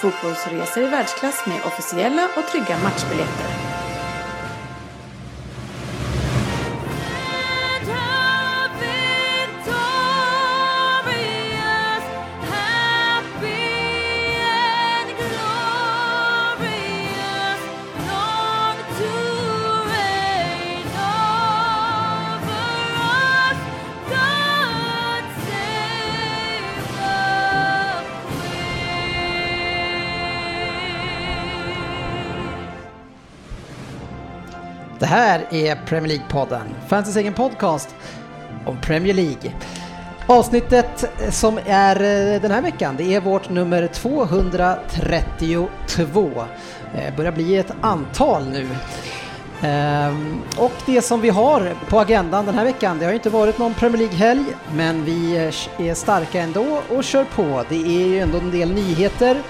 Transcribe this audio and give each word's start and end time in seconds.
fotbollsresor 0.00 0.82
i 0.82 0.86
världsklass 0.86 1.46
med 1.46 1.64
officiella 1.64 2.28
och 2.36 2.46
trygga 2.46 2.78
matchbiljetter. 2.78 3.59
Det 35.00 35.06
här 35.06 35.46
är 35.50 35.76
Premier 35.86 36.18
League-podden, 36.18 36.62
fansens 36.88 37.16
egen 37.16 37.34
podcast 37.34 37.94
om 38.66 38.80
Premier 38.80 39.14
League. 39.14 39.52
Avsnittet 40.26 41.04
som 41.30 41.58
är 41.66 41.96
eh, 41.96 42.40
den 42.40 42.50
här 42.50 42.62
veckan, 42.62 42.94
det 42.98 43.14
är 43.14 43.20
vårt 43.20 43.50
nummer 43.50 43.86
232. 43.86 45.68
Det 46.94 47.00
eh, 47.00 47.16
börjar 47.16 47.32
bli 47.32 47.56
ett 47.56 47.72
antal 47.80 48.48
nu. 48.48 48.68
Ehm, 49.62 50.40
och 50.56 50.72
det 50.86 51.02
som 51.02 51.20
vi 51.20 51.28
har 51.28 51.74
på 51.88 52.00
agendan 52.00 52.46
den 52.46 52.54
här 52.54 52.64
veckan, 52.64 52.98
det 52.98 53.04
har 53.04 53.12
ju 53.12 53.16
inte 53.16 53.30
varit 53.30 53.58
någon 53.58 53.74
Premier 53.74 53.98
League-helg, 53.98 54.44
men 54.74 55.04
vi 55.04 55.36
eh, 55.36 55.42
är 55.88 55.94
starka 55.94 56.40
ändå 56.40 56.80
och 56.88 57.04
kör 57.04 57.24
på. 57.24 57.64
Det 57.68 58.02
är 58.02 58.06
ju 58.06 58.20
ändå 58.20 58.38
en 58.38 58.50
del 58.50 58.72
nyheter. 58.72 59.42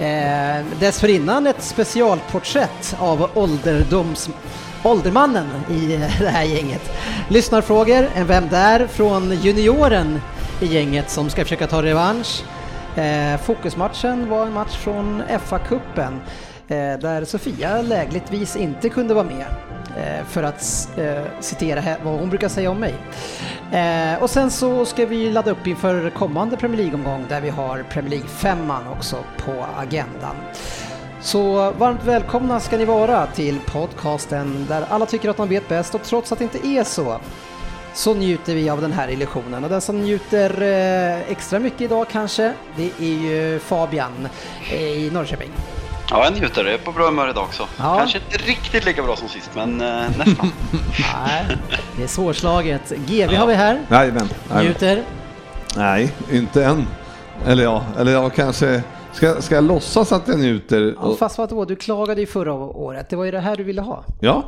Eh, 0.00 0.64
dessförinnan 0.80 1.46
ett 1.46 1.62
specialporträtt 1.62 2.96
av 2.98 3.30
ålderdoms 3.34 4.30
åldermannen 4.84 5.46
i 5.70 5.86
det 6.18 6.28
här 6.28 6.44
gänget. 6.44 6.90
Lyssnarfrågor, 7.28 8.08
en 8.14 8.26
Vem 8.26 8.48
där? 8.48 8.86
från 8.86 9.30
junioren 9.30 10.20
i 10.60 10.66
gänget 10.66 11.10
som 11.10 11.30
ska 11.30 11.42
försöka 11.42 11.66
ta 11.66 11.82
revansch. 11.82 12.42
Eh, 12.96 13.40
fokusmatchen 13.40 14.28
var 14.28 14.46
en 14.46 14.52
match 14.52 14.76
från 14.76 15.22
FA-cupen 15.28 16.18
eh, 16.68 17.00
där 17.00 17.24
Sofia 17.24 17.82
lägligtvis 17.82 18.56
inte 18.56 18.88
kunde 18.88 19.14
vara 19.14 19.24
med. 19.24 19.46
Eh, 19.96 20.24
för 20.26 20.42
att 20.42 20.88
eh, 20.96 21.22
citera 21.40 21.82
vad 22.04 22.18
hon 22.20 22.28
brukar 22.28 22.48
säga 22.48 22.70
om 22.70 22.78
mig. 22.80 22.94
Eh, 23.72 24.22
och 24.22 24.30
sen 24.30 24.50
så 24.50 24.84
ska 24.84 25.06
vi 25.06 25.30
ladda 25.30 25.50
upp 25.50 25.66
inför 25.66 26.10
kommande 26.10 26.56
Premier 26.56 26.76
League-omgång 26.76 27.24
där 27.28 27.40
vi 27.40 27.50
har 27.50 27.84
Premier 27.90 28.10
League-femman 28.10 28.82
också 28.92 29.16
på 29.44 29.66
agendan. 29.78 30.36
Så 31.22 31.70
varmt 31.70 32.04
välkomna 32.04 32.60
ska 32.60 32.76
ni 32.76 32.84
vara 32.84 33.26
till 33.26 33.60
podcasten 33.66 34.66
där 34.68 34.84
alla 34.88 35.06
tycker 35.06 35.28
att 35.28 35.36
de 35.36 35.48
vet 35.48 35.68
bäst 35.68 35.94
och 35.94 36.02
trots 36.02 36.32
att 36.32 36.38
det 36.38 36.44
inte 36.44 36.66
är 36.66 36.84
så 36.84 37.20
så 37.94 38.14
njuter 38.14 38.54
vi 38.54 38.70
av 38.70 38.80
den 38.80 38.92
här 38.92 39.10
illusionen 39.10 39.64
och 39.64 39.70
den 39.70 39.80
som 39.80 40.00
njuter 40.00 40.62
eh, 40.62 41.30
extra 41.30 41.58
mycket 41.58 41.80
idag 41.80 42.06
kanske 42.10 42.52
det 42.76 42.90
är 43.00 43.04
ju 43.04 43.58
Fabian 43.58 44.28
eh, 44.72 44.82
i 44.82 45.10
Norrköping. 45.10 45.50
Ja, 46.10 46.24
jag 46.24 46.32
njuter. 46.32 46.64
Jag 46.64 46.74
är 46.74 46.78
på 46.78 46.92
bra 46.92 47.04
humör 47.04 47.30
idag 47.30 47.44
också. 47.44 47.66
Ja. 47.78 47.96
Kanske 47.98 48.18
inte 48.18 48.36
riktigt 48.36 48.84
lika 48.84 49.02
bra 49.02 49.16
som 49.16 49.28
sist, 49.28 49.50
men 49.54 49.80
eh, 49.80 50.02
nästan. 50.18 50.52
Nej, 51.26 51.56
det 51.96 52.02
är 52.02 52.06
svårslaget. 52.06 52.92
GV 53.06 53.34
har 53.34 53.46
vi 53.46 53.54
här. 53.54 53.80
Jajamän. 53.90 54.28
Jajamän. 54.48 54.64
Njuter. 54.64 55.02
Nej, 55.76 56.12
inte 56.32 56.64
än. 56.64 56.86
Eller 57.46 57.64
ja, 57.64 57.84
eller 57.98 58.12
ja, 58.12 58.30
kanske. 58.30 58.82
Ska, 59.12 59.42
ska 59.42 59.54
jag 59.54 59.64
låtsas 59.64 60.12
att 60.12 60.28
jag 60.28 60.38
njuter? 60.38 60.94
Ja, 61.02 61.14
fast 61.18 61.38
vadå, 61.38 61.64
du 61.64 61.76
klagade 61.76 62.20
ju 62.20 62.26
förra 62.26 62.54
året. 62.54 63.08
Det 63.08 63.16
var 63.16 63.24
ju 63.24 63.30
det 63.30 63.40
här 63.40 63.56
du 63.56 63.64
ville 63.64 63.80
ha. 63.82 64.04
Ja, 64.20 64.44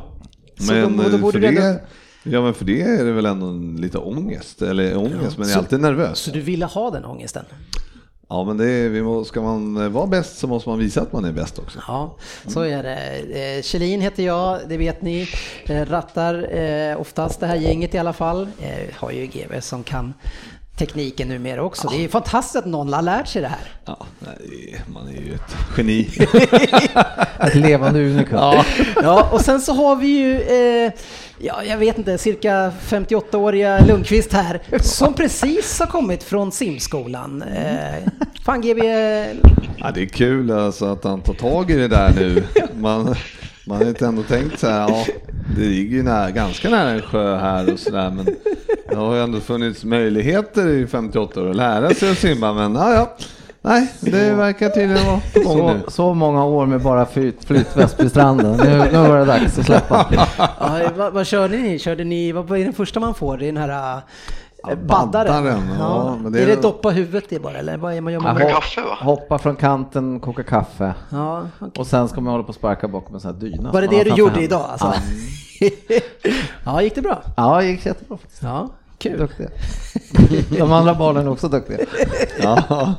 Så 0.59 0.73
men 0.73 0.97
då- 0.97 1.03
då 1.09 1.17
borde 1.17 1.31
för 1.31 1.39
du 1.47 1.51
det... 1.55 1.63
ändå- 1.67 1.79
Ja, 2.25 2.41
men 2.41 2.53
för 2.53 2.65
det 2.65 2.81
är 2.81 3.05
det 3.05 3.11
väl 3.11 3.25
ändå 3.25 3.45
en 3.47 3.75
lite 3.75 3.97
ångest. 3.97 4.61
Eller 4.61 4.97
ångest, 4.97 5.37
men 5.37 5.47
jag 5.47 5.49
är 5.49 5.53
Så- 5.53 5.59
alltid 5.59 5.79
nervös. 5.81 6.19
Så 6.19 6.31
du 6.31 6.41
ville 6.41 6.65
ha 6.65 6.89
den 6.91 7.05
ångesten? 7.05 7.45
Ja, 8.29 8.43
men 8.43 8.57
det 8.57 8.65
är, 8.69 9.01
må, 9.03 9.23
ska 9.23 9.41
man 9.41 9.93
vara 9.93 10.07
bäst 10.07 10.37
så 10.37 10.47
måste 10.47 10.69
man 10.69 10.79
visa 10.79 11.01
att 11.01 11.13
man 11.13 11.25
är 11.25 11.31
bäst 11.31 11.59
också. 11.59 11.79
Ja, 11.87 12.17
så 12.47 12.61
är 12.61 12.83
det. 12.83 13.55
Eh, 13.57 13.61
Kjellin 13.61 14.01
heter 14.01 14.23
jag, 14.23 14.59
det 14.67 14.77
vet 14.77 15.01
ni. 15.01 15.27
Eh, 15.65 15.85
Rattar 15.85 16.57
eh, 16.57 17.01
oftast 17.01 17.39
det 17.39 17.47
här 17.47 17.55
gänget 17.55 17.93
i 17.95 17.97
alla 17.97 18.13
fall. 18.13 18.41
Eh, 18.61 18.95
Har 18.95 19.11
ju 19.11 19.25
GV 19.25 19.59
som 19.61 19.83
kan 19.83 20.13
tekniken 20.77 21.27
numera 21.27 21.63
också. 21.63 21.87
Det 21.87 22.03
är 22.03 22.07
fantastiskt 22.07 22.55
att 22.55 22.65
någon 22.65 22.93
har 22.93 23.01
lärt 23.01 23.27
sig 23.27 23.41
det 23.41 23.47
här. 23.47 23.59
Ja, 23.85 24.05
man 24.93 25.07
är 25.07 25.21
ju 25.21 25.33
ett 25.33 25.55
geni. 25.77 26.09
Ett 27.39 27.55
levande 27.55 27.99
unikum. 27.99 28.37
Ja, 28.37 28.65
ja 28.95 29.29
och 29.31 29.41
sen 29.41 29.61
så 29.61 29.73
har 29.73 29.95
vi 29.95 30.07
ju, 30.07 30.41
eh, 30.41 30.91
ja 31.39 31.63
jag 31.63 31.77
vet 31.77 31.97
inte, 31.97 32.17
cirka 32.17 32.71
58-åriga 32.87 33.85
Lundqvist 33.85 34.33
här 34.33 34.61
som 34.81 35.13
precis 35.13 35.79
har 35.79 35.87
kommit 35.87 36.23
från 36.23 36.51
simskolan. 36.51 37.41
Eh, 37.41 38.11
fan 38.45 38.61
GB, 38.61 38.81
Ja, 39.77 39.91
det 39.91 40.01
är 40.01 40.05
kul 40.05 40.51
alltså 40.51 40.85
att 40.85 41.03
han 41.03 41.21
tar 41.21 41.33
tag 41.33 41.71
i 41.71 41.75
det 41.75 41.87
där 41.87 42.13
nu. 42.15 42.43
Man, 42.75 43.15
man 43.67 43.77
har 43.77 43.85
inte 43.85 44.05
ändå 44.05 44.23
tänkt 44.23 44.59
så 44.59 44.67
här, 44.67 44.89
ja, 44.89 45.05
det 45.57 45.61
ligger 45.65 45.97
ju 45.97 46.03
nära, 46.03 46.31
ganska 46.31 46.69
nära 46.69 46.89
en 46.89 47.01
sjö 47.01 47.35
här 47.37 47.73
och 47.73 47.79
sådär, 47.79 48.09
men 48.09 48.25
det 48.89 48.95
har 48.95 49.15
ju 49.15 49.21
ändå 49.23 49.39
funnits 49.39 49.83
möjligheter 49.85 50.67
i 50.67 50.87
58 50.87 51.41
år 51.41 51.49
att 51.49 51.55
lära 51.55 51.89
sig 51.93 52.11
att 52.11 52.17
simma, 52.17 52.53
men 52.53 52.75
ja, 52.75 52.93
ja. 52.93 53.15
Nej, 53.65 53.93
det 53.99 54.33
verkar 54.33 54.69
tydligen 54.69 55.05
vara 55.05 55.19
på 55.33 55.39
gång 55.39 55.57
Så, 55.57 55.73
nu. 55.73 55.81
så 55.87 56.13
många 56.13 56.45
år 56.45 56.65
med 56.65 56.81
bara 56.81 57.05
flyt, 57.05 57.45
flytväst 57.45 57.99
vid 57.99 58.09
stranden. 58.09 58.57
Nu, 58.57 58.77
nu 58.91 58.97
var 58.97 59.17
det 59.19 59.25
dags 59.25 59.59
att 59.59 59.65
släppa. 59.65 60.07
ja, 60.37 60.81
vad, 60.97 61.13
vad 61.13 61.27
körde 61.27 61.57
ni? 61.57 61.79
Körde 61.79 62.03
ni, 62.03 62.31
vad 62.31 62.51
är 62.51 62.63
den 62.63 62.73
första 62.73 62.99
man 62.99 63.13
får? 63.13 63.37
Det 63.37 63.45
är 63.45 63.51
den 63.51 63.57
här 63.69 64.01
baddaren? 64.63 65.43
baddaren, 65.43 65.61
ja, 65.79 66.17
men 66.23 66.31
det 66.31 66.39
är 66.39 66.43
är- 66.47 66.55
det 66.55 66.61
doppa 66.61 66.89
huvudet 66.89 67.29
det 67.29 67.39
bara 67.39 67.57
eller 67.57 67.77
vad 67.77 67.93
är 67.93 68.01
man 68.01 68.13
gör 68.13 68.19
man? 68.19 68.37
Jaha. 68.39 68.49
kaffe, 68.49 68.81
va? 68.81 68.97
Hoppa 69.01 69.37
från 69.37 69.55
kanten, 69.55 70.19
koka 70.19 70.43
kaffe. 70.43 70.93
Ja, 71.09 71.47
okej. 71.59 71.71
Och 71.77 71.87
sen 71.87 72.07
ska 72.09 72.21
man 72.21 72.31
hålla 72.31 72.43
på 72.43 72.49
och 72.49 72.55
sparka 72.55 72.87
bakom 72.87 73.15
en 73.15 73.21
sån 73.21 73.33
här 73.33 73.39
dyna. 73.39 73.71
Var 73.71 73.81
det 73.81 73.87
det 73.87 74.03
du 74.03 74.09
gjorde 74.09 74.31
händerna. 74.41 74.43
idag 74.45 74.65
alltså? 74.69 74.93
Ja, 76.65 76.81
gick 76.81 76.95
det 76.95 77.01
bra? 77.01 77.21
Ja, 77.37 77.57
det 77.57 77.65
gick 77.65 77.85
jättebra. 77.85 78.17
faktiskt. 78.17 78.43
Ja, 78.43 78.69
kul. 78.97 79.17
Duktiga. 79.19 79.49
De 80.59 80.71
andra 80.71 80.95
barnen 80.95 81.25
är 81.27 81.31
också 81.31 81.47
duktiga. 81.47 81.77
Ja, 82.43 82.93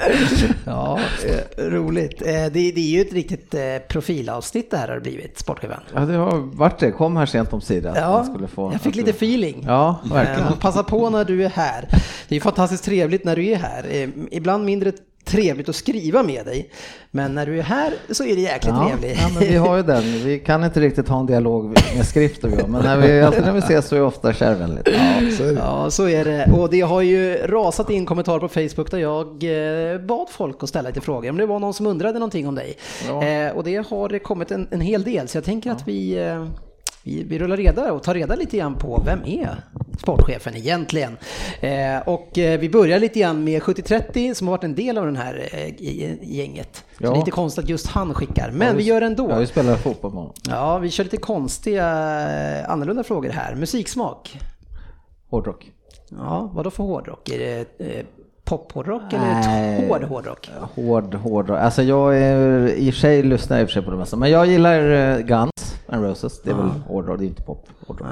Ja, 0.66 1.00
eh, 1.56 1.64
roligt. 1.64 2.22
Eh, 2.22 2.26
Det, 2.26 2.48
det 2.50 2.80
är 2.80 2.90
ju 2.90 3.00
ett 3.00 3.12
riktigt 3.12 3.54
eh, 3.54 3.60
profilavsnitt 3.88 4.70
det 4.70 4.76
här 4.76 4.88
har 4.88 5.00
blivit, 5.00 5.38
Sportchefen. 5.38 5.80
Ja, 5.94 6.00
det 6.00 6.14
har 6.14 6.38
varit 6.56 6.78
det. 6.78 6.90
Kom 6.90 7.16
här 7.16 7.26
sent 7.26 7.52
om 7.52 7.60
sidan. 7.60 7.94
Ja, 7.96 8.24
skulle 8.24 8.48
få, 8.48 8.72
jag 8.72 8.80
fick 8.80 8.94
lite 8.94 9.10
du- 9.12 9.16
feeling. 9.16 9.64
Ja, 9.66 10.00
verkligen. 10.12 10.52
Passa 10.60 10.82
på 10.82 11.10
när 11.10 11.24
du 11.24 11.44
är 11.44 11.48
här. 11.48 11.88
Det 12.28 12.34
är 12.34 12.36
ju 12.36 12.40
fantastiskt 12.40 12.84
trevligt 12.84 13.24
när 13.24 13.36
du 13.36 13.46
är 13.46 13.56
här. 13.56 14.10
Ibland 14.30 14.64
mindre 14.64 14.92
trevligt 15.24 15.68
att 15.68 15.76
skriva 15.76 16.22
med 16.22 16.46
dig. 16.46 16.70
Men 17.10 17.34
när 17.34 17.46
du 17.46 17.58
är 17.58 17.62
här 17.62 17.92
så 18.10 18.24
är 18.24 18.34
det 18.36 18.40
jäkligt 18.40 18.74
Ja, 18.76 18.88
trevligt. 18.88 19.20
ja, 19.20 19.28
men 19.34 19.48
vi 19.48 19.56
har 19.56 19.76
ju 19.76 19.82
den. 19.82 20.02
Vi 20.02 20.38
kan 20.38 20.64
inte 20.64 20.80
riktigt 20.80 21.08
ha 21.08 21.20
en 21.20 21.26
dialog 21.26 21.78
med 21.96 22.06
skrift 22.06 22.44
och 22.44 22.50
men 22.68 22.82
när 22.82 22.96
vi, 22.96 23.20
alltid 23.20 23.42
när 23.44 23.52
vi 23.52 23.58
ses 23.58 23.88
så 23.88 23.94
är 23.94 23.98
det 24.00 24.06
ofta 24.06 24.32
kärvänligt. 24.32 24.88
ja 24.88 25.30
så 25.36 25.42
är 25.44 25.46
det. 25.54 25.60
Ja, 25.60 25.90
så 25.90 26.08
är 26.08 26.24
det. 26.24 26.50
Och 26.52 26.70
det 26.70 26.80
har 26.80 27.00
ju 27.02 27.34
rasat 27.36 27.90
in 27.90 28.06
kommentarer 28.06 28.38
på 28.40 28.48
Facebook 28.48 28.90
där 28.90 28.98
jag 28.98 29.26
eh, 29.92 29.98
bad 30.00 30.26
folk 30.30 30.62
att 30.62 30.68
ställa 30.68 30.88
lite 30.88 31.00
frågor. 31.00 31.30
Om 31.30 31.36
det 31.36 31.46
var 31.46 31.58
någon 31.58 31.74
som 31.74 31.86
undrade 31.86 32.18
någonting 32.18 32.48
om 32.48 32.54
dig. 32.54 32.76
Ja. 33.08 33.24
Eh, 33.24 33.52
och 33.56 33.64
det 33.64 33.76
har 33.76 34.18
kommit 34.18 34.50
en, 34.50 34.68
en 34.70 34.80
hel 34.80 35.02
del. 35.02 35.28
Så 35.28 35.36
jag 35.36 35.44
tänker 35.44 35.70
att 35.70 35.88
vi, 35.88 36.18
eh, 36.18 36.46
vi, 37.04 37.22
vi 37.22 37.38
rullar 37.38 37.56
reda 37.56 37.92
och 37.92 38.02
tar 38.02 38.14
reda 38.14 38.34
lite 38.34 38.56
grann 38.56 38.74
på 38.74 39.02
vem 39.06 39.24
är 39.26 39.56
sportchefen 39.98 40.56
egentligen. 40.56 41.16
Eh, 41.60 41.98
och 42.08 42.38
eh, 42.38 42.60
vi 42.60 42.68
börjar 42.70 42.98
lite 42.98 43.20
grann 43.20 43.44
med 43.44 43.62
7030 43.62 44.34
som 44.34 44.46
har 44.48 44.52
varit 44.56 44.64
en 44.64 44.74
del 44.74 44.98
av 44.98 45.06
den 45.06 45.16
här 45.16 45.48
eh, 45.52 45.74
gänget. 46.36 46.76
Så 46.76 47.04
Ja. 47.04 47.10
det 47.10 47.14
är 47.16 47.18
lite 47.18 47.30
konstigt 47.30 47.64
att 47.64 47.70
just 47.70 47.86
han 47.86 48.14
skickar. 48.14 48.50
Men 48.50 48.68
Ja, 48.68 48.74
vi 48.74 48.82
gör 48.82 49.02
ändå. 49.02 49.28
Jag 49.28 49.34
har 49.34 49.40
ju 49.40 49.46
spelat 49.46 49.82
fotboll 49.82 50.14
med. 50.14 50.30
Ja, 50.48 50.78
vi 50.78 50.90
kör 50.90 51.04
lite 51.04 51.16
konstiga, 51.16 51.86
eh, 52.60 52.70
annorlunda 52.70 53.02
frågor 53.04 53.30
här. 53.30 53.54
Musiksmak. 53.54 54.38
Hårdrock. 55.30 55.70
Ja, 56.10 56.50
vad 56.54 56.64
då 56.64 56.70
för 56.70 56.84
hårdrock? 56.84 57.28
Är 57.28 57.38
det 57.38 57.58
eh, 57.78 58.04
pop-hårdrock 58.44 59.12
eller 59.12 59.88
hård 59.88 60.02
hårdrock? 60.04 60.50
Hård, 60.74 61.14
hård. 61.14 61.50
Alltså 61.50 61.82
jag 61.82 62.18
är, 62.18 62.68
i 62.68 62.90
och 62.90 62.94
för 62.94 63.00
sig 63.00 63.22
lyssnar 63.22 63.56
jag 63.56 63.62
i 63.62 63.64
och 63.64 63.68
för 63.68 63.72
sig 63.72 63.82
på 63.82 63.90
det 63.90 63.96
mesta, 63.96 64.16
men 64.16 64.30
jag 64.30 64.46
gillar 64.46 64.90
eh, 64.90 65.18
Guns 65.18 65.71
N' 65.92 66.02
Roses. 66.02 66.42
Det 66.42 66.50
är 66.50 66.54
väl 66.54 66.68
hårdrock, 66.86 67.18
det 67.18 67.24
är 67.24 67.26
inte 67.26 67.42
pop. 67.42 67.68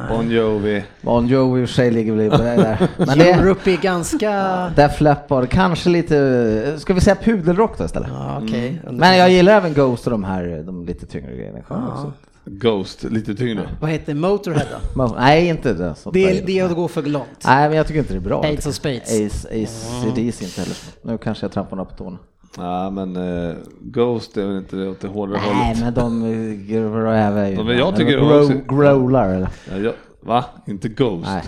Bon 0.09 0.31
Jovi. 0.31 0.85
Bon 1.03 1.27
Jovi 1.27 1.61
i 1.61 1.65
och 1.65 1.69
för 1.69 1.75
sig 1.75 1.91
ligger 1.91 2.13
väl 2.13 2.31
på 2.31 2.37
det 2.37 2.57
där. 2.57 2.89
Men 3.07 3.19
det, 3.19 3.31
Europe 3.31 3.71
är 3.73 3.77
ganska... 3.77 4.33
Def 4.77 5.01
Leppard, 5.01 5.49
kanske 5.49 5.91
lite, 5.91 6.75
ska 6.79 6.95
vi 6.95 7.01
säga 7.01 7.17
pudelrock 7.17 7.79
då 7.79 7.85
istället? 7.85 8.09
Ja, 8.13 8.41
okej. 8.45 8.83
Men 8.91 9.17
jag 9.17 9.31
gillar 9.31 9.53
även 9.53 9.75
Ghost 9.75 10.07
och 10.07 10.11
de 10.11 10.25
här, 10.25 10.63
de 10.67 10.85
lite 10.85 11.07
tyngre 11.07 11.37
grejerna. 11.37 11.59
Också. 11.69 12.13
Ghost, 12.45 13.03
lite 13.05 13.35
tyngre. 13.35 13.69
Vad 13.81 13.91
heter 13.91 14.15
Motorhead 14.15 14.65
då? 14.71 14.79
Men- 15.07 15.15
Nej, 15.19 15.49
inte 15.49 15.73
det. 15.73 15.95
Det 16.13 16.39
är, 16.39 16.47
det 16.47 16.59
är 16.59 16.65
att 16.65 16.75
gå 16.75 16.89
för 16.89 17.03
långt. 17.03 17.27
Nej, 17.47 17.69
men 17.69 17.77
jag 17.77 17.87
tycker 17.87 18.01
inte 18.01 18.13
det 18.13 18.19
är 18.19 18.21
bra. 18.21 18.41
Ace 18.41 18.69
of 18.69 18.75
Spades. 18.75 19.03
Ace, 19.03 19.49
Ace 19.49 20.03
CDs 20.03 20.43
inte 20.43 20.61
heller. 20.61 20.77
Nu 21.03 21.19
kanske 21.19 21.45
jag 21.45 21.53
trampar 21.53 21.77
några 21.77 21.91
på 21.91 21.97
tårna. 21.97 22.19
Ja, 22.57 22.91
men 22.91 23.17
eh, 23.49 23.57
Ghost 23.81 24.37
är 24.37 24.47
väl 24.47 24.57
inte 24.57 24.77
det 24.77 24.89
åt 24.89 25.01
det 25.01 25.09
hårdare 25.09 25.41
Nej, 25.41 25.55
hållet. 25.55 25.81
men 25.81 25.95
de 25.95 26.23
eh, 26.25 26.57
gräver 26.77 27.49
ju. 27.49 27.65
Men 27.65 27.79
jag 27.79 27.97
tycker 27.97 28.19
Grow- 28.19 28.43
också- 28.43 28.75
Growlar 28.75 29.29
eller? 29.29 29.49
Ja, 29.71 29.77
jag, 29.77 29.93
va? 30.21 30.45
Inte 30.67 30.89
Ghost? 30.89 31.27
Nej. 31.29 31.43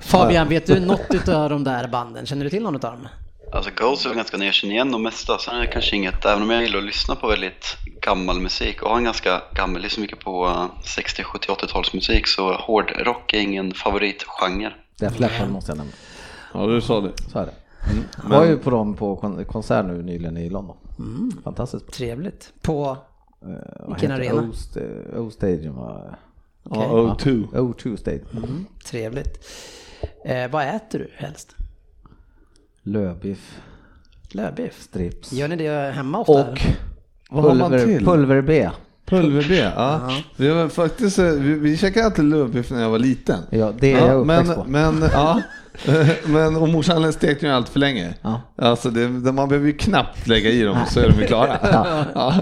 Fabian, 0.00 0.48
vet 0.48 0.66
du 0.66 0.80
något 0.80 1.28
av 1.28 1.50
de 1.50 1.64
där 1.64 1.88
banden? 1.88 2.26
Känner 2.26 2.44
du 2.44 2.50
till 2.50 2.62
någon 2.62 2.74
av 2.74 2.80
dem? 2.80 3.08
Alltså 3.52 3.70
Ghost 3.76 4.04
är 4.04 4.08
väl 4.08 4.16
ganska 4.16 4.36
ner 4.36 4.52
känner 4.52 4.74
igen 4.74 4.92
de 4.92 5.02
mesta. 5.02 5.38
Sen 5.38 5.54
är 5.56 5.60
det 5.60 5.66
kanske 5.66 5.96
inget, 5.96 6.24
även 6.24 6.42
om 6.42 6.50
jag 6.50 6.62
gillar 6.62 6.78
att 6.78 6.84
lyssna 6.84 7.14
på 7.14 7.28
väldigt 7.28 7.76
gammal 8.02 8.40
musik 8.40 8.82
och 8.82 8.90
har 8.90 8.96
en 8.96 9.04
ganska 9.04 9.42
gammal, 9.56 9.82
lyssnar 9.82 10.02
mycket 10.02 10.20
på 10.24 10.46
eh, 10.46 10.66
60, 10.84 11.22
70, 11.22 11.48
80-talsmusik 11.48 12.22
så 12.26 12.52
hårdrock 12.52 13.32
är 13.32 13.38
ingen 13.40 13.74
favoritgenre. 13.74 14.72
Def 14.98 15.18
Leppard 15.18 15.48
måste 15.50 15.70
jag 15.70 15.78
nämna. 15.78 15.92
Ja, 16.54 16.66
du 16.66 16.80
sa 16.80 17.00
det. 17.00 17.10
Så 17.32 17.38
är 17.38 17.46
det. 17.46 17.52
Jag 18.22 18.28
var 18.30 18.44
ju 18.46 18.56
på 18.56 18.70
dem 18.70 18.94
på 18.94 19.16
kon- 19.16 19.44
konsert 19.44 19.86
nu 19.86 20.02
nyligen 20.02 20.36
i 20.36 20.50
London. 20.50 20.76
Fantastiskt 21.44 21.86
bra. 21.86 21.92
Trevligt. 21.94 22.52
På... 22.62 22.96
Eh, 23.42 23.88
Vilken 23.88 24.10
arena? 24.10 24.42
O, 24.42 24.50
st- 24.52 25.16
O 25.16 25.30
Stadium 25.30 25.74
var 25.76 26.18
Ja, 26.62 27.16
O2. 27.18 27.46
O2 27.52 27.96
Stadium. 27.96 28.26
Mm, 28.36 28.66
trevligt. 28.84 29.46
Eh, 30.24 30.50
vad 30.50 30.66
äter 30.76 30.98
du 30.98 31.10
helst? 31.14 31.56
Lövbiff, 32.82 33.60
Lövbiff? 34.32 34.80
strips. 34.82 35.32
Gör 35.32 35.48
ni 35.48 35.56
det 35.56 35.92
hemma 35.94 36.18
ofta? 36.18 36.32
Och 37.30 37.56
man 37.56 37.70
pulver, 37.70 37.86
till? 38.42 38.70
pulver-B. 39.10 39.56
Ja. 39.76 40.10
Vi, 40.36 40.68
faktiskt, 40.68 41.18
eh, 41.18 41.24
vi, 41.24 41.54
vi 41.54 41.76
käkade 41.76 42.06
alltid 42.06 42.24
lövbiff 42.24 42.70
när 42.70 42.82
jag 42.82 42.90
var 42.90 42.98
liten. 42.98 43.38
Ja, 43.50 43.72
det 43.80 43.92
är 43.92 44.06
jag 44.06 44.26
men, 44.26 44.46
på. 44.46 44.64
men, 44.66 45.04
ja. 45.12 45.42
men 46.24 46.56
och 46.56 46.68
morsan 46.68 47.12
stekte 47.12 47.46
ju 47.46 47.52
allt 47.52 47.68
för 47.68 47.80
länge. 47.80 48.14
Ja. 48.22 48.40
Alltså 48.56 48.90
det, 48.90 49.08
man 49.08 49.48
behöver 49.48 49.66
ju 49.66 49.72
knappt 49.72 50.26
lägga 50.26 50.50
i 50.50 50.62
dem 50.62 50.78
så 50.90 51.00
är 51.00 51.08
de 51.08 51.20
ju 51.20 51.26
klara. 51.26 51.58
ja. 52.14 52.34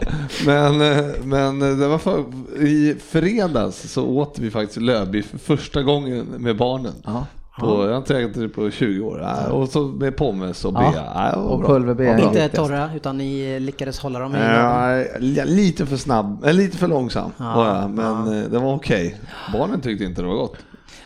Men, 0.46 0.80
eh, 0.80 1.04
men 1.22 1.58
det 1.58 1.88
var 1.88 1.98
för, 1.98 2.24
i 2.60 2.96
fredags 3.10 3.92
så 3.92 4.06
åt 4.06 4.38
vi 4.38 4.50
faktiskt 4.50 4.80
lövbiff 4.80 5.26
för 5.26 5.38
första 5.38 5.82
gången 5.82 6.26
med 6.38 6.56
barnen. 6.56 6.94
Ja. 7.04 7.26
På, 7.58 7.84
jag 7.84 7.90
har 7.90 7.96
inte 7.96 8.18
ätit 8.18 8.34
det 8.34 8.48
på 8.48 8.70
20 8.70 9.00
år. 9.04 9.20
Ja, 9.22 9.52
Och 9.52 9.68
så 9.68 9.80
med 9.82 10.16
pommes 10.16 10.64
och 10.64 10.74
Ja. 10.74 10.78
bea. 10.80 11.04
Ja, 11.14 11.30
det 11.30 11.36
var 11.36 11.44
Och 11.44 11.58
bra. 11.58 11.68
pulver-B. 11.68 12.04
Ja. 12.04 12.18
Inte 12.18 12.48
torra, 12.48 12.90
utan 12.96 13.18
ni 13.18 13.60
lyckades 13.60 13.98
hålla 14.00 14.18
dem 14.18 14.36
i. 14.36 14.38
Ja, 14.38 15.44
lite 15.44 15.86
för 15.86 15.96
snabb, 15.96 16.44
eller 16.44 16.62
lite 16.62 16.76
för 16.76 16.88
långsam 16.88 17.30
var 17.36 17.66
jag, 17.66 17.90
men 17.90 18.42
eh, 18.42 18.48
det 18.50 18.58
var 18.58 18.74
okej. 18.74 19.20
Barnen 19.52 19.80
tyckte 19.80 20.04
inte 20.04 20.22
det 20.22 20.28
var 20.28 20.34
gott. 20.34 20.56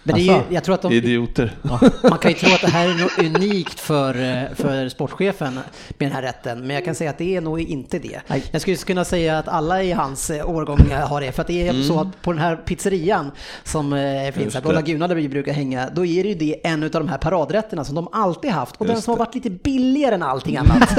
Men 0.04 0.14
det 0.14 0.20
är 0.20 0.24
ju, 0.24 0.30
Asså? 0.30 0.44
jag 0.50 0.64
tror 0.64 0.74
att 0.74 0.82
de, 0.82 0.92
Idioter. 0.92 1.56
man 2.02 2.18
kan 2.18 2.30
ju 2.30 2.36
tro 2.36 2.54
att 2.54 2.60
det 2.60 2.68
här 2.68 2.88
är 2.88 2.94
något 2.94 3.18
unikt 3.36 3.80
för, 3.80 4.08
eh, 4.08 4.54
för 4.54 4.88
sportchefen 4.88 5.54
med 5.54 5.62
den 5.98 6.12
här 6.12 6.22
rätten, 6.22 6.60
men 6.60 6.70
jag 6.70 6.84
kan 6.84 6.94
säga 6.94 7.10
att 7.10 7.18
det 7.18 7.36
är 7.36 7.40
nog 7.40 7.60
inte 7.60 7.98
det. 7.98 8.20
Nej. 8.26 8.44
Jag 8.50 8.60
skulle 8.62 8.76
kunna 8.76 9.04
säga 9.04 9.38
att 9.38 9.48
alla 9.48 9.82
i 9.82 9.92
hans 9.92 10.30
eh, 10.30 10.50
årgång 10.50 10.78
har 11.08 11.20
det, 11.20 11.32
för 11.32 11.40
att 11.40 11.46
det 11.46 11.68
är 11.68 11.82
så 11.82 12.00
att 12.00 12.22
på 12.22 12.32
den 12.32 12.40
här 12.40 12.56
pizzerian 12.56 13.30
som 13.64 13.92
eh, 13.92 14.32
finns 14.32 14.54
här, 14.54 14.60
på 14.60 14.68
det. 14.68 14.74
Laguna 14.74 15.08
där 15.08 15.14
vi 15.14 15.28
brukar 15.28 15.52
hänga, 15.52 15.90
då 15.94 16.06
är 16.06 16.22
det 16.22 16.28
ju 16.28 16.34
det 16.34 16.66
en 16.66 16.82
av 16.82 16.90
de 16.90 17.08
här 17.08 17.18
paradrätterna 17.18 17.84
som 17.84 17.94
de 17.94 18.08
alltid 18.12 18.50
haft 18.50 18.76
och 18.76 18.86
den 18.86 18.94
Just 18.94 19.04
som 19.04 19.12
har 19.12 19.18
varit 19.18 19.34
lite 19.34 19.50
billigare 19.50 20.14
än 20.14 20.22
allting 20.22 20.56
annat. 20.56 20.98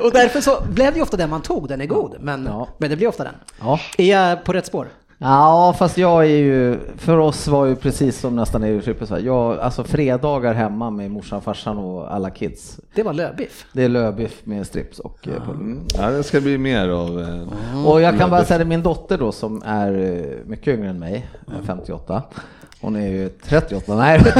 och 0.00 0.12
därför 0.12 0.40
så 0.40 0.62
blev 0.72 0.92
det 0.92 0.96
ju 0.96 1.02
ofta 1.02 1.16
den 1.16 1.30
man 1.30 1.42
tog, 1.42 1.68
den 1.68 1.80
är 1.80 1.86
god, 1.86 2.16
men, 2.20 2.46
Ja. 2.46 2.68
men 2.78 2.90
det 2.90 2.96
blir 2.96 3.08
ofta 3.08 3.24
den. 3.24 3.34
Ja. 3.60 3.80
Är 3.98 4.10
jag 4.10 4.44
på 4.44 4.52
rätt 4.52 4.66
spår? 4.66 4.88
Ja, 5.22 5.74
fast 5.78 5.98
jag 5.98 6.24
är 6.24 6.28
ju, 6.38 6.78
för 6.96 7.18
oss 7.18 7.48
var 7.48 7.64
ju 7.66 7.76
precis 7.76 8.18
som 8.20 8.36
nästan 8.36 8.64
i 8.64 8.80
Frippes, 8.80 9.10
jag, 9.24 9.58
alltså 9.58 9.84
fredagar 9.84 10.54
hemma 10.54 10.90
med 10.90 11.10
morsan, 11.10 11.40
farsan 11.42 11.78
och 11.78 12.14
alla 12.14 12.30
kids. 12.30 12.80
Det 12.94 13.02
var 13.02 13.12
lövbiff. 13.12 13.66
Det 13.72 13.82
är 13.84 13.88
lövbiff 13.88 14.40
med 14.44 14.66
strips 14.66 14.98
och 14.98 15.28
eh, 15.28 15.34
pulver. 15.34 15.52
Mm. 15.54 15.80
Ja, 15.98 16.10
det 16.10 16.22
ska 16.22 16.40
bli 16.40 16.58
mer 16.58 16.88
av. 16.88 17.20
eh, 17.20 17.86
Och 17.86 18.00
jag 18.00 18.18
kan 18.18 18.30
bara 18.30 18.44
säga 18.44 18.58
det, 18.58 18.64
min 18.64 18.82
dotter 18.82 19.18
då 19.18 19.32
som 19.32 19.62
är 19.66 19.92
eh, 19.98 20.46
mycket 20.46 20.68
yngre 20.78 20.88
än 20.88 20.98
mig, 20.98 21.26
eh, 21.48 21.66
58. 21.66 22.22
Hon 22.80 22.96
är 22.96 23.08
ju 23.08 23.28
38, 23.28 23.94
nej. 23.96 24.20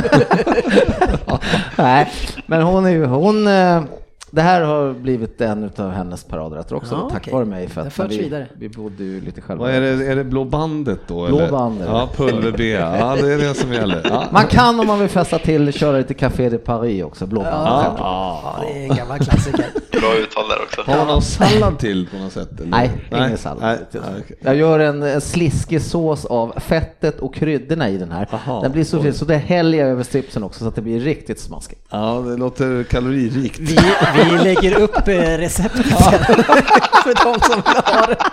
nej, 1.78 2.08
men 2.46 2.62
hon 2.62 2.86
är 2.86 2.90
ju, 2.90 3.04
hon, 3.06 3.46
eh, 3.46 3.82
det 4.30 4.42
här 4.42 4.62
har 4.62 4.92
blivit 4.92 5.40
en 5.40 5.70
av 5.76 5.90
hennes 5.90 6.24
paradrätter 6.24 6.74
också, 6.76 6.94
Ja, 6.94 7.08
tack 7.10 7.22
okej. 7.22 7.32
vare 7.32 7.44
mig. 7.44 7.68
För 7.68 7.80
att 7.80 8.10
vi, 8.10 8.18
vidare. 8.18 8.46
vi 8.58 8.68
bodde 8.68 9.04
ju 9.04 9.20
lite 9.20 9.40
själva. 9.40 9.64
Vad 9.64 9.74
är 9.74 9.80
det, 9.80 10.06
är 10.06 10.16
det 10.16 10.24
blå 10.24 10.44
bandet 10.44 11.00
då? 11.06 11.26
Blå 11.26 11.38
eller? 11.38 11.50
bandet. 11.50 11.88
Ja, 11.90 12.08
pulver-B. 12.16 12.70
Ja, 12.70 13.16
det 13.20 13.32
är 13.32 13.38
det 13.38 13.54
som 13.54 13.72
gäller. 13.72 14.00
Ja. 14.04 14.24
Man 14.32 14.46
kan 14.46 14.80
om 14.80 14.86
man 14.86 14.98
vill 15.00 15.08
festa 15.08 15.38
till 15.38 15.72
köra 15.72 15.98
lite 15.98 16.14
Café 16.14 16.48
de 16.48 16.58
Paris 16.58 17.04
också, 17.04 17.26
blåband. 17.26 17.54
Ja, 17.66 17.94
Ja, 17.98 18.64
det 18.72 18.78
är 18.78 18.90
en 18.90 18.96
gammal 18.96 19.18
klassiker. 19.18 19.64
Bra 20.00 20.14
uttal 20.16 20.48
där 20.48 20.62
också. 20.62 20.82
Har 20.90 20.96
man 20.98 21.06
någon 21.06 21.22
sallad 21.22 21.78
till 21.78 22.06
på 22.08 22.16
något 22.16 22.32
sätt? 22.32 22.60
Eller? 22.60 22.70
Nej, 22.70 22.90
ingen 23.12 23.38
sallad. 23.38 23.62
Nej, 23.62 23.78
nej, 23.92 24.02
okej. 24.24 24.36
Jag 24.40 24.56
gör 24.56 24.78
en, 24.78 25.02
en 25.02 25.20
sliskig 25.20 25.82
sås 25.82 26.24
av 26.24 26.52
fettet 26.60 27.20
och 27.20 27.34
kryddorna 27.34 27.88
i 27.90 27.96
den 27.98 28.10
här. 28.12 28.28
Aha. 28.32 28.60
den 28.62 28.72
blir 28.72 28.84
så 28.84 29.02
fin, 29.02 29.14
så 29.14 29.24
det 29.24 29.36
häller 29.36 29.78
jag 29.78 29.88
över 29.88 30.02
stripsen 30.02 30.42
också 30.44 30.58
så 30.60 30.68
att 30.68 30.74
det 30.74 30.82
blir 30.82 31.00
riktigt 31.00 31.40
smaskigt. 31.40 31.80
Ja, 31.90 32.24
det 32.26 32.36
låter 32.36 32.82
kaloririkt. 32.82 33.58
Vi, 33.58 33.78
vi 34.16 34.19
lägger 34.24 34.80
upp 34.80 35.08
eh, 35.08 35.38
receptet 35.38 35.86
för 37.04 37.24
de 37.24 37.40
som 37.40 37.54
vill 37.54 37.94
ha 37.94 38.06
det. 38.06 38.16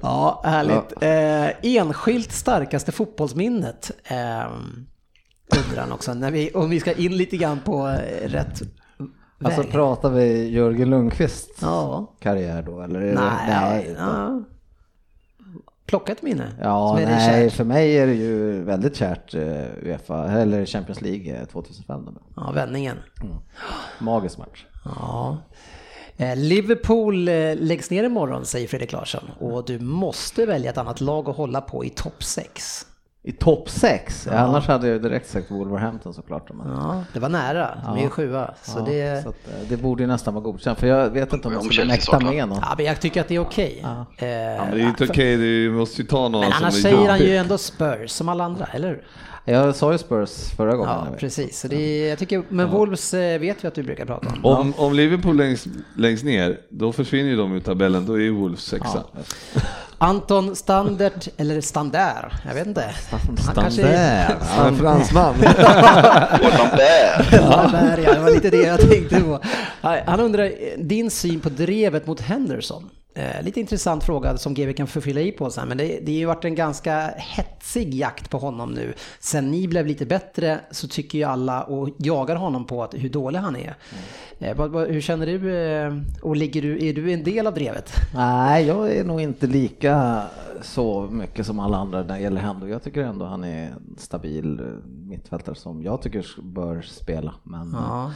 Ja, 0.00 0.42
härligt. 0.44 1.02
Eh, 1.02 1.76
enskilt 1.76 2.32
starkaste 2.32 2.92
fotbollsminnet 2.92 3.90
eh, 4.04 4.46
undrar 5.58 5.80
han 5.82 5.92
också. 5.92 6.14
När 6.14 6.30
vi, 6.30 6.50
om 6.50 6.70
vi 6.70 6.80
ska 6.80 6.92
in 6.92 7.16
lite 7.16 7.36
grann 7.36 7.60
på 7.64 7.88
eh, 7.88 8.28
rätt 8.28 8.62
Alltså 9.44 9.60
väg. 9.62 9.72
pratar 9.72 10.10
vi 10.10 10.48
Jörgen 10.50 10.90
Lundqvist 10.90 11.50
Ja, 11.60 12.14
karriär 12.20 12.62
då 12.62 12.80
eller? 12.80 13.00
Är 13.00 13.06
det, 13.06 13.20
nej. 13.48 13.96
Ja. 13.98 14.42
Plocka 15.92 16.12
ett 16.12 16.22
minne. 16.22 16.52
Ja, 16.60 16.98
nej, 17.04 17.50
för 17.50 17.64
mig 17.64 17.98
är 17.98 18.06
det 18.06 18.14
ju 18.14 18.62
väldigt 18.62 18.96
kärt 18.96 19.34
eh, 19.34 19.42
Uefa, 19.82 20.30
eller 20.30 20.66
Champions 20.66 21.00
League 21.00 21.40
eh, 21.40 21.44
2005. 21.46 22.04
Då. 22.04 22.12
Ja, 22.36 22.50
vändningen. 22.54 22.96
Magisk 23.98 24.38
match. 24.38 24.66
Ja. 24.84 25.38
Eh, 26.16 26.36
Liverpool 26.36 27.28
eh, 27.28 27.56
läggs 27.56 27.90
ner 27.90 28.04
imorgon, 28.04 28.44
säger 28.44 28.68
Fredrik 28.68 28.92
Larsson. 28.92 29.30
Och 29.40 29.66
du 29.66 29.78
måste 29.78 30.46
välja 30.46 30.70
ett 30.70 30.78
annat 30.78 31.00
lag 31.00 31.28
att 31.28 31.36
hålla 31.36 31.60
på 31.60 31.84
i 31.84 31.90
topp 31.90 32.22
6. 32.22 32.86
I 33.24 33.32
topp 33.32 33.68
6, 33.70 34.28
annars 34.32 34.66
hade 34.68 34.88
jag 34.88 35.02
direkt 35.02 35.28
sagt 35.28 35.50
Wolverhampton 35.50 36.14
såklart. 36.14 36.50
Men, 36.54 36.72
Ja, 36.72 37.04
det 37.12 37.20
var 37.20 37.28
nära. 37.28 37.78
De 37.84 37.98
är 37.98 38.02
ju 38.02 38.08
sjua. 38.08 38.54
Så 38.62 38.78
ja, 38.78 38.84
det... 38.84 39.22
så 39.22 39.28
att, 39.28 39.48
eh, 39.48 39.68
det 39.68 39.76
borde 39.76 40.02
ju 40.02 40.06
nästan 40.06 40.34
vara 40.34 40.44
godkänt, 40.44 40.78
för 40.78 40.86
jag 40.86 41.10
vet 41.10 41.32
inte 41.32 41.48
om 41.48 41.54
jag 41.54 41.62
Om 41.62 41.68
skulle 41.68 41.86
mäkta 41.86 42.20
med 42.20 42.48
någon. 42.48 42.58
Ja, 42.62 42.74
men 42.76 42.86
jag 42.86 43.00
tycker 43.00 43.20
att 43.20 43.28
det 43.28 43.34
är 43.34 43.40
okej. 43.40 43.80
Ja, 43.82 43.88
Eh, 44.16 44.26
men 44.26 44.70
det 44.70 44.80
är 44.80 44.86
inte 44.86 45.04
okej, 45.04 45.36
du 45.36 45.70
måste 45.70 46.02
ju 46.02 46.08
ta 46.08 46.28
någon 46.28 46.40
men 46.40 46.52
som 46.52 46.62
annars 46.62 46.74
är 46.74 46.80
säger 46.82 47.08
han 47.08 47.18
ju 47.18 47.36
ändå 47.36 47.58
Spurs 47.58 48.10
som 48.10 48.28
alla 48.28 48.44
andra, 48.44 48.66
eller 48.72 48.88
hur? 48.88 49.04
Jag 49.44 49.76
sa 49.76 49.92
ju 49.92 49.98
Spurs 49.98 50.50
förra 50.56 50.76
gången. 50.76 50.92
Ja, 51.10 51.16
precis. 51.18 51.60
Så 51.60 51.68
det 51.68 51.76
är, 51.76 52.08
jag 52.08 52.18
tycker, 52.18 52.42
men 52.48 52.70
Wolves 52.70 53.14
eh, 53.14 53.40
vet 53.40 53.64
vi 53.64 53.68
att 53.68 53.74
du 53.74 53.82
brukar 53.82 54.06
prata 54.06 54.28
om. 54.28 54.44
Om, 54.44 54.74
om 54.76 54.94
Liverpool 54.94 55.36
längst, 55.36 55.66
längst 55.96 56.24
ner, 56.24 56.60
då 56.70 56.92
försvinner 56.92 57.30
ju 57.30 57.36
de 57.36 57.52
ur 57.52 57.60
tabellen, 57.60 58.06
då 58.06 58.14
är 58.14 58.18
ju 58.20 58.30
Wolves 58.30 58.60
sexa. 58.60 59.04
Anton 59.98 60.56
Standard, 60.56 61.12
eller 61.36 61.60
Standard, 61.60 62.32
jag 62.48 62.54
vet 62.54 62.66
inte. 62.66 62.94
Standard, 63.38 63.72
han 64.40 64.74
är 64.74 64.78
fransman. 64.78 65.34
Gordon 66.40 66.68
Bear. 66.76 67.22
Standard, 67.26 67.98
ja, 68.04 68.14
det 68.14 68.20
var 68.20 68.30
lite 68.30 68.50
det 68.50 68.62
jag 68.62 68.80
tänkte 68.80 69.20
på. 69.20 69.40
Han 70.06 70.20
undrar 70.20 70.44
eh, 70.44 70.50
din 70.78 71.10
syn 71.10 71.40
på 71.40 71.48
drevet 71.48 72.06
mot 72.06 72.20
Henderson. 72.20 72.90
Eh, 73.14 73.42
lite 73.42 73.60
intressant 73.60 74.04
fråga 74.04 74.36
som 74.36 74.54
GW 74.54 74.72
kan 74.72 74.86
förfylla 74.86 75.20
i 75.20 75.32
på 75.32 75.50
sen, 75.50 75.68
men 75.68 75.78
det, 75.78 75.84
det 76.02 76.12
har 76.12 76.18
ju 76.18 76.26
varit 76.26 76.44
en 76.44 76.54
ganska 76.54 77.14
hetsig 77.16 77.94
jakt 77.94 78.30
på 78.30 78.38
honom 78.38 78.72
nu. 78.72 78.94
Sen 79.20 79.50
ni 79.50 79.68
blev 79.68 79.86
lite 79.86 80.06
bättre 80.06 80.60
så 80.70 80.88
tycker 80.88 81.18
ju 81.18 81.24
alla 81.24 81.62
och 81.62 81.88
jagar 81.98 82.36
honom 82.36 82.64
på 82.64 82.82
att, 82.82 82.94
hur 82.94 83.08
dålig 83.08 83.38
han 83.38 83.56
är. 83.56 83.74
Eh, 84.38 84.56
vad, 84.56 84.70
vad, 84.70 84.88
hur 84.88 85.00
känner 85.00 85.26
du 85.26 85.56
eh, 85.56 85.92
och 86.22 86.36
ligger 86.36 86.62
du, 86.62 86.86
är 86.88 86.92
du 86.94 87.12
en 87.12 87.24
del 87.24 87.46
av 87.46 87.54
drevet? 87.54 87.92
Nej, 88.14 88.66
jag 88.66 88.92
är 88.96 89.04
nog 89.04 89.20
inte 89.20 89.46
lika 89.46 90.22
så 90.62 91.08
mycket 91.10 91.46
som 91.46 91.58
alla 91.60 91.76
andra 91.76 92.02
när 92.02 92.14
det 92.14 92.20
gäller 92.20 92.40
Hendo. 92.40 92.66
Jag 92.66 92.82
tycker 92.82 93.02
ändå 93.02 93.24
han 93.24 93.44
är 93.44 93.74
stabil. 93.98 94.60
mittfältare 94.86 95.54
som 95.54 95.82
jag 95.82 96.02
tycker 96.02 96.26
bör 96.42 96.82
spela. 96.82 97.34
Men 97.42 97.72
Ja. 97.72 98.12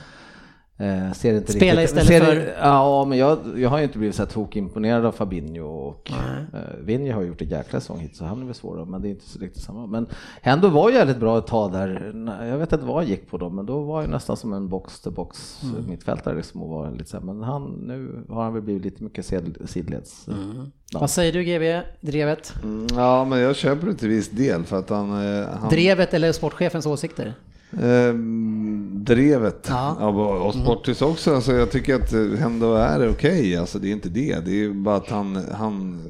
Eh, 0.78 1.12
ser 1.12 1.34
inte 1.34 1.52
Spela 1.52 1.80
riktigt, 1.82 1.98
istället 1.98 2.24
ser, 2.24 2.34
för- 2.34 2.56
Ja, 2.60 3.04
men 3.04 3.18
jag, 3.18 3.38
jag 3.56 3.68
har 3.70 3.78
ju 3.78 3.84
inte 3.84 3.98
blivit 3.98 4.16
så 4.16 4.26
tokimponerad 4.26 5.04
av 5.06 5.12
Fabinho 5.12 5.64
och 5.66 6.10
eh, 6.10 6.60
Vinny 6.80 7.10
har 7.10 7.22
gjort 7.22 7.42
en 7.42 7.48
jäkla 7.48 7.80
säsong 7.80 7.98
hit 7.98 8.16
så 8.16 8.24
han 8.24 8.40
är 8.42 8.44
väl 8.46 8.54
svårare, 8.54 8.84
men 8.84 9.02
det 9.02 9.08
är 9.08 9.10
inte 9.10 9.28
så 9.28 9.38
riktigt 9.38 9.62
samma. 9.62 9.86
Men 9.86 10.06
Hendo 10.42 10.68
var 10.68 10.90
ju 10.90 10.96
jävligt 10.96 11.18
bra 11.20 11.38
ett 11.38 11.46
tag 11.46 11.72
där, 11.72 12.12
jag 12.50 12.58
vet 12.58 12.72
inte 12.72 12.84
vad 12.84 13.02
jag 13.02 13.10
gick 13.10 13.30
på 13.30 13.38
då, 13.38 13.50
men 13.50 13.66
då 13.66 13.80
var 13.80 14.00
jag 14.02 14.10
nästan 14.10 14.36
som 14.36 14.52
en 14.52 14.68
box-to-box 14.68 15.60
Mm. 15.62 15.90
mittfältare 15.90 16.36
liksom 16.36 16.62
och 16.62 16.68
var 16.68 16.90
lite 16.90 17.10
så 17.10 17.16
här, 17.16 17.24
men 17.24 17.42
han, 17.42 17.62
nu 17.86 18.24
har 18.28 18.44
han 18.44 18.52
väl 18.52 18.62
blivit 18.62 18.84
lite 18.84 19.04
mycket 19.04 19.24
sid- 19.24 19.66
sidleds. 19.66 20.28
Mm. 20.28 20.70
Vad 20.94 21.10
säger 21.10 21.32
du 21.32 21.44
GB, 21.44 21.80
Drevet? 22.00 22.54
Mm, 22.62 22.86
Ja, 22.96 23.24
men 23.24 23.38
jag 23.40 23.56
köper 23.56 23.86
det 23.86 23.94
till 23.94 24.08
viss 24.08 24.30
del 24.30 24.64
för 24.64 24.78
att 24.78 24.90
han... 24.90 25.10
eh, 25.40 25.46
han 25.60 25.70
Drevet 25.70 26.14
eller 26.14 26.32
sportchefens 26.32 26.86
åsikter? 26.86 27.34
Ehm, 27.72 29.04
drevet 29.04 29.66
Ja. 29.68 29.96
ja. 30.00 30.08
och 30.38 30.54
Sportis 30.54 31.02
också. 31.02 31.34
Alltså, 31.34 31.52
jag 31.52 31.70
tycker 31.70 31.94
att 31.94 32.12
eh, 32.12 32.42
ändå 32.42 32.74
är 32.74 33.10
okej. 33.10 33.56
Alltså, 33.56 33.78
det 33.78 33.88
är 33.88 33.92
inte 33.92 34.08
det. 34.08 34.44
Det 34.44 34.64
är 34.64 34.70
bara 34.70 34.96
att 34.96 35.10
han, 35.10 35.36
han 35.52 36.02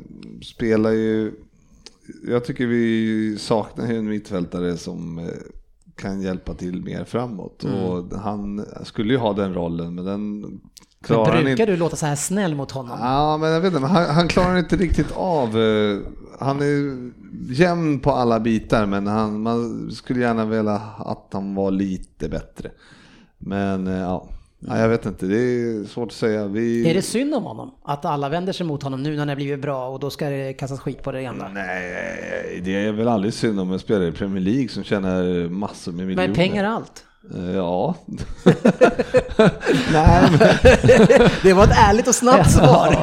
spelar 0.43 0.91
ju... 0.91 1.33
Jag 2.29 2.45
tycker 2.45 2.67
vi 2.67 3.37
saknar 3.39 3.93
en 3.93 4.09
mittfältare 4.09 4.77
som 4.77 5.19
eh, 5.19 5.25
kan 5.95 6.23
hjälpa 6.23 6.55
till 6.55 6.83
mer 6.83 7.05
framåt. 7.05 7.65
Och 7.65 8.19
han 8.19 8.65
skulle 8.83 9.13
ju 9.13 9.19
ha 9.19 9.33
den 9.33 9.55
rollen, 9.55 9.95
men 9.95 10.05
den 10.05 10.61
Men 11.09 11.25
brukar 11.25 11.51
inte. 11.51 11.67
du 11.67 11.77
låta 11.77 11.97
så 11.97 12.07
här 12.07 12.17
snäll 12.17 12.55
mot 12.55 12.71
honom? 12.71 12.99
Ja, 13.01 13.37
men 13.37 13.51
jag 13.51 13.61
vet 13.61 13.75
inte, 13.75 13.87
han, 13.87 14.15
han 14.15 14.29
klarar 14.29 14.59
inte 14.59 14.77
riktigt 14.77 15.13
av... 15.17 15.59
eh, 15.59 15.99
Han 16.41 16.61
är 16.63 17.11
jämn 17.53 18.01
på 18.01 18.11
alla 18.13 18.41
bitar, 18.41 18.87
men 18.87 19.07
han, 19.07 19.41
man 19.43 19.91
skulle 19.91 20.21
gärna 20.21 20.45
vilja 20.45 20.81
att 20.99 21.29
han 21.33 21.55
var 21.55 21.71
lite 21.71 22.29
bättre. 22.29 22.71
Men 23.39 23.87
eh, 23.87 23.99
ja, 23.99 24.29
ja, 24.59 24.79
jag 24.79 24.89
vet 24.89 25.07
inte, 25.07 25.27
det 25.27 25.37
är 25.39 25.85
svårt 25.85 26.09
att 26.09 26.15
säga. 26.15 26.47
Vi... 26.47 26.91
Är 26.91 26.95
det 26.95 27.03
synd 27.03 27.35
om 27.35 27.43
honom? 27.45 27.75
Att 27.85 28.05
alla 28.05 28.29
vänder 28.29 28.53
sig 28.53 28.67
mot 28.67 28.83
honom 28.83 29.03
nu 29.03 29.11
när 29.11 29.19
han 29.19 29.29
har 29.29 29.37
blivit 29.37 29.61
bra 29.63 29.89
och 29.89 30.01
då 30.01 30.11
ska 30.11 30.29
det 30.29 30.53
kastas 30.53 30.81
skit 30.81 31.03
på 31.03 31.13
det 31.13 31.23
gamla? 31.23 31.49
Nej, 31.55 32.61
det 32.65 32.85
är 32.85 32.93
väl 32.93 33.09
aldrig 33.09 33.35
synd 33.35 33.61
om 33.61 33.73
en 33.73 33.79
spelare 33.79 34.09
i 34.09 34.13
Premier 34.13 34.41
League 34.43 34.69
som 34.69 34.85
tjänar 34.85 35.49
massor 35.49 35.93
med 35.93 36.07
miljoner. 36.07 36.29
Men 36.29 36.37
pengar 36.37 36.65
är 36.65 36.69
allt. 36.69 37.05
Eh, 37.35 37.57
Ja. 37.57 37.95
Nej, 39.93 40.31
det 41.43 41.53
var 41.53 41.65
ett 41.65 41.79
ärligt 41.89 42.09
och 42.09 42.15
snabbt 42.15 42.51
svar. 42.51 42.97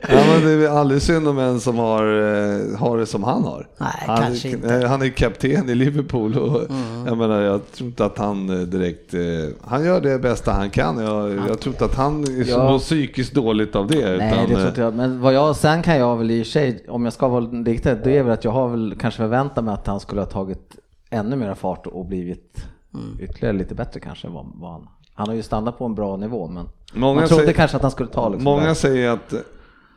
ja, 0.00 0.24
men 0.32 0.44
det 0.44 0.66
är 0.66 0.68
aldrig 0.68 1.02
synd 1.02 1.28
om 1.28 1.38
en 1.38 1.60
som 1.60 1.78
har, 1.78 2.02
eh, 2.04 2.78
har 2.78 2.98
det 2.98 3.06
som 3.06 3.24
han 3.24 3.44
har. 3.44 3.66
Nej, 3.78 3.88
han, 4.06 4.16
kanske 4.22 4.48
är, 4.48 4.52
inte. 4.52 4.68
Mm. 4.68 4.82
eh, 4.82 4.88
han 4.88 5.02
är 5.02 5.08
kapten 5.08 5.68
i 5.68 5.74
Liverpool 5.74 6.38
och 6.38 6.62
jag 7.06 7.18
menar, 7.18 7.40
jag 7.40 7.72
tror 7.72 7.88
inte 7.88 8.04
att 8.04 8.18
han 8.18 8.46
direkt, 8.70 9.14
han 9.60 9.84
gör 9.84 10.00
det 10.00 10.18
bästa 10.18 10.52
han 10.52 10.70
kan. 10.70 10.98
Jag, 10.98 11.30
jag 11.48 11.60
tror 11.60 11.74
inte 11.74 11.84
att 11.84 11.94
han 11.94 12.26
Ja. 12.46 12.70
mår 12.70 12.78
psykiskt 12.78 13.34
dåligt 13.34 13.76
av 13.76 13.86
det. 13.86 14.16
Nej, 14.16 14.32
utan, 14.32 14.48
det 14.48 14.54
tror 14.54 14.68
inte 14.68 14.80
jag. 14.80 14.94
Men 14.94 15.20
vad 15.20 15.32
jag, 15.34 15.56
sen 15.56 15.82
kan 15.82 15.98
jag 15.98 16.16
väl 16.16 16.30
i 16.30 16.42
och 16.42 16.46
sig, 16.46 16.84
om 16.88 17.04
jag 17.04 17.12
ska 17.12 17.28
vara 17.28 17.44
riktigt, 17.44 18.04
det 18.04 18.16
är 18.18 18.22
väl 18.22 18.32
att 18.32 18.44
jag 18.44 18.50
har 18.50 18.68
väl 18.68 18.94
kanske 19.00 19.18
förväntat 19.18 19.64
mig 19.64 19.74
att 19.74 19.86
han 19.86 20.00
skulle 20.00 20.20
ha 20.20 20.26
tagit 20.26 20.76
ännu 21.10 21.36
mer 21.36 21.54
fart 21.54 21.86
och 21.86 22.06
blivit 22.06 22.64
Mm. 22.94 23.16
ytterligare 23.20 23.56
lite 23.56 23.74
bättre 23.74 24.00
kanske 24.00 24.26
än 24.26 24.32
vad, 24.32 24.46
vad 24.54 24.72
han. 24.72 24.88
Han 25.14 25.28
har 25.28 25.34
ju 25.34 25.42
stannat 25.42 25.78
på 25.78 25.84
en 25.84 25.94
bra 25.94 26.16
nivå, 26.16 26.48
men 26.48 26.68
Många 26.94 27.20
man 27.20 27.28
trodde 27.28 27.42
säger- 27.42 27.54
kanske 27.54 27.76
att 27.76 27.82
han 27.82 27.90
skulle 27.90 28.08
ta 28.10 28.28
liksom 28.28 28.44
Många 28.44 28.64
där. 28.66 28.74
säger 28.74 29.10
att 29.10 29.32
eh, 29.32 29.40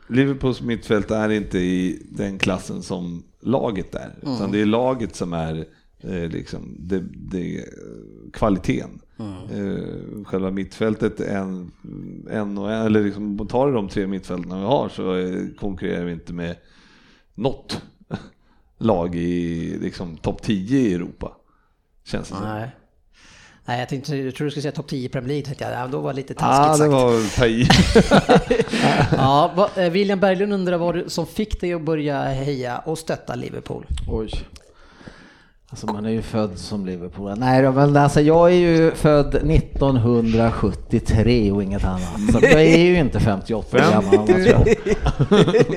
Liverpools 0.08 0.60
mittfält 0.62 1.10
är 1.10 1.28
inte 1.28 1.58
i 1.58 2.06
den 2.10 2.38
klassen 2.38 2.82
som 2.82 3.22
laget 3.40 3.94
är. 3.94 4.14
Utan 4.22 4.36
Mm. 4.36 4.52
det 4.52 4.60
är 4.60 4.66
laget 4.66 5.16
som 5.16 5.32
är 5.32 5.64
eh, 6.00 6.28
liksom 6.28 6.76
det, 6.78 7.00
det, 7.14 7.58
eh, 7.58 7.64
kvaliteten. 8.32 9.00
Mm. 9.18 9.34
Eh, 9.76 10.24
själva 10.24 10.50
mittfältet, 10.50 11.20
en, 11.20 11.70
en 12.30 12.58
och 12.58 12.72
en, 12.72 12.86
eller 12.86 13.04
liksom, 13.04 13.46
tar 13.48 13.66
du 13.66 13.72
de 13.72 13.88
tre 13.88 14.06
mittfälten 14.06 14.58
vi 14.60 14.64
har 14.66 14.88
så 14.88 15.02
konkurrerar 15.60 16.04
vi 16.04 16.12
inte 16.12 16.32
med 16.32 16.56
något 17.34 17.82
lag 18.78 19.14
i 19.14 19.78
liksom, 19.80 20.16
topp 20.16 20.42
10 20.42 20.78
i 20.78 20.94
Europa. 20.94 21.32
Känns 22.04 22.28
det 22.28 22.34
som. 22.34 22.46
Nej. 23.64 23.78
Jag, 23.80 23.88
tänkte, 23.88 24.16
jag 24.16 24.34
tror 24.34 24.44
du 24.44 24.50
skulle 24.50 24.62
säga 24.62 24.72
topp 24.72 24.88
10 24.88 25.06
i 25.06 25.08
Premier 25.08 25.28
League, 25.28 25.44
tänkte 25.44 25.64
jag. 25.64 25.72
Ja, 25.72 25.86
då 25.86 26.00
var 26.00 26.12
det 26.12 26.16
lite 26.16 26.34
taskigt 26.34 26.92
Ja, 26.92 26.98
ah, 26.98 27.10
det 27.12 27.28
sagt. 27.28 27.38
var. 27.38 27.52
Ja, 29.16 29.50
vad- 29.56 29.78
eh, 29.84 29.90
William 29.90 30.20
Berglund 30.20 30.52
undrar 30.52 30.78
vad 30.78 30.94
du, 30.94 31.04
som 31.08 31.26
fick 31.26 31.60
dig 31.60 31.74
att 31.74 31.82
börja 31.82 32.22
heja 32.22 32.78
och 32.78 32.98
stötta 32.98 33.34
Liverpool. 33.34 33.86
Oj. 34.08 34.30
Alltså 35.70 35.86
man 35.86 36.06
är 36.06 36.10
ju 36.10 36.22
född 36.22 36.58
som 36.58 36.86
Liverpool. 36.86 37.34
Nej 37.38 37.62
då, 37.62 37.72
men 37.72 37.96
alltså 37.96 38.20
jag 38.20 38.50
är 38.50 38.54
ju 38.56 38.90
född 38.90 39.34
1973 39.34 41.52
och 41.52 41.62
inget 41.62 41.84
annat. 41.84 42.32
Så 42.32 42.38
jag 42.42 42.62
är 42.62 42.78
ju 42.78 42.98
inte 42.98 43.20
58 43.20 43.78
gammal. 43.78 44.18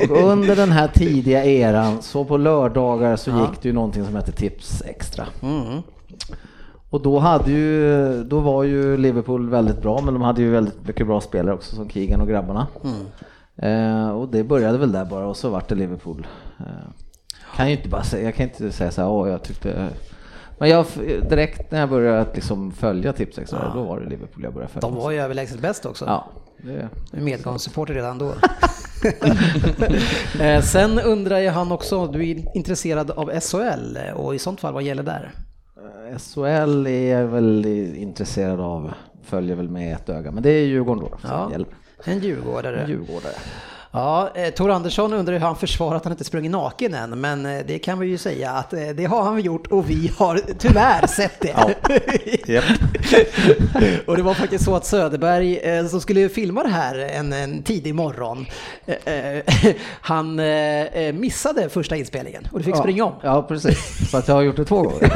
Och 0.09 0.29
under 0.29 0.55
den 0.55 0.71
här 0.71 0.87
tidiga 0.87 1.45
eran, 1.45 2.01
så 2.01 2.25
på 2.25 2.37
lördagar 2.37 3.15
så 3.15 3.29
gick 3.31 3.61
det 3.61 3.67
ju 3.69 3.73
någonting 3.73 4.05
som 4.05 4.15
hette 4.15 4.31
Tips 4.31 4.81
Extra. 4.81 5.25
Och 6.89 7.01
då 7.01 7.19
hade 7.19 7.51
ju, 7.51 8.23
då 8.23 8.39
var 8.39 8.63
ju 8.63 8.97
Liverpool 8.97 9.49
väldigt 9.49 9.81
bra, 9.81 10.01
men 10.01 10.13
de 10.13 10.23
hade 10.23 10.41
ju 10.41 10.51
väldigt 10.51 10.87
mycket 10.87 11.07
bra 11.07 11.21
spelare 11.21 11.55
också 11.55 11.75
som 11.75 11.89
Keegan 11.89 12.21
och 12.21 12.27
grabbarna. 12.27 12.67
Eh, 13.57 14.09
och 14.09 14.29
det 14.29 14.43
började 14.43 14.77
väl 14.77 14.91
där 14.91 15.05
bara 15.05 15.27
och 15.27 15.37
så 15.37 15.49
vart 15.49 15.69
det 15.69 15.75
Liverpool. 15.75 16.27
Eh, 16.59 16.65
kan 17.55 17.69
ju 17.69 17.77
inte 17.77 17.89
bara 17.89 18.03
säga, 18.03 18.23
jag 18.25 18.35
kan 18.35 18.43
inte 18.47 18.71
säga 18.71 18.91
så 18.91 19.01
här, 19.01 19.09
åh 19.09 19.29
jag 19.29 19.43
tyckte 19.43 19.89
men 20.59 20.69
jag, 20.69 20.85
direkt 21.29 21.71
när 21.71 21.79
jag 21.79 21.89
började 21.89 22.21
att 22.21 22.35
liksom 22.35 22.71
följa 22.71 23.13
Tips 23.13 23.37
Extra, 23.37 23.71
då 23.75 23.83
var 23.83 23.99
det 23.99 24.09
Liverpool 24.09 24.43
jag 24.43 24.53
började 24.53 24.73
följa. 24.73 24.89
De 24.89 24.95
var 24.95 25.11
ju 25.11 25.19
överlägset 25.19 25.59
bäst 25.59 25.85
också. 25.85 26.05
Ja, 26.05 26.27
det, 26.63 26.89
Medgångssupporter 27.11 27.93
redan 27.93 28.17
då. 28.17 28.33
Eh, 30.39 30.61
Sen 30.61 30.99
undrar 30.99 31.39
ju 31.39 31.49
han 31.49 31.71
också, 31.71 32.07
du 32.07 32.29
är 32.29 32.57
intresserad 32.57 33.11
av 33.11 33.39
SHL 33.39 33.97
och 34.15 34.35
i 34.35 34.39
sånt 34.39 34.59
fall 34.59 34.73
vad 34.73 34.83
gäller 34.83 35.03
där? 35.03 35.31
SHL 36.19 36.87
är 36.87 37.19
jag 37.19 37.27
väl 37.27 37.65
intresserad 37.95 38.59
av, 38.59 38.93
följer 39.23 39.55
väl 39.55 39.69
med 39.69 39.95
ett 39.95 40.09
öga, 40.09 40.31
men 40.31 40.43
det 40.43 40.49
är 40.49 40.65
Djurgården 40.65 41.03
då 41.03 41.17
Ja. 41.23 41.51
En 42.03 42.19
djurgårdare. 42.19 42.85
Djurgårdare. 42.87 43.33
Ja, 43.95 44.29
eh, 44.35 44.49
Tor 44.49 44.71
Andersson 44.71 45.13
undrar 45.13 45.33
hur 45.33 45.39
han 45.39 45.55
försvarar 45.55 45.97
att 45.97 46.03
han 46.03 46.13
inte 46.13 46.23
sprungit 46.23 46.51
naken 46.51 46.93
än, 46.93 47.21
men 47.21 47.45
eh, 47.45 47.65
det 47.67 47.79
kan 47.79 47.99
vi 47.99 48.07
ju 48.07 48.17
säga 48.17 48.51
att 48.51 48.73
eh, 48.73 48.87
det 48.95 49.05
har 49.05 49.23
han 49.23 49.41
gjort 49.41 49.67
och 49.67 49.89
vi 49.89 50.11
har 50.17 50.41
tyvärr 50.59 51.07
sett 51.07 51.41
det. 51.41 51.55
och 54.05 54.17
det 54.17 54.23
var 54.23 54.33
faktiskt 54.33 54.65
så 54.65 54.75
att 54.75 54.85
Söderberg, 54.85 55.89
som 55.89 56.01
skulle 56.01 56.29
filma 56.29 56.63
det 56.63 56.69
här 56.69 56.99
en, 56.99 57.33
en 57.33 57.63
tidig 57.63 57.95
morgon, 57.95 58.45
han 60.01 60.41
missade 61.19 61.69
första 61.69 61.95
inspelningen 61.95 62.47
och 62.51 62.59
du 62.59 62.65
fick 62.65 62.77
springa 62.77 63.05
om. 63.05 63.13
Ja, 63.21 63.43
precis. 63.43 64.09
Så 64.11 64.17
att 64.17 64.27
jag 64.27 64.35
har 64.35 64.41
gjort 64.41 64.55
det 64.55 64.65
två 64.65 64.81
gånger. 64.81 65.11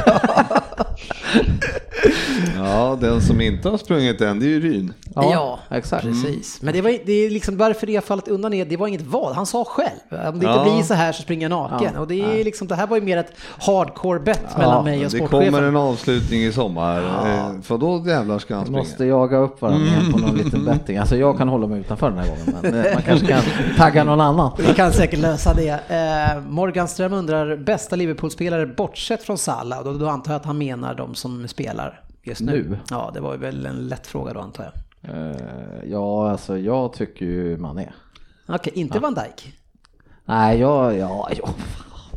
Ja, 2.56 2.98
den 3.02 3.22
som 3.22 3.42
inte 3.42 3.70
har 3.70 3.78
sprungit 3.78 4.22
än, 4.22 4.40
det 4.40 4.46
är 4.46 4.50
ju 4.50 4.62
Ryn. 4.62 4.94
Ja, 5.16 5.60
exakt. 5.70 6.04
Precis. 6.04 6.62
Men 6.62 6.74
det, 6.74 6.82
var, 6.82 6.98
det 7.06 7.14
är 7.14 7.30
liksom 7.30 7.58
varför 7.58 7.88
det 7.88 7.96
har 7.96 8.02
fallit 8.02 8.28
undan 8.28 8.54
är, 8.54 8.66
det 8.70 8.78
var 8.78 8.88
inget 8.88 9.02
val. 9.02 9.34
Han 9.34 9.46
sa 9.46 9.66
själv, 9.66 9.90
om 10.10 10.40
det 10.40 10.46
Ja. 10.46 10.60
inte 10.60 10.72
blir 10.76 10.84
så 10.84 10.94
här 10.94 11.12
så 11.12 11.22
springer 11.22 11.50
jag 11.50 11.50
naken. 11.50 11.92
Ja. 11.94 12.00
Och 12.00 12.08
det, 12.08 12.40
är 12.40 12.44
liksom, 12.44 12.68
det 12.68 12.76
här 12.76 12.88
var 12.88 12.98
ju 12.98 13.04
mer 13.04 13.18
ett 13.18 13.32
hardcore 13.66 14.20
bet 14.20 14.58
mellan 14.58 14.84
mig 14.84 14.98
och 15.06 15.12
Det 15.12 15.18
sportchefen. 15.18 15.52
kommer 15.52 15.68
en 15.68 15.76
avslutning 15.76 16.42
i 16.44 16.52
sommar, 16.52 16.98
eh, 17.04 17.62
för 17.62 17.78
då 17.78 18.04
jävlar 18.08 18.40
ska 18.40 18.54
han 18.56 18.64
Vi 18.64 18.68
springa. 18.68 18.80
måste 18.80 19.06
jaga 19.06 19.38
upp 19.38 19.62
varandra 19.62 19.88
igen 19.88 20.12
på 20.14 20.18
någon 20.20 20.36
liten 20.36 20.66
betting. 20.66 20.98
Alltså 20.98 21.18
jag 21.18 21.38
kan 21.38 21.50
hålla 21.50 21.68
mig 21.68 21.80
utanför 21.80 22.10
den 22.10 22.20
här 22.20 22.28
gången, 22.28 22.56
men 22.62 22.86
eh, 22.86 22.94
man 22.94 23.04
kanske 23.04 23.28
kan 23.28 23.42
tagga 23.78 24.04
någon 24.04 24.22
annan. 24.22 24.52
Vi 24.68 24.74
kan 24.74 24.92
säkert 24.92 25.20
lösa 25.20 25.54
det. 25.54 25.70
Eh, 25.70 26.42
Morgan 26.50 26.88
Ström 26.88 27.14
undrar, 27.14 27.58
bästa 27.58 27.96
Liverpool-spelare 27.96 28.66
bortsett 28.68 29.24
från 29.24 29.38
Salah? 29.38 29.80
Och 29.80 29.86
då, 29.86 29.94
då 29.94 30.08
antar 30.10 30.32
jag 30.32 30.40
att 30.40 30.46
han 30.46 30.58
menar 30.58 30.94
de 30.96 31.16
som 31.16 31.48
spelar 31.48 32.02
just 32.24 32.42
nu. 32.42 32.52
Nu? 32.70 32.78
Ja, 32.90 33.12
det 33.14 33.20
var 33.20 33.32
ju 33.34 33.40
väl 33.40 33.66
en 33.66 33.88
lätt 33.88 34.08
fråga 34.08 34.34
då 34.34 34.40
antar 34.40 34.64
jag. 34.64 34.74
Eh, 35.16 35.36
Ja, 35.92 36.32
alltså 36.32 36.58
jag 36.58 36.94
tycker 36.94 37.26
ju 37.26 37.58
man 37.58 37.78
är. 37.78 37.92
Okej, 38.50 38.74
inte 38.76 39.00
Van 39.00 39.14
Dijk. 39.14 39.54
Nej, 40.26 40.60
jag, 40.60 40.98
ja, 40.98 41.30
ja, 41.38 41.50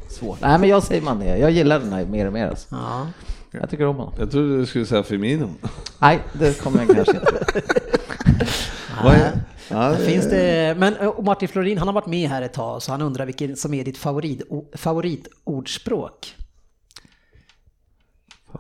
svårt. 0.08 0.40
Nej, 0.40 0.58
men 0.58 0.68
jag 0.68 0.82
säger 0.82 1.02
man 1.02 1.22
är. 1.22 1.36
Jag 1.36 1.50
gillar 1.50 1.78
den 1.80 1.92
här 1.92 2.04
mer 2.04 2.26
och 2.26 2.32
mer. 2.32 2.48
Alltså. 2.48 2.66
Ja. 2.70 3.06
Jag 3.50 3.70
tycker 3.70 3.86
om 3.86 3.96
honom. 3.96 4.14
Jag 4.18 4.30
trodde 4.30 4.56
du 4.56 4.66
skulle 4.66 4.86
säga 4.86 5.02
Firmino. 5.02 5.50
Nej, 5.98 6.20
det 6.32 6.60
kommer 6.62 6.78
jag 6.78 6.96
kanske 6.96 7.16
inte. 7.16 7.44
Vad 9.04 9.14
är- 9.14 9.40
Ja, 9.68 9.94
finns 9.96 10.24
det, 10.30 10.74
men 10.78 10.96
eh, 10.96 11.20
Martin 11.22 11.48
Florin, 11.48 11.78
han 11.78 11.88
har 11.88 11.92
varit 11.94 12.06
med 12.06 12.28
här 12.28 12.42
ett 12.42 12.52
tag, 12.52 12.82
så 12.82 12.90
han 12.92 13.02
undrar 13.02 13.26
vilket 13.26 13.58
som 13.58 13.74
är 13.74 13.84
ditt 13.84 13.98
favorit, 13.98 14.42
favoritordspråk? 14.74 16.36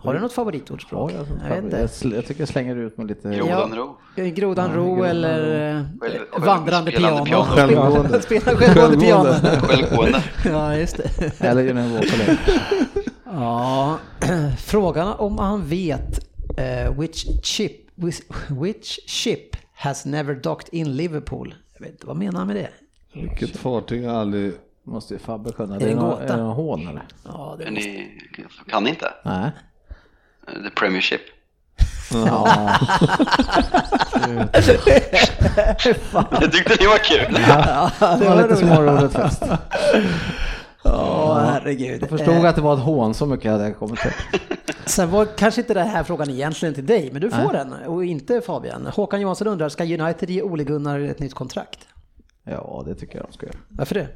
Har 0.02 0.14
du 0.14 0.20
något 0.20 0.32
favoritordspråk? 0.32 1.12
Ja, 1.12 1.16
jag, 1.16 1.26
jag 1.50 1.56
vet 1.56 1.64
inte. 1.64 1.88
jag, 2.02 2.12
jag 2.16 2.26
tycker 2.26 2.40
jag 2.40 2.48
slänger 2.48 2.76
ut 2.76 2.96
med 2.98 3.06
lite... 3.06 3.28
Grodan 3.34 3.74
ro. 3.74 3.96
Grodan 4.16 4.72
ro 4.74 5.04
eller 5.04 5.70
eh, 5.78 5.84
Själv- 6.00 6.18
själv- 6.30 6.44
vandrande 6.46 6.90
piano. 6.90 7.24
piano. 7.24 7.44
Självgående. 7.44 8.22
Spela 8.22 8.40
självgående 8.56 8.98
piano. 9.06 9.32
Självgående. 9.62 10.24
Ja, 10.44 10.76
just 10.76 10.96
det. 10.96 11.40
Eller 11.40 11.70
Union 11.70 11.92
Waterloo. 11.92 12.36
Ja, 13.24 13.98
frågan 14.58 15.08
om 15.18 15.38
han 15.38 15.64
vet 15.66 16.18
uh, 16.58 17.00
which 17.00 17.26
chip 17.44 17.82
which, 17.94 18.20
which 18.48 18.98
ship 19.06 19.56
has 19.74 20.04
never 20.04 20.34
docked 20.34 20.68
in 20.74 20.96
Liverpool. 20.96 21.54
Jag 21.74 21.80
vet 21.80 21.90
inte, 21.92 22.06
vad 22.06 22.16
menar 22.16 22.38
han 22.38 22.46
med 22.46 22.56
det? 22.56 22.68
Vilket 23.20 23.56
fartyg 23.56 24.06
har 24.06 24.14
aldrig... 24.14 24.52
Måste 24.84 25.14
ju 25.14 25.18
Fabbe 25.20 25.52
kunna. 25.52 25.76
Är 25.76 25.80
det 25.80 25.90
en 25.90 25.98
gåta? 25.98 26.22
Är 26.22 26.28
det 26.36 26.42
någon 26.42 26.56
hån 26.56 26.88
eller? 26.88 27.02
Ja, 27.24 27.56
det 27.58 27.64
Men 27.64 27.74
ni 27.74 28.18
kan 28.70 28.84
ni 28.84 28.90
inte? 28.90 29.06
Nej. 29.24 29.50
The 30.46 30.70
Premiership. 30.74 31.20
Ja. 32.12 32.78
Jag 36.40 36.52
tyckte 36.52 36.76
det 36.78 36.86
var 36.86 37.04
kul. 37.04 37.34
det 38.20 38.28
var 38.28 38.42
lite 38.42 38.56
småroligt 38.56 39.14
fest. 39.14 39.42
Åh, 40.84 41.44
herregud. 41.44 42.02
Jag 42.02 42.08
förstod 42.08 42.46
att 42.46 42.56
det 42.56 42.62
var 42.62 42.74
ett 42.74 42.80
hån, 42.82 43.14
så 43.14 43.26
mycket 43.26 43.50
hade 43.50 43.64
jag 43.64 43.78
kommit 43.78 44.00
till. 44.00 44.10
Sen 44.86 45.10
var 45.10 45.24
kanske 45.24 45.60
inte 45.60 45.74
den 45.74 45.86
här 45.88 46.04
frågan 46.04 46.30
egentligen 46.30 46.74
till 46.74 46.86
dig, 46.86 47.08
men 47.12 47.22
du 47.22 47.30
får 47.30 47.52
den 47.52 47.72
och 47.72 48.04
inte 48.04 48.40
Fabian. 48.40 48.86
Håkan 48.86 49.20
Johansson 49.20 49.46
undrar, 49.46 49.68
ska 49.68 49.84
United 49.84 50.30
ge 50.30 50.42
Ole 50.42 50.64
Gunnar 50.64 51.00
ett 51.00 51.18
nytt 51.18 51.34
kontrakt? 51.34 51.78
Ja, 52.44 52.82
det 52.86 52.94
tycker 52.94 53.16
jag 53.16 53.26
de 53.26 53.32
ska 53.32 53.46
göra. 53.46 53.56
Varför 53.68 53.94
det? 53.94 54.08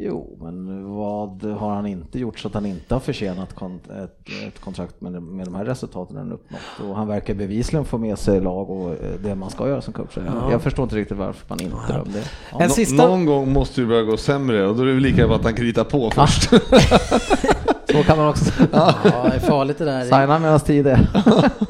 Jo, 0.00 0.38
men 0.40 0.84
vad 0.96 1.42
har 1.44 1.74
han 1.74 1.86
inte 1.86 2.18
gjort 2.18 2.38
så 2.38 2.48
att 2.48 2.54
han 2.54 2.66
inte 2.66 2.94
har 2.94 3.00
förtjänat 3.00 3.54
kont 3.54 3.90
ett, 3.90 4.28
ett, 4.46 4.60
kontrakt 4.60 5.00
med, 5.00 5.22
med 5.22 5.46
de 5.46 5.54
här 5.54 5.64
resultaten 5.64 6.16
han 6.16 6.32
uppnått? 6.32 6.60
Och 6.88 6.96
han 6.96 7.08
verkar 7.08 7.34
bevisligen 7.34 7.84
få 7.84 7.98
med 7.98 8.18
sig 8.18 8.40
lag 8.40 8.70
och 8.70 8.90
eh, 8.90 8.96
det 9.22 9.34
man 9.34 9.50
ska 9.50 9.68
göra 9.68 9.80
som 9.80 9.92
coach. 9.92 10.16
Ja. 10.16 10.50
Jag 10.50 10.62
förstår 10.62 10.82
inte 10.82 10.96
riktigt 10.96 11.16
varför 11.16 11.44
man 11.48 11.60
inte 11.60 11.76
ja. 11.88 12.04
det. 12.12 12.30
Ja. 12.52 12.60
En 12.60 12.70
sista... 12.70 13.08
Någon 13.08 13.26
gång 13.26 13.52
måste 13.52 13.80
det 13.80 13.86
börja 13.86 14.02
gå 14.02 14.16
sämre 14.16 14.66
och 14.66 14.76
då 14.76 14.82
är 14.82 14.86
det 14.86 14.92
väl 14.92 15.02
lika 15.02 15.26
bra 15.26 15.36
att 15.36 15.44
han 15.44 15.54
kritar 15.54 15.84
på 15.84 16.10
först. 16.10 16.50
Så 17.92 18.02
kan 18.02 18.18
man 18.18 18.28
också. 18.28 18.52
Ja, 18.72 18.94
det 19.02 19.34
är 19.34 19.38
farligt 19.38 19.78
det 19.78 19.84
där. 19.84 20.02
Signa 20.02 20.38
medan 20.38 20.60
tid 20.60 20.86
är. 20.86 21.08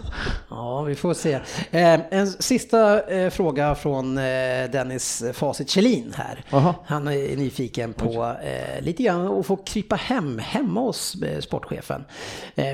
Ja, 0.50 0.82
vi 0.82 0.94
får 0.94 1.14
se. 1.14 1.32
Eh, 1.70 2.00
en 2.10 2.26
sista 2.26 3.10
eh, 3.10 3.30
fråga 3.30 3.74
från 3.74 4.18
eh, 4.18 4.70
Dennis 4.72 5.24
Facit 5.32 5.70
Kjellin 5.70 6.14
här. 6.16 6.44
Aha. 6.50 6.74
Han 6.86 7.08
är 7.08 7.36
nyfiken 7.36 7.92
på 7.92 8.34
lite 8.80 9.02
grann 9.02 9.38
att 9.38 9.46
få 9.46 9.56
krypa 9.56 9.96
hem 9.96 10.38
hemma 10.38 10.80
hos 10.80 11.16
sportchefen. 11.40 12.04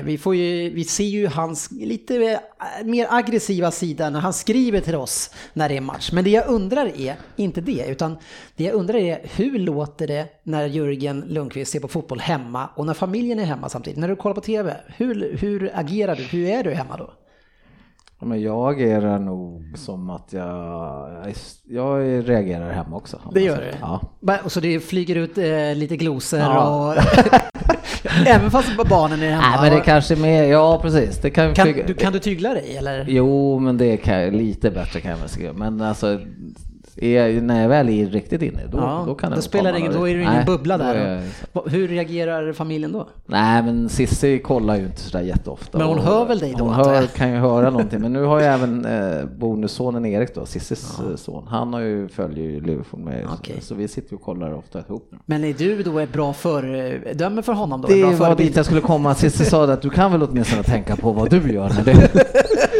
vi, 0.03 0.17
får 0.17 0.35
ju, 0.35 0.69
vi 0.69 0.83
ser 0.83 1.03
ju 1.03 1.27
hans 1.27 1.71
lite 1.71 2.39
mer 2.83 3.07
aggressiva 3.09 3.71
sida 3.71 4.09
när 4.09 4.19
han 4.19 4.33
skriver 4.33 4.81
till 4.81 4.95
oss 4.95 5.31
när 5.53 5.69
det 5.69 5.77
är 5.77 5.81
match. 5.81 6.11
Men 6.11 6.23
det 6.23 6.29
jag 6.29 6.47
undrar 6.47 7.01
är 7.01 7.15
inte 7.35 7.61
det, 7.61 7.85
utan 7.87 8.17
det 8.55 8.63
jag 8.63 8.73
undrar 8.73 8.95
är 8.95 9.21
hur 9.35 9.59
låter 9.59 10.07
det 10.07 10.27
när 10.43 10.65
Jörgen 10.65 11.23
Lundqvist 11.27 11.71
ser 11.71 11.79
på 11.79 11.87
fotboll 11.87 12.19
hemma 12.19 12.69
och 12.75 12.85
när 12.85 12.93
familjen 12.93 13.39
är 13.39 13.45
hemma 13.45 13.69
samtidigt? 13.69 13.99
När 13.99 14.07
du 14.07 14.15
kollar 14.15 14.35
på 14.35 14.41
TV, 14.41 14.77
hur, 14.87 15.37
hur 15.37 15.71
agerar 15.73 16.15
du? 16.15 16.23
Hur 16.23 16.47
är 16.47 16.63
du 16.63 16.71
hemma 16.71 16.97
då? 16.97 17.13
Men 18.19 18.41
jag 18.41 18.73
agerar 18.73 19.19
nog 19.19 19.73
som 19.75 20.09
att 20.09 20.33
jag, 20.33 21.33
jag 21.63 22.29
reagerar 22.29 22.71
hemma 22.71 22.95
också. 22.95 23.19
Det 23.33 23.41
gör 23.41 23.57
du? 23.57 23.77
Ja. 23.81 24.01
Och 24.43 24.51
så 24.51 24.59
det 24.59 24.79
flyger 24.79 25.15
ut 25.15 25.37
eh, 25.37 25.75
lite 25.75 25.97
glosor 25.97 26.39
ja. 26.39 26.95
och... 26.95 27.03
Även 28.27 28.51
fast 28.51 28.77
barnen 28.89 29.23
är 29.23 29.29
hemma? 29.29 29.41
Nej 29.41 29.57
men 29.61 29.79
det 29.79 29.85
kanske 29.85 30.13
är 30.13 30.17
mer, 30.17 30.43
ja 30.43 30.79
precis. 30.81 31.17
Det 31.17 31.29
kan, 31.29 31.53
kan, 31.53 31.67
du, 31.87 31.93
kan 31.93 32.13
du 32.13 32.19
tygla 32.19 32.53
dig 32.53 32.77
eller? 32.77 33.05
Jo 33.07 33.59
men 33.59 33.77
det 33.77 33.97
kan 33.97 34.29
lite 34.29 34.71
bättre 34.71 35.01
kan 35.01 35.11
jag 35.11 35.17
väl 35.17 35.29
säga. 35.29 35.53
Men 35.53 35.81
alltså 35.81 36.19
är, 36.95 37.41
när 37.41 37.61
jag 37.61 37.69
väl 37.69 37.89
är 37.89 38.05
riktigt 38.05 38.41
inne, 38.41 38.61
då, 38.71 38.77
ja, 38.77 39.03
då 39.07 39.15
kan 39.15 39.29
det 39.29 39.35
då 39.35 39.41
spelar 39.41 39.77
ingen, 39.77 39.93
Då 39.93 40.09
är 40.09 40.15
det 40.15 40.21
ingen 40.21 40.45
bubbla 40.45 40.77
där. 40.77 41.21
Jag... 41.53 41.61
Hur 41.65 41.87
reagerar 41.87 42.53
familjen 42.53 42.91
då? 42.91 43.07
Nej, 43.25 43.63
men 43.63 43.89
Sissi 43.89 44.39
kollar 44.39 44.75
ju 44.75 44.85
inte 44.85 45.01
sådär 45.01 45.23
jätteofta. 45.23 45.77
Men 45.77 45.87
hon 45.87 45.99
hör 45.99 46.25
väl 46.25 46.39
dig 46.39 46.55
då? 46.57 46.63
Hon 46.63 46.73
hör, 46.73 47.07
kan 47.07 47.31
ju 47.31 47.37
höra 47.37 47.69
någonting. 47.69 48.01
Men 48.01 48.13
nu 48.13 48.23
har 48.23 48.39
ju 48.39 48.45
även 48.45 48.85
eh, 48.85 49.25
bonussonen 49.37 50.05
Erik 50.05 50.35
då, 50.35 50.45
Sissis 50.45 50.95
ja. 50.99 51.11
Eh, 51.11 51.15
son, 51.15 51.47
han 51.47 51.73
har 51.73 51.79
ju, 51.79 52.07
följer 52.07 52.45
ju 52.45 52.61
Liverpool 52.61 52.99
med. 52.99 53.25
Okay. 53.39 53.55
Så, 53.55 53.65
så, 53.65 53.75
vi 53.75 53.87
sitter 53.87 54.15
och 54.15 54.21
kollar 54.21 54.53
ofta 54.53 54.79
ihop. 54.79 55.11
Men 55.25 55.43
är 55.43 55.53
du 55.53 55.83
då 55.83 55.99
ett 55.99 56.13
bra 56.13 56.33
föredöme 56.33 57.41
för 57.41 57.53
honom 57.53 57.81
då? 57.81 57.87
Det 57.87 58.03
var 58.03 58.35
dit 58.35 58.55
jag 58.55 58.65
skulle 58.65 58.81
komma. 58.81 59.15
Sissi 59.15 59.45
sa 59.45 59.63
att 59.63 59.81
du 59.81 59.89
kan 59.89 60.11
väl 60.11 60.23
åtminstone 60.23 60.63
tänka 60.63 60.95
på 60.95 61.11
vad 61.11 61.29
du 61.29 61.53
gör. 61.53 61.69
När 61.69 61.83
det... 61.83 62.11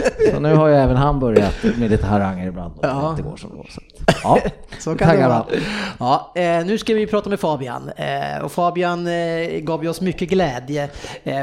nu 0.45 0.55
har 0.55 0.67
ju 0.67 0.75
även 0.75 0.97
han 0.97 1.19
börjat 1.19 1.63
med 1.77 1.91
lite 1.91 2.05
haranger 2.05 2.47
ibland. 2.47 2.73
Och 2.77 2.85
ja. 2.85 3.13
det 3.17 3.23
går 3.23 3.37
som 3.37 3.49
går. 3.49 3.67
Så. 3.69 3.81
Ja, 4.23 4.39
så 4.79 4.95
kan 4.95 5.15
det 5.15 5.27
vara. 5.27 5.45
Ja, 5.99 6.31
eh, 6.35 6.65
nu 6.65 6.77
ska 6.77 6.93
vi 6.93 7.07
prata 7.07 7.29
med 7.29 7.39
Fabian. 7.39 7.89
Eh, 7.95 8.43
och 8.43 8.51
Fabian 8.51 9.07
eh, 9.07 9.59
gav 9.59 9.83
ju 9.83 9.89
oss 9.89 10.01
mycket 10.01 10.29
glädje 10.29 10.89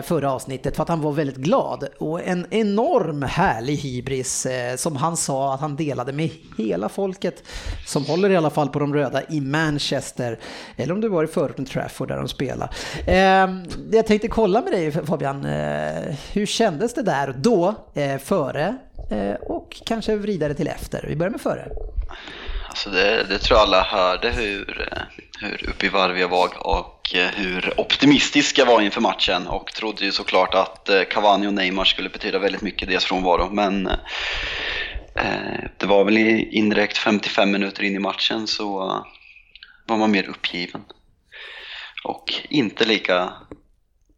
förra 0.05 0.33
avsnittet 0.33 0.77
för 0.77 0.83
att 0.83 0.89
han 0.89 1.01
var 1.01 1.13
väldigt 1.13 1.37
glad. 1.37 1.89
Och 1.99 2.23
en 2.23 2.47
enorm 2.51 3.23
härlig 3.23 3.77
hybris 3.77 4.47
som 4.77 4.97
han 4.97 5.17
sa 5.17 5.55
att 5.55 5.61
han 5.61 5.77
delade 5.77 6.13
med 6.13 6.31
hela 6.59 6.89
folket 6.89 7.43
som 7.87 8.05
håller 8.05 8.31
i 8.31 8.37
alla 8.37 8.51
fall 8.51 8.69
på 8.69 8.79
de 8.79 8.95
röda 8.95 9.23
i 9.29 9.41
Manchester. 9.41 10.39
Eller 10.77 10.95
om 10.95 11.01
du 11.01 11.09
var 11.09 11.25
i 11.25 11.27
förorten 11.27 11.65
Trafford 11.65 12.09
där 12.09 12.17
de 12.17 12.29
spelar. 12.29 12.71
Eh, 13.07 13.49
jag 13.93 14.07
tänkte 14.07 14.29
kolla 14.29 14.61
med 14.61 14.73
dig 14.73 14.93
Fabian. 14.93 15.45
hur 16.33 16.47
kändes 16.47 16.95
det 16.95 17.03
där 17.03 17.35
då, 17.39 17.75
före 18.25 18.77
Eh, 19.11 19.35
och 19.35 19.83
kanske 19.87 20.17
vrida 20.17 20.49
det 20.49 20.55
till 20.55 20.69
efter? 20.69 21.05
Vi 21.09 21.17
börjar 21.17 21.31
med 21.31 21.41
före. 21.41 21.69
Alltså 22.69 22.91
det, 22.91 23.25
det, 23.29 23.39
tror 23.39 23.59
jag 23.59 23.67
alla 23.67 23.83
hörde 23.83 24.31
hur, 24.31 24.89
hur 25.41 25.69
uppe 25.69 25.87
i 25.87 25.89
varv 25.89 26.19
jag 26.19 26.29
var 26.29 26.67
och 26.67 27.15
eh, 27.15 27.29
hur 27.35 27.81
optimistisk 27.81 28.59
jag 28.59 28.67
var 28.67 28.81
inför 28.81 29.01
matchen 29.01 29.47
och 29.47 29.73
trodde 29.73 30.05
ju 30.05 30.13
såklart 30.13 30.55
att 30.55 30.89
eh, 30.89 31.03
Cavani 31.03 31.47
och 31.47 31.55
Neymar 31.55 31.85
skulle 31.85 32.09
betyda 32.09 32.39
väldigt 32.39 32.63
mycket 32.63 32.89
i 32.89 32.91
deras 32.91 33.05
frånvaro. 33.05 33.49
Men 33.51 33.87
eh, 35.17 35.65
det 35.79 35.87
var 35.87 36.05
väl 36.05 36.17
indirekt 36.17 36.99
55 36.99 37.51
minuter 37.51 37.83
in 37.83 37.97
i 37.97 37.99
matchen 37.99 38.47
så 38.47 38.79
var 39.87 39.97
man 39.97 40.11
mer 40.11 40.29
uppgiven. 40.29 40.85
Och 42.05 42.35
inte 42.49 42.85
lika, 42.85 43.33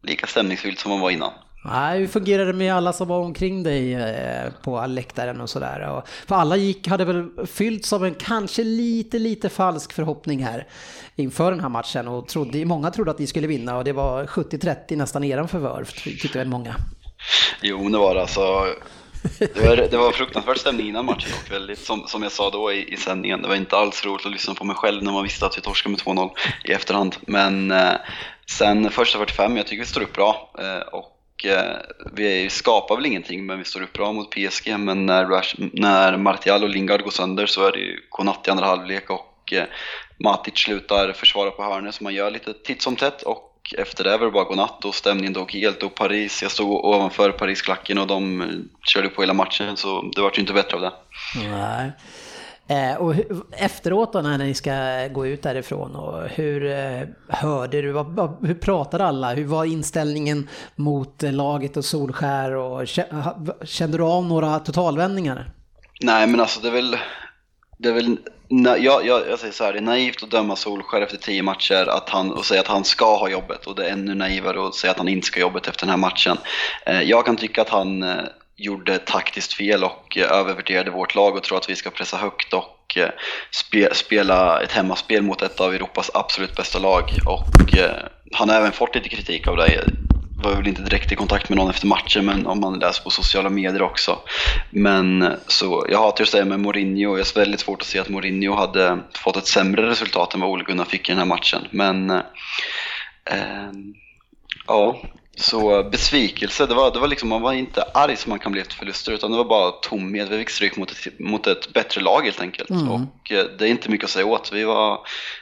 lika 0.03 0.27
stämningsfylld 0.27 0.79
som 0.79 0.91
man 0.91 0.99
var 0.99 1.11
innan. 1.11 1.33
Nej, 1.65 1.99
hur 1.99 2.07
fungerade 2.07 2.51
det 2.51 2.57
med 2.57 2.73
alla 2.73 2.93
som 2.93 3.07
var 3.07 3.19
omkring 3.19 3.63
dig 3.63 3.93
eh, 3.93 4.51
på 4.63 4.85
läktaren 4.87 5.41
och 5.41 5.49
sådär? 5.49 6.01
För 6.27 6.35
alla 6.35 6.55
gick, 6.55 6.87
hade 6.87 7.05
väl 7.05 7.29
fyllts 7.47 7.93
av 7.93 8.05
en 8.05 8.15
kanske 8.15 8.63
lite, 8.63 9.19
lite 9.19 9.49
falsk 9.49 9.93
förhoppning 9.93 10.43
här 10.43 10.67
inför 11.15 11.51
den 11.51 11.59
här 11.59 11.69
matchen 11.69 12.07
och 12.07 12.27
trodde, 12.27 12.65
många 12.65 12.91
trodde 12.91 13.11
att 13.11 13.19
ni 13.19 13.27
skulle 13.27 13.47
vinna 13.47 13.77
och 13.77 13.83
det 13.83 13.93
var 13.93 14.25
70-30 14.25 14.95
nästan 14.95 15.23
eran 15.23 15.47
förvör, 15.47 15.87
tyckte 16.03 16.37
väl 16.37 16.47
många. 16.47 16.75
Jo, 17.61 17.89
det 17.89 17.97
var 17.97 18.15
det 18.15 18.21
alltså. 18.21 18.65
Det 19.39 19.67
var, 19.67 19.75
det 19.75 19.97
var 19.97 20.11
fruktansvärt 20.11 20.57
stämning 20.57 20.87
innan 20.87 21.05
matchen 21.05 21.31
och 21.45 21.51
väldigt, 21.51 21.79
som, 21.79 22.07
som 22.07 22.23
jag 22.23 22.31
sa 22.31 22.49
då 22.49 22.71
i, 22.71 22.93
i 22.93 22.97
sändningen, 22.97 23.41
det 23.41 23.47
var 23.47 23.55
inte 23.55 23.77
alls 23.77 24.05
roligt 24.05 24.25
att 24.25 24.31
lyssna 24.31 24.53
på 24.53 24.63
mig 24.63 24.75
själv 24.75 25.03
när 25.03 25.11
man 25.11 25.23
visste 25.23 25.45
att 25.45 25.57
vi 25.57 25.61
torskade 25.61 25.91
med 25.91 26.17
2-0 26.17 26.29
i 26.63 26.71
efterhand. 26.71 27.15
Men 27.21 27.71
eh, 27.71 27.93
sen 28.49 28.91
första 28.91 29.19
45, 29.19 29.57
jag 29.57 29.67
tycker 29.67 29.83
vi 29.83 29.89
står 29.89 30.01
upp 30.01 30.13
bra 30.13 30.51
eh, 30.59 30.87
och 30.93 31.14
Eh, 31.45 31.77
vi 32.11 32.49
skapar 32.49 32.95
väl 32.95 33.05
ingenting 33.05 33.45
men 33.45 33.57
vi 33.59 33.65
står 33.65 33.81
upp 33.81 33.93
bra 33.93 34.11
mot 34.11 34.29
PSG 34.29 34.79
men 34.79 35.05
när, 35.05 35.25
Rash, 35.25 35.55
när 35.57 36.17
Martial 36.17 36.63
och 36.63 36.69
Lingard 36.69 37.03
går 37.03 37.11
sönder 37.11 37.45
så 37.45 37.67
är 37.67 37.71
det 37.71 37.79
ju 37.79 37.99
godnatt 38.09 38.47
i 38.47 38.51
andra 38.51 38.65
halvlek 38.65 39.09
och 39.09 39.53
eh, 39.53 39.63
Matic 40.23 40.57
slutar 40.57 41.13
försvara 41.13 41.51
på 41.51 41.63
hörnet 41.63 41.95
så 41.95 42.03
man 42.03 42.13
gör 42.13 42.31
lite 42.31 42.53
titt 42.53 42.81
som 42.81 42.95
tätt 42.95 43.21
och 43.21 43.51
efter 43.77 44.03
det 44.03 44.17
var 44.17 44.25
det 44.25 44.31
bara 44.31 44.43
godnatt 44.43 44.85
och 44.85 44.95
stämningen 44.95 45.33
dog 45.33 45.51
helt 45.51 45.83
och 45.83 45.95
Paris, 45.95 46.41
jag 46.41 46.51
stod 46.51 46.85
ovanför 46.85 47.31
Parisklacken 47.31 47.97
och 47.97 48.07
de 48.07 48.41
eh, 48.41 48.47
körde 48.81 49.09
på 49.09 49.21
hela 49.21 49.33
matchen 49.33 49.77
så 49.77 50.01
det 50.15 50.21
var 50.21 50.31
ju 50.35 50.41
inte 50.41 50.53
bättre 50.53 50.75
av 50.75 50.81
det. 50.81 50.93
Nej. 51.49 51.91
Eh, 52.67 52.95
och 52.95 53.15
efteråt 53.51 54.13
då 54.13 54.21
när 54.21 54.37
ni 54.37 54.53
ska 54.53 55.07
gå 55.07 55.27
ut 55.27 55.43
därifrån, 55.43 55.95
och 55.95 56.29
hur 56.29 56.65
eh, 56.65 57.01
hörde 57.27 57.81
du, 57.81 57.91
vad, 57.91 58.37
hur 58.45 58.55
pratade 58.55 59.05
alla? 59.05 59.33
Hur 59.33 59.45
var 59.45 59.65
inställningen 59.65 60.49
mot 60.75 61.23
eh, 61.23 61.31
laget 61.31 61.77
och 61.77 61.85
Solskär? 61.85 62.55
Och, 62.55 62.87
kände 63.63 63.97
du 63.97 64.03
av 64.03 64.25
några 64.25 64.59
totalvändningar? 64.59 65.49
Nej 66.01 66.27
men 66.27 66.39
alltså 66.39 66.59
det 66.61 66.67
är 66.67 66.71
väl, 66.71 66.97
det 67.77 67.89
är 67.89 67.93
väl 67.93 68.17
jag, 68.47 69.05
jag, 69.05 69.05
jag 69.05 69.39
säger 69.39 69.53
så 69.53 69.63
här, 69.63 69.73
det 69.73 69.79
är 69.79 69.81
naivt 69.81 70.23
att 70.23 70.31
döma 70.31 70.55
Solskär 70.55 71.01
efter 71.01 71.17
tio 71.17 71.43
matcher 71.43 71.89
att 71.89 72.09
han, 72.09 72.31
och 72.31 72.45
säga 72.45 72.61
att 72.61 72.67
han 72.67 72.83
ska 72.83 73.17
ha 73.17 73.29
jobbet 73.29 73.67
och 73.67 73.75
det 73.75 73.85
är 73.85 73.91
ännu 73.91 74.15
naivare 74.15 74.67
att 74.67 74.75
säga 74.75 74.91
att 74.91 74.97
han 74.97 75.07
inte 75.07 75.27
ska 75.27 75.39
ha 75.39 75.41
jobbet 75.41 75.67
efter 75.67 75.85
den 75.85 75.89
här 75.89 75.97
matchen. 75.97 76.37
Eh, 76.85 77.01
jag 77.01 77.25
kan 77.25 77.37
tycka 77.37 77.61
att 77.61 77.69
han 77.69 78.03
eh, 78.03 78.15
gjorde 78.57 78.97
taktiskt 78.97 79.53
fel 79.53 79.83
och 79.83 80.17
eh, 80.17 80.31
övervärderade 80.31 80.91
vårt 80.91 81.15
lag 81.15 81.35
och 81.35 81.43
tror 81.43 81.57
att 81.57 81.69
vi 81.69 81.75
ska 81.75 81.89
pressa 81.89 82.17
högt 82.17 82.53
och 82.53 82.97
eh, 82.97 83.09
spela 83.91 84.61
ett 84.61 84.71
hemmaspel 84.71 85.23
mot 85.23 85.41
ett 85.41 85.59
av 85.59 85.73
Europas 85.73 86.11
absolut 86.13 86.55
bästa 86.55 86.79
lag. 86.79 87.19
Och 87.25 87.73
eh, 87.73 87.95
han 88.33 88.49
har 88.49 88.55
även 88.55 88.71
fått 88.71 88.95
lite 88.95 89.09
kritik 89.09 89.47
av 89.47 89.57
det. 89.57 89.83
Var 90.37 90.55
väl 90.55 90.67
inte 90.67 90.81
direkt 90.81 91.11
i 91.11 91.15
kontakt 91.15 91.49
med 91.49 91.57
någon 91.57 91.69
efter 91.69 91.87
matchen, 91.87 92.25
men 92.25 92.47
om 92.47 92.59
man 92.59 92.79
läser 92.79 93.03
på 93.03 93.09
sociala 93.09 93.49
medier 93.49 93.81
också. 93.81 94.19
Men 94.69 95.33
så 95.47 95.85
jag 95.89 95.99
hatar 95.99 96.23
att 96.23 96.29
säga 96.29 96.45
med 96.45 96.59
Mourinho, 96.59 97.17
jag 97.17 97.25
har 97.25 97.39
väldigt 97.39 97.59
svårt 97.59 97.81
att 97.81 97.87
se 97.87 97.99
att 97.99 98.09
Mourinho 98.09 98.55
hade 98.55 98.99
fått 99.13 99.37
ett 99.37 99.47
sämre 99.47 99.89
resultat 99.89 100.33
än 100.33 100.41
vad 100.41 100.49
Ole 100.49 100.63
Gunnar 100.63 100.85
fick 100.85 101.09
i 101.09 101.11
den 101.11 101.19
här 101.19 101.25
matchen. 101.25 101.67
Men 101.71 102.09
eh, 102.09 103.71
ja, 104.67 105.01
så 105.37 105.83
besvikelse, 105.83 106.65
det 106.65 106.75
var, 106.75 106.91
det 106.91 106.99
var 106.99 107.07
liksom, 107.07 107.29
man 107.29 107.41
var 107.41 107.53
inte 107.53 107.83
arg 107.93 108.15
som 108.15 108.29
man 108.29 108.39
kan 108.39 108.51
bli 108.51 108.61
efter 108.61 108.75
förluster 108.75 109.11
utan 109.11 109.31
det 109.31 109.37
var 109.37 109.45
bara 109.45 109.71
tomhet. 109.71 110.29
Vi 110.29 110.37
fick 110.37 110.49
stryk 110.49 110.77
mot 110.77 110.91
ett, 110.91 111.19
mot 111.19 111.47
ett 111.47 111.73
bättre 111.73 112.01
lag 112.01 112.21
helt 112.21 112.41
enkelt. 112.41 112.69
Mm. 112.69 112.91
Och 112.91 113.31
eh, 113.31 113.45
det 113.57 113.65
är 113.65 113.69
inte 113.69 113.89
mycket 113.89 114.05
att 114.05 114.11
säga 114.11 114.25
åt. 114.25 114.51
Vi, 114.53 114.63
var, 114.63 114.99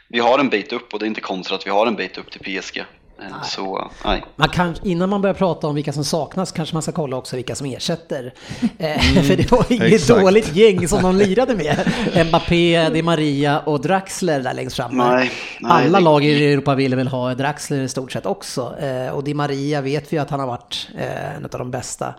vi 0.07 0.19
har 0.19 0.39
en 0.39 0.49
bit 0.49 0.73
upp 0.73 0.93
och 0.93 0.99
det 0.99 1.05
är 1.05 1.07
inte 1.07 1.21
konstigt 1.21 1.55
att 1.55 1.65
vi 1.65 1.71
har 1.71 1.87
en 1.87 1.95
bit 1.95 2.17
upp 2.17 2.31
till 2.31 2.59
PSG. 2.61 2.83
Eh, 3.31 3.43
Så 3.43 3.91
nej. 4.05 4.23
Man 4.35 4.49
kan, 4.49 4.75
innan 4.83 5.09
man 5.09 5.21
börjar 5.21 5.33
prata 5.33 5.67
om 5.67 5.75
vilka 5.75 5.93
som 5.93 6.03
saknas 6.05 6.51
kanske 6.51 6.75
man 6.75 6.81
ska 6.81 6.91
kolla 6.91 7.17
också 7.17 7.35
vilka 7.35 7.55
som 7.55 7.67
ersätter. 7.67 8.33
Eh, 8.77 8.99
för 9.27 9.35
det 9.35 9.51
var 9.51 9.65
inget 9.69 9.93
exakt. 9.93 10.21
dåligt 10.21 10.55
gäng 10.55 10.87
som 10.87 11.03
de 11.03 11.15
lirade 11.15 11.55
med. 11.55 11.93
Mbappé, 12.27 12.89
Di 12.89 13.01
Maria 13.01 13.59
och 13.59 13.81
Draxler 13.81 14.39
där 14.39 14.53
längst 14.53 14.75
fram. 14.75 14.97
Nej, 14.97 15.31
nej, 15.59 15.71
Alla 15.71 15.97
det- 15.99 16.03
lag 16.03 16.25
i 16.25 16.53
Europa 16.53 16.75
ville 16.75 16.95
väl 16.95 17.07
ha 17.07 17.33
Draxler 17.33 17.81
i 17.81 17.89
stort 17.89 18.11
sett 18.11 18.25
också. 18.25 18.75
Eh, 18.79 19.07
och 19.13 19.23
Di 19.23 19.33
Maria 19.33 19.81
vet 19.81 20.13
vi 20.13 20.17
att 20.17 20.29
han 20.29 20.39
har 20.39 20.47
varit 20.47 20.87
eh, 20.97 21.35
en 21.35 21.43
av 21.43 21.49
de 21.49 21.71
bästa. 21.71 22.13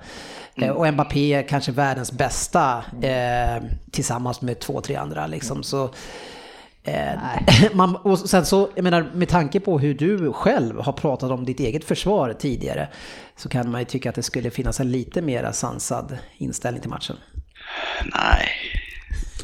Eh, 0.57 0.69
och 0.71 0.93
Mbappé 0.93 1.47
kanske 1.49 1.73
världens 1.73 2.13
bästa 2.13 2.85
tillsammans 3.91 4.41
med 4.41 4.59
två, 4.61 4.81
tre 4.81 4.97
andra 4.97 5.27
liksom. 5.27 5.63
Så, 5.63 5.91
Eh, 6.85 7.13
man, 7.75 7.97
och 7.97 8.19
sen 8.19 8.47
så, 8.47 8.69
jag 8.75 8.83
menar, 8.83 9.11
med 9.15 9.29
tanke 9.29 9.61
på 9.61 9.79
hur 9.79 9.95
du 9.95 10.33
själv 10.33 10.81
har 10.81 10.93
pratat 10.93 11.31
om 11.31 11.45
ditt 11.45 11.61
eget 11.61 11.85
försvar 11.85 12.33
tidigare 12.33 12.89
så 13.37 13.49
kan 13.49 13.71
man 13.71 13.81
ju 13.81 13.85
tycka 13.85 14.09
att 14.09 14.15
det 14.15 14.23
skulle 14.23 14.51
finnas 14.51 14.81
en 14.81 14.91
lite 14.91 15.23
mera 15.23 15.53
sansad 15.53 16.19
inställning 16.39 16.81
till 16.81 16.91
matchen. 16.91 17.17
Nej. 18.13 18.49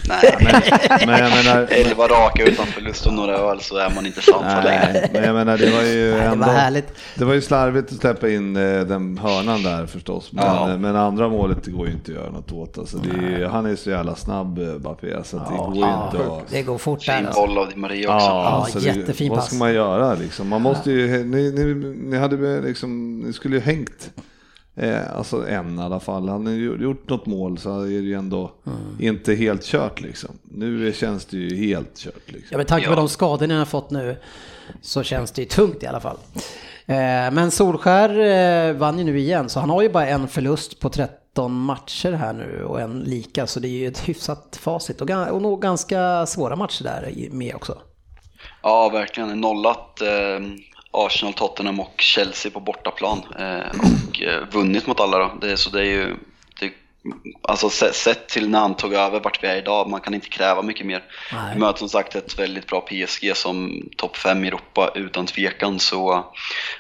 Nej, 0.08 0.36
men 0.40 1.08
Men 1.08 1.18
jag 1.18 1.44
menar, 1.44 1.66
elva 1.70 2.04
raka 2.08 2.42
utan 2.44 2.66
förlust 2.66 3.06
och 3.06 3.12
några 3.14 3.36
öl 3.38 3.60
så 3.60 3.76
är 3.76 3.90
man 3.94 4.06
inte 4.06 4.22
sansad 4.22 4.64
längre. 4.64 4.92
nej, 4.92 5.10
men 5.12 5.24
jag 5.24 5.34
menar 5.34 5.58
det 5.58 5.70
var 5.70 5.82
ju 5.82 6.10
Nej, 6.10 6.20
det 6.20 6.22
ändå, 6.22 6.46
var 6.46 6.52
härligt. 6.52 6.88
det 7.14 7.24
var 7.24 7.34
ju 7.34 7.40
slarvigt 7.40 7.92
att 7.92 7.98
släppa 8.00 8.28
in 8.28 8.56
eh, 8.56 8.80
den 8.80 9.18
hörnan 9.18 9.62
där 9.62 9.86
förstås. 9.86 10.32
Men, 10.32 10.44
Ja. 10.44 10.70
eh, 10.70 10.78
men 10.78 10.96
andra 10.96 11.28
målet 11.28 11.64
det 11.64 11.70
går 11.70 11.86
ju 11.86 11.92
inte 11.92 12.10
att 12.12 12.16
göra 12.18 12.30
något 12.30 12.52
åt. 12.52 12.78
Alltså, 12.78 12.96
det 12.98 13.42
är, 13.42 13.46
han 13.48 13.66
är 13.66 13.76
så 13.76 13.90
jävla 13.90 14.14
snabb 14.14 14.58
eh, 14.58 14.64
Mbappé 14.64 15.24
så 15.24 15.36
att 15.36 15.48
det 15.50 15.56
går 15.56 15.74
ju 15.74 15.80
inte 15.80 16.32
att... 16.32 16.50
Det 16.50 16.62
går 16.62 16.78
fort 16.78 17.06
där. 17.06 17.16
Fin 17.16 17.26
Alltså. 17.26 17.40
boll 17.46 17.58
av 17.58 17.66
Maria 17.78 18.14
också. 18.14 18.26
Ja, 18.26 18.42
alltså 18.64 18.78
det, 18.78 18.86
jättefin 18.86 19.28
vad 19.28 19.38
pass. 19.38 19.46
ska 19.46 19.56
man 19.56 19.74
göra 19.74 20.14
liksom? 20.14 20.48
Man 20.48 20.62
måste 20.62 20.90
ju, 20.90 21.24
ni, 21.24 21.52
ni, 21.52 21.74
ni 22.10 22.18
hade 22.18 22.60
liksom, 22.60 23.18
ni 23.20 23.32
skulle 23.32 23.56
ju 23.56 23.62
hängt 23.62 24.10
eh, 24.80 25.16
alltså 25.16 25.48
en 25.48 25.78
i 25.78 25.82
alla 25.82 26.00
fall. 26.00 26.28
Han 26.28 26.46
har 26.46 26.52
gjort 26.54 27.08
något 27.08 27.26
mål 27.26 27.58
så 27.58 27.80
är 27.80 27.86
det 27.86 27.90
ju 27.92 28.14
ändå 28.14 28.52
inte 29.00 29.34
helt 29.34 29.64
kört 29.64 30.00
liksom. 30.00 30.30
Nu 30.50 30.92
känns 30.92 31.24
det 31.24 31.36
ju 31.36 31.56
helt 31.56 31.98
kört 31.98 32.14
liksom. 32.26 32.48
Ja, 32.50 32.56
med 32.56 32.66
tanke 32.66 32.86
på 32.86 32.92
Ja. 32.92 32.96
de 32.96 33.08
skador 33.08 33.46
ni 33.46 33.54
har 33.54 33.64
fått 33.64 33.90
nu 33.90 34.16
så 34.82 35.02
känns 35.02 35.32
det 35.32 35.42
ju 35.42 35.48
tungt 35.48 35.82
i 35.82 35.86
alla 35.86 36.00
fall. 36.00 36.16
Eh, 36.86 36.96
men 37.32 37.50
Solskär 37.50 38.18
eh, 38.68 38.72
vann 38.76 38.98
ju 38.98 39.04
nu 39.04 39.18
igen, 39.18 39.48
så 39.48 39.60
han 39.60 39.70
har 39.70 39.82
ju 39.82 39.88
bara 39.88 40.06
en 40.06 40.28
förlust 40.28 40.80
på 40.80 40.88
13 40.88 41.52
matcher 41.52 42.12
här 42.12 42.32
nu 42.32 42.64
och 42.64 42.80
en 42.80 42.98
lika, 43.00 43.46
så 43.46 43.60
det 43.60 43.68
är 43.68 43.70
ju 43.70 43.86
ett 43.88 44.08
hyfsat 44.08 44.58
facit 44.62 45.00
och, 45.00 45.08
ga- 45.08 45.28
och 45.28 45.42
nog 45.42 45.62
ganska 45.62 46.26
svåra 46.26 46.56
matcher 46.56 46.82
där 46.84 47.28
med 47.30 47.54
också. 47.54 47.78
Ja, 48.62 48.88
verkligen. 48.88 49.40
Nollat 49.40 50.00
eh, 50.00 50.46
Arsenal, 50.92 51.32
Tottenham 51.34 51.80
och 51.80 51.94
Chelsea 52.00 52.52
på 52.52 52.60
bortaplan 52.60 53.22
eh, 53.38 53.80
och 53.80 54.22
eh, 54.22 54.42
vunnit 54.50 54.86
mot 54.86 55.00
alla 55.00 55.18
då. 55.18 55.32
Det, 55.40 55.56
så 55.56 55.70
det 55.70 55.80
är 55.80 55.84
ju, 55.84 56.16
det, 56.60 56.72
alltså 57.42 57.70
se- 57.70 57.92
sett 57.92 58.28
till 58.28 58.48
när 58.48 58.58
han 58.60 58.74
tog 58.74 58.94
över 58.94 59.20
vart 59.20 59.42
vi 59.44 59.48
är 59.48 59.56
idag, 59.56 59.88
man 59.90 60.00
kan 60.00 60.14
inte 60.14 60.28
kräva 60.28 60.62
mycket 60.62 60.86
mer. 60.86 61.02
Nej. 61.32 61.54
Vi 61.54 61.60
möter 61.60 61.78
som 61.78 61.88
sagt 61.88 62.14
ett 62.14 62.38
väldigt 62.38 62.66
bra 62.66 62.80
PSG 62.80 63.36
som 63.36 63.82
topp 63.96 64.16
5 64.16 64.44
i 64.44 64.48
Europa 64.48 64.92
utan 64.94 65.26
tvekan, 65.26 65.78
så 65.78 66.12
eh, 66.12 66.24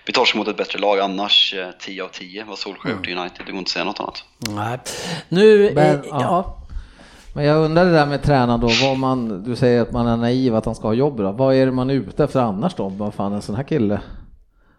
vi 0.04 0.12
tar 0.12 0.22
oss 0.22 0.34
mot 0.34 0.48
ett 0.48 0.56
bättre 0.56 0.78
lag 0.78 0.98
annars. 1.00 1.54
Eh, 1.54 1.70
10 1.80 2.04
av 2.04 2.08
10 2.08 2.44
vad 2.44 2.58
Solskjaer 2.58 3.08
i 3.08 3.14
United, 3.14 3.46
det 3.46 3.52
går 3.52 3.58
inte 3.58 3.68
att 3.68 3.72
säga 3.72 3.84
något 3.84 4.00
annat. 4.00 4.24
Nej. 4.38 4.78
Nu, 5.28 5.72
Men, 5.74 5.94
eh, 6.00 6.06
ja. 6.10 6.20
ja. 6.20 6.56
Men 7.34 7.44
jag 7.44 7.64
undrar 7.64 7.84
det 7.84 7.92
där 7.92 8.06
med 8.06 8.22
tränaren 8.22 8.60
då, 8.60 8.70
vad 8.82 8.98
man, 8.98 9.42
du 9.42 9.56
säger 9.56 9.82
att 9.82 9.92
man 9.92 10.06
är 10.06 10.16
naiv 10.16 10.54
att 10.54 10.64
han 10.64 10.74
ska 10.74 10.88
ha 10.88 10.94
jobb 10.94 11.16
då. 11.16 11.32
Vad 11.32 11.54
är 11.54 11.66
det 11.66 11.72
man 11.72 11.90
är 11.90 11.94
ute 11.94 12.24
efter 12.24 12.40
annars 12.40 12.74
då? 12.74 12.88
Vad 12.88 13.14
fan 13.14 13.32
en 13.32 13.42
sån 13.42 13.54
här 13.54 13.62
kille 13.62 14.00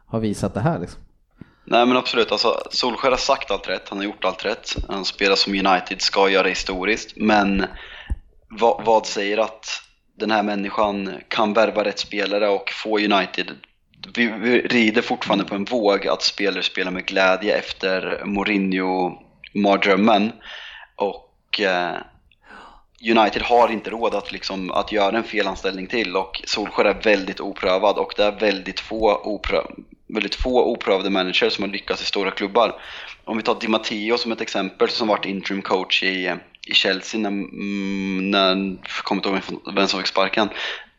har 0.08 0.20
visat 0.20 0.54
det 0.54 0.60
här 0.60 0.80
liksom? 0.80 1.02
Nej 1.66 1.86
men 1.86 1.98
absolut, 1.98 2.32
alltså, 2.32 2.62
Solskjaer 2.72 3.12
har 3.12 3.18
sagt 3.18 3.52
allt 3.52 3.70
rätt, 3.70 3.90
han 3.90 3.98
har 3.98 4.06
gjort 4.06 4.26
allt 4.26 4.46
rätt. 4.46 4.76
Han 4.90 5.06
spelar 5.06 5.36
som 5.36 5.54
United 5.54 6.02
ska 6.02 6.30
göra 6.30 6.48
historiskt, 6.48 7.14
men 7.16 7.66
vad, 8.60 8.86
vad 8.86 9.06
säger 9.06 9.38
att 9.38 9.66
den 10.20 10.32
här 10.32 10.44
människan 10.44 11.14
kan 11.28 11.54
värva 11.54 11.84
rätt 11.84 12.00
spelare 12.00 12.50
och 12.50 12.70
få 12.84 13.00
United 13.00 13.52
vi, 14.14 14.28
vi 14.28 14.62
rider 14.62 15.02
fortfarande 15.02 15.46
på 15.46 15.56
en 15.56 15.66
våg 15.66 16.08
att 16.08 16.24
spelare 16.24 16.64
spelar 16.64 16.92
med 16.92 17.06
glädje 17.06 17.58
efter 17.58 18.22
Mourinho-mardrömmen. 18.26 20.32
Och 20.96 21.60
eh, 21.60 21.96
United 23.04 23.42
har 23.42 23.72
inte 23.72 23.90
råd 23.90 24.16
att, 24.16 24.32
liksom, 24.32 24.72
att 24.72 24.92
göra 24.92 25.18
en 25.18 25.24
felanställning 25.24 25.88
till 25.88 26.16
och 26.16 26.42
Solskjaer 26.46 26.86
är 26.90 27.02
väldigt 27.04 27.40
oprövad 27.40 27.98
och 27.98 28.14
det 28.18 28.24
är 28.24 28.40
väldigt 28.40 28.80
få, 28.80 29.16
oprö 29.24 29.62
väldigt 30.08 30.36
få 30.36 30.64
oprövade 30.72 31.10
managers 31.10 31.54
som 31.54 31.64
har 31.64 31.72
lyckats 31.72 32.02
i 32.02 32.06
stora 32.06 32.32
klubbar. 32.32 32.82
Om 33.24 33.38
vi 33.38 33.44
tar 33.44 33.58
Di 33.60 33.68
Matteo 33.68 34.18
som 34.18 34.32
ett 34.32 34.42
exempel 34.42 34.90
som 34.90 35.08
varit 35.08 35.26
interim 35.26 35.62
coach 35.62 36.04
i, 36.04 36.36
i 36.68 36.74
Chelsea 36.74 37.20
när, 37.22 37.30
mm, 37.30 38.32
när 38.32 38.48
jag 38.50 39.04
kommer 39.04 39.20
inte 39.20 39.30
ihåg 39.50 39.76
vem 39.76 39.88
som 39.88 40.00
fick 40.00 40.08
sparken 40.08 40.50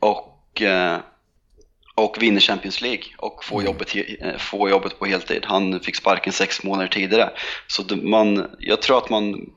och, 0.01 0.63
eh, 0.63 0.97
och 1.95 2.17
vinner 2.23 2.41
Champions 2.41 2.81
League 2.81 3.05
och 3.19 3.45
får, 3.45 3.65
jobbet, 3.65 3.95
he- 3.95 4.29
eh, 4.29 4.39
får 4.39 4.71
jobbet 4.71 4.99
på 4.99 5.07
heltid. 5.07 5.45
Han 5.47 5.81
fick 5.81 5.97
sparken 5.97 6.33
sex 6.33 6.63
månader 6.63 6.89
tidigare. 6.89 7.31
Så 7.67 7.97
man, 7.97 8.47
jag 8.59 8.83
tror 8.83 8.99
att 8.99 9.11
man 9.11 9.51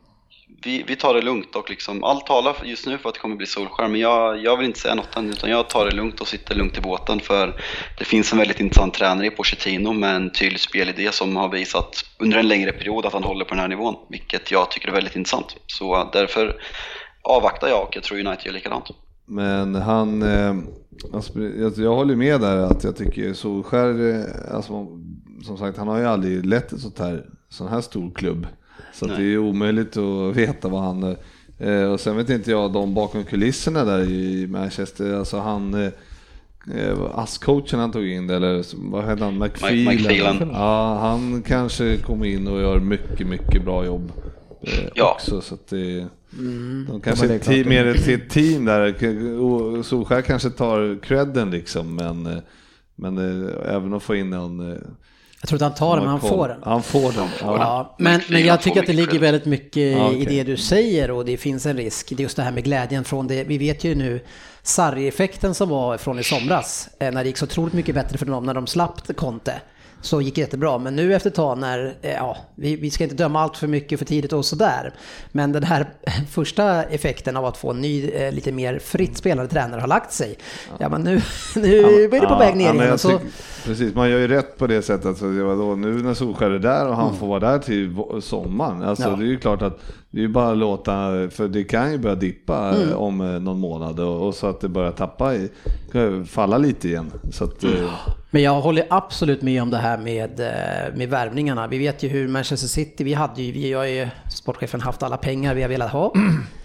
vi, 0.65 0.84
vi 0.88 0.95
tar 0.95 1.13
det 1.13 1.21
lugnt 1.21 1.56
och 1.56 1.69
liksom, 1.69 2.04
allt 2.04 2.25
talar 2.25 2.56
just 2.63 2.86
nu 2.86 2.97
för 2.97 3.10
att 3.10 3.15
det 3.15 3.21
kommer 3.21 3.36
bli 3.36 3.45
Solskjaer 3.45 3.89
men 3.89 4.01
jag, 4.01 4.43
jag 4.43 4.58
vill 4.58 4.65
inte 4.65 4.80
säga 4.80 4.95
något 4.95 5.15
än 5.15 5.30
utan 5.30 5.49
jag 5.49 5.69
tar 5.69 5.86
det 5.86 5.95
lugnt 5.95 6.21
och 6.21 6.28
sitter 6.28 6.56
lugnt 6.56 6.78
i 6.78 6.82
båten 6.82 7.19
för 7.19 7.62
det 7.97 8.06
finns 8.06 8.32
en 8.32 8.38
väldigt 8.38 8.60
intressant 8.60 8.93
tränare 8.93 9.28
i 9.28 9.30
Pochettino 9.30 9.93
med 9.93 10.15
en 10.15 10.32
tydlig 10.32 10.60
spelidé 10.60 11.12
som 11.12 11.36
har 11.36 11.49
visat 11.49 12.06
under 12.19 12.38
en 12.38 12.47
längre 12.47 12.71
period 12.71 13.06
att 13.06 13.13
han 13.13 13.23
håller 13.23 13.45
på 13.45 13.49
den 13.49 13.60
här 13.60 13.67
nivån 13.67 13.95
vilket 14.10 14.51
jag 14.51 14.71
tycker 14.71 14.88
är 14.88 14.91
väldigt 14.91 15.15
intressant. 15.15 15.56
Så 15.67 16.10
därför 16.13 16.56
avvaktar 17.21 17.67
jag 17.67 17.84
och 17.84 17.95
jag 17.95 18.04
tror 18.04 18.19
United 18.19 18.45
gör 18.45 18.54
likadant. 18.54 18.86
Men 19.25 19.75
han, 19.75 20.23
alltså, 21.13 21.39
jag, 21.78 21.95
håller 21.95 22.15
med 22.15 22.41
där 22.41 22.58
att 22.58 22.84
jag 22.84 22.95
tycker 22.95 23.34
Solskär, 23.34 24.10
eh, 24.10 24.56
alltså, 24.56 24.88
som 25.45 25.58
sagt 25.58 25.78
han 25.78 25.88
har 25.88 25.99
ju 25.99 26.06
aldrig 26.06 26.45
lett 26.45 26.71
en 26.71 26.80
här, 26.97 27.25
sån 27.49 27.67
här 27.67 27.82
stor 27.82 28.12
klubb. 28.15 28.47
Så 28.95 29.05
att 29.05 29.17
det 29.17 29.23
är 29.23 29.38
omöjligt 29.38 29.97
att 29.97 30.36
veta 30.36 30.67
vad 30.67 30.81
han, 30.81 31.15
eh, 31.60 31.84
och 31.84 31.99
sen 31.99 32.17
vet 32.17 32.29
inte 32.29 32.51
jag 32.51 32.73
de 32.73 32.93
bakom 32.93 33.23
kulisserna 33.23 33.84
där 33.86 34.01
i 34.10 34.47
Manchester, 34.47 35.13
alltså 35.13 35.38
han 35.39 35.73
eh, 35.73 35.89
eh, 36.75 36.97
ASS-coachen 37.15 37.79
han 37.79 37.91
tog 37.91 38.08
in, 38.08 38.29
eller 38.29 38.63
vad 38.91 39.05
heter 39.10 39.23
han, 39.25 39.49
Phelan. 39.49 40.49
Ja, 40.53 40.97
han 41.01 41.41
kanske 41.41 41.97
kommer 41.97 42.25
in 42.25 42.47
och 42.47 42.62
gör 42.62 42.79
mycket, 42.79 43.27
mycket 43.27 43.65
bra 43.65 43.86
jobb 43.86 44.12
eh, 44.62 44.88
Ja. 44.95 45.13
också. 45.15 45.41
Så 45.41 45.53
att 45.55 45.67
det, 45.67 46.08
Mm. 46.39 46.86
de 46.89 47.01
kanske 47.01 47.25
Ja, 47.27 47.34
är 47.34 47.65
mer 47.65 47.93
till 47.93 48.13
ett 48.13 48.29
team 48.29 48.65
där. 48.65 49.84
Solskjaer 49.84 50.21
kanske 50.21 50.49
tar 50.49 50.99
credden 51.03 51.51
liksom, 51.51 51.95
men, 51.95 52.25
eh, 52.25 52.38
men 52.95 53.17
eh, 53.17 53.75
även 53.75 53.93
att 53.93 54.03
få 54.03 54.15
in 54.15 54.29
någon... 54.29 54.77
Jag 55.45 55.49
tror 55.49 55.55
inte 55.58 55.65
han 55.65 55.73
tar 55.73 55.95
den, 55.95 56.03
men 56.03 56.12
han 56.12 56.21
får 56.21 56.47
den. 56.47 56.62
Han 56.63 56.84
får 56.84 57.12
den. 57.12 57.27
Ja. 57.41 57.58
Ja, 57.58 57.95
men, 57.97 58.21
men 58.29 58.45
jag 58.45 58.62
tycker 58.62 58.79
att 58.79 58.88
det 58.88 58.93
ligger 58.93 59.19
väldigt 59.19 59.45
mycket 59.45 59.97
Ja, 59.97 60.12
i 60.12 60.15
okej. 60.15 60.25
det 60.25 60.43
du 60.43 60.58
säger 60.58 61.12
och 61.12 61.25
det 61.25 61.38
finns 61.38 61.65
en 61.65 61.77
risk. 61.77 62.10
Det 62.10 62.15
är 62.15 62.23
just 62.23 62.36
det 62.36 62.43
här 62.43 62.51
med 62.51 62.63
glädjen 62.63 63.03
från 63.03 63.27
det. 63.27 63.43
Vi 63.43 63.58
vet 63.58 63.84
ju 63.84 63.95
nu 63.95 64.19
Sarri-effekten 64.63 65.53
som 65.53 65.69
var 65.69 65.97
från 65.97 66.19
i 66.19 66.23
somras, 66.23 66.89
eh, 66.99 67.12
när 67.12 67.23
det 67.23 67.27
gick 67.27 67.38
så 67.38 67.45
otroligt 67.45 67.73
mycket 67.73 67.95
bättre 67.95 68.17
för 68.17 68.25
dem 68.25 68.45
när 68.45 68.53
de 68.53 68.67
slapp 68.67 69.15
Conte. 69.15 69.62
Så 70.06 70.22
gick 70.22 70.36
det 70.36 70.41
jättebra, 70.41 70.78
men 70.78 70.96
nu 70.96 71.15
efter 71.15 71.30
ett 71.30 71.36
tag 71.36 71.58
när, 71.58 71.94
eh, 72.02 72.12
ja, 72.13 72.38
vi, 72.56 72.76
vi 72.76 72.89
ska 72.89 73.04
inte 73.04 73.15
döma 73.15 73.41
allt 73.41 73.58
för 73.58 73.68
mycket 73.68 74.00
för 74.00 74.06
tidigt 74.06 74.34
och 74.34 74.46
sådär. 74.46 74.94
Men 75.32 75.52
den 75.52 75.63
här 75.63 75.86
första 76.32 76.84
effekten 76.84 77.38
av 77.38 77.46
att 77.46 77.58
få 77.58 77.72
en 77.72 77.82
ny, 77.82 78.10
eh, 78.10 78.32
lite 78.32 78.52
mer 78.52 78.80
fritt 78.80 79.18
spelande 79.18 79.52
tränare 79.52 79.82
har 79.82 79.88
lagt 79.88 80.13
sig. 80.13 80.38
Ja, 80.78 80.89
men 80.89 81.02
nu, 81.02 81.22
nu 81.56 81.80
är 82.04 82.10
det 82.22 82.28
på 82.28 82.36
väg 82.36 82.56
ner 82.56 82.74
men 82.74 82.86
igen. 82.86 82.98
Så, 82.98 83.10
tycker- 83.10 83.26
Precis, 83.65 83.96
man 83.96 84.10
gör 84.10 84.20
ju 84.20 84.28
rätt 84.28 84.58
på 84.58 84.68
det 84.68 84.82
sättet. 84.82 85.18
Så 85.18 85.26
det 85.26 85.44
var 85.44 85.56
då, 85.56 85.76
nu 85.76 85.94
när 86.04 86.13
Solskjaer 86.13 86.52
är 86.52 86.60
där 86.60 86.88
och 86.88 86.96
han 86.96 87.15
får 87.18 87.28
vara 87.28 87.39
där 87.39 87.60
till 87.60 87.96
sommaren. 88.22 88.82
Alltså 88.84 89.04
Mm. 89.04 89.13
Ja. 89.20 89.20
det 89.26 89.30
är 89.30 89.32
ju 89.32 89.39
klart 89.39 89.62
att 89.62 89.80
det 90.15 90.19
är 90.19 90.21
ju 90.21 90.28
bara 90.28 90.51
att 90.51 90.58
låta, 90.58 90.93
för 91.30 91.47
det 91.47 91.63
kan 91.63 91.91
ju 91.91 91.97
börja 91.97 92.15
dippa 92.15 92.69
Mm. 92.69 92.89
eh, 92.89 92.95
om 92.95 93.21
eh, 93.21 93.39
någon 93.39 93.60
månad 93.60 93.99
och, 93.99 94.28
och 94.28 94.36
så 94.36 94.47
att 94.47 94.62
det 94.62 94.69
börjar 94.69 94.91
tappa, 94.91 95.34
falla 96.28 96.58
lite 96.58 96.88
igen. 96.88 97.12
Att, 97.41 97.63
eh, 97.63 97.69
Men 98.32 98.41
jag 98.41 98.62
håller 98.62 98.86
absolut 98.89 99.41
med 99.41 99.62
om 99.62 99.69
det 99.69 99.78
här 99.78 99.97
med, 99.97 100.39
med 100.97 101.10
värvningarna. 101.10 101.67
Vi 101.67 101.78
vet 101.78 102.04
ju 102.04 102.08
hur 102.10 102.28
Manchester 102.28 102.67
City, 102.67 103.04
vi 103.04 103.13
hade 103.13 103.41
ju, 103.41 103.51
vi 103.51 103.73
har 103.73 103.86
ju 103.86 104.08
sportchefen 104.32 104.82
haft 104.82 105.04
alla 105.04 105.17
pengar 105.17 105.56
vi 105.56 105.62
har 105.62 105.69
velat 105.69 105.91
ha. 105.91 106.13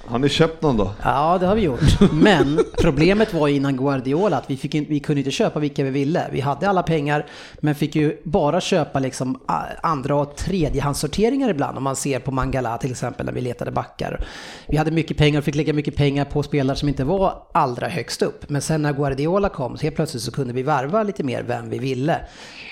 Har 0.06 0.18
ni 0.18 0.28
köpt 0.28 0.62
någon 0.62 0.76
då? 0.76 0.90
Ja, 1.02 1.38
det 1.40 1.46
har 1.46 1.54
vi 1.54 1.62
gjort. 1.62 1.80
Men 2.12 2.60
problemet 2.78 3.34
var 3.34 3.48
innan 3.48 3.76
Guardiola 3.76 4.36
att 4.36 4.50
vi, 4.50 4.56
fick 4.56 4.74
in, 4.74 4.86
vi 4.88 5.00
kunde 5.00 5.20
inte 5.20 5.30
köpa 5.30 5.60
vilka 5.60 5.84
vi 5.84 5.90
ville. 5.90 6.26
Vi 6.32 6.40
hade 6.40 6.68
alla 6.68 6.82
pengar, 6.82 7.26
men 7.60 7.74
fick 7.74 7.96
ju 7.96 8.16
bara 8.24 8.60
köpa 8.60 8.98
liksom 8.98 9.40
andra 9.82 10.16
och 10.16 10.36
tredjehandssorteringar 10.36 11.48
ibland. 11.48 11.78
Om 11.78 11.84
man 11.84 11.96
ser 11.96 12.18
på 12.18 12.30
Mangala 12.30 12.78
till 12.78 12.90
exempel, 12.90 13.26
när 13.26 13.32
vi 13.32 13.40
letade 13.40 13.70
backar. 13.70 14.24
Vi 14.68 14.76
hade 14.76 14.90
mycket 14.90 15.16
pengar 15.16 15.38
och 15.38 15.44
fick 15.44 15.54
lägga 15.54 15.72
mycket 15.72 15.96
pengar 15.96 16.24
på 16.24 16.42
spelare 16.42 16.76
som 16.76 16.88
inte 16.88 17.04
var 17.04 17.42
allra 17.54 17.88
högst 17.88 18.22
upp. 18.22 18.48
Men 18.48 18.62
sen 18.62 18.82
när 18.82 18.92
Guardiola 18.92 19.48
kom, 19.48 19.76
så 19.76 19.82
helt 19.82 19.96
plötsligt 19.96 20.22
så 20.22 20.32
kunde 20.32 20.52
vi 20.52 20.62
varva 20.62 21.02
lite 21.02 21.22
mer 21.22 21.42
vem 21.42 21.70
vi 21.70 21.78
ville. 21.78 22.20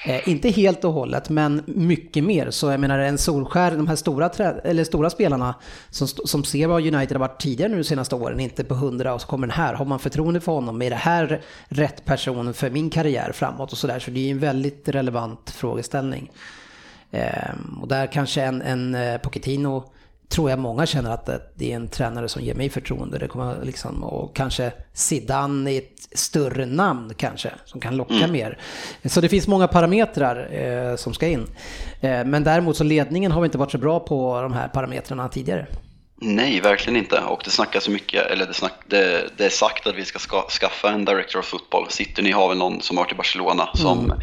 Eh, 0.07 0.29
inte 0.29 0.49
helt 0.49 0.85
och 0.85 0.93
hållet, 0.93 1.29
men 1.29 1.63
mycket 1.67 2.25
mer. 2.25 2.51
Så 2.51 2.71
jag 2.71 2.81
menar 2.81 2.99
en 2.99 3.19
Solskär, 3.19 3.71
de 3.71 3.89
här 3.89 3.97
stora, 3.97 4.31
eller 4.65 4.85
stora 4.85 5.11
spelarna 5.11 5.55
som, 5.91 6.09
som 6.09 6.45
ser 6.45 6.67
vad 6.67 6.87
United 6.95 7.18
har 7.19 7.29
varit 7.29 7.41
tidigare 7.41 7.71
nu 7.71 7.77
de 7.77 7.85
senaste 7.85 8.15
åren, 8.15 8.41
inte 8.41 8.65
på 8.65 8.75
hundra 8.75 9.15
och 9.15 9.21
så 9.21 9.27
kommer 9.27 9.47
den 9.47 9.57
här. 9.57 9.75
Har 9.75 9.85
man 9.85 9.99
förtroende 9.99 10.41
för 10.41 10.53
honom? 10.53 10.83
Är 10.83 10.91
det 10.91 10.97
här 10.97 11.41
rätt 11.69 12.05
person 12.05 12.55
för 12.55 12.71
min 12.71 12.91
karriär 12.91 13.33
framåt 13.33 13.73
och 13.73 13.79
sådär? 13.79 13.99
Så 13.99 14.11
det 14.11 14.27
är 14.27 14.31
en 14.31 14.39
väldigt 14.39 14.89
relevant 14.89 15.51
frågeställning. 15.51 16.31
Eh, 17.11 17.55
och 17.81 17.89
där 17.89 18.07
kanske 18.07 18.43
en, 18.43 18.63
en 18.63 18.95
eh, 18.95 19.19
Pochettino 19.19 19.85
tror 20.29 20.51
jag 20.51 20.59
många 20.59 20.87
känner 20.87 21.11
att 21.11 21.31
det 21.55 21.73
är 21.73 21.77
en 21.77 21.89
tränare 21.89 22.29
som 22.29 22.43
ger 22.43 22.55
mig 22.55 22.71
förtroende. 22.71 23.19
Det 23.19 23.29
kommer 23.29 23.65
liksom, 23.65 24.05
och 24.05 24.37
kanske 24.37 24.73
Zidane 24.93 25.71
är 25.71 25.79
ett 25.79 26.19
större 26.19 26.67
namn 26.67 27.13
kanske, 27.17 27.51
som 27.65 27.81
kan 27.81 27.97
locka 27.97 28.15
mm. 28.15 28.33
mer. 28.33 28.59
Så 29.05 29.21
det 29.21 29.29
finns 29.29 29.49
många 29.49 29.69
parametrar 29.69 30.49
eh, 30.53 30.97
som 30.97 31.15
ska 31.15 31.27
in. 31.27 31.47
Eh, 32.01 32.25
men 32.25 32.45
däremot 32.45 32.77
så 32.77 32.85
ledningen 32.85 33.33
har 33.33 33.41
vi 33.41 33.45
inte 33.45 33.59
varit 33.59 33.73
så 33.73 33.79
bra 33.79 34.01
på 34.01 34.43
de 34.43 34.53
här 34.53 34.69
parametrarna 34.69 35.29
tidigare. 35.29 35.67
Nej, 36.21 36.61
verkligen 36.61 36.97
inte. 36.97 37.21
Och 37.21 37.41
det 37.45 37.51
snackas 37.51 37.85
så 37.85 37.91
mycket, 37.91 38.27
eller 38.27 38.47
det, 38.47 38.55
snack, 38.55 38.73
det, 38.87 39.31
det, 39.37 39.45
är 39.45 39.51
sagt 39.51 39.87
att 39.87 39.95
vi 39.95 40.05
ska, 40.05 40.19
ska 40.19 40.49
skaffa 40.49 40.91
en 40.91 41.05
director 41.05 41.39
of 41.39 41.47
football. 41.47 41.87
Sitter 41.91 42.23
ni 42.23 42.31
har 42.31 42.49
väl 42.49 42.59
någon 42.59 42.81
som 42.81 42.97
har 42.97 43.05
varit 43.05 43.13
i 43.13 43.17
Barcelona 43.17 43.69
som 43.75 44.05
mm. 44.05 44.19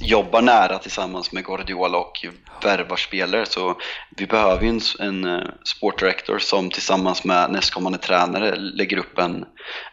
jobbar 0.00 0.42
nära 0.42 0.78
tillsammans 0.78 1.32
med 1.32 1.44
Guardiola 1.44 1.98
och 1.98 2.26
värvar 2.62 2.96
spelare. 2.96 3.46
Så 3.46 3.76
vi 4.16 4.26
behöver 4.26 4.62
ju 4.62 4.68
en, 4.68 4.80
en 4.98 5.24
eh, 5.24 5.48
sport 5.76 5.98
director 5.98 6.38
som 6.38 6.70
tillsammans 6.70 7.24
med 7.24 7.50
nästkommande 7.50 7.98
tränare 7.98 8.56
lägger 8.56 8.96
upp 8.96 9.18
en, 9.18 9.44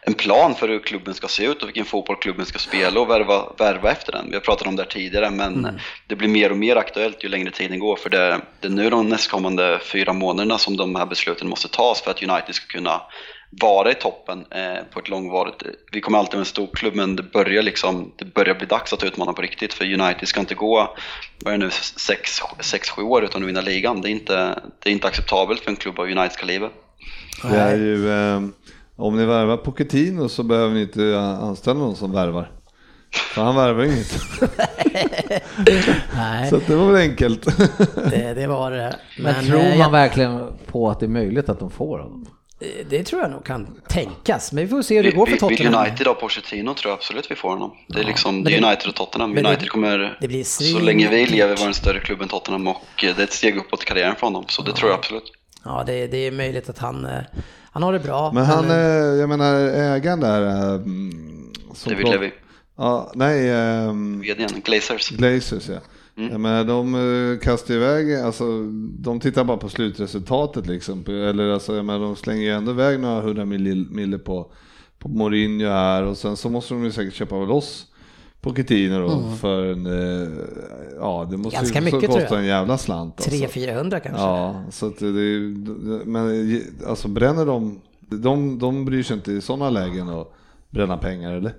en 0.06 0.14
plan 0.14 0.54
för 0.54 0.68
hur 0.68 0.78
klubben 0.78 1.14
ska 1.14 1.28
se 1.28 1.44
ut 1.44 1.62
och 1.62 1.68
vilken 1.68 1.84
fotboll 1.84 2.16
klubben 2.16 2.46
ska 2.46 2.58
spela 2.58 3.00
och 3.00 3.10
värva, 3.10 3.52
värva 3.58 3.90
efter 3.90 4.12
den. 4.12 4.26
Vi 4.28 4.34
har 4.34 4.40
pratat 4.40 4.66
om 4.66 4.76
det 4.76 4.82
här 4.82 4.90
tidigare 4.90 5.30
men 5.30 5.54
mm. 5.54 5.74
det 6.06 6.16
blir 6.16 6.28
mer 6.28 6.50
och 6.50 6.56
mer 6.56 6.76
aktuellt 6.76 7.24
ju 7.24 7.28
längre 7.28 7.50
tiden 7.50 7.78
går 7.78 7.96
för 7.96 8.10
det, 8.10 8.40
det 8.60 8.68
är 8.68 8.72
nu 8.72 8.90
de 8.90 9.08
nästkommande 9.08 9.80
fyra 9.82 10.12
månaderna 10.12 10.58
som 10.58 10.76
de 10.76 10.94
här 10.94 11.06
besluten 11.06 11.45
måste 11.48 11.68
tas 11.68 12.00
för 12.00 12.10
att 12.10 12.22
United 12.22 12.54
ska 12.54 12.66
kunna 12.66 13.00
vara 13.50 13.90
i 13.90 13.94
toppen 13.94 14.44
eh, 14.50 14.84
på 14.92 15.00
ett 15.00 15.08
långvarigt... 15.08 15.62
Eh, 15.62 15.68
vi 15.92 16.00
kommer 16.00 16.18
alltid 16.18 16.34
med 16.34 16.40
en 16.40 16.44
stor 16.44 16.68
klubb 16.74 16.94
men 16.94 17.16
det 17.16 17.22
börjar, 17.22 17.62
liksom, 17.62 18.12
det 18.16 18.24
börjar 18.24 18.54
bli 18.54 18.66
dags 18.66 18.92
att 18.92 19.04
utmana 19.04 19.32
på 19.32 19.42
riktigt 19.42 19.74
för 19.74 19.84
United 19.84 20.28
ska 20.28 20.40
inte 20.40 20.54
gå 20.54 20.96
vad 21.44 21.54
är 21.54 21.58
det 21.58 21.64
nu, 21.64 21.70
6-7 21.70 23.02
år 23.02 23.24
utan 23.24 23.42
att 23.42 23.48
vinna 23.48 23.60
ligan. 23.60 24.00
Det 24.00 24.08
är, 24.08 24.12
inte, 24.12 24.60
det 24.82 24.90
är 24.90 24.92
inte 24.92 25.06
acceptabelt 25.06 25.60
för 25.60 25.70
en 25.70 25.76
klubb 25.76 25.98
av 25.98 26.04
Uniteds 26.04 26.36
kaliber. 26.36 26.70
Det 27.42 27.56
är 27.56 27.76
ju, 27.76 28.10
eh, 28.10 28.42
om 28.96 29.16
ni 29.16 29.24
värvar 29.24 29.56
Pochettino 29.56 30.28
så 30.28 30.42
behöver 30.42 30.74
ni 30.74 30.82
inte 30.82 31.18
anställa 31.18 31.78
någon 31.78 31.96
som 31.96 32.12
värvar. 32.12 32.50
För 33.16 33.42
han 33.42 33.56
värvar 33.56 33.84
inget. 33.84 34.18
Nej. 36.16 36.50
Så 36.50 36.60
det 36.66 36.74
var 36.74 36.86
väl 36.86 37.10
enkelt. 37.10 37.44
det, 38.10 38.34
det 38.34 38.46
var 38.46 38.70
det. 38.70 38.96
Men, 39.16 39.34
Men 39.34 39.46
tror 39.46 39.58
man 39.58 39.78
jag... 39.78 39.90
verkligen 39.90 40.52
på 40.66 40.90
att 40.90 41.00
det 41.00 41.06
är 41.06 41.10
möjligt 41.10 41.48
att 41.48 41.58
de 41.58 41.70
får 41.70 41.98
honom? 41.98 42.26
Eh, 42.60 42.86
det 42.90 43.04
tror 43.04 43.22
jag 43.22 43.30
nog 43.30 43.44
kan 43.44 43.80
tänkas, 43.88 44.52
men 44.52 44.64
vi 44.64 44.70
får 44.70 44.82
se 44.82 44.96
hur 44.96 45.02
det 45.02 45.10
går 45.10 45.26
för 45.26 45.36
Tottenham. 45.36 45.86
United 45.86 46.06
ha 46.06 46.14
Pochettino 46.14 46.74
tror 46.74 46.90
jag 46.90 46.96
absolut 46.96 47.30
vi 47.30 47.34
får 47.34 47.48
honom. 47.48 47.70
Det 47.88 48.00
är 48.00 48.04
liksom 48.04 48.44
det 48.44 48.54
är 48.54 48.64
United 48.64 48.88
och 48.88 48.94
Tottenham. 48.94 49.30
United 49.30 49.68
kommer, 49.68 50.18
det 50.20 50.28
blir 50.28 50.44
så 50.44 50.78
länge 50.78 51.10
vi 51.10 51.26
lever, 51.26 51.56
vara 51.56 51.68
en 51.68 51.74
större 51.74 52.00
klubb 52.00 52.22
än 52.22 52.28
Tottenham 52.28 52.68
och 52.68 52.84
det 53.00 53.18
är 53.18 53.24
ett 53.24 53.32
steg 53.32 53.56
uppåt 53.56 53.82
i 53.82 53.86
karriären 53.86 54.14
för 54.16 54.26
honom, 54.26 54.44
så 54.48 54.62
det 54.62 54.70
ja. 54.70 54.76
tror 54.76 54.90
jag 54.90 54.98
absolut. 54.98 55.32
Ja, 55.64 55.84
det, 55.86 56.06
det 56.06 56.16
är 56.16 56.30
möjligt 56.30 56.68
att 56.68 56.78
han, 56.78 57.04
eh, 57.04 57.20
han 57.70 57.82
har 57.82 57.92
det 57.92 57.98
bra. 57.98 58.32
Men 58.32 58.44
han, 58.44 58.66
men... 58.66 59.12
Eh, 59.14 59.20
jag 59.20 59.28
menar 59.28 59.54
ägaren 59.54 60.20
där. 60.20 60.40
David 61.84 62.08
Levy. 62.08 62.30
Ja, 62.76 63.12
nej. 63.14 63.50
Um, 63.88 64.20
VDn, 64.20 64.60
Glazers. 64.64 65.08
Glazers 65.10 65.68
ja. 65.68 65.78
Mm. 66.18 66.42
Men 66.42 66.66
de 66.66 66.94
uh, 66.94 67.38
kastar 67.38 67.74
iväg, 67.74 68.14
alltså 68.14 68.44
de 68.98 69.20
tittar 69.20 69.44
bara 69.44 69.56
på 69.56 69.68
slutresultatet 69.68 70.66
liksom. 70.66 71.04
Eller 71.08 71.50
alltså, 71.50 71.82
men 71.82 72.00
de 72.00 72.16
slänger 72.16 72.42
ju 72.42 72.50
ändå 72.50 72.72
iväg 72.72 73.00
några 73.00 73.20
hundra 73.20 73.44
mille 73.44 74.18
på, 74.18 74.52
på 74.98 75.08
Mourinho 75.08 75.68
här 75.68 76.02
och 76.02 76.16
sen 76.16 76.36
så 76.36 76.50
måste 76.50 76.74
de 76.74 76.84
ju 76.84 76.92
säkert 76.92 77.14
köpa 77.14 77.36
loss 77.36 77.86
Pochettino 78.40 79.00
då 79.00 79.12
mm. 79.12 79.36
för 79.36 79.66
en, 79.66 79.86
uh, 79.86 80.28
ja 80.96 81.28
det 81.30 81.36
måste 81.36 81.56
Ganska 81.56 81.78
ju 81.78 81.84
mycket, 81.84 82.10
kosta 82.10 82.38
en 82.38 82.46
jävla 82.46 82.78
slant. 82.78 83.14
Alltså. 83.16 83.30
300-400 83.30 83.90
kanske? 83.90 84.22
Ja, 84.22 84.64
så 84.70 84.86
att 84.86 84.98
det, 84.98 85.40
men 86.04 86.60
alltså 86.86 87.08
bränner 87.08 87.46
de, 87.46 87.80
de, 88.00 88.58
de 88.58 88.84
bryr 88.84 89.02
sig 89.02 89.16
inte 89.16 89.32
i 89.32 89.40
sådana 89.40 89.70
lägen 89.70 90.08
att 90.08 90.32
bränna 90.70 90.96
pengar 90.96 91.32
eller? 91.32 91.54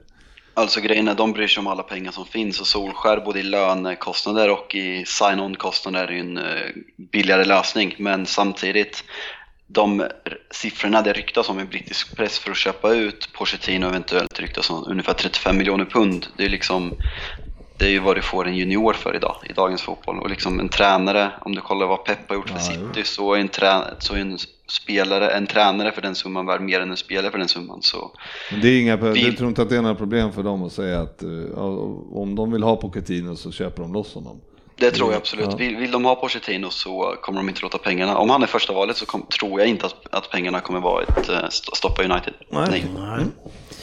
Alltså 0.57 0.81
grejen 0.81 1.07
är, 1.07 1.15
de 1.15 1.31
bryr 1.31 1.47
sig 1.47 1.61
om 1.61 1.67
alla 1.67 1.83
pengar 1.83 2.11
som 2.11 2.25
finns 2.25 2.61
och 2.61 2.67
Solskär 2.67 3.21
både 3.25 3.39
i 3.39 3.43
lönekostnader 3.43 4.49
och 4.49 4.75
i 4.75 5.05
sign-on-kostnader 5.05 6.07
är 6.07 6.11
ju 6.11 6.19
en 6.19 6.37
eh, 6.37 6.43
billigare 7.11 7.45
lösning. 7.45 7.95
Men 7.97 8.25
samtidigt, 8.25 9.03
de 9.67 10.07
siffrorna 10.51 11.01
det 11.01 11.13
ryktas 11.13 11.49
om 11.49 11.59
i 11.59 11.65
brittisk 11.65 12.15
press 12.15 12.39
för 12.39 12.51
att 12.51 12.57
köpa 12.57 12.93
ut 12.93 13.29
Pochettino 13.33 13.87
eventuellt 13.87 14.39
ryktas 14.39 14.69
om 14.69 14.83
ungefär 14.87 15.13
35 15.13 15.57
miljoner 15.57 15.85
pund. 15.85 16.27
Det 16.37 16.45
är 16.45 16.49
liksom 16.49 16.93
det 17.77 17.85
är 17.85 17.89
ju 17.89 17.99
vad 17.99 18.15
du 18.17 18.21
får 18.21 18.47
en 18.47 18.55
junior 18.55 18.93
för 18.93 19.15
idag, 19.15 19.35
i 19.49 19.53
dagens 19.53 19.81
fotboll. 19.81 20.19
Och 20.19 20.29
liksom 20.29 20.59
en 20.59 20.69
tränare, 20.69 21.31
om 21.41 21.55
du 21.55 21.61
kollar 21.61 21.87
vad 21.87 22.05
Pep 22.05 22.29
har 22.29 22.35
gjort 22.35 22.49
för 22.49 22.55
ja, 22.55 22.61
City, 22.61 23.03
så 23.03 23.33
är, 23.33 23.39
en 23.39 23.47
tränare, 23.47 23.95
så 23.99 24.13
är 24.13 24.17
en 24.17 24.37
spelare, 24.67 25.29
en 25.29 25.47
tränare 25.47 25.91
för 25.91 26.01
den 26.01 26.15
summan 26.15 26.45
värd 26.45 26.61
mer 26.61 26.81
än 26.81 26.91
en 26.91 26.97
spelare 26.97 27.31
för 27.31 27.37
den 27.37 27.47
summan. 27.47 27.81
Så 27.81 28.11
det 28.61 28.67
är 28.67 28.81
inga, 28.81 28.95
vi, 28.95 29.21
du 29.21 29.33
tror 29.33 29.49
inte 29.49 29.61
att 29.61 29.69
det 29.69 29.77
är 29.77 29.81
några 29.81 29.95
problem 29.95 30.31
för 30.31 30.43
dem 30.43 30.63
att 30.63 30.73
säga 30.73 30.99
att 30.99 31.23
uh, 31.23 31.57
om 32.13 32.35
de 32.35 32.51
vill 32.51 32.63
ha 32.63 32.75
Pochettino 32.75 33.35
så 33.35 33.51
köper 33.51 33.81
de 33.81 33.93
loss 33.93 34.13
honom? 34.13 34.41
Det 34.75 34.91
tror 34.91 35.11
jag 35.11 35.17
absolut. 35.17 35.47
Ja. 35.51 35.57
Vill, 35.57 35.77
vill 35.77 35.91
de 35.91 36.05
ha 36.05 36.15
Pochettino 36.15 36.69
så 36.69 37.15
kommer 37.21 37.39
de 37.39 37.49
inte 37.49 37.61
låta 37.61 37.77
pengarna, 37.77 38.17
om 38.17 38.29
han 38.29 38.43
är 38.43 38.47
första 38.47 38.73
valet 38.73 38.97
så 38.97 39.05
kom, 39.05 39.25
tror 39.39 39.59
jag 39.59 39.69
inte 39.69 39.85
att, 39.85 39.95
att 40.11 40.29
pengarna 40.29 40.59
kommer 40.59 40.79
vara 40.79 41.03
ett 41.03 41.29
uh, 41.29 41.35
stoppa 41.49 42.03
United. 42.03 42.33
Nej. 42.49 42.85
Nej. 42.97 43.25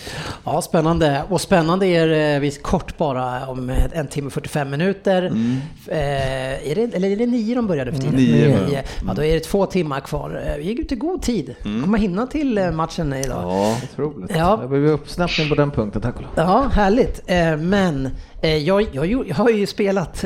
Mm. 0.04 0.32
Ja, 0.44 0.62
spännande. 0.62 1.22
Och 1.28 1.40
spännande 1.40 1.86
är 1.86 2.34
eh, 2.34 2.40
vi 2.40 2.50
kort 2.50 2.96
bara 2.96 3.46
om 3.46 3.70
en 3.92 4.06
timme 4.06 4.26
och 4.26 4.32
45 4.32 4.70
minuter. 4.70 5.22
Mm. 5.22 5.56
Eh, 5.86 6.70
är 6.70 6.74
det, 6.74 6.94
eller 6.94 7.08
är 7.08 7.16
det 7.16 7.26
nio 7.26 7.54
de 7.54 7.66
började 7.66 7.92
för 7.92 7.98
tiden? 7.98 8.16
Nio. 8.16 8.66
nio. 8.66 8.82
Ja, 9.06 9.14
då 9.14 9.24
är 9.24 9.34
det 9.34 9.40
två 9.40 9.66
timmar 9.66 10.00
kvar. 10.00 10.42
Eh, 10.46 10.56
vi 10.58 10.64
gick 10.64 10.78
ut 10.78 10.92
i 10.92 10.96
god 10.96 11.22
tid. 11.22 11.54
Mm. 11.64 11.82
Kommer 11.82 11.98
hinna 11.98 12.26
till 12.26 12.58
eh, 12.58 12.70
matchen 12.70 13.12
idag. 13.12 13.42
Ja, 13.42 13.76
otroligt. 13.92 14.30
Ja. 14.36 14.58
Det 14.62 14.68
blev 14.68 14.86
uppsnappning 14.86 15.48
på 15.48 15.54
den 15.54 15.70
punkten, 15.70 16.02
tack 16.02 16.16
och 16.16 16.22
lov. 16.22 16.30
Ja, 16.34 16.70
härligt. 16.72 17.20
Men 17.58 18.10
jag, 18.48 18.87
jag, 18.92 19.07
jag, 19.07 19.35
har 19.35 19.50
ju 19.50 19.66
spelat, 19.66 20.24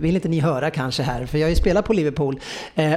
vill 0.00 0.14
inte 0.14 0.28
ni 0.28 0.40
höra 0.40 0.70
kanske 0.70 1.02
här, 1.02 1.26
för 1.26 1.38
jag 1.38 1.44
har 1.44 1.50
ju 1.50 1.56
spelat 1.56 1.84
på 1.84 1.92
Liverpool 1.92 2.40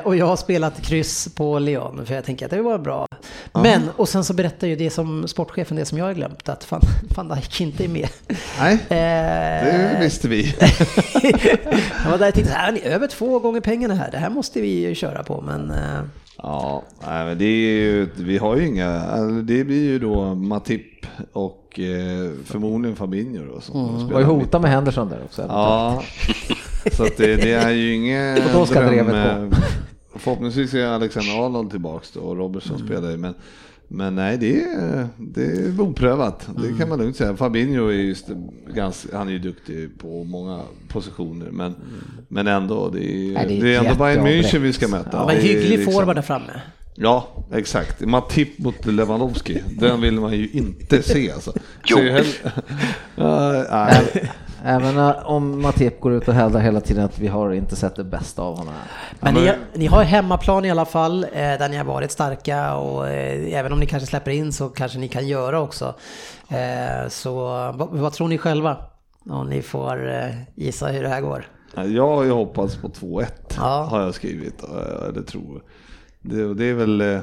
och 0.04 0.16
jag 0.16 0.26
har 0.26 0.36
spelat 0.36 0.82
kryss 0.82 1.36
på 1.36 1.60
Leon, 1.60 2.06
för 2.06 2.16
jag 2.16 2.26
tänker 2.26 2.46
att 2.46 2.52
det 2.52 2.62
var 2.62 2.78
bra. 2.78 3.08
Men, 3.54 3.90
och 3.96 4.10
sen 4.10 4.24
så 4.24 4.34
berättar 4.34 4.68
ju 4.68 4.76
det 4.76 4.90
som 4.90 5.28
sportchefen, 5.28 5.78
det 5.78 5.86
som 5.86 5.98
jag 5.98 6.06
har 6.06 6.14
glömt, 6.14 6.50
att 6.50 6.64
fan, 6.64 6.82
fan 7.16 7.28
Dijk 7.28 7.62
inte 7.62 7.84
är 7.84 7.88
med. 7.88 8.10
Nej, 8.60 8.78
det 8.90 9.98
visste 10.02 10.28
vi. 10.28 10.44
jag 12.04 12.12
var 12.12 12.18
där 12.18 12.28
och 12.28 12.34
tänkte, 12.34 12.54
här, 12.54 12.72
ni 12.72 12.82
över 12.82 13.08
två 13.08 13.40
gånger 13.40 13.62
pengarna 13.62 13.96
här, 13.96 14.12
det 14.12 14.18
här 14.18 14.30
måste 14.30 14.62
vi 14.62 14.88
ju 14.88 14.96
köra 14.96 15.24
på, 15.24 15.42
men... 15.42 15.74
Ja, 16.38 16.84
nej, 17.08 17.26
men 17.26 17.38
det 17.38 17.46
är 17.46 17.70
ju, 17.70 18.10
vi 18.16 18.38
har 18.38 18.56
ju 18.56 18.68
inga, 18.68 19.02
alltså, 19.02 19.42
det 19.42 19.64
blir 19.64 19.84
ju 19.84 20.00
då 20.00 20.36
Matip 20.36 21.06
och 21.34 21.67
eh, 21.80 22.32
förmodligen 22.46 22.96
Fabinho 22.96 23.54
då. 23.54 23.62
Som 23.62 23.90
mm. 23.90 24.10
Var 24.10 24.20
ju 24.20 24.26
hota 24.26 24.60
med 24.60 24.72
Henderson 24.72 25.10
där 25.10 25.22
också. 25.26 25.46
Ja, 25.48 26.04
så 26.92 27.04
att 27.04 27.18
det, 27.18 27.36
det 27.36 27.54
är 27.54 27.72
ju 27.72 27.94
inget 27.94 28.54
dröm. 28.70 29.52
Förhoppningsvis 30.16 30.74
är 30.74 30.86
Alexander 30.86 31.46
Arnold 31.46 31.72
tillbaks 31.72 32.12
då 32.12 32.20
och 32.20 32.38
Robertson 32.38 32.76
mm. 32.76 32.88
spelar 32.88 33.12
ju. 33.12 33.18
Men, 33.18 33.34
men 33.88 34.16
nej, 34.16 34.38
det 34.38 34.64
är, 34.64 35.08
det 35.18 35.44
är 35.44 35.82
oprövat. 35.82 36.48
Mm. 36.48 36.62
Det 36.62 36.78
kan 36.80 36.90
man 36.90 37.00
lugnt 37.00 37.16
säga. 37.16 37.36
Fabinho 37.36 37.88
är 37.88 37.94
ju 37.94 38.16
ganska, 38.74 39.18
han 39.18 39.28
är 39.28 39.32
ju 39.32 39.40
duktig 39.40 40.00
på 40.00 40.24
många 40.24 40.62
positioner. 40.88 41.52
Men, 41.52 41.66
mm. 41.66 41.78
men 42.28 42.48
ändå, 42.48 42.90
det 42.90 43.00
är, 43.00 43.34
nej, 43.34 43.46
det 43.48 43.58
är, 43.58 43.64
det 43.64 43.76
är 43.76 43.80
ändå 43.80 44.04
Bayern 44.04 44.28
München 44.28 44.60
vi 44.60 44.74
ska 44.74 44.88
möta. 44.88 45.10
Ja, 45.12 45.26
men 45.28 45.36
hygglig 45.36 45.70
liksom... 45.70 45.94
forward 45.94 46.16
där 46.16 46.22
framme. 46.22 46.62
Ja, 47.00 47.28
exakt. 47.54 48.02
Matip 48.02 48.60
mot 48.60 48.86
Lewandowski, 48.86 49.64
den 49.80 50.02
vill 50.02 50.20
man 50.20 50.32
ju 50.34 50.50
inte 50.50 51.04
se 51.04 51.32
alltså. 51.32 51.54
Jo. 51.86 51.98
Hell- 51.98 52.52
nej. 53.72 54.32
Även 54.66 54.98
eh, 54.98 55.12
om 55.26 55.62
Matip 55.62 56.00
går 56.00 56.14
ut 56.14 56.28
och 56.28 56.34
hävdar 56.34 56.60
hela 56.60 56.82
tiden 56.82 57.06
att 57.06 57.20
vi 57.20 57.28
har 57.28 57.52
inte 57.54 57.76
sett 57.76 57.96
det 57.96 58.04
bästa 58.04 58.42
av 58.42 58.58
honom. 58.58 58.74
Men 59.20 59.34
ni, 59.34 59.52
ni 59.76 59.86
har 59.86 60.04
hemmaplan 60.04 60.66
i 60.66 60.72
alla 60.72 60.86
fall, 60.86 61.24
eh, 61.24 61.30
där 61.34 61.70
ni 61.70 61.78
har 61.78 61.86
varit 61.86 62.12
starka 62.12 62.76
och 62.76 63.08
eh, 63.10 63.54
även 63.60 63.74
om 63.74 63.80
ni 63.80 63.86
kanske 63.86 64.08
släpper 64.08 64.32
in 64.32 64.54
så 64.54 64.70
kanske 64.70 65.00
ni 65.00 65.08
kan 65.08 65.28
göra 65.28 65.60
också. 65.62 65.96
Eh, 66.50 67.08
så 67.10 67.34
vad, 67.76 67.88
vad 67.92 68.14
tror 68.14 68.28
ni 68.28 68.38
själva? 68.38 68.78
Om 69.30 69.50
ni 69.50 69.62
får 69.62 70.12
gissa 70.56 70.88
hur 70.88 71.04
det 71.04 71.10
här 71.10 71.22
går. 71.22 71.46
Jag 71.76 72.08
har 72.08 72.24
ju 72.24 72.32
hoppats 72.32 72.76
på 72.76 72.88
2-1, 72.90 73.26
Ja. 73.58 73.88
har 73.92 74.02
jag 74.02 74.14
skrivit. 74.16 74.64
Det 75.14 75.24
tror 75.24 75.62
det, 76.30 76.46
och 76.46 76.56
det 76.56 76.66
är 76.66 76.74
väl... 76.74 77.02
eh, 77.02 77.20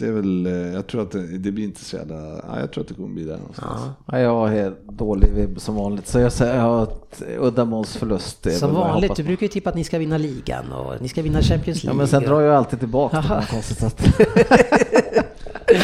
Det 0.00 0.06
är 0.06 0.12
väl, 0.12 0.46
eh, 0.46 0.52
jag 0.52 0.86
tror 0.86 1.02
att 1.02 1.10
det, 1.10 1.38
det 1.38 1.50
blir 1.52 1.64
inte 1.64 1.84
så 1.84 1.96
jävla, 1.96 2.14
ja, 2.16 2.60
jag 2.60 2.72
tror 2.72 2.82
att 2.82 2.88
det 2.88 2.94
kommer 2.94 3.08
bli 3.08 3.24
där 3.24 3.36
någonstans. 3.38 3.80
Ja, 4.06 4.18
jag 4.20 4.30
har 4.34 4.48
helt 4.48 4.82
dålig 4.88 5.32
vibb 5.34 5.60
som 5.60 5.74
vanligt, 5.74 6.06
så 6.08 6.18
jag 6.18 6.32
säger 6.32 6.54
jag 6.56 6.62
har 6.62 6.82
ett 6.82 7.22
uddamålsförlust. 7.40 8.46
är 8.46 8.50
Som 8.50 8.68
jag 8.74 8.78
vanligt, 8.78 9.16
du 9.16 9.22
brukar 9.22 9.42
ju 9.46 9.48
tippa 9.48 9.70
att 9.70 9.76
ni 9.76 9.84
ska 9.84 9.98
vinna 9.98 10.18
ligan 10.18 10.72
och 10.72 11.02
ni 11.02 11.08
ska 11.08 11.22
vinna 11.22 11.42
Champions 11.42 11.84
Ja 11.84 11.88
League. 11.88 11.98
men 11.98 12.08
sen 12.08 12.22
drar 12.22 12.40
jag 12.40 12.54
alltid 12.56 12.78
tillbaka 12.78 13.16
det 13.16 13.46
konstigt 13.50 13.78
sätt. 13.78 14.02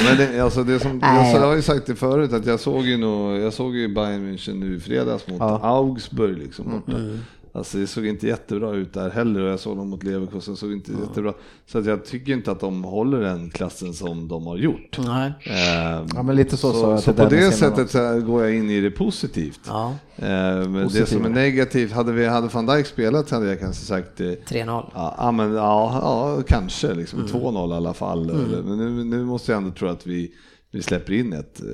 Men 0.09 0.17
det, 0.17 0.41
alltså 0.41 0.65
det 0.65 0.81
som, 0.81 0.99
Nej. 0.99 1.35
jag, 1.35 1.41
har 1.41 1.55
ju 1.55 1.63
sagt 1.63 1.87
det 1.87 1.95
förut 1.95 2.33
att 2.33 2.47
jag 2.47 2.61
såg 2.61 2.85
ju 2.87 2.97
nog, 2.97 3.37
jag 3.41 3.53
såg 3.53 3.75
ju 3.77 3.95
Bayern 3.95 4.33
München 4.33 4.55
nu 4.61 4.77
i 4.77 4.81
fredags 4.81 5.29
mot 5.29 5.39
Ja. 5.41 5.61
Augsburg 5.63 6.39
liksom 6.39 6.65
borta. 6.71 6.99
Mm. 6.99 7.19
Alltså 7.57 7.79
det 7.79 7.87
såg 7.87 8.07
inte 8.07 8.27
jättebra 8.27 8.71
ut 8.73 8.93
där 8.95 9.11
heller 9.11 9.41
och 9.41 9.49
jag 9.49 9.61
såg 9.61 9.77
dem 9.77 9.89
mot 9.89 10.03
Leverkusen, 10.03 10.57
såg 10.57 10.73
inte 10.73 10.93
jättebra. 10.93 11.33
Så 11.67 11.79
att 11.79 11.87
jag 11.87 12.05
tycker 12.05 12.33
inte 12.33 12.51
att 12.53 12.61
de 12.61 12.85
håller 12.85 13.21
den 13.21 13.51
klassen 13.51 13.95
som 13.95 14.29
de 14.29 14.47
har 14.47 14.57
gjort. 14.57 14.99
Nej. 14.99 15.33
Ehm, 15.47 16.07
Ja, 16.15 16.23
men 16.23 16.37
lite 16.37 16.57
så 16.57 16.73
så, 16.73 16.99
så 16.99 17.13
till 17.13 17.23
på 17.25 17.29
det 17.31 17.53
sättet 17.53 17.91
så 17.91 18.21
går 18.21 18.43
jag 18.45 18.55
in 18.55 18.71
i 18.71 18.81
det 18.81 18.91
positivt. 18.91 19.61
Ja, 19.67 19.95
Ehm, 20.17 20.27
men 20.73 20.73
det 20.75 20.85
Positivt. 20.85 21.09
som 21.09 21.25
är 21.25 21.29
negativt, 21.29 21.93
hade, 21.93 22.13
vi, 22.13 22.27
hade 22.27 22.49
van 22.49 22.67
Dijk 22.67 22.87
spelat 22.87 23.31
hade 23.31 23.47
jag 23.47 23.61
kanske 23.61 23.85
sagt 23.85 24.21
eh, 24.21 24.27
3-0. 24.27 24.85
Ja, 24.95 25.33
men, 25.33 25.53
ja, 25.53 26.01
ja 26.03 26.43
kanske 26.47 26.95
liksom 26.95 27.19
Mm. 27.19 27.31
2-0 27.33 27.71
i 27.73 27.77
alla 27.77 27.95
fall. 27.95 28.31
Eller, 28.31 28.63
men 28.63 28.79
nu, 28.79 29.05
nu 29.05 29.25
måste 29.25 29.53
jag 29.53 29.57
ändå 29.63 29.71
tro 29.75 29.89
att 29.89 30.07
vi, 30.07 30.33
vi 30.75 30.83
släpper 30.83 31.13
in 31.13 31.33
ett. 31.33 31.61
Eh, 31.61 31.67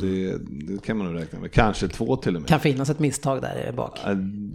Det, 0.00 0.36
det 0.74 0.82
kan 0.82 0.96
man 0.96 1.12
nog 1.12 1.22
räkna 1.22 1.38
med. 1.38 1.52
Kanske 1.52 1.88
två 1.88 2.16
till 2.16 2.36
och 2.36 2.42
med. 2.42 2.48
Kan 2.48 2.60
finnas 2.60 2.90
ett 2.90 2.98
misstag 2.98 3.42
där 3.42 3.72
bak. 3.72 3.98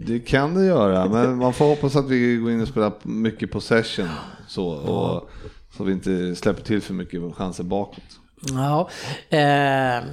Det 0.06 0.18
kan 0.18 0.54
det 0.54 0.64
göra, 0.66 1.08
men 1.08 1.36
man 1.36 1.52
får 1.52 1.64
hoppas 1.64 1.96
att 1.96 2.08
vi 2.10 2.36
går 2.36 2.50
in 2.50 2.60
och 2.60 2.68
spelar 2.68 2.92
mycket 3.02 3.50
possession. 3.50 4.08
Så, 4.48 4.66
och, 4.68 5.30
så 5.76 5.84
vi 5.84 5.92
inte 5.92 6.34
släpper 6.36 6.62
till 6.62 6.80
för 6.80 6.94
mycket 6.94 7.34
chanser 7.34 7.64
bakåt. 7.64 8.04
Ja. 8.50 8.88
Eh, 9.38 10.04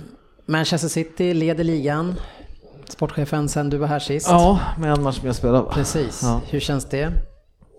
Manchester 0.45 0.87
City 0.87 1.33
leder 1.33 1.63
ligan. 1.63 2.15
Sportchefen 2.89 3.49
sen 3.49 3.69
du 3.69 3.77
var 3.77 3.87
här 3.87 3.99
sist. 3.99 4.27
Ja, 4.29 4.59
med 4.79 4.91
en 4.97 5.03
match 5.03 5.21
mer 5.23 5.31
spelad 5.31 5.63
va? 5.63 5.71
Precis. 5.73 6.19
Ja. 6.23 6.41
Hur 6.49 6.59
känns 6.59 6.85
det? 6.85 7.11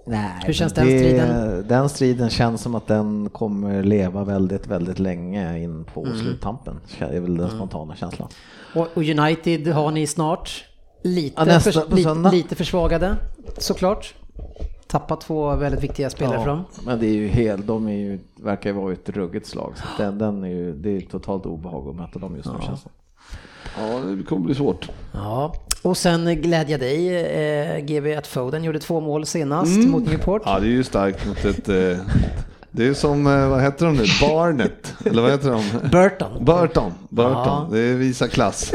Nej, 0.06 0.40
Hur 0.46 0.52
känns 0.52 0.72
den 0.72 0.86
striden? 0.86 1.64
Den 1.68 1.88
striden 1.88 2.30
känns 2.30 2.62
som 2.62 2.74
att 2.74 2.86
den 2.86 3.28
kommer 3.30 3.82
leva 3.82 4.24
väldigt, 4.24 4.66
väldigt 4.66 4.98
länge 4.98 5.58
in 5.58 5.84
på 5.84 6.04
Mm. 6.06 6.18
sluttampen. 6.18 6.80
Det 6.98 7.04
är 7.04 7.20
väl 7.20 7.36
den 7.36 7.50
spontana 7.50 7.96
känslan. 7.96 8.28
Och, 8.74 8.88
och 8.94 9.02
United 9.02 9.68
har 9.68 9.90
ni 9.90 10.06
snart. 10.06 10.64
Lite, 11.02 11.34
Ja, 11.40 11.44
nästa 11.44 11.72
söndag. 11.72 11.96
lite, 12.30 12.36
lite 12.36 12.54
försvagade 12.54 13.16
såklart. 13.58 14.14
Tappat 14.86 15.20
två 15.20 15.56
väldigt 15.56 15.82
viktiga 15.84 16.10
spelare 16.10 16.44
från. 16.44 16.64
men 16.86 17.00
det 17.00 17.06
är 17.06 17.12
ju 17.14 17.28
helt, 17.28 17.66
de 17.66 17.88
är 17.88 17.92
ju, 17.96 18.18
verkar 18.42 18.70
ju 18.70 18.76
vara 18.76 18.92
ett 18.92 19.08
ruggigt 19.08 19.46
slag. 19.46 19.72
Så 19.76 20.02
den, 20.02 20.18
den 20.18 20.44
är 20.44 20.48
ju, 20.48 20.72
det 20.72 20.88
är 20.88 20.92
ju 20.92 21.00
totalt 21.00 21.46
obehag 21.46 21.88
att 21.88 21.96
möta 21.96 22.18
dem 22.18 22.36
just 22.36 22.48
nu 22.48 22.54
känns 22.66 22.82
det 22.82 22.90
Ja, 23.78 23.98
det 24.16 24.22
kommer 24.22 24.44
bli 24.46 24.54
svårt. 24.54 24.88
Ja. 25.12 25.54
Och 25.82 25.96
sen 25.96 26.42
glädja 26.42 26.78
dig 26.78 27.16
eh, 27.16 27.78
GB 27.78 28.14
att 28.14 28.26
Foden 28.26 28.64
gjorde 28.64 28.78
två 28.78 29.00
mål 29.00 29.26
senast 29.26 29.78
mot 29.78 30.06
Newport. 30.06 30.42
Ja, 30.44 30.58
det 30.60 30.66
är 30.66 30.70
ju 30.70 30.84
starkt 30.84 31.26
mot 31.26 31.44
ett... 31.44 31.68
eh, 31.68 31.98
Det 32.70 32.86
är 32.86 32.94
som, 32.94 33.26
eh, 33.26 33.48
vad 33.48 33.62
heter 33.62 33.86
de 33.86 33.94
nu, 33.96 34.04
Barnet? 34.20 34.94
Eller 35.04 35.22
vad 35.22 35.30
heter 35.30 35.50
de? 35.50 35.62
Burton. 35.90 36.44
Burton. 36.44 36.92
Burton. 37.08 37.32
Ja. 37.46 37.68
Det 37.72 37.78
är 37.80 37.94
visa 37.94 38.28
klass. 38.28 38.72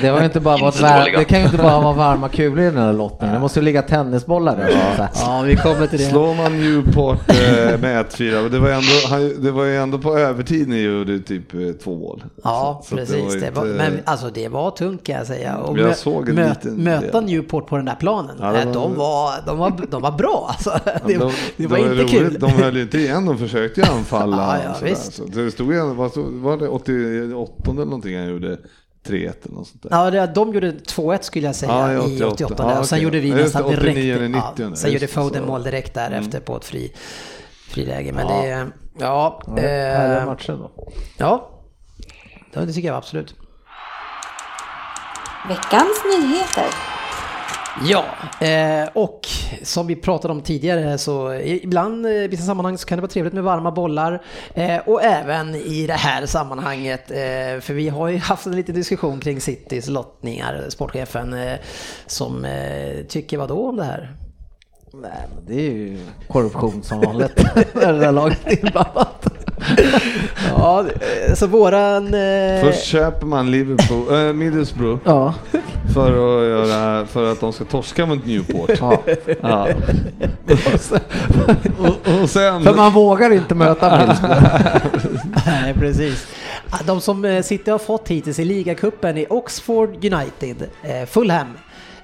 Det, 0.00 0.06
ju 0.18 0.24
inte 0.24 0.40
bara 0.40 0.66
Inte 0.66 0.78
dåliga. 0.98 1.18
det 1.18 1.24
kan 1.24 1.38
ju 1.38 1.44
inte 1.44 1.56
bara 1.56 1.80
vara 1.80 1.92
varma 1.94 2.28
kulor 2.28 2.60
i 2.60 2.64
den 2.64 2.76
här 2.76 2.92
lottningen. 2.92 3.34
Det 3.34 3.40
måste 3.40 3.58
ju 3.60 3.64
ligga 3.64 3.82
tennisbollar 3.82 4.56
där. 4.56 4.68
så 4.96 5.02
här. 5.02 5.10
Ja, 5.14 5.42
vi 5.46 5.56
kommer 5.56 5.86
till 5.86 5.98
det. 5.98 6.04
Slår 6.04 6.34
man 6.34 6.60
Newport 6.60 7.28
eh, 7.30 7.80
med 7.80 8.06
1-4, 8.06 8.48
det 8.48 8.58
var, 8.58 8.68
ju 8.68 8.74
ändå, 8.74 8.86
han, 9.10 9.42
det 9.42 9.50
var 9.50 9.64
ju 9.64 9.76
ändå 9.76 9.98
på 9.98 10.18
övertid 10.18 10.68
ni 10.68 10.80
gjorde 10.82 11.18
typ 11.18 11.54
eh, 11.54 11.60
två 11.84 11.96
mål. 11.96 12.24
Ja, 12.44 12.80
Så- 12.84 12.88
så 12.90 12.96
precis. 12.96 13.34
ju 13.34 13.40
Det 13.40 13.50
var, 13.50 13.66
inte- 13.66 13.76
men 13.76 13.92
alltså 14.04 14.30
det 14.34 14.48
var 14.48 14.70
tungt 14.70 15.06
kan 15.06 15.16
jag 15.16 15.26
säga. 15.26 15.56
Och 15.56 15.78
Jag 15.78 15.90
mö- 15.90 15.94
såg 15.94 16.28
en 16.28 16.38
mö- 16.38 16.48
liten 16.48 16.74
möta 16.74 17.20
del. 17.20 17.24
Newport 17.30 17.66
på 17.66 17.76
den 17.76 17.84
där 17.84 17.96
planen, 18.00 18.36
Ja, 18.40 18.52
det 18.52 18.58
eh, 18.60 18.66
var- 18.66 18.72
de, 18.74 18.94
var, 18.96 19.32
de, 19.46 19.58
var, 19.58 19.72
de 19.90 20.02
var 20.02 20.12
bra 20.12 20.46
alltså. 20.48 20.70
Det, 21.06 21.16
de, 21.16 21.32
det 21.56 21.66
var 21.66 21.78
inte 21.78 21.90
roligt. 21.90 22.10
kul. 22.10 22.36
De 22.40 22.50
höll 22.50 22.76
ju 22.76 22.82
inte 22.82 22.98
igen, 22.98 23.26
de 23.26 23.38
försökte 23.38 23.80
ju 23.80 23.86
anfalla. 23.86 24.36
Ja, 24.40 24.56
ja, 24.64 24.86
visst. 24.86 25.12
Så 25.14 25.24
det 25.24 25.50
stod 25.50 25.72
ju, 25.72 25.80
var, 25.94 26.08
så- 26.08 26.26
var 26.30 26.56
det 26.56 26.68
88 26.68 27.70
eller 27.70 27.84
någonting 27.84 28.16
han 28.18 28.28
gjorde 28.30 28.58
3-1 29.06 29.12
eller 29.14 29.54
något 29.54 29.68
sånt 29.68 29.82
där. 29.82 29.90
Ja, 29.92 30.10
det, 30.10 30.26
de 30.34 30.52
gjorde 30.54 30.70
2-1 30.72 31.18
skulle 31.22 31.46
jag 31.46 31.54
säga 31.56 31.72
Ja, 31.72 31.92
i 31.92 31.94
i 32.18 32.22
88. 32.24 32.44
88. 32.44 32.72
Ja, 32.72 32.78
och 32.78 32.86
sen 32.88 33.00
gjorde 33.00 33.20
vi 33.20 33.28
Ja, 33.28 33.34
nästan 33.36 33.64
89 33.64 33.80
direkt. 33.94 34.16
eller 34.16 34.28
90, 34.28 34.40
ja, 34.40 34.52
ja, 34.56 34.76
sen 34.76 34.90
just 34.92 35.02
gjorde 35.02 35.12
Foden 35.12 35.42
så. 35.42 35.46
mål 35.48 35.62
direkt 35.62 35.94
därefter 35.94 36.40
på 36.40 36.56
ett 36.56 36.64
fri, 36.64 36.92
friläge. 37.68 38.12
Men 38.12 38.26
det, 38.26 38.66
ja, 38.98 39.42
Härliga 39.46 40.20
eh, 40.20 40.26
matcher 40.26 40.52
då. 40.52 40.70
ja, 41.16 41.50
Ja, 42.52 42.60
det 42.60 42.72
tycker 42.72 42.88
jag 42.88 42.96
absolut. 42.96 43.34
Veckans 45.48 46.02
nyheter. 46.04 46.66
Ja, 47.84 48.04
eh, 48.46 48.88
och 48.92 49.28
som 49.62 49.86
vi 49.86 49.96
pratade 49.96 50.32
om 50.32 50.42
tidigare 50.42 50.98
så 50.98 51.34
ibland 51.34 52.06
i 52.06 52.28
vissa 52.28 52.42
sammanhang 52.42 52.78
så 52.78 52.86
kan 52.86 52.98
det 52.98 53.02
vara 53.02 53.10
trevligt 53.10 53.34
med 53.34 53.44
varma 53.44 53.70
bollar 53.70 54.22
eh, 54.54 54.78
och 54.78 55.02
även 55.02 55.54
i 55.54 55.86
det 55.86 55.94
här 55.94 56.26
sammanhanget 56.26 57.10
eh, 57.10 57.60
för 57.60 57.72
vi 57.72 57.88
har 57.88 58.08
ju 58.08 58.18
haft 58.18 58.46
en 58.46 58.56
liten 58.56 58.74
diskussion 58.74 59.20
kring 59.20 59.40
Citys 59.40 59.88
lottningar, 59.88 60.64
sportchefen 60.68 61.32
eh, 61.32 61.58
som 62.06 62.44
eh, 62.44 63.04
tycker 63.08 63.38
vad 63.38 63.48
då 63.48 63.68
om 63.68 63.76
det 63.76 63.84
här? 63.84 64.16
Nej, 64.92 65.28
men 65.34 65.46
det 65.46 65.54
är 65.54 65.70
ju 65.70 65.98
korruption 66.28 66.82
som 66.82 67.00
vanligt. 67.00 67.36
Det 67.72 67.92
där 67.92 68.12
laget 68.12 68.52
inblandat. 68.52 69.26
Ja, 70.50 70.84
eh, 71.26 71.34
så 71.34 71.46
våran... 71.46 72.06
Eh, 72.14 72.60
Först 72.60 72.84
köper 72.84 73.26
man 73.26 73.50
Liverpool, 73.50 74.26
äh, 74.28 74.32
Middlesbrough 74.32 75.00
Ja. 75.04 75.34
för 75.94 76.10
att, 76.10 76.48
göra, 76.48 77.06
för 77.06 77.32
att 77.32 77.40
de 77.40 77.52
ska 77.52 77.64
torska 77.64 78.06
mot 78.06 78.26
Newport. 78.26 78.70
ja. 78.80 79.02
Ja. 79.42 79.68
och, 81.78 82.22
och 82.22 82.30
sen... 82.30 82.62
För 82.62 82.74
man 82.74 82.92
vågar 82.92 83.30
inte 83.32 83.54
möta 83.54 83.98
Middlesbrough. 83.98 84.42
Nej, 85.46 85.74
precis. 85.74 86.26
De 86.86 87.00
som 87.00 87.24
eh, 87.24 87.42
City 87.42 87.70
har 87.70 87.78
fått 87.78 88.08
hittills 88.08 88.38
i 88.38 88.44
ligacupen 88.44 89.18
är 89.18 89.32
Oxford 89.32 89.88
United, 90.04 90.66
eh, 90.82 91.06
Fulham, 91.06 91.46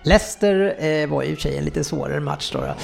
Leicester 0.06 0.74
eh, 0.84 1.08
var 1.08 1.22
i 1.22 1.32
och 1.34 1.36
för 1.38 1.42
sig 1.42 1.58
en 1.58 1.64
lite 1.64 1.84
svårare 1.84 2.20
match 2.20 2.50
då, 2.52 2.58
då. 2.60 2.74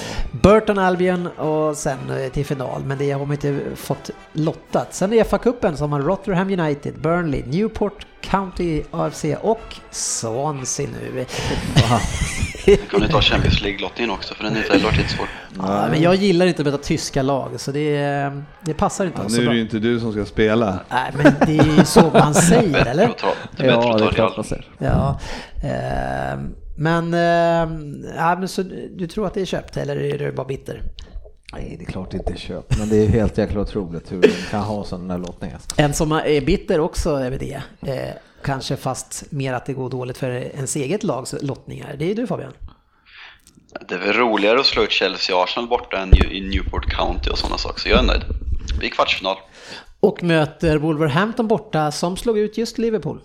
Burton 0.43 0.79
Albion 0.79 1.27
och 1.27 1.77
sen 1.77 1.99
eh, 2.11 2.33
till 2.33 2.47
final, 2.47 2.83
men 2.85 2.99
det 2.99 3.11
har 3.11 3.21
de 3.21 3.33
inte 3.33 3.61
fått 3.77 4.11
lottat. 4.33 4.95
Sen 4.95 5.13
i 5.13 5.23
FA-cupen 5.23 5.75
så 5.77 5.83
har 5.83 5.89
man 5.89 6.03
Rotherham 6.03 6.51
United, 6.61 6.95
Burnley, 7.01 7.43
Newport 7.47 8.07
County 8.21 8.83
AFC 8.91 9.25
och 9.41 9.61
Swansea 9.91 10.89
nu. 11.03 11.25
Kan 12.91 13.01
ni 13.01 13.09
ta 13.09 13.21
Champions 13.21 13.63
League-lottningen 13.63 14.11
också 14.11 14.35
för 14.35 14.45
den 14.45 14.57
är 14.57 14.85
varit 14.85 14.99
jättesvår. 14.99 15.27
Ja, 15.59 15.89
men 15.91 16.03
jag 16.03 16.15
gillar 16.15 16.47
inte 16.47 16.63
att 16.63 16.67
möta 16.67 16.79
tyska 16.79 17.23
lag, 17.23 17.51
så 17.57 17.73
det, 17.73 18.33
det 18.61 18.75
passar 18.75 19.07
inte 19.07 19.21
Ja, 19.23 19.29
så 19.29 19.37
nu 19.41 19.47
är 19.47 19.51
det 19.51 19.57
ju 19.57 19.63
inte 19.63 19.79
du 19.79 20.01
som 20.01 20.13
ska 20.13 20.25
spela. 20.25 20.79
Nej, 20.89 21.13
men 21.17 21.35
det 21.47 21.59
är 21.59 21.79
ju 21.79 21.85
så 21.85 22.11
man 22.15 22.35
säger, 22.49 22.73
Bättre 22.73 22.91
eller? 22.91 23.09
att 23.09 23.19
ta, 23.19 23.29
det 23.57 23.63
är 23.63 23.67
bättre 23.77 23.83
Ja, 23.89 23.93
att 23.93 23.99
det 23.99 24.05
är 24.05 24.09
klart 24.11 24.19
Real. 24.19 24.33
man 24.37 24.45
ser. 24.45 24.67
Ja, 24.79 25.21
eh, 25.63 26.41
men, 26.77 27.15
eh, 27.15 27.77
ja, 28.17 28.37
men 28.39 28.49
så 28.49 28.63
du 28.97 29.07
tror 29.07 29.27
att 29.27 29.35
det 29.35 29.41
är 29.41 29.45
köpt 29.45 29.77
eller 29.77 29.97
är 29.97 30.19
du 30.19 30.33
bara 30.33 30.47
bitter? 30.47 30.83
Nej, 31.53 31.77
det 31.79 31.85
är 31.85 31.93
klart 31.93 32.11
det 32.11 32.17
inte 32.17 32.33
är 32.33 32.37
köpt. 32.37 32.79
Men 32.79 32.89
det 32.89 32.97
är 32.97 33.09
helt 33.09 33.39
jäkla 33.39 33.61
otroligt 33.61 34.13
hur 34.13 34.21
de 34.21 34.29
kan 34.51 34.61
ha 34.61 34.85
sådana 34.85 35.17
lottningar. 35.17 35.59
En 35.77 35.95
som 35.95 36.13
är 36.13 36.41
bitter 36.41 36.81
också 36.81 37.11
över 37.11 37.39
det, 37.39 37.63
eh, 37.93 38.15
kanske 38.45 38.77
fast 38.77 39.25
mer 39.31 39.53
att 39.53 39.67
det 39.67 39.73
går 39.73 39.91
dåligt 39.91 40.19
för 40.19 40.31
ens 40.31 40.77
eget 40.77 41.03
lags 41.03 41.35
lottningar, 41.41 41.97
det 41.99 42.11
är 42.11 42.15
du 42.15 42.27
Fabian. 42.27 42.53
Det 43.89 43.95
är 43.95 43.99
väl 43.99 44.13
roligare 44.13 44.61
att 44.61 44.67
slå 44.67 44.83
ut 44.83 44.91
Chelsea 44.91 45.37
och 45.37 45.43
Arsenal 45.43 45.69
borta 45.69 45.99
än 45.99 46.33
i 46.33 46.41
Newport 46.41 46.97
County 46.97 47.31
och 47.31 47.39
sådana 47.39 47.59
saker, 47.59 47.81
så 47.81 47.89
jag 47.89 47.99
är 47.99 48.03
nöjd. 48.03 48.23
Vi 48.81 48.87
är 48.87 48.91
kvartsfinal. 48.91 49.37
Och 50.01 50.23
möter 50.23 50.79
Wolverhampton 50.79 51.49
borta 51.49 51.93
som 51.93 52.17
slog 52.17 52.39
ut 52.39 52.59
just 52.59 52.79
Liverpool. 52.79 53.21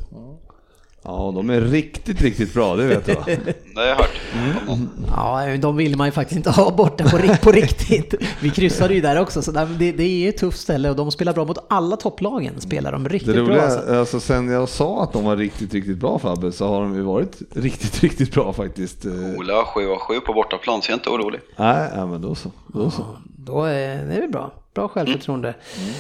Ja, 1.08 1.32
de 1.36 1.50
är 1.50 1.62
riktigt, 1.62 2.22
riktigt 2.22 2.54
bra, 2.54 2.76
det 2.76 2.86
vet 2.86 3.08
jag. 3.08 3.18
Det 3.76 3.82
har 3.82 3.88
jag 3.88 3.96
hört. 3.96 4.22
Mm. 4.68 4.90
Ja, 5.16 5.58
de 5.58 5.76
vill 5.78 5.98
man 5.98 6.08
ju 6.08 6.12
faktiskt 6.12 6.38
inte 6.38 6.50
ha 6.50 6.72
borta 6.72 7.04
på, 7.04 7.36
på 7.44 7.52
riktigt. 7.52 8.14
Vi 8.42 8.50
kryssade 8.50 8.94
ju 8.94 9.02
där 9.02 9.22
också, 9.22 9.42
så 9.42 9.52
det, 9.52 9.92
det 9.92 10.04
är 10.04 10.30
ett 10.30 10.38
tufft 10.38 10.60
ställe 10.60 10.90
och 10.90 10.96
de 10.96 11.12
spelar 11.12 11.34
bra 11.34 11.46
mot 11.46 11.58
alla 11.70 11.98
topplagen. 11.98 12.62
Spelar 12.62 12.92
de 12.92 13.10
riktigt 13.10 13.34
det 13.34 13.40
roliga, 13.40 13.56
bra. 13.56 13.66
Alltså. 13.66 13.96
alltså. 13.96 14.20
Sen 14.20 14.50
jag 14.52 14.70
sa 14.70 15.04
att 15.04 15.14
de 15.14 15.24
var 15.24 15.36
riktigt, 15.36 15.74
riktigt 15.74 15.98
bra 15.98 16.20
Fabbe, 16.20 16.52
så 16.52 16.68
har 16.68 16.82
de 16.82 16.96
ju 16.96 17.02
varit 17.02 17.42
riktigt, 17.56 18.00
riktigt 18.04 18.34
bra 18.34 18.54
faktiskt. 18.54 19.06
Ola 19.38 19.66
7 19.66 19.88
och 19.88 20.02
7 20.02 20.20
på 20.20 20.34
bortaplan, 20.34 20.82
så 20.82 20.92
jag 20.92 20.94
är 20.94 21.00
inte 21.00 21.10
orolig. 21.10 21.40
Nej, 21.56 21.90
ja, 21.96 22.06
men 22.06 22.22
då 22.22 22.36
så. 22.36 22.52
Då, 22.68 22.92
så. 22.92 23.02
Ja, 23.02 23.22
då 23.26 23.64
är 23.64 24.22
det 24.22 24.28
bra. 24.28 24.52
Bra 24.74 24.88
självförtroende. 24.88 25.48
Mm. 25.78 25.94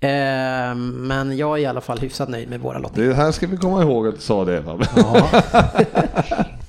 Eh, 0.00 0.74
men 0.74 1.36
jag 1.36 1.58
är 1.58 1.62
i 1.62 1.66
alla 1.66 1.80
fall 1.80 1.98
hyfsat 1.98 2.28
nöjd 2.28 2.48
med 2.48 2.60
våra 2.60 2.78
lottningar. 2.78 3.08
Det 3.08 3.14
här 3.14 3.32
ska 3.32 3.46
vi 3.46 3.56
komma 3.56 3.82
ihåg 3.82 4.08
att 4.08 4.14
du 4.14 4.20
sa 4.20 4.44
det 4.44 4.62
Fabbe. 4.62 4.88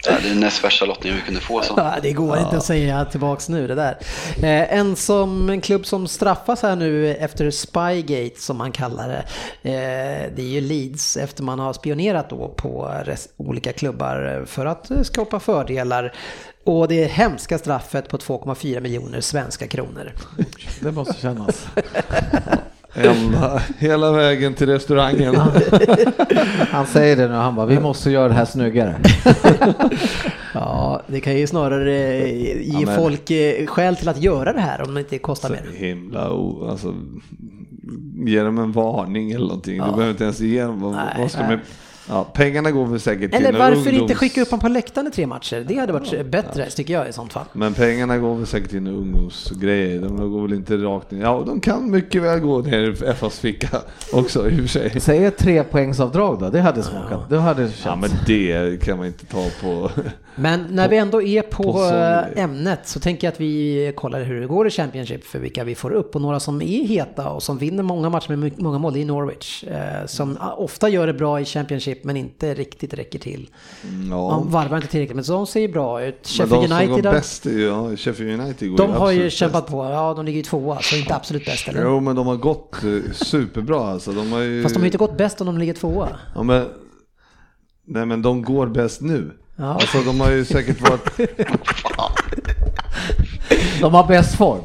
Ja. 0.05 0.21
det 0.21 0.27
är 0.27 0.29
den 0.29 0.39
näst 0.39 0.63
värsta 0.63 0.85
lottningen 0.85 1.19
vi 1.19 1.25
kunde 1.25 1.41
få. 1.41 1.61
Så. 1.61 1.73
Ja, 1.77 1.95
det 2.01 2.11
går 2.11 2.37
ja. 2.37 2.43
inte 2.43 2.57
att 2.57 2.63
säga 2.63 3.05
tillbaks 3.05 3.49
nu 3.49 3.67
det 3.67 3.75
där. 3.75 3.97
Eh, 4.37 4.73
en, 4.77 4.95
som, 4.95 5.49
en 5.49 5.61
klubb 5.61 5.85
som 5.85 6.07
straffas 6.07 6.61
här 6.61 6.75
nu 6.75 7.15
efter 7.15 7.51
Spygate 7.51 8.41
som 8.41 8.57
man 8.57 8.71
kallar 8.71 9.07
det. 9.07 9.23
Eh, 9.69 10.31
det 10.35 10.41
är 10.41 10.49
ju 10.49 10.61
Leeds 10.61 11.17
efter 11.17 11.43
man 11.43 11.59
har 11.59 11.73
spionerat 11.73 12.29
då 12.29 12.47
på 12.47 12.93
olika 13.37 13.73
klubbar 13.73 14.43
för 14.47 14.65
att 14.65 14.91
skapa 15.03 15.39
fördelar. 15.39 16.13
Och 16.63 16.87
det 16.87 17.05
hemska 17.05 17.57
straffet 17.57 18.09
på 18.09 18.17
2,4 18.17 18.79
miljoner 18.79 19.21
svenska 19.21 19.67
kronor. 19.67 20.11
Det 20.79 20.91
måste 20.91 21.21
kännas. 21.21 21.67
Ända, 22.93 23.61
hela 23.77 24.11
vägen 24.11 24.53
till 24.53 24.67
restaurangen. 24.67 25.35
Han 26.71 26.85
säger 26.85 27.15
det 27.15 27.27
nu, 27.27 27.33
han 27.33 27.55
bara, 27.55 27.65
vi 27.65 27.79
måste 27.79 28.11
göra 28.11 28.27
det 28.27 28.33
här 28.33 28.45
snyggare. 28.45 28.95
ja, 30.53 31.01
det 31.07 31.19
kan 31.19 31.37
ju 31.37 31.47
snarare 31.47 31.91
ge 32.29 32.81
ja, 32.81 32.95
folk 32.95 33.31
eh, 33.31 33.65
skäl 33.65 33.95
till 33.95 34.09
att 34.09 34.21
göra 34.21 34.53
det 34.53 34.61
här 34.61 34.81
om 34.81 34.93
det 34.93 34.99
inte 34.99 35.17
kostar 35.17 35.49
mer. 35.49 35.63
Himla 35.75 36.29
alltså, 36.69 36.93
ge 38.25 38.43
dem 38.43 38.57
en 38.57 38.71
varning 38.71 39.31
eller 39.31 39.47
någonting. 39.47 39.77
Ja. 39.77 39.85
Du 39.85 39.91
behöver 39.91 40.11
inte 40.11 40.23
ens 40.23 40.39
ge 40.39 40.63
dem, 40.63 40.81
vad, 40.81 40.97
vad 41.17 41.31
ska 41.31 41.43
man 41.43 41.59
Ja, 42.09 42.23
pengarna 42.33 42.71
går 42.71 42.85
väl 42.85 42.99
säkert 42.99 43.31
till 43.31 43.45
Eller 43.45 43.59
varför 43.59 43.77
ungdoms... 43.77 44.01
inte 44.01 44.15
skicka 44.15 44.41
upp 44.41 44.51
honom 44.51 44.61
på 44.61 44.67
läktaren 44.67 45.07
i 45.07 45.11
tre 45.11 45.27
matcher? 45.27 45.65
Det 45.67 45.75
hade 45.75 45.93
varit 45.93 46.13
ja, 46.13 46.23
bättre, 46.23 46.63
ja. 46.63 46.69
tycker 46.69 46.93
jag 46.93 47.09
i 47.09 47.13
sånt 47.13 47.33
fall. 47.33 47.45
Men 47.53 47.73
pengarna 47.73 48.17
går 48.17 48.35
väl 48.35 48.47
säkert 48.47 48.69
till 48.69 48.87
ungdomsgrejer. 48.87 50.01
De 50.01 50.31
går 50.31 50.41
väl 50.41 50.53
inte 50.53 50.77
rakt 50.77 51.11
ner. 51.11 51.21
Ja, 51.21 51.43
de 51.45 51.59
kan 51.59 51.91
mycket 51.91 52.21
väl 52.21 52.39
gå 52.39 52.59
ner 52.59 53.09
i 53.09 53.13
FAs 53.13 53.39
ficka 53.39 53.81
också 54.13 54.49
i 54.49 54.55
och 54.55 54.59
för 54.59 54.67
sig. 54.67 54.99
Säg 54.99 55.25
ett 55.25 55.37
trepoängsavdrag 55.37 56.39
då, 56.39 56.49
det 56.49 56.61
hade 56.61 56.83
smakat. 56.83 57.11
Ja. 57.11 57.25
Det 57.29 57.37
hade 57.37 57.61
känts. 57.61 57.85
Ja, 57.85 57.95
men 57.95 58.09
det 58.25 58.83
kan 58.83 58.97
man 58.97 59.07
inte 59.07 59.25
ta 59.25 59.45
på. 59.61 59.91
Men 60.39 60.65
när 60.69 60.89
vi 60.89 60.97
ändå 60.97 61.21
är 61.21 61.41
på, 61.41 61.63
på 61.63 61.79
ämnet 62.35 62.79
så 62.83 62.99
tänker 62.99 63.27
jag 63.27 63.33
att 63.33 63.39
vi 63.39 63.93
kollar 63.95 64.23
hur 64.23 64.41
det 64.41 64.47
går 64.47 64.67
i 64.67 64.69
Championship 64.69 65.25
för 65.25 65.39
vilka 65.39 65.63
vi 65.63 65.75
får 65.75 65.91
upp. 65.91 66.15
Och 66.15 66.21
några 66.21 66.39
som 66.39 66.61
är 66.61 66.87
heta 66.87 67.29
och 67.29 67.43
som 67.43 67.57
vinner 67.57 67.83
många 67.83 68.09
matcher 68.09 68.35
med 68.35 68.61
många 68.61 68.77
mål, 68.77 68.93
det 68.93 69.01
är 69.01 69.05
Norwich. 69.05 69.63
Eh, 69.63 70.05
som 70.05 70.37
ofta 70.57 70.89
gör 70.89 71.07
det 71.07 71.13
bra 71.13 71.41
i 71.41 71.45
Championship 71.45 72.03
men 72.03 72.17
inte 72.17 72.53
riktigt 72.53 72.93
räcker 72.93 73.19
till. 73.19 73.49
Ja. 74.09 74.29
Man 74.29 74.51
varvar 74.51 74.77
inte 74.77 74.89
tillräckligt, 74.89 75.15
men 75.15 75.25
de 75.25 75.47
ser 75.47 75.59
ju 75.59 75.67
bra 75.67 76.03
ut. 76.03 76.27
Sheffield 76.27 76.71
United... 76.71 76.87
Som 76.87 77.01
går 77.01 77.11
bäst, 77.11 77.45
ja, 77.45 77.97
Sheffield 77.97 78.41
United 78.41 78.69
går 78.69 78.77
De 78.77 78.91
har 78.91 79.11
ju 79.11 79.29
kämpat 79.29 79.63
bäst. 79.63 79.71
på, 79.71 79.83
ja 79.83 80.13
de 80.13 80.25
ligger 80.25 80.37
ju 80.37 80.43
tvåa, 80.43 80.79
så 80.81 80.95
inte 80.95 81.15
absolut 81.15 81.45
bäst 81.45 81.67
eller? 81.67 81.83
Jo, 81.83 81.99
men 81.99 82.15
de 82.15 82.27
har 82.27 82.35
gått 82.35 82.83
eh, 82.83 83.11
superbra 83.11 83.79
alltså. 83.79 84.11
De 84.11 84.31
har 84.31 84.39
ju... 84.39 84.63
Fast 84.63 84.75
de 84.75 84.79
har 84.79 84.85
ju 84.85 84.87
inte 84.87 84.97
gått 84.97 85.17
bäst 85.17 85.41
om 85.41 85.47
de 85.47 85.57
ligger 85.57 85.73
tvåa. 85.73 86.09
Ja, 86.35 86.43
men... 86.43 86.65
Nej 87.85 88.05
men 88.05 88.21
de 88.21 88.41
går 88.41 88.67
bäst 88.67 89.01
nu. 89.01 89.31
Ja. 89.59 89.73
Alltså 89.73 90.01
de 90.01 90.19
har 90.19 90.31
ju 90.31 90.45
säkert 90.45 90.81
varit... 90.81 91.19
De 93.81 93.93
har 93.93 94.07
bäst 94.07 94.35
form. 94.35 94.61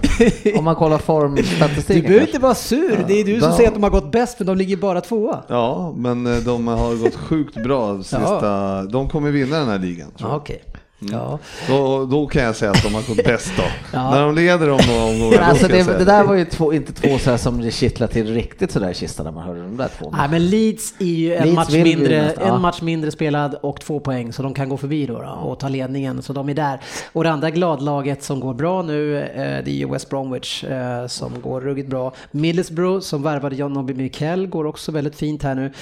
Om 0.59 0.65
man 0.65 0.75
kollar 0.75 0.99
formstatistiken. 0.99 2.03
Du 2.03 2.09
behöver 2.09 2.27
inte 2.27 2.39
vara 2.39 2.55
sur. 2.55 3.05
Det 3.09 3.21
är 3.21 3.25
du 3.25 3.41
som 3.41 3.53
säger 3.53 3.69
att 3.69 3.75
de 3.75 3.83
har 3.83 3.91
gått 3.91 4.13
bäst 4.13 4.37
för 4.39 4.45
de 4.45 4.57
ligger 4.57 4.77
bara 4.77 5.01
tvåa. 5.01 5.43
Ja, 5.49 5.95
men 5.97 6.27
eh, 6.27 6.37
de 6.37 6.67
har 6.67 6.95
gått 6.95 7.15
sjukt 7.15 7.55
bra 7.63 7.99
sista. 8.03 8.47
Ja. 8.47 8.87
De 8.91 9.09
kommer 9.09 9.31
vinna 9.31 9.59
den 9.59 9.69
här 9.69 9.79
ligan. 9.79 10.11
Tror 10.19 10.31
jag. 10.31 10.41
Okay. 10.41 10.59
Mm. 11.03 11.15
Ja. 11.15 11.39
Då, 11.69 12.07
då 12.07 12.27
kan 12.27 12.43
jag 12.43 12.57
säga 12.57 12.71
att 12.71 12.83
de 12.83 12.95
har 12.95 13.03
gått 13.03 13.25
bäst 13.25 13.53
då. 13.57 13.63
ja. 13.93 14.11
När 14.11 14.23
de 14.23 14.35
leder 14.35 14.71
om 14.71 14.81
några 14.89 15.05
omgångar. 15.05 15.39
Alltså 15.39 15.69
det, 15.69 15.83
det, 15.83 16.05
där 16.05 16.25
var 16.25 16.35
ju 16.35 16.45
två, 16.45 16.73
inte 16.73 16.93
två 16.93 17.19
så 17.19 17.31
här 17.31 17.37
som 17.37 17.61
det 17.61 17.71
kittlar 17.71 18.07
till 18.07 18.35
riktigt 18.35 18.73
sådär 18.73 18.91
i 18.91 18.95
kistan 18.95 19.25
när 19.25 19.33
man 19.33 19.45
hörde 19.45 19.61
de 19.61 19.77
där 19.77 19.91
två. 19.99 20.15
Nej 20.17 20.29
men 20.29 20.47
Leeds 20.47 20.95
är 20.99 21.05
ju 21.05 21.35
en, 21.35 21.55
match 21.55 21.73
mindre, 21.73 22.31
en 22.31 22.61
match 22.61 22.83
mindre 22.83 23.11
spelad 23.11 23.55
och 23.55 23.81
två 23.81 24.01
poäng 24.01 24.33
så 24.33 24.43
de 24.43 24.55
kan 24.55 24.69
gå 24.69 24.77
förbi 24.77 25.07
då, 25.07 25.23
då, 25.23 25.29
och 25.29 25.59
ta 25.59 25.69
ledningen 25.69 26.23
så 26.23 26.33
de 26.33 26.49
är 26.49 26.55
där. 26.55 26.81
Och 27.13 27.25
det 27.25 27.31
andra 27.31 27.51
gladlaget 27.51 28.23
som 28.23 28.41
går 28.41 28.55
bra 28.55 28.83
nu 28.83 29.19
eh, 29.19 29.65
det 29.65 29.71
är 29.71 29.75
ju 29.75 29.91
West 29.91 30.11
Bromwich 30.11 30.65
eh, 30.65 31.07
som 31.07 31.41
går 31.41 31.61
ruggigt 31.61 31.89
bra. 31.89 32.13
Middlesbrough 32.31 33.01
som 33.01 33.23
värvade 33.23 33.57
John 33.57 33.77
Obi 33.77 33.95
Mikel 33.95 34.47
går 34.47 34.67
också 34.67 34.93
väldigt 34.93 35.17
fint 35.17 35.43
här 35.43 35.55
nu. 35.55 35.73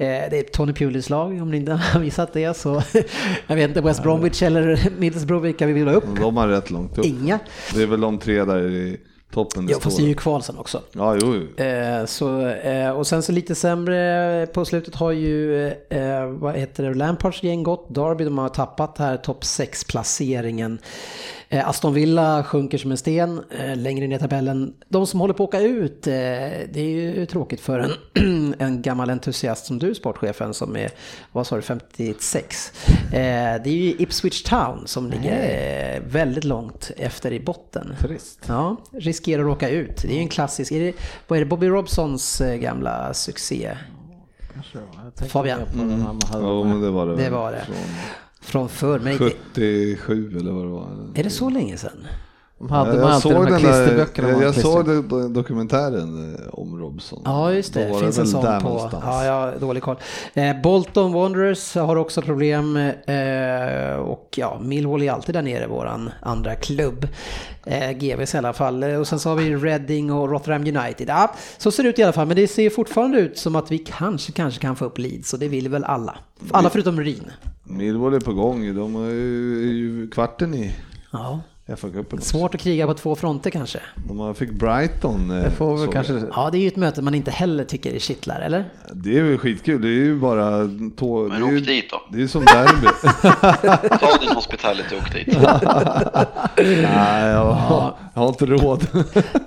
Eh, 0.00 0.06
det 0.30 0.38
är 0.38 0.42
Tony 0.42 0.72
Pulis 0.72 1.10
lag 1.10 1.42
om 1.42 1.50
ni 1.50 1.56
inte 1.56 1.72
har 1.92 2.00
missat 2.00 2.32
det 2.32 2.56
så 2.56 2.82
jag 3.46 3.56
vet 3.56 3.68
inte 3.68 3.80
West 3.80 4.02
Bromwich 4.02 4.42
eller 4.42 4.90
Middlesbrough 4.98 5.42
vilka 5.42 5.66
vi 5.66 5.72
vill 5.72 5.88
ha 5.88 5.94
upp. 5.94 6.04
De 6.20 6.36
har 6.36 6.48
rätt 6.48 6.70
långt 6.70 6.98
upp. 6.98 7.04
Inga. 7.04 7.38
Det 7.74 7.82
är 7.82 7.86
väl 7.86 8.00
de 8.00 8.18
tre 8.18 8.44
där 8.44 8.70
i 8.70 9.00
toppen 9.32 9.66
det 9.66 9.72
Ja 9.72 9.78
fast 9.80 9.96
det 9.96 10.02
är 10.02 10.08
ju 10.08 10.14
kvalsen 10.14 10.58
också. 10.58 10.82
Ja 10.92 11.16
jo. 11.20 11.34
jo. 11.34 11.64
Eh, 11.64 12.04
så, 12.04 12.46
eh, 12.46 12.90
och 12.90 13.06
sen 13.06 13.22
så 13.22 13.32
lite 13.32 13.54
sämre 13.54 14.46
på 14.46 14.64
slutet 14.64 14.94
har 14.94 15.12
ju, 15.12 15.66
eh, 15.68 16.26
vad 16.26 16.56
heter 16.56 16.84
det, 16.84 16.94
Lampards 16.94 17.42
gäng 17.42 17.62
gått. 17.62 17.94
Derby 17.94 18.24
de 18.24 18.38
har 18.38 18.48
tappat 18.48 18.98
här 18.98 19.16
topp 19.16 19.44
6 19.44 19.84
placeringen. 19.84 20.72
Eh, 20.72 21.37
Aston 21.50 21.94
Villa 21.94 22.44
sjunker 22.44 22.78
som 22.78 22.90
en 22.90 22.96
sten 22.96 23.42
eh, 23.50 23.76
längre 23.76 24.06
ner 24.06 24.16
i 24.16 24.18
tabellen. 24.18 24.74
De 24.88 25.06
som 25.06 25.20
håller 25.20 25.34
på 25.34 25.44
att 25.44 25.48
åka 25.48 25.60
ut, 25.60 26.06
eh, 26.06 26.12
det 26.12 26.76
är 26.76 26.88
ju 26.88 27.26
tråkigt 27.26 27.60
för 27.60 27.78
en, 27.78 28.54
en 28.58 28.82
gammal 28.82 29.10
entusiast 29.10 29.66
som 29.66 29.78
du, 29.78 29.94
sportchefen, 29.94 30.54
som 30.54 30.76
är, 30.76 30.90
vad 31.32 31.46
sa 31.46 31.56
du, 31.56 31.62
56. 31.62 32.72
Det 33.10 33.16
är 33.16 33.68
ju 33.68 33.90
Ipswich 33.98 34.42
Town 34.42 34.82
som 34.86 35.10
ligger 35.10 36.00
väldigt 36.00 36.44
långt 36.44 36.90
efter 36.96 37.32
i 37.32 37.40
botten. 37.40 37.94
Trist. 38.00 38.44
Ja, 38.46 38.76
riskerar 38.92 39.42
att 39.42 39.56
åka 39.56 39.68
ut. 39.68 39.96
Det 40.02 40.08
är 40.08 40.14
ju 40.14 40.20
en 40.20 40.28
klassisk, 40.28 40.72
är 40.72 40.80
det, 40.80 40.92
vad 41.26 41.36
är 41.36 41.40
det, 41.40 41.48
Bobby 41.48 41.68
Robsons 41.68 42.42
gamla 42.60 43.14
succé? 43.14 43.76
Fabian? 45.28 45.60
Mm. 45.74 46.04
Ja, 46.32 46.64
men 46.64 46.80
det 46.80 46.90
var 46.90 47.06
det. 47.06 47.16
Det 47.16 47.30
var 47.30 47.52
det. 47.52 47.66
Från 48.40 48.68
förr. 48.68 48.98
Men 48.98 49.18
77 49.18 50.36
eller 50.38 50.52
vad 50.52 50.64
det 50.64 50.70
var. 50.70 51.10
Är 51.14 51.24
det 51.24 51.30
så 51.30 51.50
länge 51.50 51.76
sedan? 51.76 52.06
De 52.58 52.70
hade 52.70 52.96
jag, 52.96 53.10
jag 53.10 53.22
såg 53.22 53.32
de 53.32 53.52
här 53.52 53.58
klisterböckerna. 53.58 54.28
Jag, 54.28 54.42
jag 54.42 54.54
såg 54.54 55.04
dokumentären 55.30 56.34
eh, 56.34 56.54
om 56.54 56.80
Robson. 56.80 57.22
Ja, 57.24 57.52
just 57.52 57.74
det. 57.74 57.84
det 57.84 57.98
finns 57.98 58.18
en 58.18 58.26
sån 58.26 58.42
på. 58.42 58.68
Någonstans. 58.68 59.04
Ja, 59.06 59.24
jag 59.24 59.32
har 59.32 59.58
dålig 59.60 59.82
koll. 59.82 59.96
Eh, 60.34 60.60
Bolton 60.62 61.12
Wanderers 61.12 61.74
har 61.74 61.96
också 61.96 62.22
problem. 62.22 62.76
Eh, 62.76 63.96
och 63.96 64.34
ja, 64.36 64.58
Millwall 64.62 65.02
är 65.02 65.12
alltid 65.12 65.34
där 65.34 65.42
nere, 65.42 65.66
våran 65.66 66.10
andra 66.22 66.54
klubb. 66.54 67.08
Eh, 67.64 67.90
GVs 67.90 68.34
i 68.34 68.38
alla 68.38 68.52
fall. 68.52 68.84
Och 68.84 69.08
sen 69.08 69.18
så 69.18 69.28
har 69.28 69.36
vi 69.36 69.56
Reading 69.56 70.12
och 70.12 70.30
Rotherham 70.30 70.62
United. 70.62 71.08
Ja, 71.08 71.34
så 71.58 71.70
ser 71.70 71.82
det 71.82 71.88
ut 71.88 71.98
i 71.98 72.02
alla 72.02 72.12
fall. 72.12 72.26
Men 72.26 72.36
det 72.36 72.48
ser 72.48 72.70
fortfarande 72.70 73.18
ut 73.18 73.38
som 73.38 73.56
att 73.56 73.70
vi 73.70 73.78
kanske, 73.78 74.32
kanske 74.32 74.60
kan 74.60 74.76
få 74.76 74.84
upp 74.84 74.98
Leeds. 74.98 75.32
Och 75.32 75.38
det 75.38 75.48
vill 75.48 75.68
väl 75.68 75.84
alla. 75.84 76.18
Alla 76.50 76.70
förutom 76.70 77.00
Ryn. 77.00 77.30
Millwall 77.64 78.14
är 78.14 78.20
på 78.20 78.32
gång. 78.32 78.74
De 78.74 78.96
är 78.96 79.10
ju 79.10 80.10
kvarten 80.10 80.54
i. 80.54 80.74
Ja. 81.10 81.40
Svårt 82.20 82.54
att 82.54 82.60
kriga 82.60 82.86
på 82.86 82.94
två 82.94 83.16
fronter 83.16 83.50
kanske. 83.50 83.78
De 84.08 84.34
fick 84.34 84.50
Brighton. 84.50 85.28
Det 85.28 85.50
får 85.50 85.76
vi 85.76 85.92
kanske... 85.92 86.22
Ja, 86.34 86.50
det 86.50 86.58
är 86.58 86.60
ju 86.60 86.68
ett 86.68 86.76
möte 86.76 87.02
man 87.02 87.14
inte 87.14 87.30
heller 87.30 87.64
tycker 87.64 87.94
är 87.94 87.98
kittlar, 87.98 88.40
eller? 88.40 88.64
Det 88.92 89.18
är 89.18 89.22
väl 89.22 89.38
skitkul. 89.38 89.82
Det 89.82 89.88
är 89.88 89.90
ju 89.90 90.18
bara... 90.18 90.70
Tå... 90.96 91.28
Men 91.28 91.42
åk 91.42 91.66
dit 91.66 91.90
då. 91.90 92.02
Det 92.12 92.22
är 92.22 92.26
som 92.26 92.44
derby. 92.44 92.86
Ta 94.00 94.18
din 94.18 94.34
hospitality 94.34 94.94
och 94.96 95.02
åk 95.02 95.12
dit. 95.12 95.26
Nej, 96.82 97.30
jag, 97.30 97.56
jag 98.14 98.22
har 98.22 98.28
inte 98.28 98.46
råd. 98.46 98.86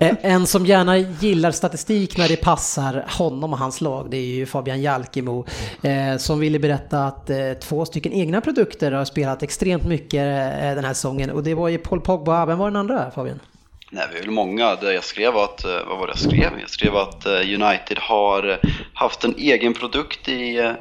en 0.00 0.46
som 0.46 0.66
gärna 0.66 0.98
gillar 0.98 1.50
statistik 1.50 2.16
när 2.18 2.28
det 2.28 2.36
passar 2.36 3.04
honom 3.08 3.52
och 3.52 3.58
hans 3.58 3.80
lag, 3.80 4.06
det 4.10 4.16
är 4.16 4.34
ju 4.34 4.46
Fabian 4.46 4.82
Jalkemo. 4.82 5.46
Eh, 5.82 6.16
som 6.18 6.40
ville 6.40 6.58
berätta 6.58 7.04
att 7.04 7.30
eh, 7.30 7.36
två 7.62 7.84
stycken 7.84 8.12
egna 8.12 8.40
produkter 8.40 8.92
har 8.92 9.04
spelat 9.04 9.42
extremt 9.42 9.84
mycket 9.84 10.20
eh, 10.20 10.74
den 10.74 10.84
här 10.84 10.94
säsongen. 10.94 11.30
Och 11.30 11.42
det 11.42 11.54
var 11.54 11.68
ju 11.68 11.78
Paul 11.78 12.00
Pogba, 12.12 12.46
vem 12.46 12.58
var 12.58 12.66
den 12.66 12.76
andra 12.76 13.10
Fabian? 13.10 13.40
Nej, 13.90 14.04
vi 14.12 14.18
är 14.18 14.22
väl 14.22 14.30
många. 14.30 14.76
Det 14.76 14.94
jag 14.94 15.04
skrev 15.04 15.36
att, 15.36 15.64
eh, 15.64 15.70
vad 15.88 15.98
var 15.98 16.06
det 16.06 16.10
jag 16.10 16.18
skrev? 16.18 16.50
Jag 16.60 16.70
skrev 16.70 16.96
att 16.96 17.26
eh, 17.26 17.32
United 17.32 17.98
har 17.98 18.60
haft 18.94 19.24
en 19.24 19.34
egen 19.38 19.74
produkt 19.74 20.28
i 20.28 20.58
eh, 20.58 20.72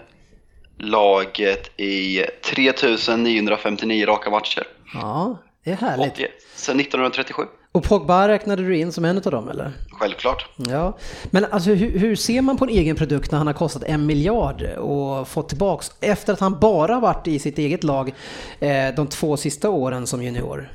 laget 0.78 1.80
i 1.80 2.26
3959 2.46 4.06
raka 4.06 4.30
matcher. 4.30 4.64
Ja, 4.94 5.38
det 5.64 5.72
är 5.72 5.76
härligt. 5.76 6.18
Sen 6.56 6.80
1937. 6.80 7.44
Och 7.72 7.84
Pogba 7.84 8.28
räknade 8.28 8.64
du 8.64 8.78
in 8.78 8.92
som 8.92 9.06
en 9.06 9.18
av 9.18 9.24
dem 9.32 9.50
eller? 9.50 9.72
Självklart. 9.92 10.50
Ja, 10.56 10.98
men 11.32 11.46
alltså 11.46 11.70
hur, 11.70 12.00
hur, 12.00 12.16
ser 12.16 12.42
man 12.42 12.58
på 12.58 12.66
en 12.66 12.70
egen 12.70 12.96
produkt 12.96 13.32
när 13.32 13.38
han 13.38 13.48
har 13.48 13.54
kostat 13.54 13.84
en 13.84 14.06
miljard 14.06 14.62
och 14.62 15.28
fått 15.28 15.50
tillbaks 15.50 15.92
efter 16.00 16.34
att 16.34 16.40
han 16.40 16.60
bara 16.60 17.00
varit 17.00 17.28
i 17.28 17.40
sitt 17.40 17.58
eget 17.58 17.84
lag 17.84 18.14
eh, 18.60 18.96
de 18.96 19.08
två 19.08 19.38
sista 19.38 19.70
åren 19.70 20.08
som 20.08 20.24
junior? 20.24 20.70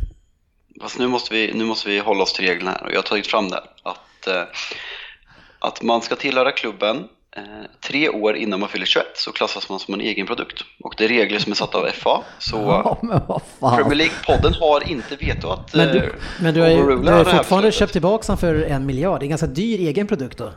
Fast 0.82 0.98
nu 0.98 1.06
måste 1.08 1.34
vi, 1.34 1.52
nu 1.54 1.64
måste 1.64 1.88
vi 1.88 1.98
hålla 1.98 2.22
oss 2.22 2.32
till 2.32 2.44
reglerna 2.46 2.70
här 2.70 2.84
och 2.84 2.90
jag 2.92 2.98
har 2.98 3.02
tagit 3.02 3.26
fram 3.26 3.48
det. 3.48 3.62
Att, 3.82 4.26
eh, 4.26 4.42
att 5.58 5.82
man 5.82 6.02
ska 6.02 6.16
tillhöra 6.16 6.52
klubben 6.52 6.96
eh, 7.36 7.42
tre 7.80 8.08
år 8.08 8.36
innan 8.36 8.60
man 8.60 8.68
fyller 8.68 8.86
21 8.86 9.06
så 9.14 9.32
klassas 9.32 9.68
man 9.68 9.78
som 9.80 9.94
en 9.94 10.00
egen 10.00 10.26
produkt. 10.26 10.62
Och 10.84 10.94
det 10.98 11.04
är 11.04 11.08
regler 11.08 11.38
som 11.38 11.52
är 11.52 11.56
satta 11.56 11.78
av 11.78 11.88
FA. 11.90 12.22
Så 12.38 12.56
Ja, 12.56 12.98
men 13.02 13.20
vad 13.28 13.42
fan. 13.60 13.76
Premier 13.76 13.94
League-podden 14.08 14.54
har 14.60 14.88
inte 14.90 15.16
veto 15.16 15.48
att 15.50 15.74
Men 15.74 15.88
du, 15.88 15.98
eh, 16.04 16.10
men 16.40 16.54
du 16.54 16.60
har 16.60 16.68
ju 16.68 16.76
du 17.02 17.10
har 17.12 17.24
fortfarande 17.24 17.72
köpt 17.72 17.92
tillbaks 17.92 18.28
han 18.28 18.38
för 18.38 18.54
en 18.54 18.86
miljard. 18.86 19.20
Det 19.20 19.22
är 19.22 19.26
en 19.26 19.30
ganska 19.30 19.46
dyr 19.46 19.80
egen 19.80 20.06
produkt 20.06 20.38
då. 20.38 20.52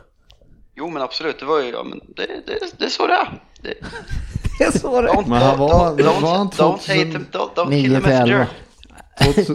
Jo 0.76 0.88
men 0.90 1.02
absolut, 1.02 1.38
det 1.38 1.44
var 1.44 1.58
ju, 1.60 1.70
ja, 1.70 1.82
men 1.84 2.00
det, 2.16 2.26
det, 2.46 2.58
det 2.78 2.84
är 2.84 2.88
så 2.88 3.06
det 3.06 3.12
är. 3.14 3.40
Det, 3.62 3.74
Det 4.58 4.64
är 4.64 4.78
så 4.78 5.00
det 5.00 5.08
don't, 5.08 5.28
Men 5.28 5.42
han 5.42 5.58
var- 5.58 5.68
don't, 5.96 6.20
var 6.20 6.36
han 6.36 6.48
don't, 6.50 6.56
don't, 6.56 6.78
2000 6.78 6.96
hate 6.98 7.08
him, 7.10 7.26
don't, 7.32 7.54
don't 7.54 7.70
9 7.70 7.82
kill 7.82 7.94
the 7.94 8.00
till 8.00 8.10
11. 8.10 8.20
messenger. 8.26 8.46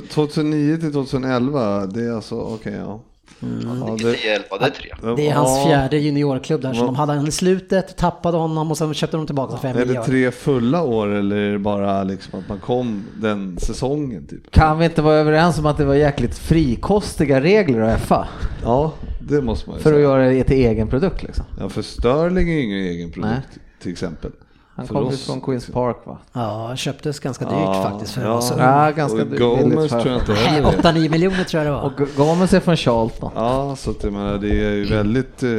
2009 0.09 0.77
till 0.77 0.91
2011, 0.93 1.85
det 1.85 2.01
är 2.05 2.11
alltså, 2.11 2.35
okej 2.35 2.73
ja. 2.73 2.99
ja 3.39 3.95
Det 4.01 4.09
är 4.09 4.25
hjälpa, 4.31 4.57
det 4.57 4.65
är 4.65 4.69
tre. 4.69 5.15
Det 5.15 5.27
är 5.29 5.33
hans 5.33 5.49
ja, 5.59 5.65
fjärde 5.67 5.97
juniorklubb 5.97 6.61
där, 6.61 6.73
så 6.73 6.79
Ja. 6.79 6.85
de 6.85 6.95
hade 6.95 7.13
han 7.13 7.27
i 7.27 7.31
slutet, 7.31 7.97
tappade 7.97 8.37
honom 8.37 8.71
och 8.71 8.77
sen 8.77 8.93
köpte 8.93 9.17
de 9.17 9.25
tillbaka 9.25 9.57
för 9.57 9.67
en 9.67 9.77
Är 9.77 9.85
det 9.85 10.03
tre 10.03 10.31
fulla 10.31 10.83
år 10.83 11.07
eller 11.07 11.35
är 11.35 11.51
det 11.51 11.59
bara 11.59 12.03
liksom 12.03 12.39
att 12.39 12.49
man 12.49 12.59
kom 12.59 13.03
den 13.21 13.57
säsongen 13.59 14.27
typ? 14.27 14.51
Kan 14.51 14.79
vi 14.79 14.85
inte 14.85 15.01
vara 15.01 15.15
överens 15.15 15.59
om 15.59 15.65
att 15.65 15.77
det 15.77 15.85
var 15.85 15.95
jäkligt 15.95 16.37
frikostiga 16.37 17.41
regler 17.41 17.79
av 17.79 17.97
FA? 17.97 18.27
Ja, 18.63 18.93
det 19.19 19.41
måste 19.41 19.69
man 19.69 19.77
ju 19.77 19.83
För 19.83 19.89
att 19.89 19.95
säga. 19.95 20.03
göra 20.03 20.29
det 20.29 20.43
till 20.43 20.57
egen 20.57 20.87
produkt 20.87 21.23
liksom. 21.23 21.45
Ja, 21.59 21.69
för 21.69 21.81
Sterling 21.81 22.49
är 22.49 22.53
ju 22.53 22.61
ingen 22.63 22.79
egen 22.79 23.11
produkt 23.11 23.33
Nej. 23.33 23.61
till 23.81 23.91
exempel. 23.91 24.31
Han 24.75 24.87
För 24.87 24.93
kom 24.93 25.03
ju 25.03 25.09
oss- 25.09 25.25
från 25.25 25.41
Queens 25.41 25.67
Park 25.67 25.97
va? 26.05 26.17
Ja, 26.33 26.75
köptes 26.75 27.19
ganska 27.19 27.45
dyrt 27.45 27.53
Ja, 27.59 27.83
faktiskt 27.91 28.13
för 28.13 28.21
ja. 28.21 28.29
vara 28.29 28.41
så. 28.41 28.53
Ja, 28.57 28.91
ganska 28.91 29.21
Och 29.21 29.27
billigt 29.27 29.39
Gomez 29.39 29.91
för- 29.91 30.01
tror 30.01 30.13
jag 30.13 30.21
inte 30.21 30.33
heller 30.33 30.69
är. 30.73 30.77
8-9 30.81 31.09
miljoner 31.09 31.43
tror 31.43 31.63
jag 31.63 31.73
det 31.73 31.77
var. 31.81 31.83
Och 31.85 32.07
Gomez 32.17 32.53
är 32.53 32.59
från 32.59 32.77
Charlton. 32.77 33.31
Ja, 33.35 33.75
så 33.75 33.91
att 33.91 34.03
jag 34.03 34.13
menar, 34.13 34.37
det 34.37 34.47
är 34.47 34.71
ju 34.71 34.85
väldigt... 34.85 35.43
eh, 35.43 35.49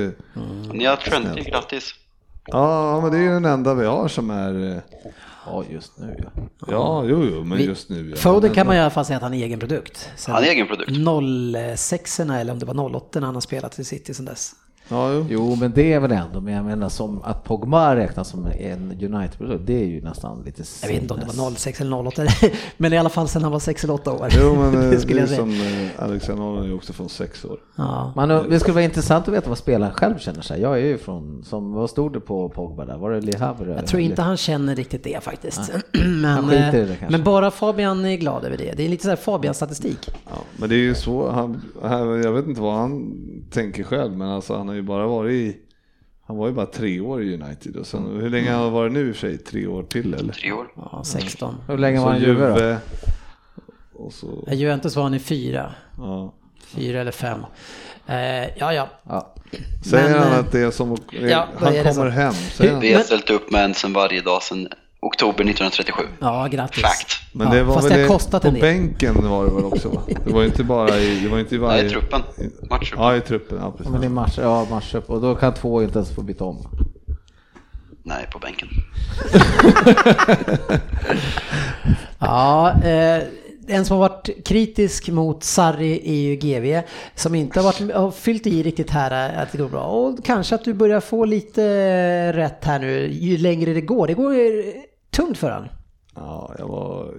Ni 0.72 0.84
har 0.84 0.96
Trenty, 0.96 1.42
grattis. 1.42 1.94
Ja, 2.46 3.00
men 3.00 3.10
det 3.10 3.16
är 3.18 3.22
ju 3.22 3.28
den 3.28 3.44
enda 3.44 3.74
vi 3.74 3.86
har 3.86 4.08
som 4.08 4.30
är... 4.30 4.70
eh, 4.76 4.82
Ja, 5.46 5.64
just 5.70 5.98
nu 5.98 6.16
ja. 6.24 6.42
Ja, 6.68 7.04
jo, 7.06 7.24
jo, 7.32 7.44
men 7.44 7.58
Vi- 7.58 7.64
just 7.64 7.90
nu. 7.90 8.10
Ja. 8.10 8.16
Foden 8.16 8.54
kan 8.54 8.66
man 8.66 8.76
i 8.76 8.80
alla 8.80 8.90
fall 8.90 9.04
säga 9.04 9.16
att 9.16 9.22
han 9.22 9.34
är 9.34 9.44
egen 9.44 9.58
produkt. 9.58 10.10
Sen 10.16 10.34
Han 10.34 10.42
är 10.44 10.48
egen 10.48 10.66
produkt. 10.66 10.90
06 11.76 12.20
eller 12.20 12.52
om 12.52 12.58
det 12.58 12.66
var 12.66 12.96
08 12.96 13.20
när 13.20 13.26
han 13.26 13.34
har 13.34 13.40
spelat 13.40 13.78
i 13.78 13.84
City 13.84 14.14
sen 14.14 14.24
dess. 14.24 14.52
Ja, 14.88 15.12
jo. 15.12 15.26
Jo, 15.28 15.56
men 15.60 15.72
det 15.72 15.92
är 15.92 16.00
väl 16.00 16.12
ändå, 16.12 16.40
men 16.40 16.54
jag 16.54 16.64
menar 16.64 16.88
som 16.88 17.22
att 17.22 17.44
Pogba 17.44 17.96
räknas 17.96 18.28
som 18.28 18.46
en 18.46 18.90
United-produkt, 18.90 19.66
det 19.66 19.80
är 19.82 19.86
ju 19.86 20.00
nästan 20.02 20.42
lite 20.44 20.62
Jag 20.82 20.88
vet 20.88 21.02
inte 21.02 21.14
om 21.14 21.20
det 21.20 21.26
sinnes. 21.26 21.38
var 21.38 21.50
06 21.50 21.80
eller 21.80 22.06
08, 22.06 22.22
men 22.76 22.92
i 22.92 22.98
alla 22.98 23.08
fall 23.08 23.28
sen 23.28 23.42
han 23.42 23.52
var 23.52 23.58
6 23.58 23.84
eller 23.84 23.94
8 23.94 24.12
år. 24.12 24.28
Jo, 24.30 24.54
men 24.54 24.74
eh, 24.74 24.80
det 24.80 24.90
det 24.90 25.00
skulle 25.00 25.22
är 25.22 25.26
som 25.26 25.50
eh, 25.50 26.04
Alexander 26.04 26.44
Arnold 26.44 26.64
är 26.64 26.68
ju 26.68 26.74
också 26.74 26.92
från 26.92 27.08
sex 27.08 27.44
år. 27.44 27.58
Ja. 27.76 28.12
Man, 28.16 28.28
det 28.28 28.60
skulle 28.60 28.74
vara 28.74 28.84
intressant 28.84 29.28
att 29.28 29.34
veta 29.34 29.48
vad 29.48 29.58
spelaren 29.58 29.94
själv 29.94 30.18
känner 30.18 30.42
sig. 30.42 30.60
Jag 30.60 30.72
är 30.72 30.84
ju 30.84 30.98
från, 30.98 31.44
som, 31.44 31.72
vad 31.72 31.90
stod 31.90 32.12
det 32.12 32.20
på 32.20 32.48
Pogba 32.48 32.84
där? 32.84 32.96
Var 32.96 33.10
det 33.10 33.20
Le 33.20 33.38
Havre? 33.38 33.74
Jag 33.74 33.86
tror 33.86 34.02
inte 34.02 34.22
han 34.22 34.36
känner 34.36 34.76
riktigt 34.76 35.04
det 35.04 35.24
faktiskt. 35.24 35.60
Han 36.24 36.46
men, 36.46 36.72
det 36.72 36.82
eh, 36.82 37.10
men 37.10 37.24
bara 37.24 37.50
Fabian 37.50 38.04
är 38.04 38.16
glad 38.16 38.44
över 38.44 38.56
det. 38.56 38.72
Det 38.76 38.84
är 38.84 38.88
lite 38.88 39.02
så 39.02 39.08
här 39.08 39.16
Fabian-statistik. 39.16 40.10
Ja, 40.24 40.36
men 40.56 40.68
det 40.68 40.74
är 40.74 40.78
ju 40.78 40.94
så, 40.94 41.30
han, 41.30 41.62
jag 42.24 42.32
vet 42.32 42.46
inte 42.46 42.60
vad 42.60 42.74
han 42.74 43.14
tänker 43.50 43.84
själv, 43.84 44.16
men 44.16 44.28
alltså 44.28 44.56
han 44.56 44.68
har 44.68 44.75
ju 44.76 44.82
bara 44.82 45.06
varit 45.06 45.32
i, 45.32 45.56
han 46.26 46.36
var 46.36 46.46
ju 46.46 46.52
bara 46.52 46.66
tre 46.66 47.00
år 47.00 47.22
i 47.22 47.34
United 47.34 47.76
och 47.76 47.86
sen, 47.86 48.20
hur 48.20 48.30
länge 48.30 48.50
har 48.52 48.62
han 48.62 48.72
varit 48.72 48.92
nu 48.92 49.08
i 49.08 49.12
och 49.12 49.16
för 49.16 49.20
sig? 49.28 49.38
Tre 49.38 49.66
år 49.66 49.82
till 49.82 50.14
eller? 50.14 50.32
Tre 50.32 50.52
år. 50.52 50.66
Ja, 50.76 51.02
16. 51.04 51.54
Hur 51.68 51.78
länge 51.78 52.00
var 52.00 52.12
han 52.12 52.16
i 52.22 52.24
Juve 52.24 52.46
då? 52.48 52.56
Juve, 52.58 52.78
och 53.94 54.12
så, 54.12 54.48
Juventus 54.52 54.96
var 54.96 55.02
han 55.02 55.14
i 55.14 55.18
fyra. 55.18 55.74
ja. 55.98 56.34
Fyra 56.66 57.00
eller 57.00 57.12
fem. 57.12 57.40
Eh, 58.06 58.16
ja, 58.58 58.72
ja. 58.72 58.88
Ja. 59.02 59.34
Säger 59.84 60.10
Men, 60.10 60.18
han 60.22 60.32
eh, 60.32 60.38
att 60.38 60.52
det 60.52 60.60
är 60.60 60.70
som, 60.70 60.96
ja, 61.12 61.48
han 61.58 61.72
kommer 61.72 61.92
så. 61.92 62.02
hem. 62.08 62.80
Vi 62.80 62.92
har 62.94 63.02
ställt 63.02 63.30
upp 63.30 63.50
med 63.50 63.64
en 63.64 63.74
sen 63.74 63.92
varje 63.92 64.20
dag 64.20 64.42
sedan 64.42 64.68
oktober 65.06 65.44
1937. 65.44 66.02
Ja, 66.20 66.48
grattis. 66.50 66.82
Fact. 66.82 67.12
Men 67.32 67.46
Ja, 67.46 67.54
det 67.54 67.62
var 67.62 67.74
fast 67.74 67.90
väl 67.90 67.98
det 67.98 68.06
kostat 68.06 68.42
på 68.42 68.48
en 68.48 68.54
del. 68.54 68.60
bänken 68.62 69.28
var 69.28 69.44
det 69.46 69.54
väl 69.54 69.64
också 69.64 69.88
va? 69.88 70.02
Det 70.24 70.32
var 70.32 70.40
ju 70.40 70.46
inte 70.46 70.64
bara 70.64 70.98
i, 70.98 71.20
det 71.20 71.28
var 71.28 71.38
inte 71.38 71.54
i 71.54 71.58
varje... 71.58 71.82
Nej, 71.82 71.86
i 71.86 71.90
truppen. 71.90 72.22
Matchtruppen. 72.70 73.04
Ja, 73.06 73.16
i 73.16 73.20
truppen, 73.20 73.58
ja 73.60 73.70
precis. 73.70 73.92
Men 73.92 74.00
det 74.00 74.06
är 74.06 74.10
match, 74.10 74.38
ja, 74.38 74.66
matchup 74.70 75.10
och 75.10 75.20
då 75.20 75.34
kan 75.34 75.54
två 75.54 75.82
inte 75.82 75.98
ens 75.98 76.10
få 76.14 76.22
byta 76.22 76.44
om. 76.44 76.66
Nej, 78.02 78.26
på 78.32 78.38
bänken. 78.38 78.68
Ja, 82.18 82.72
eh, 82.84 83.22
en 83.68 83.84
som 83.84 83.98
har 83.98 84.08
varit 84.08 84.44
kritisk 84.44 85.08
mot 85.08 85.44
Sarri 85.44 86.00
är 86.04 86.20
ju 86.20 86.36
GV, 86.36 86.82
som 87.14 87.34
inte 87.34 87.60
har, 87.60 87.64
varit, 87.64 87.94
har 87.94 88.10
fyllt 88.10 88.46
i 88.46 88.62
riktigt 88.62 88.90
här 88.90 89.34
eh, 89.34 89.42
att 89.42 89.52
det 89.52 89.58
går 89.58 89.68
bra. 89.68 89.82
Och 89.84 90.24
kanske 90.24 90.54
att 90.54 90.64
du 90.64 90.74
börjar 90.74 91.00
få 91.00 91.24
lite 91.24 91.62
rätt 92.32 92.64
här 92.64 92.78
nu 92.78 93.06
ju 93.12 93.38
längre 93.38 93.72
det 93.74 93.80
går. 93.80 94.06
Det 94.06 94.14
går 94.14 94.34
ju 94.34 94.72
tungt 95.16 95.38
för 95.38 95.50
han. 95.50 95.68
Ja, 96.14 96.54
jag 96.58 96.68
var... 96.68 97.14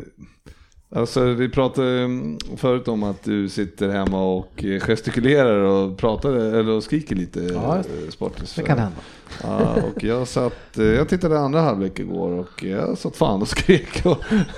Alltså 0.95 1.23
vi 1.23 1.49
pratade 1.49 1.99
mm, 1.99 2.37
förut 2.57 2.87
om 2.87 3.03
att 3.03 3.23
du 3.23 3.49
sitter 3.49 3.89
hemma 3.89 4.23
och 4.23 4.63
eh, 4.63 4.79
gestikulerar 4.79 5.59
och 5.59 5.97
pratar 5.97 6.33
eller 6.33 6.69
och 6.69 6.83
skriker 6.83 7.15
lite 7.15 7.39
Ja, 7.39 7.77
eh, 7.77 8.09
sportis. 8.09 8.55
Det 8.55 8.63
kan 8.63 8.79
hända. 8.79 8.97
Ja, 9.43 9.75
och 9.75 10.03
jag 10.03 10.27
satt, 10.27 10.77
eh, 10.77 10.85
jag 10.85 11.09
tittade 11.09 11.39
andra 11.39 11.61
halvlek 11.61 11.99
igår 11.99 12.31
och 12.31 12.63
jag 12.63 12.97
satt 12.97 13.15
fan 13.15 13.41
och 13.41 13.47
skrek. 13.47 14.05
Och 14.05 14.17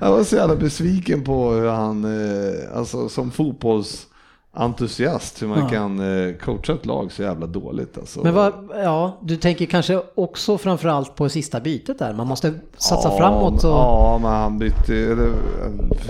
jag 0.00 0.10
var 0.10 0.24
så 0.24 0.36
jävla 0.36 0.56
besviken 0.56 1.24
på 1.24 1.50
hur 1.50 1.68
han, 1.68 2.06
alltså 2.74 3.08
som 3.08 3.30
fotbollsentusiast, 4.56 5.42
hur 5.42 5.48
man 5.48 5.58
Ja. 5.58 5.68
kan 5.68 6.00
eh, 6.28 6.34
coacha 6.36 6.72
ett 6.72 6.86
lag 6.86 7.12
så 7.12 7.22
jävla 7.22 7.46
dåligt. 7.46 7.98
Alltså. 7.98 8.22
Men 8.22 8.34
vad, 8.34 8.52
ja, 8.74 9.18
du 9.22 9.36
tänker 9.36 9.66
kanske 9.66 10.02
också 10.14 10.58
framförallt 10.58 11.14
på 11.16 11.28
sista 11.28 11.60
bytet 11.60 11.98
där. 11.98 12.12
Man 12.14 12.26
måste 12.26 12.54
satsa 12.76 13.08
Ja, 13.08 13.18
framåt 13.18 13.64
och... 13.64 13.70
Ja, 13.70 14.18
men 14.22 14.30
han 14.30 14.58
bytte, 14.58 14.94
eller, 14.96 15.32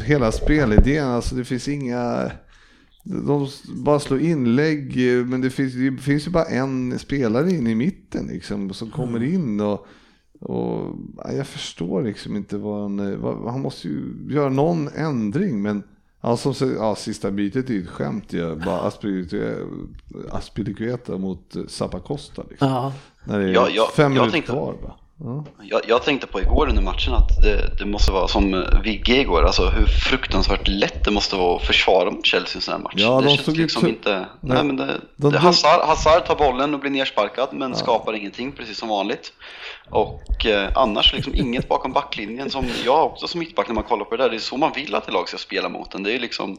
hela 0.04 0.32
spelidén, 0.32 1.06
alltså 1.08 1.34
det 1.34 1.44
finns 1.44 1.68
inga, 1.68 2.30
de 3.04 3.48
bara 3.84 3.98
slår 4.00 4.20
inlägg, 4.20 4.96
men 5.26 5.40
det 5.40 5.50
finns, 5.50 5.74
det 5.74 6.02
finns 6.02 6.26
ju 6.26 6.30
bara 6.30 6.44
en 6.44 6.98
spelare 6.98 7.50
in 7.50 7.66
i 7.66 7.74
mitten 7.74 8.26
liksom, 8.26 8.72
som 8.72 8.90
kommer 8.90 9.18
Mm. 9.18 9.34
in 9.34 9.60
och, 9.60 9.86
och 10.40 10.94
ja, 11.16 11.32
jag 11.32 11.46
förstår 11.46 12.02
liksom 12.02 12.36
inte 12.36 12.56
vad 12.56 12.82
han, 12.82 13.20
vad, 13.22 13.52
han 13.52 13.60
måste 13.62 13.88
ju 13.88 14.02
göra 14.30 14.48
någon 14.48 14.88
ändring, 14.96 15.62
men 15.62 15.82
Ja, 16.26 16.36
som, 16.36 16.54
ja, 16.78 16.94
sista 16.96 17.30
bytet 17.30 17.70
är 17.70 17.74
ju 17.74 17.82
ett 17.82 17.88
skämt 17.88 18.32
ju. 18.32 18.56
Bara 18.56 18.80
Aspilicueta, 18.80 19.60
Aspilicueta 20.30 21.18
mot 21.18 21.54
Zappacosta 21.68 22.42
liksom. 22.50 22.68
Ja, 22.68 22.92
När 23.24 23.38
det 23.38 23.44
är 23.44 23.48
Ja, 23.54 23.68
ja, 23.70 23.88
fem 23.96 24.02
jag 24.04 24.10
minuter 24.10 24.30
tänkte- 24.32 24.52
kvar 24.52 24.74
bara. 24.82 24.94
Ja. 25.18 25.44
Jag, 25.62 25.80
jag 25.88 26.02
tänkte 26.02 26.26
på 26.26 26.40
igår 26.40 26.68
under 26.68 26.82
matchen 26.82 27.14
att 27.14 27.42
det, 27.42 27.70
det 27.78 27.84
måste 27.86 28.12
vara 28.12 28.28
som 28.28 28.54
eh, 28.54 28.80
Vigge 28.82 29.16
igår, 29.20 29.44
alltså 29.44 29.66
hur 29.68 29.86
fruktansvärt 29.86 30.68
lätt 30.68 31.04
det 31.04 31.10
måste 31.10 31.36
vara 31.36 31.56
att 31.56 31.62
försvara 31.66 32.10
mot 32.10 32.26
Chelsea 32.26 32.54
i 32.54 32.56
en 32.56 32.60
sån 32.62 32.72
här 32.74 32.80
match. 32.82 32.92
Ja, 32.96 33.20
det 33.20 33.26
de 33.26 33.36
känns 33.36 33.48
ut 33.48 33.56
liksom 33.56 33.82
så- 33.82 33.88
inte... 33.88 34.14
Nej. 34.16 34.26
Nej, 34.40 34.64
men 34.64 34.76
det, 34.76 34.86
De- 34.86 34.92
det, 35.16 35.30
de- 35.30 35.36
Hazard, 35.38 35.80
Hazard 35.86 36.24
tar 36.26 36.36
bollen 36.36 36.74
och 36.74 36.80
blir 36.80 36.90
nersparkad 36.90 37.48
men 37.52 37.74
skapar 37.74 38.12
ingenting, 38.12 38.52
precis 38.52 38.78
som 38.78 38.88
vanligt. 38.88 39.32
Och 39.90 40.46
eh, 40.46 40.68
annars 40.74 41.12
liksom 41.12 41.34
inget 41.34 41.68
bakom 41.68 41.92
backlinjen 41.92 42.50
som 42.50 42.64
jag 42.84 43.06
också 43.06 43.28
som 43.28 43.38
mittback 43.40 43.68
när 43.68 43.74
man 43.74 43.84
kollar 43.84 44.04
på 44.04 44.16
det 44.16 44.22
där, 44.22 44.30
det 44.30 44.36
är 44.36 44.40
så 44.40 44.56
man 44.56 44.72
vill 44.74 44.94
att 44.94 45.06
ett 45.08 45.12
lag 45.14 45.28
ska 45.28 45.38
spela 45.38 45.68
mot 45.68 45.94
en. 45.94 46.02
Det 46.02 46.12
är 46.14 46.18
liksom, 46.18 46.56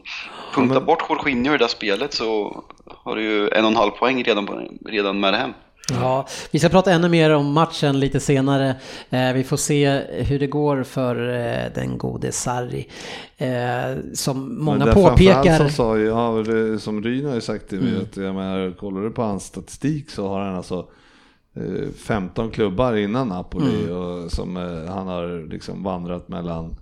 punkta 0.54 0.74
men- 0.74 0.84
bort 0.84 1.02
Jorginho 1.08 1.54
i 1.54 1.58
det 1.58 1.64
där 1.64 1.68
spelet 1.68 2.14
så 2.14 2.62
har 3.04 3.16
du 3.16 3.22
ju 3.22 3.48
en 3.48 3.64
och 3.64 3.70
en 3.70 3.76
halv 3.76 3.90
poäng 3.90 4.24
redan, 4.24 4.68
redan 4.86 5.20
med 5.20 5.32
det 5.32 5.36
hem. 5.38 5.52
Ja, 5.92 6.26
vi 6.50 6.58
ska 6.58 6.68
prata 6.68 6.92
ännu 6.92 7.08
mer 7.08 7.30
om 7.34 7.52
matchen 7.52 8.00
lite 8.00 8.20
senare. 8.20 8.74
Eh, 9.10 9.32
vi 9.32 9.44
får 9.44 9.56
se 9.56 10.02
hur 10.10 10.38
det 10.38 10.46
går 10.46 10.82
för 10.82 11.28
eh, 11.28 11.72
den 11.74 11.98
gode 11.98 12.32
Sarri. 12.32 12.88
Eh, 13.36 13.96
som 14.14 14.64
många 14.64 14.84
Men 14.84 14.94
påpekar. 14.94 15.56
Som, 15.56 15.70
sa, 15.70 15.98
ja, 15.98 16.44
som 16.78 17.02
Ryn 17.02 17.26
har 17.26 17.34
ju 17.34 17.40
sagt 17.40 17.68
till 17.68 17.80
mig, 17.80 17.88
Mm. 17.90 18.02
att 18.02 18.16
jag 18.16 18.34
menar, 18.34 18.76
kollar 18.78 19.00
du 19.02 19.10
på 19.10 19.22
hans 19.22 19.44
statistik 19.44 20.10
så 20.10 20.28
har 20.28 20.40
han 20.40 20.54
alltså 20.56 20.86
eh, 21.56 21.88
15 21.96 22.50
klubbar 22.50 22.96
innan 22.96 23.28
Napoli 23.28 23.84
Mm. 23.84 23.96
och 23.96 24.32
som 24.32 24.56
eh, 24.56 24.92
han 24.94 25.06
har 25.06 25.50
liksom 25.50 25.82
vandrat 25.82 26.28
mellan 26.28 26.76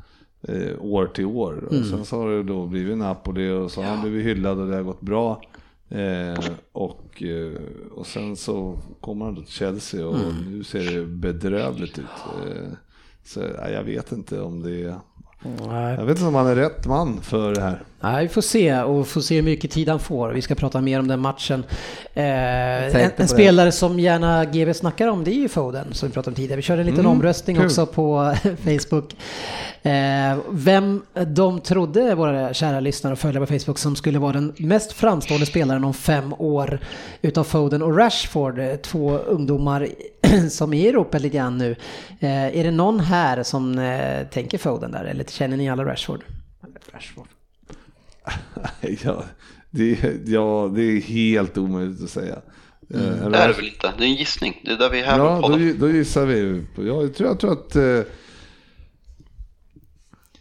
eh, 0.49 0.73
år 0.81 1.07
till 1.07 1.27
år. 1.27 1.65
Och 1.67 1.73
Mm. 1.75 1.85
sen 1.91 2.05
så 2.05 2.17
har 2.21 2.29
det 2.31 2.43
då 2.43 2.67
blivit 2.67 2.99
Napoli 2.99 3.51
och 3.51 3.71
så 3.71 3.83
har 3.83 3.89
han 3.89 4.01
blivit 4.01 4.27
hyllad 4.27 4.59
och 4.61 4.67
det 4.67 4.75
har 4.77 4.83
gått 4.83 5.01
bra. 5.01 5.41
Eh, 5.89 6.45
och, 6.73 7.23
eh, 7.23 7.61
och 7.91 8.07
sen 8.07 8.37
så 8.37 8.79
kommer 9.01 9.25
han 9.25 9.35
då 9.35 9.41
till 9.43 9.53
Chelsea 9.53 10.07
och 10.07 10.15
Mm. 10.21 10.53
nu 10.53 10.65
ser 10.65 10.95
det 10.95 11.07
bedrövligt 11.07 11.99
ut. 11.99 12.05
Eh, 12.47 12.69
så 13.25 13.41
ja, 13.41 13.69
jag 13.71 13.85
vet 13.85 14.13
inte 14.13 14.41
om 14.41 14.63
det 14.63 14.83
är 14.83 14.95
Nej. 15.69 15.95
Jag 15.95 16.05
vet 16.05 16.17
inte 16.17 16.29
om 16.29 16.35
han 16.35 16.47
är 16.47 16.55
rätt 16.55 16.87
man 16.87 17.21
för 17.23 17.55
det 17.55 17.61
här. 17.61 17.83
Nej, 18.01 18.23
vi 18.23 18.29
får 18.29 18.41
se 18.43 18.83
och 18.83 19.07
får 19.09 19.21
se 19.21 19.35
hur 19.37 19.43
mycket 19.43 19.71
tid 19.71 19.89
han 19.89 19.99
får. 20.01 20.29
Vi 20.31 20.43
ska 20.43 20.55
prata 20.55 20.81
mer 20.81 21.01
om 21.01 21.09
den 21.09 21.21
matchen. 21.21 21.65
Eh, 22.15 22.25
en 22.25 23.11
en 23.17 23.29
spelare 23.29 23.73
som 23.73 24.01
gärna 24.01 24.45
GB 24.45 24.75
snackar 24.75 25.09
om 25.09 25.25
det 25.25 25.31
är 25.31 25.41
ju 25.41 25.49
Foden 25.49 25.87
som 25.93 26.09
vi 26.09 26.13
pratade 26.15 26.31
om 26.31 26.35
tidigare. 26.35 26.57
Vi 26.57 26.63
körde 26.63 26.81
en 26.81 26.87
liten 26.87 27.01
Mm, 27.01 27.13
omröstning 27.13 27.57
kul. 27.57 27.67
också 27.67 27.87
på 27.87 28.35
Facebook. 28.65 29.17
Eh, 29.83 30.39
vem 30.51 31.03
de 31.27 31.61
trodde, 31.61 32.15
våra 32.15 32.55
kära 32.55 32.81
lyssnare 32.81 33.13
och 33.13 33.19
följare 33.19 33.47
på 33.47 33.59
Facebook, 33.59 33.79
som 33.79 33.97
skulle 33.97 34.19
vara 34.19 34.33
den 34.33 34.55
mest 34.57 34.93
framstående 34.93 35.47
spelaren 35.47 35.85
om 35.85 35.95
fem 35.95 36.33
år 36.39 36.79
utav 37.23 37.45
Foden 37.45 37.83
och 37.83 37.97
Rashford. 37.99 38.59
eh, 38.59 38.77
Två 38.77 39.11
ungdomar 39.19 39.89
som 40.51 40.73
är 40.75 40.85
i 40.85 40.89
Europa 40.89 41.19
lite 41.19 41.37
grann 41.37 41.59
nu. 41.59 41.71
Eh, 42.21 42.59
är 42.59 42.65
det 42.65 42.71
någon 42.71 43.01
här 43.01 43.43
som 43.43 43.79
eh, 43.79 44.27
tänker 44.27 44.59
Foden 44.59 44.91
där 44.93 45.05
eller 45.05 45.25
känner 45.25 45.57
ni 45.57 45.71
alla 45.71 45.85
Rashford? 45.85 46.25
Rashford. 46.93 47.27
Ja, 49.05 49.25
det, 49.71 49.93
är- 50.05 50.21
ja, 50.27 50.71
det 50.75 50.83
är 50.83 51.01
helt 51.01 51.59
omöjligt 51.59 52.03
att 52.05 52.11
säga. 52.11 52.35
Eh, 52.95 53.01
Det 53.31 53.39
är 53.39 53.49
det 53.49 53.55
väl 53.55 53.67
inte? 53.69 53.93
Det 53.99 54.05
är 54.05 54.09
en 54.09 54.15
gissning. 54.15 54.61
Det 54.65 54.71
är 54.73 54.77
där 54.77 54.91
vi 54.91 55.01
är 55.01 55.05
här 55.05 55.19
Ja, 55.19 55.41
på 55.43 55.49
då, 55.49 55.59
då 55.79 55.91
gissar 55.91 56.27
vi. 56.27 56.65
på- 56.75 56.85
Jag 56.87 57.15
tror, 57.15 57.29
jag 57.29 57.41
tror 57.41 57.53
att... 57.53 57.77
eh, 57.77 58.01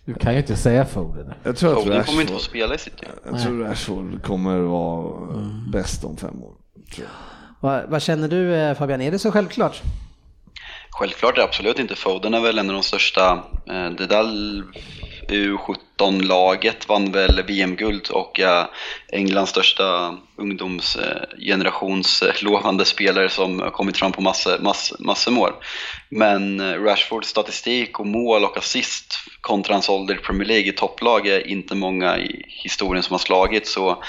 Du 0.05 0.13
kan 0.13 0.33
ju 0.33 0.39
inte 0.39 0.55
säga 0.55 0.85
Foden. 0.85 1.33
Jag 1.43 1.57
tror 1.57 1.71
att 1.77 1.83
Foden 1.83 2.03
kommer 2.03 2.21
inte 2.21 2.33
få 2.33 2.37
Rashford, 2.37 2.49
spela 2.49 2.75
i 2.75 2.77
City. 2.77 3.05
jag 3.25 3.41
tror 3.41 3.63
Rashford 3.63 4.23
kommer 4.23 4.57
vara 4.59 5.51
bäst 5.71 6.03
om 6.03 6.17
fem 6.17 6.43
år. 6.43 6.53
tror 6.95 7.07
jag. 7.07 7.34
Vad, 7.65 7.89
vad 7.89 8.01
känner 8.01 8.27
du 8.27 8.55
eh, 8.55 8.75
Fabian, 8.75 9.01
är 9.01 9.11
det 9.11 9.19
så 9.19 9.31
självklart? 9.31 9.81
Självklart 10.89 11.33
är 11.33 11.37
det 11.37 11.43
absolut 11.43 11.79
inte 11.79 11.95
Foden 11.95 12.33
är 12.33 12.39
väl 12.39 12.59
en 12.59 12.69
av 12.69 12.73
de 12.73 12.83
största. 12.83 13.43
Eh, 13.69 13.89
det 13.89 14.07
där 14.07 14.23
U17-laget 15.27 16.89
vann 16.89 17.11
väl 17.11 17.43
VM-guld 17.47 18.07
och 18.09 18.39
är 18.39 18.67
Englands 19.11 19.51
största 19.51 20.17
ungdomsgenerations 20.37 22.23
lovande 22.41 22.85
spelare 22.85 23.29
som 23.29 23.59
har 23.59 23.69
kommit 23.69 23.97
fram 23.97 24.11
på 24.11 24.21
massor, 24.21 24.59
massor, 24.59 24.97
massor 24.99 25.31
med 25.31 25.41
år. 25.41 25.55
Men 26.09 26.61
Rashfords 26.83 27.29
statistik 27.29 27.99
och 27.99 28.07
mål 28.07 28.43
och 28.43 28.57
assist 28.57 29.13
kontra 29.41 29.73
hans 29.73 29.89
ålder 29.89 30.15
i 30.15 30.17
Premier 30.17 30.47
League 30.47 30.67
i 30.67 30.71
topplag 30.71 31.27
är 31.27 31.47
inte 31.47 31.75
många 31.75 32.17
i 32.17 32.45
historien 32.47 33.03
som 33.03 33.13
har 33.13 33.19
slagit. 33.19 33.67
Så 33.67 34.03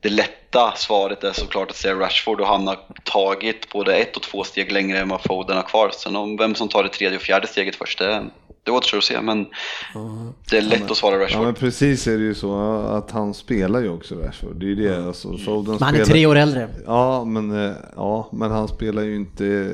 det 0.00 0.08
lätta 0.08 0.72
svaret 0.76 1.24
är 1.24 1.32
såklart 1.32 1.70
att 1.70 1.76
säga 1.76 1.94
Rashford 1.94 2.40
och 2.40 2.46
han 2.46 2.66
har 2.66 2.78
tagit 3.04 3.72
både 3.72 3.96
ett 3.96 4.16
och 4.16 4.22
två 4.22 4.44
steg 4.44 4.72
längre 4.72 4.98
än 4.98 5.08
vad 5.08 5.22
Foden 5.22 5.56
har 5.56 5.62
kvar. 5.64 5.90
Sen 5.94 6.16
om 6.16 6.36
vem 6.36 6.54
som 6.54 6.68
tar 6.68 6.82
det 6.82 6.88
tredje 6.88 7.16
och 7.16 7.22
fjärde 7.22 7.46
steget 7.46 7.76
först, 7.76 7.98
det, 7.98 8.24
det 8.62 8.70
återstår 8.70 8.98
att 8.98 9.04
se. 9.04 9.20
Men 9.20 9.46
det 10.50 10.56
är 10.58 10.62
lätt 10.62 10.90
att 10.90 10.96
svara 10.96 11.14
Ja 11.16 11.24
Rashford. 11.24 11.44
men 11.44 11.54
precis 11.54 12.06
är 12.06 12.18
det 12.18 12.24
ju 12.24 12.34
så 12.34 12.76
att 12.80 13.10
han 13.10 13.34
spelar 13.34 13.80
ju 13.80 13.88
också 13.88 14.14
Rashford. 14.14 14.56
Det 14.56 14.66
är 14.66 14.68
ju 14.68 14.74
det. 14.74 15.06
Alltså, 15.06 15.38
Foden 15.38 15.74
Men 15.74 15.82
han 15.82 15.94
är 15.94 16.04
spelar- 16.04 16.04
tre 16.06 16.26
år 16.26 16.36
äldre. 16.36 16.68
Ja 16.86 17.24
men, 17.24 17.66
eh, 17.66 17.76
ja, 17.96 18.28
men 18.32 18.50
han 18.50 18.68
spelar 18.68 19.02
ju 19.02 19.16
inte... 19.16 19.72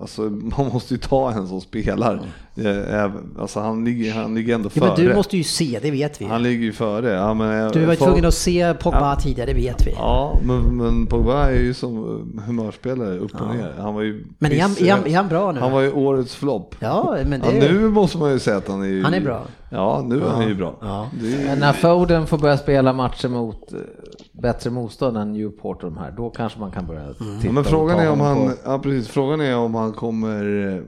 Alltså 0.00 0.22
man 0.22 0.66
måste 0.72 0.94
ju 0.94 0.98
ta 0.98 1.32
en 1.32 1.48
som 1.48 1.60
spelar. 1.60 2.20
Eh, 2.56 3.10
Alltså 3.38 3.60
han 3.60 3.84
ligger, 3.84 4.12
han 4.14 4.34
ligger 4.34 4.54
ändå 4.54 4.70
Ja, 4.74 4.80
före. 4.80 4.94
men 4.96 5.06
du 5.06 5.14
måste 5.14 5.36
ju 5.36 5.42
se, 5.44 5.78
det 5.82 5.90
vet 5.90 6.20
vi. 6.20 6.24
Han 6.24 6.42
ligger 6.42 6.64
ju 6.64 6.72
före. 6.72 7.10
Ja, 7.12 7.34
men, 7.34 7.64
eh, 7.66 7.72
Du 7.72 7.84
var 7.86 7.94
Fo- 7.94 8.04
tvungen 8.04 8.24
att 8.24 8.34
se 8.34 8.74
Pogba 8.74 9.16
tidigare, 9.16 9.50
det 9.52 9.54
vet 9.56 9.86
vi. 9.86 9.92
Ja, 9.92 10.38
men, 10.44 10.76
men 10.76 11.06
Pogba 11.06 11.44
är 11.46 11.58
ju 11.60 11.74
som 11.74 11.96
eh, 12.38 12.42
humörspelare 12.44 13.18
upp 13.18 13.34
och 13.40 13.54
ner. 13.56 13.74
Han 13.78 13.94
var 13.94 14.02
ju 14.02 14.24
Men 14.38 14.52
är 14.52 14.62
han, 14.62 14.70
är, 14.80 14.90
han, 14.92 15.06
är 15.06 15.16
han 15.16 15.28
bra 15.28 15.52
nu? 15.52 15.60
Han 15.60 15.72
var 15.72 15.80
ju 15.80 15.92
årets 15.92 16.34
flopp. 16.34 16.74
Ja, 16.80 17.16
men 17.26 17.40
det 17.40 17.46
Ja, 17.56 17.64
är 17.64 17.72
nu 17.72 17.88
måste 17.88 18.18
man 18.18 18.32
ju 18.32 18.38
säga 18.38 18.56
att 18.56 18.68
han 18.68 18.82
är 18.82 18.86
ju... 18.86 19.02
Han 19.02 19.14
är 19.14 19.20
bra. 19.20 19.42
Ja, 19.70 20.04
nu 20.08 20.20
är 20.22 20.28
han 20.28 20.48
ju 20.48 20.54
bra. 20.54 20.76
Ja. 20.80 21.06
Är, 21.22 21.46
Men 21.46 21.58
när 21.58 21.72
Foden 21.72 22.26
får 22.26 22.38
börja 22.38 22.56
spela 22.58 22.92
matcher 22.92 23.28
mot 23.28 23.72
bättre 24.42 24.70
motstånd 24.70 25.16
än 25.16 25.32
Newport 25.32 25.82
och 25.84 25.90
de 25.92 25.98
här, 25.98 26.10
då 26.10 26.30
kanske 26.30 26.58
man 26.60 26.70
kan 26.72 26.86
börja 26.86 27.12
titta 27.14 27.24
ja, 27.46 27.52
men 27.52 27.64
frågan 27.64 27.98
är 27.98 28.10
om 28.10 28.20
han, 28.20 28.36
på- 28.36 28.52
ja, 28.64 28.78
precis, 28.78 29.08
frågan 29.08 29.40
är 29.40 29.56
om 29.56 29.74
han 29.74 29.92
kommer 29.92 30.68
eh, 30.76 30.82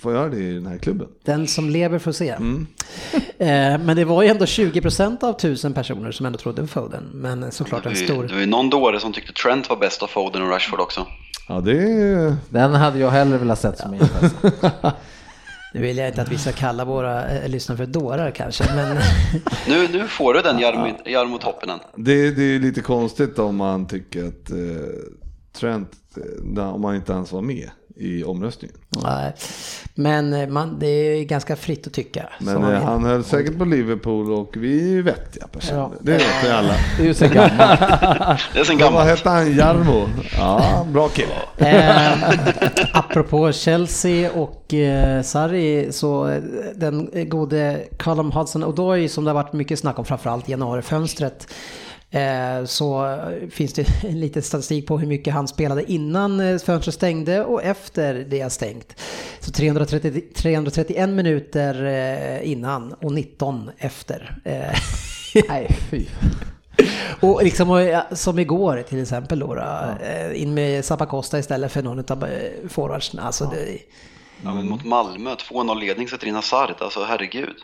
få 0.00 0.12
göra 0.12 0.28
det 0.28 0.38
i 0.38 0.54
den 0.54 0.66
här 0.66 0.78
klubben. 0.78 1.08
Den 1.24 1.46
som 1.46 1.70
lever 1.70 1.98
får 1.98 2.12
se. 2.12 2.28
Mm. 2.30 2.66
Eh, 3.38 3.78
men 3.78 3.96
det 3.96 4.04
var 4.04 4.22
ju 4.22 4.28
ändå 4.28 4.44
20% 4.44 5.24
av 5.24 5.32
tusen 5.32 5.72
personer 5.72 6.12
som 6.12 6.26
ändå 6.26 6.38
trodde 6.38 6.62
på 6.62 6.68
Foden. 6.68 7.10
Men 7.12 7.52
såklart 7.52 7.82
Det 7.82 7.88
en 7.88 7.96
stor... 7.96 8.22
det 8.22 8.32
var 8.34 8.40
ju 8.40 8.46
någon 8.46 8.70
dåre 8.70 9.00
som 9.00 9.12
tyckte 9.12 9.32
Trent 9.32 9.68
var 9.70 9.76
bäst 9.76 10.02
av 10.02 10.06
Foden 10.06 10.42
och 10.42 10.48
Rashford 10.48 10.80
också. 10.80 11.06
Ja, 11.48 11.60
det. 11.60 12.36
Den 12.50 12.74
hade 12.74 12.98
jag 12.98 13.10
hellre 13.10 13.38
velat 13.38 13.58
sett 13.60 13.78
som 13.78 13.94
insats. 13.94 14.34
Nu 15.74 15.80
vill 15.80 15.98
jag 15.98 16.08
inte 16.08 16.22
att 16.22 16.32
vi 16.32 16.38
ska 16.38 16.52
kalla 16.52 16.84
våra 16.84 17.30
eh, 17.30 17.48
lyssnare 17.48 17.76
för 17.76 17.86
dårar 17.86 18.30
kanske, 18.30 18.64
men... 18.74 18.96
Nu, 19.68 19.88
nu 19.92 20.08
får 20.08 20.34
du 20.34 20.42
den 20.42 20.58
Jarmo, 20.58 20.88
Jarmo 21.06 21.38
Toppinen. 21.38 21.78
Det, 21.96 22.30
det 22.30 22.42
är 22.42 22.58
lite 22.58 22.80
konstigt 22.80 23.38
om 23.38 23.56
man 23.56 23.86
tycker 23.86 24.24
att 24.24 24.50
eh, 24.50 24.56
Trent, 25.52 25.90
eh, 26.56 26.74
om 26.74 26.84
han 26.84 26.94
inte 26.94 27.12
ens 27.12 27.32
var 27.32 27.42
med 27.42 27.70
i 27.96 28.24
omröstningen. 28.24 28.76
Nej. 29.02 29.32
Men 29.94 30.32
eh, 30.34 30.48
man, 30.48 30.78
det 30.78 30.86
är 30.86 31.24
ganska 31.24 31.56
fritt 31.56 31.86
att 31.86 31.92
tycka. 31.92 32.28
Men 32.38 32.54
som 32.54 32.64
eh, 32.72 32.82
han 32.82 33.04
höll 33.04 33.24
säkert 33.24 33.58
på 33.58 33.64
Liverpool 33.64 34.32
och 34.32 34.54
vi 34.56 34.98
är 34.98 35.02
vettiga 35.02 35.46
personer. 35.46 35.78
Ja. 35.78 35.92
Det 36.00 36.12
vet 36.12 36.44
vi 36.44 36.48
alla. 36.50 36.74
Det 36.96 37.02
är 37.02 37.06
ju 37.06 37.14
så 37.14 37.26
gammalt. 37.28 37.80
Det 38.52 38.60
är 38.60 38.64
sen 38.64 38.78
Ja, 38.78 38.90
vad 38.90 38.92
gammalt. 38.92 39.08
hette 39.08 39.28
han? 39.30 39.56
Jarmo? 39.56 40.08
Ja, 40.38 40.86
bra 40.92 41.08
kille. 41.08 41.34
Eh, 41.56 42.30
apropå 42.92 43.52
Chelsea 43.52 44.30
och 44.32 44.74
eh, 44.74 45.22
Sarri 45.22 45.92
så 45.92 46.28
eh, 46.28 46.42
den 46.74 47.10
gode 47.28 47.84
Callum 47.98 48.32
Hudson-Odoi 48.32 49.08
som 49.08 49.24
det 49.24 49.30
har 49.30 49.42
varit 49.42 49.52
mycket 49.52 49.78
snack 49.78 49.98
om 49.98 50.04
framförallt 50.04 50.48
januarifönstret 50.48 51.46
så 52.66 53.18
finns 53.50 53.72
det 53.72 54.02
lite 54.02 54.42
statistik 54.42 54.86
på 54.86 54.98
hur 54.98 55.06
mycket 55.06 55.34
han 55.34 55.48
spelade 55.48 55.92
innan 55.92 56.40
eh, 56.40 56.58
fönstret 56.58 56.94
stängde 56.94 57.44
och 57.44 57.62
efter 57.62 58.14
det 58.14 58.40
har 58.40 58.50
stängt. 58.50 59.00
Så 59.40 59.50
330, 59.50 60.20
331 60.36 61.08
minuter 61.08 61.84
eh, 61.84 62.50
innan 62.50 62.92
och 62.92 63.12
19 63.12 63.70
efter. 63.78 64.38
Eh, 64.44 64.78
Nej, 65.48 65.76
fy. 65.90 66.06
Och 67.20 67.44
liksom 67.44 68.00
som 68.12 68.38
igår 68.38 68.82
till 68.88 69.02
exempel 69.02 69.38
då, 69.38 69.56
eh, 69.56 70.42
in 70.42 70.54
med 70.54 70.84
Zappacosta 70.84 71.38
istället 71.38 71.72
för 71.72 71.82
någon 71.82 72.04
av 72.08 72.24
eh, 72.24 72.68
forwardsen. 72.68 73.20
Alltså 73.20 73.44
det, 73.44 73.78
Ja, 74.44 74.54
men 74.54 74.68
mot 74.68 74.84
Malmö, 74.84 75.34
2-0 75.34 75.80
ledning 75.80 76.08
sätter 76.08 76.26
in 76.26 76.34
Hazard. 76.34 76.74
Alltså 76.78 77.04
herregud. 77.04 77.56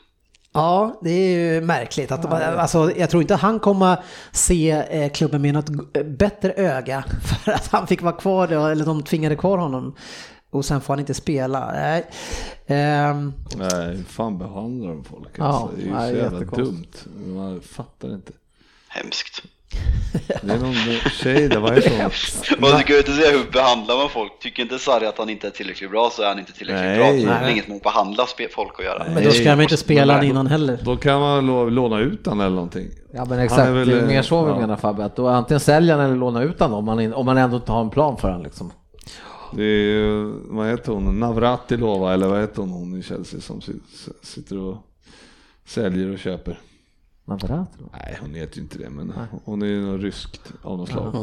Ja, 0.52 0.98
det 1.02 1.10
är 1.10 1.38
ju 1.54 1.60
märkligt. 1.60 2.12
Att, 2.12 2.22
de- 2.22 2.32
alltså, 2.32 2.92
jag 2.96 3.10
tror 3.10 3.22
inte 3.22 3.34
han 3.34 3.60
kommer 3.60 3.98
se 4.32 4.70
eh, 4.70 5.10
klubben 5.12 5.42
med 5.42 5.54
något 5.54 5.70
bättre 6.06 6.52
öga 6.52 7.04
för 7.44 7.52
att 7.52 7.66
han 7.68 7.86
fick 7.86 8.02
vara 8.02 8.12
kvar 8.16 8.46
då, 8.48 8.66
eller 8.66 8.84
de 8.84 9.02
tvingade 9.02 9.36
kvar 9.36 9.58
honom. 9.58 9.94
Och 10.50 10.64
sen 10.64 10.80
får 10.80 10.92
han 10.94 10.98
inte 11.00 11.14
spela. 11.14 11.72
Nej. 11.72 12.04
Ehm, 12.66 13.32
Nej, 13.56 14.04
fan 14.04 14.38
behandlar 14.38 14.88
de 14.88 15.04
folk? 15.04 15.28
Ja, 15.34 15.44
Alltså, 15.44 15.76
det 15.76 15.82
är 15.82 15.86
ju 15.86 15.92
nej, 15.92 16.10
så 16.10 16.16
jävla 16.16 16.40
dumt. 16.40 16.86
Man 17.26 17.60
fattar 17.60 18.14
inte. 18.14 18.32
Hemskt. 18.88 19.42
Det 20.42 20.52
är 20.52 20.58
någon 20.58 20.74
tjej 21.22 21.48
där, 21.48 21.60
vad 21.60 21.74
heter 21.74 21.90
hon? 22.02 22.10
Man 22.70 22.80
ska 22.80 22.92
ju 22.92 22.98
inte 22.98 23.12
säga 23.20 23.38
hur 23.38 23.50
behandlar 23.50 23.96
man 23.96 24.08
folk. 24.08 24.38
Tycker 24.38 24.62
inte 24.62 24.78
Sarri 24.78 25.06
att 25.06 25.18
han 25.18 25.30
inte 25.30 25.46
är 25.46 25.50
tillräckligt 25.50 25.90
bra 25.90 26.10
så 26.12 26.22
är 26.22 26.26
han 26.28 26.38
inte 26.38 26.52
tillräckligt 26.52 26.84
Nej. 26.84 26.98
bra. 26.98 27.12
Det 27.12 27.34
har 27.34 27.40
Nej. 27.42 27.52
inget 27.52 27.68
med 27.68 27.76
att 27.76 27.82
behandla 27.82 28.26
folk 28.54 28.72
att 28.78 28.84
göra. 28.84 29.04
men 29.14 29.24
då 29.24 29.30
ska 29.30 29.50
de 29.50 29.60
inte 29.60 29.76
spela 29.76 30.14
han 30.14 30.24
innan 30.24 30.46
heller. 30.46 30.78
Då 30.84 30.96
kan 30.96 31.20
man 31.20 31.46
låna 31.74 31.98
ut 32.00 32.26
han 32.26 32.40
eller 32.40 32.54
någonting. 32.54 32.88
Ja 33.12 33.24
men 33.24 33.38
exakt, 33.38 33.60
är 33.68 33.72
väl, 33.72 33.88
det 33.88 34.00
är 34.00 34.06
mer 34.06 34.22
så 34.22 34.44
vi 34.44 34.50
ja. 34.50 34.58
menar 34.60 34.76
Fabbe, 34.76 35.04
att 35.04 35.16
då 35.16 35.28
antingen 35.28 35.60
sälja 35.60 35.96
han 35.96 36.04
eller 36.04 36.16
låna 36.16 36.42
ut 36.42 36.60
han 36.60 36.72
om 36.72 36.84
man, 36.84 37.14
om 37.14 37.26
man 37.26 37.38
ändå 37.38 37.56
inte 37.56 37.72
har 37.72 37.80
en 37.80 37.90
plan 37.90 38.16
för 38.16 38.30
han 38.30 38.42
liksom. 38.42 38.72
Det 39.56 39.62
är 39.62 39.84
ju, 39.84 40.32
vad 40.44 40.68
heter 40.68 40.92
hon, 40.92 41.20
Navratilova 41.20 42.14
eller 42.14 42.26
vad 42.26 42.40
heter 42.40 42.60
hon, 42.60 42.70
hon 42.70 42.98
i 42.98 43.02
Chelsea 43.02 43.40
som 43.40 43.60
si- 43.60 43.72
sitter 44.22 44.58
och 44.58 44.76
säljer 45.66 46.12
och 46.12 46.18
köper. 46.18 46.58
Navrat, 47.28 47.68
då? 47.78 47.84
Nej, 47.92 48.18
hon 48.20 48.34
heter 48.34 48.56
ju 48.56 48.62
inte 48.62 48.78
det, 48.78 48.90
men 48.90 49.12
hon 49.44 49.62
är 49.62 49.66
ju 49.66 49.80
något 49.80 50.00
ryskt 50.02 50.40
av 50.62 50.78
något 50.78 50.88
slag. 50.88 51.14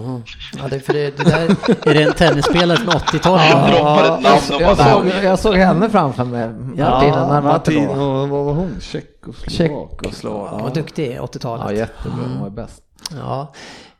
Ja, 0.57 0.67
det, 0.69 0.75
är 0.75 0.79
för 0.79 0.93
det, 0.93 1.17
det 1.17 1.23
där, 1.23 1.41
är 1.89 1.93
det 1.93 2.03
en 2.03 2.13
tennisspelare 2.13 2.77
från 2.77 2.93
80-talet? 2.93 3.41
Han 3.53 3.71
droppar 3.71 4.03
ett 4.03 4.23
namn 4.23 4.37
och 4.55 4.61
Jag 4.61 4.77
bara 4.77 4.93
såg, 4.93 5.07
jag 5.23 5.39
såg 5.39 5.55
henne 5.55 5.89
framför 5.89 6.23
mig, 6.25 6.47
Martina 6.49 6.89
Martin, 6.91 7.11
Navratilova. 7.11 8.01
och 8.21 8.29
vad 8.29 8.45
var 8.45 8.53
hon? 8.53 8.75
Tjeckoslovak? 8.81 9.51
Tjeckoslovak. 9.51 10.49
Ja, 10.53 10.63
vad 10.63 10.73
duktig, 10.73 11.17
80-talet. 11.19 11.65
Ja 11.69 11.73
jättebra, 11.73 12.17
hon 12.23 12.41
var 12.41 12.49
bäst. 12.49 12.81
Ja, 13.15 13.53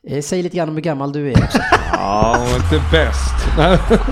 eh, 0.08 0.22
säg 0.22 0.44
lite 0.44 0.58
grann 0.58 0.70
om 0.70 0.76
hur 0.76 0.82
gammal 0.82 1.12
du 1.12 1.32
är 1.32 1.44
också. 1.44 1.60
Ja, 1.94 2.36
hon 2.40 2.48
var 2.50 2.56
inte 2.56 2.82
bäst. 2.92 3.34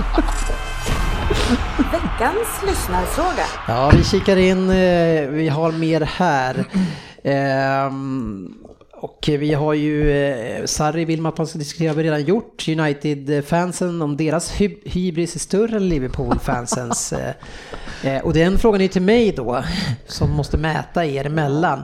Veckans 1.92 2.64
lyssnarfråga. 2.68 3.46
Ja, 3.68 3.92
vi 3.98 4.04
kikar 4.04 4.38
in, 4.38 4.70
eh, 4.70 5.28
vi 5.30 5.50
har 5.50 5.72
mer 5.72 6.02
här. 6.02 6.66
Ehm, 7.26 8.54
och 8.92 9.30
vi 9.30 9.54
har 9.54 9.74
ju, 9.74 10.12
eh, 10.12 10.66
Sarri 10.66 11.06
vill 11.06 11.22
man 11.22 11.32
att 11.32 11.38
man 11.38 11.48
ska 11.48 11.60
diskutera, 11.60 11.90
har 11.90 11.96
vi 11.96 12.04
redan 12.04 12.24
gjort. 12.24 12.68
United-fansen, 12.68 14.02
om 14.02 14.18
deras 14.18 14.52
hy 14.52 14.78
hybris 14.86 15.36
är 15.36 15.40
större 15.40 15.76
än 15.76 15.90
Liverpool-fansens. 15.90 17.14
eh, 17.14 17.34
eh 18.04 18.24
och 18.24 18.34
den 18.34 18.58
frågan 18.58 18.82
är 18.82 18.88
till 18.88 19.02
mig 19.02 19.32
då, 19.32 19.64
som 20.08 20.32
måste 20.32 20.58
mäta 20.58 21.06
er 21.06 21.26
emellan. 21.26 21.84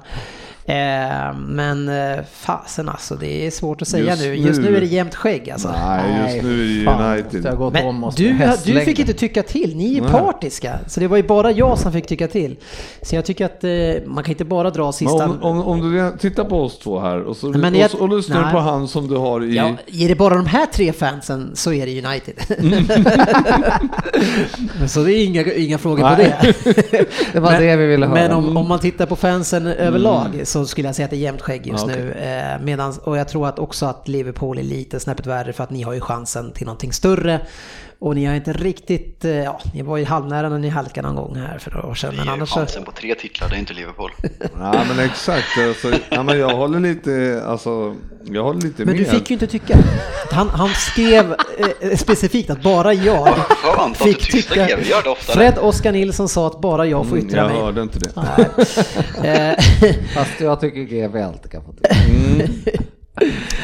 Eh, 0.72 1.34
men 1.48 1.90
eh, 1.90 2.20
fasen 2.34 2.90
alltså, 2.90 3.16
det 3.16 3.48
är 3.48 3.52
svårt 3.52 3.82
att 3.82 3.88
säga 3.88 4.06
Just 4.12 4.22
nu. 4.22 4.36
Just 4.36 4.62
nu- 4.62 4.76
är 4.78 4.82
det 4.82 4.88
jämnt 4.88 5.16
skägg 5.16 5.50
alltså. 5.50 5.72
Nej, 5.86 6.34
just 6.34 6.44
nu 6.44 6.54
är 6.54 6.86
det 6.86 7.14
United. 7.14 7.74
Men 7.74 8.12
du, 8.16 8.38
du 8.74 8.82
fick 8.82 9.00
inte 9.00 9.14
tycka 9.14 9.44
till, 9.44 9.76
ni 9.78 9.98
är 9.98 10.02
Nej. 10.02 10.12
partiska. 10.12 10.80
Så 10.88 11.00
det 11.00 11.08
var 11.08 11.18
ju 11.18 11.24
bara 11.24 11.52
jag 11.52 11.80
som 11.80 11.92
fick 11.92 12.08
tycka 12.08 12.28
till. 12.28 12.56
Så 13.02 13.16
jag 13.16 13.26
tycker 13.26 13.46
att 13.46 13.64
eh, 13.64 13.70
man 14.06 14.24
kan 14.24 14.32
inte 14.32 14.46
bara 14.46 14.70
dra 14.70 14.84
Men 14.84 14.94
sista... 14.94 15.26
om, 15.26 15.44
om, 15.44 15.62
om 15.62 15.92
du 15.92 16.12
tittar 16.18 16.44
på 16.44 16.62
oss 16.64 16.80
två 16.80 17.00
här 17.00 17.22
och 17.22 17.38
så, 17.38 17.50
Men 17.50 17.74
och, 17.74 17.80
jag- 17.80 17.92
så, 17.92 17.98
och 17.98 18.10
lyssnar 18.18 18.52
på 18.52 18.60
han 18.60 18.88
som 18.88 19.08
du 19.08 19.16
har 19.18 19.44
i... 19.44 19.56
Ja, 19.56 19.72
är 19.94 20.08
det 20.08 20.16
bara 20.16 20.36
de 20.36 20.46
här 20.46 20.66
tre 20.66 20.94
fansen 20.94 21.52
så 21.54 21.74
är 21.74 21.86
det 21.86 22.06
United. 22.06 22.36
så 24.90 25.04
det 25.04 25.14
är 25.14 25.26
inga, 25.26 25.54
inga 25.54 25.78
frågor 25.78 26.10
på 26.10 26.16
Nej. 26.18 26.36
det. 26.42 27.06
Det 27.34 27.40
var 27.40 27.60
det 27.60 27.76
vi 27.76 27.86
ville 27.86 28.06
höra. 28.06 28.14
Men 28.16 28.32
om, 28.32 28.58
om 28.58 28.68
man 28.68 28.80
tittar 28.80 29.06
på 29.06 29.16
fansen 29.16 29.68
överlag 29.68 30.42
så 30.44 30.61
skulle 30.66 30.88
jag 30.88 30.96
säga 30.96 31.04
att 31.06 31.10
det 31.10 31.18
är 31.18 31.20
jämnt 31.20 31.42
skägg 31.42 31.68
just 31.68 31.88
Ja, 31.88 31.94
okej. 31.94 32.04
nu. 32.04 32.12
Eh, 32.12 32.60
medans, 32.62 32.98
och 32.98 33.18
jag 33.18 33.28
tror 33.28 33.48
att 33.48 33.60
också 33.60 33.86
att 33.86 34.08
Liverpool 34.08 34.58
är 34.58 34.64
lite 34.64 35.00
snäppet 35.00 35.26
värre 35.28 35.54
för 35.54 35.64
att 35.64 35.70
ni 35.70 35.82
har 35.84 35.94
ju 35.94 36.00
chansen 36.02 36.52
till 36.52 36.66
någonting 36.66 36.94
större. 36.94 37.42
Och 38.04 38.16
ni 38.16 38.26
har 38.26 38.36
inte 38.36 38.54
riktigt, 38.54 39.26
eh, 39.26 39.32
ja, 39.32 39.60
ni 39.74 39.82
var 39.82 39.98
ju 39.98 40.06
halvnära 40.06 40.50
när 40.50 40.58
ni 40.60 40.70
halkade 40.70 41.08
någon 41.08 41.16
gång 41.16 41.36
här 41.36 41.58
för 41.58 41.72
några 41.72 41.88
år 41.88 41.94
sedan. 41.96 42.10
Men 42.10 42.20
har 42.20 42.26
ju 42.26 42.32
annars 42.32 42.50
så... 42.50 42.60
chansen 42.60 42.84
på 42.84 42.92
tre 42.92 43.16
titlar, 43.16 43.50
det 43.50 43.56
är 43.56 43.60
inte 43.60 43.74
Liverpool. 43.74 44.12
Ja 44.60 44.84
men 44.88 45.00
exakt, 45.06 45.46
alltså, 45.70 45.92
ja, 46.10 46.24
men 46.24 46.40
jag 46.40 46.50
håller 46.50 46.80
lite, 46.80 47.44
alltså, 47.48 47.96
jag 48.26 48.44
håller 48.44 48.62
lite 48.62 48.86
Men 48.86 48.96
med. 48.96 49.06
du 49.06 49.10
fick 49.12 49.30
ju 49.30 49.34
inte 49.34 49.48
tycka. 49.48 49.78
Han, 50.32 50.50
han 50.50 50.70
skrev 50.70 51.36
eh, 51.82 51.98
specifikt 51.98 52.50
att 52.50 52.64
bara 52.64 52.94
jag 52.94 53.20
Vad 53.22 53.36
skönt 53.36 54.02
att 54.02 54.08
du 54.08 54.14
fick 54.14 54.32
tycka. 54.32 54.66
GV, 54.68 54.90
gör 54.90 55.04
det 55.04 55.10
oftare. 55.10 55.36
Fred 55.38 55.58
Oskar 55.58 55.92
Nilsson 55.92 56.30
sa 56.30 56.48
att 56.48 56.62
bara 56.62 56.86
jag 56.86 57.06
får 57.08 57.16
Mm, 57.16 57.28
yttra 57.28 57.38
jag 57.40 57.52
mig. 57.52 57.62
hörde 57.62 57.82
inte 57.82 58.00
det. 58.00 58.12
Eh, 59.28 59.56
Fast 60.16 60.40
jag 60.42 60.60
tycker 60.62 60.82
GV 60.82 61.18
alltid 61.18 61.52
kan 61.52 61.64
få 61.64 61.72
tycka. 61.74 61.96
Mm. 62.10 62.48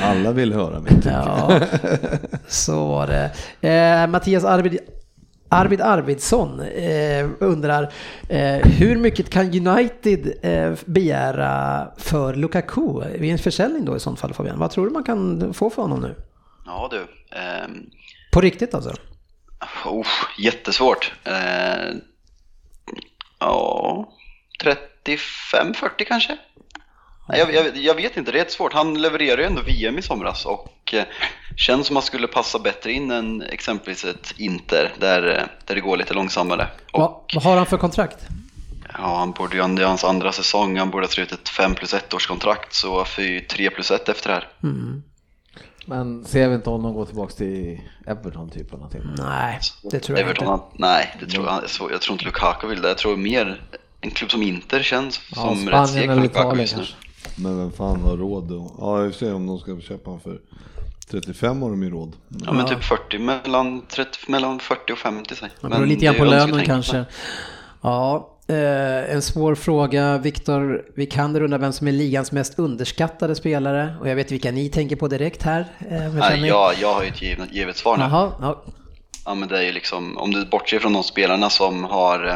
Alla 0.03 0.31
vill 0.31 0.53
höra 0.53 0.79
mig. 0.79 0.93
ja, 1.05 1.61
så 2.47 2.87
var 2.87 3.07
det. 3.07 3.31
Eh, 3.69 4.07
Mattias 4.07 4.43
Arvid, 4.43 4.79
Arvid 5.49 5.81
Arvidsson 5.81 6.59
eh, 6.59 7.29
undrar 7.39 7.93
eh, 8.29 8.55
hur 8.55 8.97
mycket 8.97 9.29
kan 9.29 9.67
United 9.67 10.33
eh, 10.41 10.73
begära 10.85 11.87
för 11.97 12.33
Lukaku 12.35 13.01
vid 13.19 13.31
en 13.31 13.37
försäljning 13.37 13.85
då 13.85 13.95
i 13.95 13.99
sånt 13.99 14.19
fall 14.19 14.33
Fabian? 14.33 14.59
Vad 14.59 14.71
tror 14.71 14.85
du 14.85 14.91
man 14.91 15.03
kan 15.03 15.53
få 15.53 15.69
för 15.69 15.81
honom 15.81 16.01
nu? 16.01 16.15
Ja 16.65 16.89
du. 16.91 17.07
ehm, 17.39 17.85
På 18.31 18.41
riktigt 18.41 18.73
alltså? 18.73 18.93
oh, 19.85 20.07
jättesvårt. 20.39 21.13
Eh, 21.23 21.93
ja, 23.39 24.09
35-40 24.63 26.03
kanske? 26.07 26.37
Nej, 27.29 27.39
jag, 27.39 27.53
jag, 27.53 27.77
jag 27.77 27.95
vet 27.95 28.17
inte, 28.17 28.31
det 28.31 28.37
är 28.39 28.41
ett 28.41 28.51
svårt. 28.51 28.73
Han 28.73 29.01
levererade 29.01 29.41
ju 29.41 29.47
ändå 29.47 29.61
VM 29.61 29.97
i 29.97 30.01
somras 30.01 30.45
och 30.45 30.93
eh, 30.93 31.03
känns 31.55 31.87
som 31.87 31.97
att 31.97 32.03
han 32.03 32.07
skulle 32.07 32.27
passa 32.27 32.59
bättre 32.59 32.91
in 32.91 33.11
än 33.11 33.41
exempelvis 33.41 34.05
ett 34.05 34.33
Inter 34.37 34.93
där, 34.99 35.27
eh, 35.37 35.43
där 35.65 35.75
det 35.75 35.81
går 35.81 35.97
lite 35.97 36.13
långsammare. 36.13 36.67
Vad, 36.93 37.03
Och 37.03 37.25
vad 37.33 37.43
har 37.43 37.57
han 37.57 37.65
för 37.65 37.77
kontrakt? 37.77 38.17
ja, 38.93 39.15
han 39.17 39.31
borde 39.31 39.57
ju, 39.57 39.67
det 39.75 39.81
är 39.83 39.87
hans 39.87 40.03
andra 40.03 40.31
säsong, 40.31 40.77
han 40.77 40.89
borde 40.91 41.03
ha 41.05 41.11
skrivit 41.11 41.31
ett 41.31 41.49
5 41.49 41.75
plus 41.75 41.93
1 41.93 42.13
års 42.13 42.27
kontrakt 42.27 42.73
så 42.73 43.05
fy 43.05 43.39
3 43.41 43.69
plus 43.69 43.91
1 43.91 44.09
efter 44.09 44.29
det 44.29 44.35
här. 44.35 44.47
Men 45.85 46.25
ser 46.25 46.49
vi 46.49 46.55
inte 46.55 46.69
honom 46.69 46.93
gå 46.93 47.05
tillbaka 47.05 47.33
till 47.33 47.79
Everton 48.07 48.49
typ 48.49 48.67
eller 48.67 48.77
någonting? 48.77 49.01
Nej, 49.17 49.59
det 49.91 49.99
tror 49.99 50.17
jag 50.17 50.25
Everton, 50.25 50.43
inte. 50.47 50.51
han- 50.51 50.61
nej, 50.73 51.15
det 51.19 51.25
tror 51.25 51.45
jag, 51.45 51.69
så, 51.69 51.89
jag 51.91 52.01
tror 52.01 52.13
inte 52.13 52.25
Lukaku 52.25 52.67
vill 52.67 52.81
det. 52.81 52.87
Jag 52.87 52.97
tror 52.97 53.17
mer 53.17 53.61
en 54.01 54.11
klubb 54.11 54.31
som 54.31 54.41
Inter 54.43 54.83
känns 54.83 55.21
Ja, 55.29 55.35
som 55.35 55.49
rätt 55.49 55.59
Spanien 55.67 55.87
steg 55.87 56.05
för 56.05 56.11
eller 56.11 56.21
Lukaku 56.21 56.59
just 56.59 56.75
nu. 56.75 56.77
kanske. 56.83 56.95
Men 57.35 57.57
vem 57.57 57.71
fan 57.71 58.01
har 58.01 58.17
råd 58.17 58.43
då? 58.49 58.71
Ja, 58.79 59.05
i 59.05 59.09
och 59.09 59.13
för 59.13 59.19
sig 59.19 59.33
om 59.33 59.47
de 59.47 59.59
ska 59.59 59.79
köpa 59.79 60.09
honom 60.09 60.19
för 60.21 60.39
35 61.11 61.61
har 61.61 61.69
de 61.69 61.83
ju 61.83 61.89
råd. 61.89 62.15
Ja 62.45 62.53
men 62.53 62.65
typ 62.65 62.83
40, 62.83 63.19
mellan, 63.19 63.81
30, 63.87 64.31
mellan 64.31 64.59
40 64.59 64.93
och 64.93 64.97
50 64.97 65.35
säg. 65.35 65.49
Det 65.61 65.67
beror 65.69 65.85
lite 65.85 66.05
grann 66.05 66.15
på 66.15 66.25
lönen 66.25 66.65
kanske. 66.65 67.05
Ja, 67.81 68.37
eh, 68.47 69.13
en 69.13 69.21
svår 69.21 69.55
fråga. 69.55 70.17
Viktor 70.17 70.85
Vikander 70.95 71.41
undrar 71.43 71.57
vem 71.59 71.73
som 71.73 71.87
är 71.87 71.91
ligans 71.91 72.31
mest 72.31 72.59
underskattade 72.59 73.35
spelare. 73.35 73.95
Och 74.01 74.09
jag 74.09 74.15
vet 74.15 74.31
vilka 74.31 74.51
ni 74.51 74.69
tänker 74.69 74.95
på 74.95 75.07
direkt 75.07 75.43
här. 75.43 75.65
Eh, 75.89 76.03
jag 76.03 76.13
Nej, 76.15 76.31
känner- 76.35 76.47
ja, 76.47 76.73
jag 76.81 76.93
har 76.93 77.03
ju 77.03 77.09
ett 77.09 77.21
givet, 77.21 77.53
givet 77.53 77.77
svar 77.77 77.97
nu. 77.97 78.03
Jaha, 78.03 78.31
ja. 78.41 78.63
Ja 79.25 79.35
men 79.35 79.49
det 79.49 79.57
är 79.57 79.63
ju 79.63 79.71
liksom, 79.71 80.17
om 80.17 80.31
du 80.31 80.45
bortser 80.45 80.79
från 80.79 80.93
de 80.93 81.03
spelarna 81.03 81.49
som 81.49 81.83
har, 81.83 82.27
eh, 82.27 82.35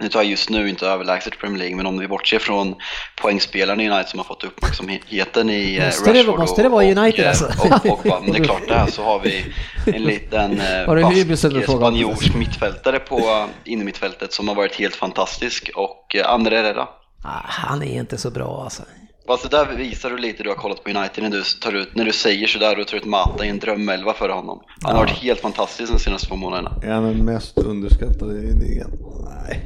nu 0.00 0.08
tar 0.08 0.20
jag 0.20 0.30
just 0.30 0.50
nu 0.50 0.68
inte 0.68 0.86
överlägset 0.86 1.38
Premier 1.38 1.58
League, 1.58 1.76
men 1.76 1.86
om 1.86 1.98
vi 1.98 2.08
bortser 2.08 2.38
från 2.38 2.74
poängspelarna 3.16 3.82
i 3.82 3.88
United 3.88 4.08
som 4.08 4.18
har 4.18 4.24
fått 4.24 4.44
uppmärksamheten 4.44 5.50
i 5.50 5.76
eh, 5.76 5.86
Måste 5.86 6.12
det- 6.12 6.18
Rashford 6.18 6.38
måste 6.38 6.62
det 6.62 6.68
vara 6.68 6.84
och, 6.84 6.96
United 6.98 7.24
och, 7.24 7.28
alltså? 7.28 7.44
och, 7.44 7.74
och, 7.74 7.82
Pogba. 7.82 8.20
Men 8.20 8.32
det 8.32 8.38
är 8.38 8.44
klart 8.44 8.68
det 8.68 8.74
här 8.74 8.86
så 8.90 9.02
har 9.02 9.20
vi 9.20 9.44
en 9.86 10.02
liten 10.02 10.60
eh, 10.60 10.94
det 10.94 11.62
spanjorsk 11.62 12.34
mittfältare 12.34 12.98
på 12.98 13.18
eh, 13.18 13.46
innermittfältet 13.64 14.32
som 14.32 14.48
har 14.48 14.54
varit 14.54 14.74
helt 14.74 14.96
fantastisk 14.96 15.70
och 15.74 16.16
eh, 16.16 16.30
André 16.30 16.56
Herrera. 16.56 16.88
Ah, 17.24 17.40
han 17.44 17.82
är 17.82 17.98
inte 17.98 18.18
så 18.18 18.30
bra 18.30 18.60
alltså. 18.64 18.82
Fast 19.26 19.50
det 19.50 19.56
där 19.56 19.66
visar 19.76 20.10
du 20.10 20.16
lite 20.18 20.42
du 20.42 20.48
har 20.48 20.56
kollat 20.56 20.84
på 20.84 20.90
United 20.90 21.24
när 21.24 21.30
du, 21.30 21.42
tar 21.60 21.72
ut, 21.72 21.94
när 21.94 22.04
du 22.04 22.12
säger 22.12 22.46
sådär 22.46 22.80
och 22.80 22.86
tar 22.86 22.96
ut 22.96 23.04
Mata 23.04 23.46
i 23.46 23.48
en 23.48 23.58
drömelva 23.58 24.12
för 24.14 24.28
honom. 24.28 24.62
Han 24.82 24.92
har 24.96 25.02
varit 25.02 25.10
helt 25.18 25.40
fantastisk 25.40 25.92
de 25.92 25.98
senaste 25.98 26.28
två 26.28 26.36
månaderna. 26.36 26.72
Är 26.82 26.90
han 26.92 27.04
den 27.04 27.24
mest 27.24 27.58
underskattade 27.58 28.34
i 28.34 28.52
ligan? 28.52 28.90
Nej. 29.46 29.62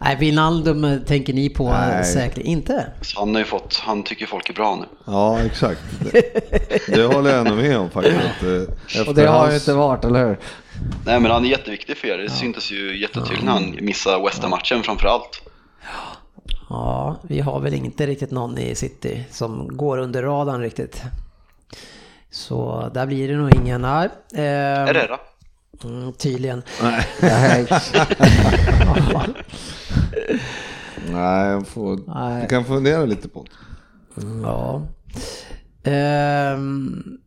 Nej, 0.00 0.16
Wijnaldum 0.20 0.84
eh, 0.84 0.98
tänker 0.98 1.32
ni 1.32 1.48
på 1.48 1.64
eh, 1.64 1.70
Nej. 1.88 2.04
säkert 2.04 2.38
inte. 2.44 2.86
Så 3.00 3.18
han 3.20 3.34
har 3.34 3.38
ju 3.40 3.44
fått, 3.44 3.82
han 3.84 4.02
tycker 4.02 4.26
folk 4.26 4.50
är 4.50 4.54
bra 4.54 4.76
nu. 4.76 4.84
Ja, 5.06 5.40
exakt. 5.40 5.80
Det, 6.12 6.94
det 6.96 7.04
håller 7.04 7.30
jag 7.30 7.38
ändå 7.38 7.54
med 7.54 7.78
om 7.78 7.90
faktiskt. 7.90 8.16
Eh, 8.42 8.62
Efter 8.86 9.08
Och 9.08 9.14
det 9.14 9.26
har 9.26 9.46
ju 9.46 9.50
hans- 9.52 9.62
inte 9.68 9.72
varit, 9.74 10.04
eller 10.04 10.26
hur? 10.26 10.38
Nej 11.06 11.20
men 11.20 11.30
han 11.30 11.44
är 11.44 11.48
jätteviktig 11.48 11.96
för 11.96 12.08
er, 12.08 12.18
det 12.18 12.30
syntes 12.30 12.70
ju 12.72 13.00
jättetydligt 13.00 13.44
när 13.44 13.52
han 13.52 13.76
missade 13.80 14.24
West 14.24 14.42
Ham-matchen 14.42 14.82
framförallt. 14.82 15.42
Ja, 15.82 15.88
vi 17.22 17.40
har 17.40 17.60
väl 17.60 17.74
inte 17.74 18.06
riktigt 18.06 18.30
någon 18.30 18.58
i 18.58 18.74
City 18.74 19.24
som 19.30 19.76
går 19.76 19.98
under 19.98 20.22
radarn 20.22 20.60
riktigt. 20.60 21.02
Så 22.30 22.90
där 22.94 23.06
blir 23.06 23.28
det 23.28 23.36
nog 23.36 23.54
ingen. 23.54 23.82
Nej, 23.82 24.08
eh, 24.34 24.40
Herrera. 24.42 25.18
mm, 25.84 26.12
tydligen. 26.12 26.62
Nej. 26.82 27.06
Nej, 31.10 31.50
jag 31.50 31.66
får, 31.66 32.00
Nej. 32.06 32.42
du 32.42 32.48
kan 32.48 32.64
fundera 32.64 33.04
lite 33.04 33.28
på 33.28 33.44
det. 33.44 33.50
Ja. 34.42 34.82
Ehm, 35.82 37.18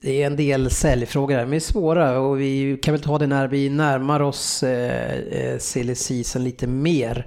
det 0.00 0.22
är 0.22 0.26
en 0.26 0.36
del 0.36 0.70
säljfrågor 0.70 1.34
här, 1.34 1.42
men 1.42 1.50
de 1.50 1.56
är 1.56 1.60
svåra 1.60 2.18
och 2.20 2.40
vi 2.40 2.78
kan 2.82 2.94
väl 2.94 3.02
ta 3.02 3.18
det 3.18 3.26
när 3.26 3.48
vi 3.48 3.68
närmar 3.68 4.22
oss 4.22 4.62
eh, 4.62 5.12
eh, 5.14 5.58
silly 5.58 5.94
season 5.94 6.44
lite 6.44 6.66
mer. 6.66 7.26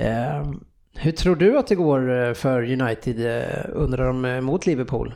Ehm, 0.00 0.64
hur 0.94 1.12
tror 1.12 1.36
du 1.36 1.58
att 1.58 1.66
det 1.66 1.74
går 1.74 2.26
eh, 2.26 2.34
för 2.34 2.62
United 2.82 3.26
eh, 3.42 3.64
undrar 3.72 4.06
de 4.06 4.24
eh, 4.24 4.40
mot 4.40 4.66
Liverpool 4.66 5.14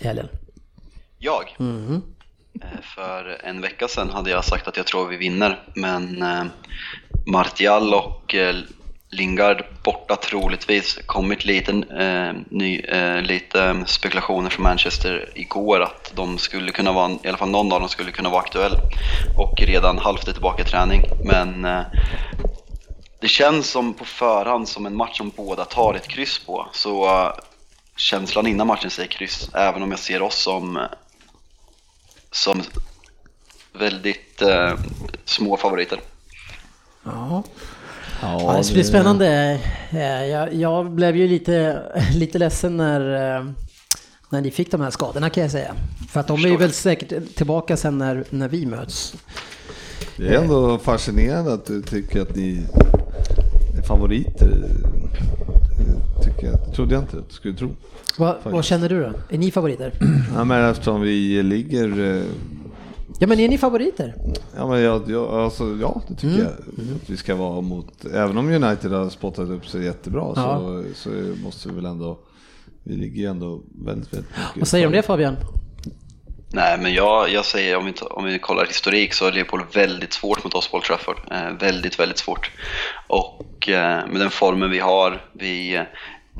i 0.00 0.04
helgen? 0.06 0.28
Jag? 1.18 1.56
Eh, 2.62 2.80
För 2.94 3.36
en 3.44 3.60
vecka 3.60 3.88
sedan 3.88 4.10
hade 4.10 4.30
jag 4.30 4.44
sagt 4.44 4.68
att 4.68 4.76
jag 4.76 4.86
tror 4.86 5.08
vi 5.08 5.16
vinner, 5.16 5.58
men 5.74 6.22
eh, 6.22 6.44
Martial 7.26 7.94
och 7.94 8.34
eh, 8.34 8.54
Lingard 9.10 9.64
borta 9.84 10.16
troligtvis. 10.16 10.98
kommit 11.06 11.44
lite, 11.44 11.72
eh, 11.72 12.32
ny, 12.48 12.80
eh, 12.80 13.22
lite 13.22 13.82
spekulationer 13.86 14.50
från 14.50 14.62
Manchester 14.62 15.28
igår 15.34 15.80
att 15.82 16.12
de 16.14 16.38
skulle 16.38 16.72
kunna 16.72 16.92
vara, 16.92 17.10
i 17.24 17.28
alla 17.28 17.36
fall 17.38 17.50
någon 17.50 17.72
av 17.72 17.80
dem 17.80 17.88
skulle 17.88 18.10
kunna 18.10 18.30
vara 18.30 18.40
aktuell 18.40 18.72
och 19.38 19.60
redan 19.62 19.98
halvt 19.98 20.32
tillbaka 20.32 20.62
i 20.62 20.64
träning. 20.64 21.02
Men 21.24 21.64
eh, 21.64 21.82
det 23.22 23.28
känns 23.28 23.70
som 23.70 23.94
på 23.94 24.04
förhand 24.04 24.68
som 24.68 24.86
en 24.86 24.96
match 24.96 25.18
som 25.18 25.32
båda 25.36 25.64
tar 25.64 25.94
ett 25.94 26.08
kryss 26.08 26.38
på. 26.38 26.68
Så 26.72 27.04
eh, 27.04 27.32
känslan 27.96 28.46
innan 28.46 28.66
matchen 28.66 28.90
säger 28.90 29.08
kryss, 29.08 29.50
även 29.54 29.82
om 29.82 29.90
jag 29.90 30.00
ser 30.00 30.22
oss 30.22 30.42
som 30.42 30.78
som 32.30 32.62
väldigt 33.72 34.42
eh, 34.42 34.72
små 35.24 35.56
favoriter. 35.56 36.00
Ja. 37.04 37.42
Ja, 38.22 38.40
Ja, 38.42 38.56
det 38.56 38.64
ska 38.64 38.74
bli 38.74 38.84
spännande. 38.84 39.60
Eh, 39.90 40.26
Jag, 40.26 40.54
jag 40.54 40.90
blev 40.90 41.16
ju 41.16 41.28
lite, 41.28 41.82
lite 42.14 42.38
ledsen 42.38 42.76
när, 42.76 43.00
eh, 43.36 43.44
när 44.28 44.40
ni 44.40 44.50
fick 44.50 44.70
de 44.70 44.80
här 44.80 44.90
skadorna 44.90 45.30
kan 45.30 45.42
jag 45.42 45.52
säga. 45.52 45.74
För 46.10 46.20
att 46.20 46.26
de 46.26 46.44
är 46.44 46.48
ju 46.48 46.56
väl 46.56 46.72
säkert 46.72 47.34
tillbaka 47.34 47.76
sen 47.76 47.98
när, 47.98 48.24
när 48.30 48.48
vi 48.48 48.66
möts. 48.66 49.14
Det 50.16 50.28
är 50.28 50.38
ändå 50.38 50.78
fascinerande 50.78 51.52
att 51.52 51.66
du 51.66 51.82
tycker 51.82 52.22
att 52.22 52.36
ni 52.36 52.66
favoriter. 53.86 54.64
Jag 56.14 56.24
tycker 56.24 56.52
att 56.52 56.74
trodde 56.74 56.94
jag 56.94 57.02
inte 57.02 57.18
att 57.18 57.28
du 57.28 57.34
skulle 57.34 57.54
tro. 57.56 57.68
Vad, 58.18 58.36
vad 58.44 58.64
känner 58.64 58.88
du 58.88 59.00
då? 59.02 59.12
Är 59.28 59.38
ni 59.38 59.50
favoriter? 59.50 59.92
Ja, 60.34 60.44
men 60.44 60.70
eftersom 60.70 61.00
vi 61.00 61.42
ligger... 61.42 62.16
eh, 62.16 62.22
Ja 63.18 63.26
men 63.26 63.40
är 63.40 63.48
ni 63.48 63.58
favoriter? 63.58 64.14
Ja, 64.56 64.66
men 64.68 64.80
jag, 64.80 65.02
jag, 65.10 65.28
alltså, 65.34 65.64
ja 65.80 66.02
det 66.08 66.14
tycker 66.14 66.28
Mm. 66.34 66.40
jag 66.44 66.96
att 67.02 67.10
vi 67.10 67.16
ska 67.16 67.34
vara 67.34 67.60
mot. 67.60 68.04
Även 68.04 68.38
om 68.38 68.48
United 68.48 68.90
har 68.92 69.10
spottat 69.10 69.48
upp 69.48 69.66
sig 69.68 69.84
jättebra 69.84 70.32
Ja. 70.36 70.58
så, 70.58 70.84
så 70.94 71.10
måste 71.44 71.68
vi 71.68 71.74
väl 71.74 71.86
ändå... 71.86 72.18
Vi 72.84 72.96
ligger 72.96 73.20
ju 73.22 73.26
ändå 73.26 73.60
väldigt, 73.84 74.12
väldigt 74.14 74.30
mycket 74.30 74.56
Vad 74.58 74.68
säger 74.68 74.84
du 74.84 74.86
om 74.86 74.92
det. 74.92 75.02
Fabian? 75.02 75.36
Nej, 76.54 76.78
men 76.78 76.94
jag, 76.94 77.28
jag 77.28 77.44
säger 77.44 77.76
om 77.76 77.84
vi, 77.84 77.92
om 78.00 78.24
vi 78.24 78.38
kollar 78.38 78.66
historik 78.66 79.14
så 79.14 79.26
är 79.26 79.32
Liverpool 79.32 79.64
väldigt 79.72 80.12
svårt 80.12 80.44
mot 80.44 80.54
oss 80.54 80.68
på 80.68 80.76
Old 80.76 80.84
Trafford. 80.84 81.16
Eh, 81.30 81.50
väldigt, 81.50 82.00
väldigt 82.00 82.18
svårt. 82.18 82.50
Och 83.06 83.68
eh, 83.68 84.06
med 84.06 84.20
den 84.20 84.30
formen 84.30 84.70
vi 84.70 84.78
har, 84.78 85.22
vi 85.32 85.74
eh, 85.74 85.82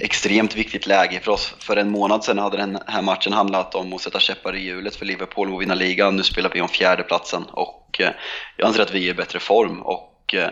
extremt 0.01 0.57
viktigt 0.57 0.87
läge 0.87 1.21
för 1.21 1.33
oss. 1.33 1.55
För 1.59 1.77
en 1.77 1.91
månad 1.91 2.25
sedan 2.25 2.39
hade 2.39 2.57
den 2.57 2.79
här 2.87 3.03
matchen 3.03 3.33
handlat 3.33 3.75
om 3.75 3.93
att 3.93 4.01
sätta 4.01 4.21
käppar 4.21 4.57
i 4.57 4.61
hjulet 4.61 4.97
för 4.97 5.07
Liverpool 5.07 5.55
och 5.55 5.63
vinna 5.63 5.75
ligan. 5.75 6.17
Nu 6.17 6.23
spelar 6.23 6.51
vi 6.55 6.61
om 6.61 6.69
fjärdeplatsen 6.69 7.43
och 7.43 8.01
eh, 8.01 8.11
jag 8.57 8.67
anser 8.67 8.83
att 8.83 8.95
vi 8.95 9.07
är 9.07 9.11
i 9.11 9.15
bättre 9.15 9.39
form. 9.39 9.83
Och 9.83 10.35
eh, 10.35 10.51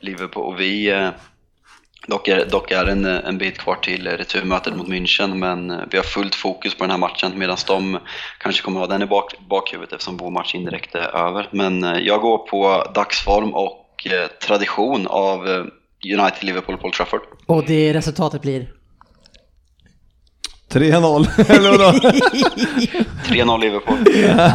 Liverpool, 0.00 0.44
och 0.44 0.60
vi 0.60 0.90
eh, 0.90 1.08
Dock 2.10 2.28
är, 2.28 2.46
dock 2.46 2.70
är 2.70 2.86
en, 2.86 3.04
en 3.04 3.38
bit 3.38 3.58
kvar 3.58 3.74
till 3.74 4.06
returmötet 4.06 4.76
mot 4.76 4.88
München, 4.88 5.34
men 5.34 5.70
eh, 5.70 5.78
vi 5.90 5.96
har 5.96 6.04
fullt 6.04 6.34
fokus 6.34 6.74
på 6.74 6.84
den 6.84 6.90
här 6.90 6.98
matchen 6.98 7.32
medan 7.36 7.56
de 7.66 7.98
kanske 8.38 8.62
kommer 8.62 8.80
ha 8.80 8.86
den 8.86 9.02
i 9.02 9.06
bak, 9.06 9.34
bakhuvudet 9.48 9.92
eftersom 9.92 10.16
vår 10.16 10.30
match 10.30 10.54
indirekt 10.54 10.94
är 10.94 11.28
över. 11.28 11.48
Men 11.50 11.84
eh, 11.84 11.98
jag 11.98 12.20
går 12.20 12.38
på 12.38 12.92
dagsform 12.94 13.54
och 13.54 14.06
eh, 14.06 14.26
tradition 14.46 15.06
av 15.06 15.48
eh, 15.48 15.64
United-Liverpool 16.18 16.76
på 16.76 16.84
Old 16.84 16.94
Trafford. 16.94 17.20
Och 17.46 17.64
det 17.66 17.92
resultatet 17.92 18.42
blir? 18.42 18.72
3-0, 20.70 21.50
eller 21.56 21.70
vadå? 21.70 21.98
3-0 23.26 23.60
Liverpool, 23.60 23.98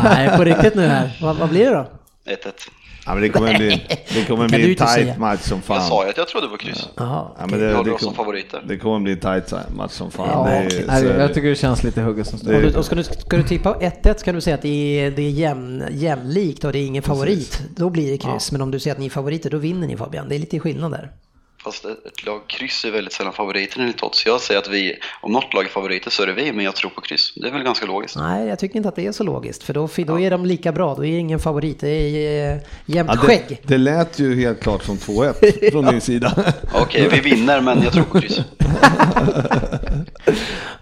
Nej, 0.04 0.38
på 0.38 0.44
riktigt 0.44 0.76
nu 0.76 0.88
här. 0.88 1.18
Vad, 1.22 1.36
vad 1.36 1.50
blir 1.50 1.66
det 1.66 1.74
då? 1.74 1.88
1-1. 2.32 2.70
Ja, 3.06 3.14
men 3.14 3.22
det 3.24 3.30
kommer 3.30 3.58
bli, 3.58 3.84
det 4.14 4.28
kommer 4.28 4.48
bli 4.48 4.70
en 4.70 4.76
tight 4.76 4.90
säga. 4.90 5.16
match 5.18 5.42
som 5.42 5.62
fan. 5.62 5.76
Jag 5.78 5.86
sa 5.86 6.04
ju 6.04 6.10
att 6.10 6.18
jag 6.18 6.28
trodde 6.28 6.48
på 6.48 6.58
kryss. 6.58 6.90
Ja, 6.96 7.36
men 7.40 7.50
det, 7.60 7.70
det, 7.70 7.76
håller 7.76 7.94
oss 7.94 8.00
som 8.02 8.08
kom, 8.08 8.16
favoriter. 8.16 8.64
det 8.68 8.78
kommer 8.78 9.00
bli 9.00 9.12
en 9.14 9.20
tight 9.20 9.54
match 9.76 9.92
som 9.92 10.12
fan. 10.12 10.28
Ja, 10.32 10.62
det 10.64 10.70
så 10.72 10.88
Nej, 10.88 11.04
jag 11.20 11.34
tycker 11.34 11.50
det 11.50 11.56
känns 11.56 11.84
lite 11.84 12.02
hugget 12.02 12.28
som 12.28 12.40
Det- 12.40 12.46
står. 12.46 12.56
Om 12.56 12.62
du, 12.62 12.74
och 12.78 12.86
ska, 12.86 12.96
du, 12.96 13.04
ska 13.04 13.38
du 13.38 13.44
tippa 13.44 13.74
1-1 13.74 14.18
så 14.18 14.26
kan 14.26 14.36
du 14.36 14.42
säga 14.42 14.56
att 14.56 14.62
det 14.62 15.00
är, 15.00 15.12
det 15.12 15.22
är 15.22 15.30
jämn, 15.30 15.84
jämlikt 15.92 16.64
och 16.64 16.72
det 16.72 16.80
är 16.80 16.86
ingen 16.86 17.04
favorit. 17.04 17.62
Då 17.76 17.90
blir 17.90 18.12
det 18.12 18.18
kryss. 18.18 18.52
Men 18.52 18.62
om 18.62 18.72
du 18.72 18.80
säger 18.80 18.94
att 18.96 19.00
ni 19.00 19.06
är 19.06 19.10
favoriter, 19.10 19.50
då 19.50 19.58
vinner 19.58 19.88
ni 19.88 19.98
Fabian. 19.98 20.30
Det 20.30 20.36
är 20.36 20.40
lite 20.40 20.60
skillnad 20.60 20.92
där. 20.92 21.12
Fast 21.66 21.86
ett 21.86 22.06
ett 22.06 22.26
lag 22.26 22.42
kryss 22.48 22.86
är 22.86 22.92
väldigt 22.92 23.14
sällan 23.14 23.34
favoriter 23.34 23.80
enligt 23.80 24.04
odds. 24.04 24.26
Jag 24.26 24.42
säger 24.42 24.60
att 24.60 24.68
vi, 24.70 25.00
om 25.22 25.32
något 25.32 25.54
lag 25.54 25.66
är 25.66 25.70
favoriter 25.70 26.10
så 26.12 26.24
är 26.24 26.28
det 26.28 26.34
vi, 26.34 26.52
men 26.52 26.66
jag 26.66 26.76
tror 26.76 26.90
på 26.92 27.02
kryss. 27.02 27.34
Det 27.36 27.48
är 27.48 27.52
väl 27.52 27.64
ganska 27.64 27.86
logiskt. 27.86 28.16
Nej, 28.16 28.48
jag 28.48 28.60
tycker 28.60 28.76
inte 28.76 28.90
att 28.90 28.96
det 28.96 29.06
är 29.06 29.12
så 29.12 29.24
logiskt. 29.24 29.64
För 29.64 29.74
då, 29.74 29.90
då 29.98 30.20
är 30.20 30.32
de 30.32 30.46
lika 30.46 30.72
bra. 30.72 30.96
Då 30.96 31.06
är 31.06 31.12
det 31.12 31.18
ingen 31.18 31.40
favorit. 31.40 31.80
Det 31.80 31.90
är 31.90 32.54
eh, 32.56 32.60
jämnt 32.86 33.12
Ja, 33.14 33.20
skägg. 33.20 33.44
det, 33.48 33.68
det 33.68 33.78
lät 33.78 34.20
ju 34.20 34.36
helt 34.36 34.62
klart 34.62 34.84
som 34.84 34.98
2-1 34.98 35.72
från 35.72 35.86
din 35.86 36.02
sida. 36.02 36.54
Okej, 36.74 37.08
vi 37.12 37.20
vinner, 37.20 37.62
men 37.62 37.84
jag 37.84 37.94
tror 37.94 38.04
på 38.04 38.22
kryss. 38.22 38.40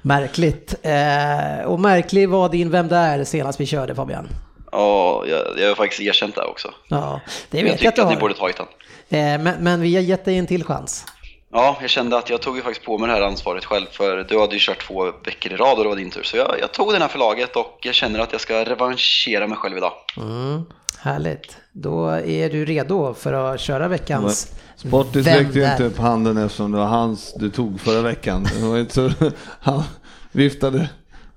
Märkligt. 0.01 0.75
Eh, 0.81 1.65
och 1.65 1.79
märklig 1.79 2.29
var 2.29 2.49
din 2.49 2.69
Vem 2.69 2.87
där 2.87 3.23
senast 3.23 3.59
vi 3.59 3.65
körde 3.65 3.95
Fabian. 3.95 4.27
Ja, 4.71 5.23
jag, 5.27 5.41
jag 5.57 5.67
har 5.67 5.75
faktiskt 5.75 6.01
erkänt 6.01 6.35
det 6.35 6.43
också. 6.43 6.73
Ja, 6.87 7.21
det 7.49 7.57
jag 7.57 7.63
vet 7.63 7.81
jag 7.81 7.89
att 7.89 7.95
du 7.95 8.01
tycker 8.01 8.07
att 8.07 8.15
ni 8.15 8.21
borde 8.21 8.33
tagit 8.33 8.57
den. 8.57 8.65
Eh, 9.13 9.41
men, 9.41 9.63
men 9.63 9.81
vi 9.81 9.95
har 9.95 10.01
gett 10.01 10.25
dig 10.25 10.37
en 10.37 10.47
till 10.47 10.63
chans. 10.63 11.05
Ja, 11.51 11.77
jag 11.81 11.89
kände 11.89 12.17
att 12.17 12.29
jag 12.29 12.41
tog 12.41 12.55
ju 12.55 12.61
faktiskt 12.61 12.85
på 12.85 12.97
mig 12.97 13.07
det 13.07 13.13
här 13.13 13.21
ansvaret 13.21 13.65
själv 13.65 13.85
för 13.91 14.23
du 14.29 14.39
hade 14.39 14.53
ju 14.53 14.59
kört 14.59 14.87
två 14.87 15.05
veckor 15.25 15.53
i 15.53 15.55
rad 15.55 15.77
och 15.77 15.83
det 15.83 15.89
var 15.89 15.95
din 15.95 16.11
tur. 16.11 16.23
Så 16.23 16.37
jag, 16.37 16.55
jag 16.59 16.71
tog 16.71 16.91
den 16.91 17.01
här 17.01 17.09
förlaget 17.09 17.55
och 17.55 17.79
jag 17.81 17.95
känner 17.95 18.19
att 18.19 18.31
jag 18.31 18.41
ska 18.41 18.65
revanschera 18.65 19.47
mig 19.47 19.57
själv 19.57 19.77
idag. 19.77 19.91
Mm, 20.17 20.63
härligt. 20.97 21.57
Då 21.71 22.07
är 22.09 22.49
du 22.49 22.65
redo 22.65 23.13
för 23.13 23.33
att 23.33 23.59
köra 23.59 23.87
veckans 23.87 24.51
Sportis 24.75 25.27
Vem 25.27 25.37
räckte 25.37 25.59
ju 25.59 25.71
inte 25.71 25.83
upp 25.83 25.97
handen 25.97 26.37
eftersom 26.37 26.71
det 26.71 26.77
var 26.77 26.85
hans 26.85 27.33
du 27.33 27.49
tog 27.49 27.79
förra 27.79 28.01
veckan. 28.01 28.43
Det 28.43 28.67
var 28.67 28.79
inte 28.79 28.93
så, 28.93 29.11
han 29.59 29.83
viftade 30.31 30.89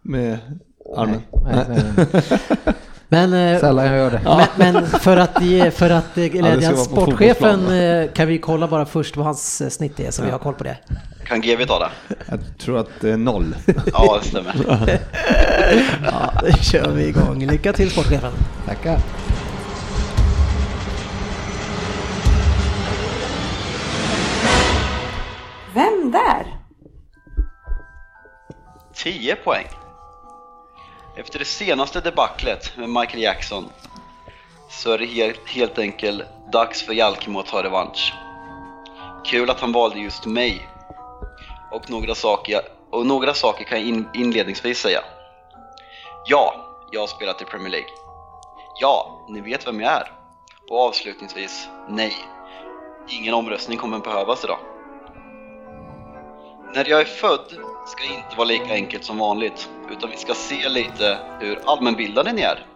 med 0.02 0.38
armen. 0.96 1.22
Nej, 1.44 1.64
nej, 1.68 1.82
nej. 1.96 2.74
Men, 3.08 3.32
eh, 3.32 3.60
Sällan 3.60 3.86
jag 3.86 3.96
gör 3.96 4.10
det. 4.10 4.20
men, 4.58 4.72
men 4.74 4.86
för 4.86 5.16
att, 5.16 5.42
ge- 5.42 5.70
för 5.70 5.90
att 5.90 6.18
eh, 6.18 6.24
glädja 6.24 6.70
på 6.70 6.76
sportchefen 6.76 7.70
eh, 7.80 8.10
kan 8.12 8.28
vi 8.28 8.38
kolla 8.38 8.68
bara 8.68 8.86
först 8.86 9.16
vad 9.16 9.26
hans 9.26 9.74
snitt 9.74 10.00
är 10.00 10.10
så 10.10 10.22
vi 10.22 10.30
har 10.30 10.38
koll 10.38 10.54
på 10.54 10.64
det. 10.64 10.76
Kan 11.24 11.40
GV 11.40 11.64
ta 11.66 11.78
det? 11.78 11.88
Jag 12.28 12.38
tror 12.58 12.78
att 12.78 12.88
det 13.00 13.10
är 13.10 13.16
noll. 13.16 13.54
Ja, 13.92 14.18
det 14.22 14.28
stämmer. 14.28 14.54
Ja, 16.04 16.32
då 16.42 16.52
kör 16.52 16.90
vi 16.90 17.06
igång. 17.08 17.46
Lycka 17.46 17.72
till 17.72 17.90
sportchefen. 17.90 18.32
Tackar. 18.66 18.98
Vem 25.74 26.10
där? 26.12 26.46
10 28.94 29.36
poäng. 29.36 29.66
Efter 31.18 31.38
det 31.38 31.44
senaste 31.44 32.00
debaclet 32.00 32.76
med 32.76 32.88
Michael 32.88 33.22
Jackson 33.22 33.70
så 34.68 34.92
är 34.92 34.98
det 34.98 35.06
helt, 35.06 35.48
helt 35.48 35.78
enkelt 35.78 36.22
dags 36.52 36.82
för 36.82 36.92
Jalkemo 36.92 37.40
att 37.40 37.46
ta 37.46 37.62
revansch. 37.62 38.14
Kul 39.24 39.50
att 39.50 39.60
han 39.60 39.72
valde 39.72 39.98
just 39.98 40.26
mig. 40.26 40.68
Och 41.72 41.90
några 41.90 42.14
saker, 42.14 42.60
och 42.90 43.06
några 43.06 43.34
saker 43.34 43.64
kan 43.64 43.78
jag 43.78 43.88
in, 43.88 44.08
inledningsvis 44.14 44.78
säga. 44.78 45.00
Ja, 46.26 46.54
jag 46.92 47.00
har 47.00 47.06
spelat 47.06 47.42
i 47.42 47.44
Premier 47.44 47.70
League. 47.70 47.90
Ja, 48.80 49.26
ni 49.28 49.40
vet 49.40 49.66
vem 49.66 49.80
jag 49.80 49.92
är. 49.92 50.12
Och 50.70 50.80
avslutningsvis, 50.80 51.68
nej. 51.88 52.14
Ingen 53.08 53.34
omröstning 53.34 53.78
kommer 53.78 53.98
behövas 53.98 54.44
idag. 54.44 54.58
När 56.74 56.88
jag 56.88 57.00
är 57.00 57.04
född 57.04 57.58
ska 57.86 58.04
inte 58.04 58.36
vara 58.36 58.48
lika 58.48 58.72
enkelt 58.72 59.04
som 59.04 59.18
vanligt, 59.18 59.68
utan 59.90 60.10
vi 60.10 60.16
ska 60.16 60.34
se 60.34 60.68
lite 60.68 61.18
hur 61.40 61.60
allmänbildade 61.64 62.32
ni 62.32 62.42
är. 62.42 62.66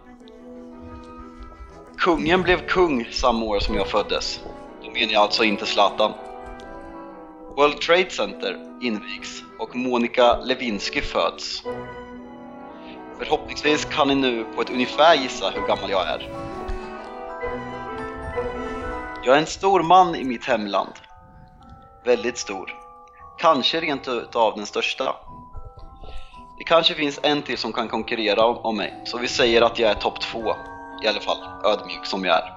Kungen 1.97 2.41
blev 2.41 2.67
kung 2.67 3.05
samma 3.11 3.45
år 3.45 3.59
som 3.59 3.75
jag 3.75 3.87
föddes. 3.87 4.41
Då 4.83 4.91
menar 4.91 5.13
jag 5.13 5.21
alltså 5.21 5.43
inte 5.43 5.65
Zlatan. 5.65 6.11
World 7.55 7.81
Trade 7.81 8.09
Center 8.09 8.57
invigs 8.81 9.43
och 9.59 9.75
Monica 9.75 10.37
Lewinsky 10.37 11.01
föds. 11.01 11.63
Förhoppningsvis 13.17 13.85
kan 13.85 14.07
ni 14.07 14.15
nu 14.15 14.45
på 14.55 14.61
ett 14.61 14.69
ungefär 14.69 15.15
gissa 15.15 15.49
hur 15.49 15.67
gammal 15.67 15.89
jag 15.89 16.07
är. 16.07 16.29
Jag 19.25 19.35
är 19.35 19.39
en 19.39 19.45
stor 19.45 19.83
man 19.83 20.15
i 20.15 20.23
mitt 20.23 20.45
hemland. 20.45 20.93
Väldigt 22.05 22.37
stor. 22.37 22.80
Kanske 23.41 23.81
rent 23.81 24.07
utav 24.07 24.55
den 24.55 24.65
största. 24.65 25.15
Det 26.57 26.63
kanske 26.63 26.93
finns 26.93 27.19
en 27.23 27.41
till 27.41 27.57
som 27.57 27.73
kan 27.73 27.87
konkurrera 27.87 28.45
om, 28.45 28.57
om 28.57 28.77
mig, 28.77 29.01
så 29.05 29.17
vi 29.17 29.27
säger 29.27 29.61
att 29.61 29.79
jag 29.79 29.91
är 29.91 29.95
topp 29.95 30.21
två. 30.21 30.55
I 31.03 31.07
alla 31.07 31.19
fall, 31.19 31.37
ödmjuk 31.65 32.05
som 32.05 32.25
jag 32.25 32.35
är. 32.35 32.53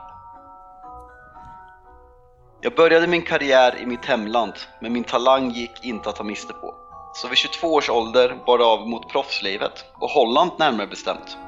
Jag 2.61 2.75
började 2.75 3.07
min 3.07 3.23
karriär 3.23 3.79
i 3.79 3.87
mitt 3.87 4.05
hemland, 4.05 4.53
men 4.81 4.93
min 4.93 5.05
talang 5.05 5.51
gick 5.51 5.85
inte 5.85 6.09
att 6.09 6.17
ta 6.17 6.25
miste 6.25 6.53
på. 6.53 6.75
Så 7.15 7.29
vid 7.29 7.39
22 7.39 7.75
års 7.75 7.91
ålder 7.91 8.37
bar 8.47 8.59
det 8.59 8.65
av 8.65 8.89
mot 8.89 9.09
proffslivet, 9.09 9.85
och 10.01 10.11
Holland 10.11 10.51
närmare 10.59 10.87
bestämt. 10.87 11.39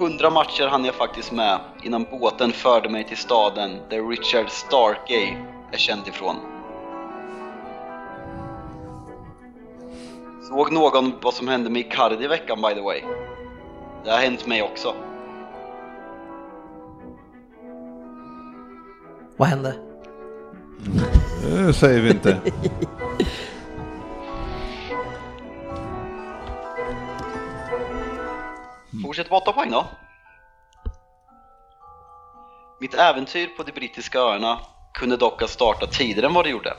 100 0.00 0.30
matcher 0.30 0.66
hann 0.66 0.84
jag 0.84 0.94
faktiskt 0.94 1.32
med 1.32 1.60
innan 1.82 2.06
båten 2.10 2.52
förde 2.52 2.88
mig 2.88 3.04
till 3.04 3.16
staden 3.16 3.80
där 3.90 4.08
Richard 4.08 4.50
Starkey 4.50 5.34
är 5.72 5.78
känd 5.78 6.08
ifrån. 6.08 6.57
Såg 10.48 10.72
någon 10.72 11.14
vad 11.22 11.34
som 11.34 11.48
hände 11.48 11.70
med 11.70 11.80
Icardi 11.80 12.24
i 12.24 12.28
veckan 12.28 12.62
by 12.62 12.74
the 12.74 12.80
way? 12.80 13.02
Det 14.04 14.10
har 14.10 14.18
hänt 14.18 14.46
mig 14.46 14.62
också. 14.62 14.94
Vad 19.36 19.48
hände? 19.48 19.76
Det 21.42 21.72
säger 21.72 22.00
vi 22.00 22.10
inte. 22.10 22.40
Fortsätt 29.04 29.28
på 29.28 29.36
8 29.36 29.52
poäng 29.52 29.70
då. 29.70 29.86
Mitt 32.80 32.94
äventyr 32.94 33.46
på 33.46 33.62
de 33.62 33.72
brittiska 33.72 34.18
öarna 34.18 34.58
kunde 34.94 35.16
dock 35.16 35.40
ha 35.40 35.48
startat 35.48 35.92
tidigare 35.92 36.26
än 36.26 36.34
vad 36.34 36.44
det 36.44 36.50
gjorde. 36.50 36.74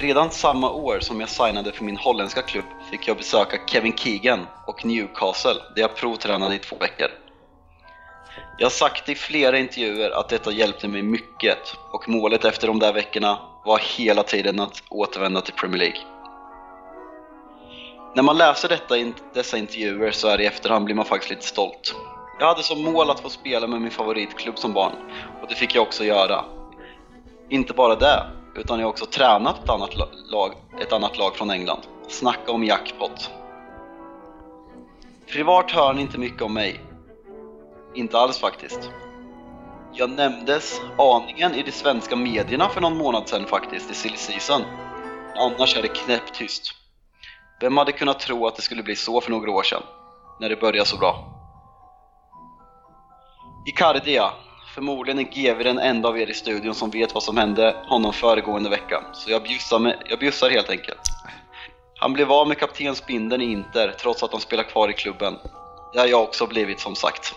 Redan 0.00 0.30
samma 0.30 0.70
år 0.70 1.00
som 1.00 1.20
jag 1.20 1.28
signade 1.28 1.72
för 1.72 1.84
min 1.84 1.96
holländska 1.96 2.42
klubb 2.42 2.64
fick 2.90 3.08
jag 3.08 3.16
besöka 3.16 3.56
Kevin 3.66 3.96
Keegan 3.96 4.46
och 4.66 4.84
Newcastle 4.84 5.54
där 5.74 5.82
jag 5.82 5.96
provtränade 5.96 6.54
i 6.54 6.58
två 6.58 6.76
veckor. 6.80 7.08
Jag 8.58 8.66
har 8.66 8.70
sagt 8.70 9.08
i 9.08 9.14
flera 9.14 9.58
intervjuer 9.58 10.10
att 10.10 10.28
detta 10.28 10.52
hjälpte 10.52 10.88
mig 10.88 11.02
mycket 11.02 11.76
och 11.90 12.08
målet 12.08 12.44
efter 12.44 12.66
de 12.66 12.78
där 12.78 12.92
veckorna 12.92 13.38
var 13.64 13.80
hela 13.98 14.22
tiden 14.22 14.60
att 14.60 14.82
återvända 14.88 15.40
till 15.40 15.54
Premier 15.54 15.78
League. 15.78 16.00
När 18.14 18.22
man 18.22 18.38
läser 18.38 18.68
detta, 18.68 18.94
dessa 19.34 19.58
intervjuer 19.58 20.10
så 20.10 20.28
är 20.28 20.40
i 20.40 20.46
efterhand 20.46 20.84
blir 20.84 20.94
man 20.94 21.04
faktiskt 21.04 21.30
lite 21.30 21.46
stolt. 21.46 21.94
Jag 22.38 22.46
hade 22.46 22.62
som 22.62 22.82
mål 22.82 23.10
att 23.10 23.20
få 23.20 23.30
spela 23.30 23.66
med 23.66 23.80
min 23.80 23.90
favoritklubb 23.90 24.58
som 24.58 24.72
barn 24.72 24.92
och 25.42 25.48
det 25.48 25.54
fick 25.54 25.74
jag 25.74 25.82
också 25.82 26.04
göra. 26.04 26.44
Inte 27.50 27.72
bara 27.72 27.94
det, 27.94 28.26
utan 28.58 28.78
jag 28.78 28.86
har 28.86 28.90
också 28.90 29.06
tränat 29.06 29.64
ett 29.64 29.70
annat 29.70 29.94
lag, 30.30 30.52
ett 30.80 30.92
annat 30.92 31.18
lag 31.18 31.36
från 31.36 31.50
England. 31.50 31.80
Snacka 32.08 32.52
om 32.52 32.64
jackpot. 32.64 33.30
Privat 35.32 35.70
hör 35.70 35.94
ni 35.94 36.02
inte 36.02 36.18
mycket 36.18 36.42
om 36.42 36.54
mig. 36.54 36.80
Inte 37.94 38.18
alls 38.18 38.38
faktiskt. 38.38 38.90
Jag 39.92 40.10
nämndes 40.10 40.80
aningen 40.98 41.54
i 41.54 41.62
de 41.62 41.72
svenska 41.72 42.16
medierna 42.16 42.68
för 42.68 42.80
någon 42.80 42.96
månad 42.96 43.28
sedan 43.28 43.46
faktiskt, 43.46 43.90
i 43.90 43.94
silly 43.94 44.16
season. 44.16 44.62
Annars 45.36 45.76
är 45.76 45.82
det 45.82 45.88
knäpptyst. 45.88 46.74
Vem 47.60 47.76
hade 47.76 47.92
kunnat 47.92 48.20
tro 48.20 48.46
att 48.46 48.56
det 48.56 48.62
skulle 48.62 48.82
bli 48.82 48.96
så 48.96 49.20
för 49.20 49.30
några 49.30 49.50
år 49.50 49.62
sedan, 49.62 49.82
när 50.40 50.48
det 50.48 50.56
började 50.56 50.88
så 50.88 50.96
bra? 50.96 51.24
Icardia, 53.66 54.32
förmodligen 54.78 55.18
är 55.18 55.22
GV 55.22 55.64
den 55.64 55.78
enda 55.78 56.08
av 56.08 56.18
er 56.18 56.30
i 56.30 56.34
studion 56.34 56.74
som 56.74 56.90
vet 56.90 57.14
vad 57.14 57.22
som 57.22 57.36
hände 57.36 57.76
honom 57.86 58.12
föregående 58.12 58.70
vecka, 58.70 59.04
så 59.12 59.30
jag 59.30 59.42
bjussar, 59.42 59.78
med, 59.78 59.96
jag 60.08 60.18
bjussar 60.18 60.50
helt 60.50 60.70
enkelt. 60.70 61.00
Han 62.00 62.12
blev 62.12 62.32
av 62.32 62.48
med 62.48 62.58
kaptensbindeln 62.58 63.42
i 63.42 63.52
Inter 63.52 63.94
trots 64.00 64.22
att 64.22 64.32
han 64.32 64.40
spelar 64.40 64.62
kvar 64.62 64.88
i 64.90 64.92
klubben. 64.92 65.34
Det 65.92 65.98
har 65.98 66.06
jag 66.06 66.22
också 66.22 66.46
blivit 66.46 66.80
som 66.80 66.94
sagt. 66.94 67.34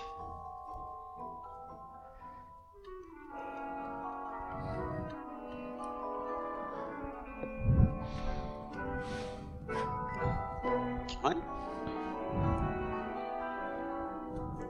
Nej. 11.23 11.35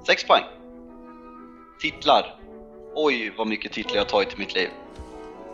Sex 0.07 0.23
poäng. 0.23 0.43
Titlar. 1.81 2.40
Oj, 2.95 3.33
vad 3.37 3.47
mycket 3.47 3.71
titlar 3.71 3.97
jag 3.97 4.09
tagit 4.09 4.33
i 4.33 4.37
mitt 4.37 4.55
liv. 4.55 4.69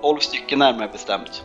12 0.01 0.19
stycken 0.19 0.59
närmare 0.59 0.87
bestämt. 0.87 1.43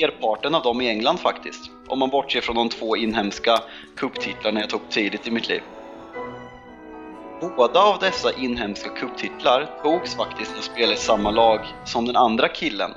Merparten 0.00 0.54
av 0.54 0.62
dem 0.62 0.80
i 0.80 0.88
England 0.88 1.18
faktiskt, 1.18 1.70
om 1.88 1.98
man 1.98 2.10
bortser 2.10 2.40
från 2.40 2.56
de 2.56 2.68
två 2.68 2.96
inhemska 2.96 3.62
cuptitlarna 3.96 4.60
jag 4.60 4.70
tog 4.70 4.88
tidigt 4.90 5.26
i 5.26 5.30
mitt 5.30 5.48
liv. 5.48 5.62
Båda 7.40 7.80
av 7.80 7.98
dessa 7.98 8.32
inhemska 8.32 8.90
cuptitlar 8.90 9.70
togs 9.82 10.16
faktiskt 10.16 10.50
när 10.50 10.58
jag 10.58 10.64
spelade 10.64 10.94
i 10.94 10.96
samma 10.96 11.30
lag 11.30 11.60
som 11.84 12.06
den 12.06 12.16
andra 12.16 12.48
killen 12.48 12.90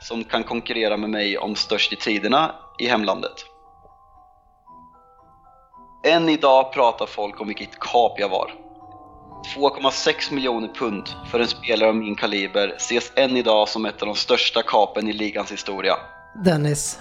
som 0.00 0.24
kan 0.24 0.44
konkurrera 0.44 0.96
med 0.96 1.10
mig 1.10 1.38
om 1.38 1.54
störst 1.54 1.92
i 1.92 1.96
tiderna 1.96 2.54
i 2.78 2.86
hemlandet. 2.86 3.46
Än 6.06 6.28
idag 6.28 6.72
pratar 6.72 7.06
folk 7.06 7.40
om 7.40 7.48
vilket 7.48 7.78
kap 7.78 8.20
jag 8.20 8.28
var. 8.28 8.61
2,6 9.42 10.32
miljoner 10.32 10.68
pund 10.68 11.08
för 11.30 11.40
en 11.40 11.48
spelare 11.48 11.88
av 11.88 11.96
min 11.96 12.14
kaliber 12.14 12.74
ses 12.76 13.12
än 13.16 13.36
idag 13.36 13.68
som 13.68 13.86
ett 13.86 14.02
av 14.02 14.06
de 14.06 14.16
största 14.16 14.62
kapen 14.62 15.08
i 15.08 15.12
ligans 15.12 15.52
historia. 15.52 15.94
Dennis. 16.44 16.98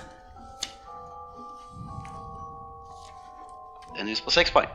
Dennis 3.98 4.22
på 4.22 4.32
6 4.32 4.52
poäng. 4.52 4.68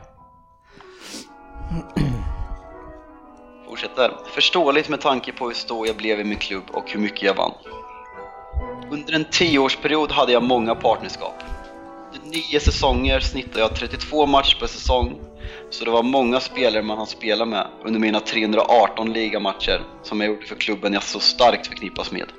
Fortsätter. 3.65 4.11
Förståeligt 4.25 4.89
med 4.89 5.01
tanke 5.01 5.31
på 5.31 5.47
hur 5.47 5.53
stor 5.53 5.87
jag 5.87 5.95
blev 5.95 6.19
i 6.19 6.23
min 6.23 6.37
klubb 6.37 6.63
och 6.73 6.91
hur 6.91 6.99
mycket 6.99 7.21
jag 7.21 7.35
vann. 7.35 7.51
Under 8.91 9.13
en 9.13 9.25
tioårsperiod 9.31 10.11
hade 10.11 10.31
jag 10.31 10.43
många 10.43 10.75
partnerskap. 10.75 11.43
Nio 12.23 12.59
säsonger 12.59 13.19
snittade 13.19 13.59
jag 13.59 13.75
32 13.75 14.25
matcher 14.25 14.57
per 14.59 14.67
säsong 14.67 15.19
så 15.69 15.85
det 15.85 15.91
var 15.91 16.03
många 16.03 16.39
spelare 16.39 16.83
man 16.83 16.97
har 16.97 17.05
spelat 17.05 17.47
med 17.47 17.67
under 17.85 17.99
mina 17.99 18.19
318 18.19 19.13
ligamatcher 19.13 19.81
som 20.03 20.21
jag 20.21 20.29
gjorde 20.29 20.45
för 20.45 20.55
klubben 20.55 20.93
jag 20.93 21.03
så 21.03 21.19
starkt 21.19 21.67
förknippas 21.67 22.11
med. 22.11 22.31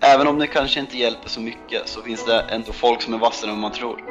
Även 0.00 0.26
om 0.26 0.38
det 0.38 0.46
kanske 0.46 0.80
inte 0.80 0.98
hjälper 0.98 1.28
så 1.28 1.40
mycket 1.40 1.88
så 1.88 2.02
finns 2.02 2.24
det 2.24 2.40
ändå 2.40 2.72
folk 2.72 3.02
som 3.02 3.14
är 3.14 3.18
vassare 3.18 3.50
än 3.50 3.60
man 3.60 3.72
tror. 3.72 4.04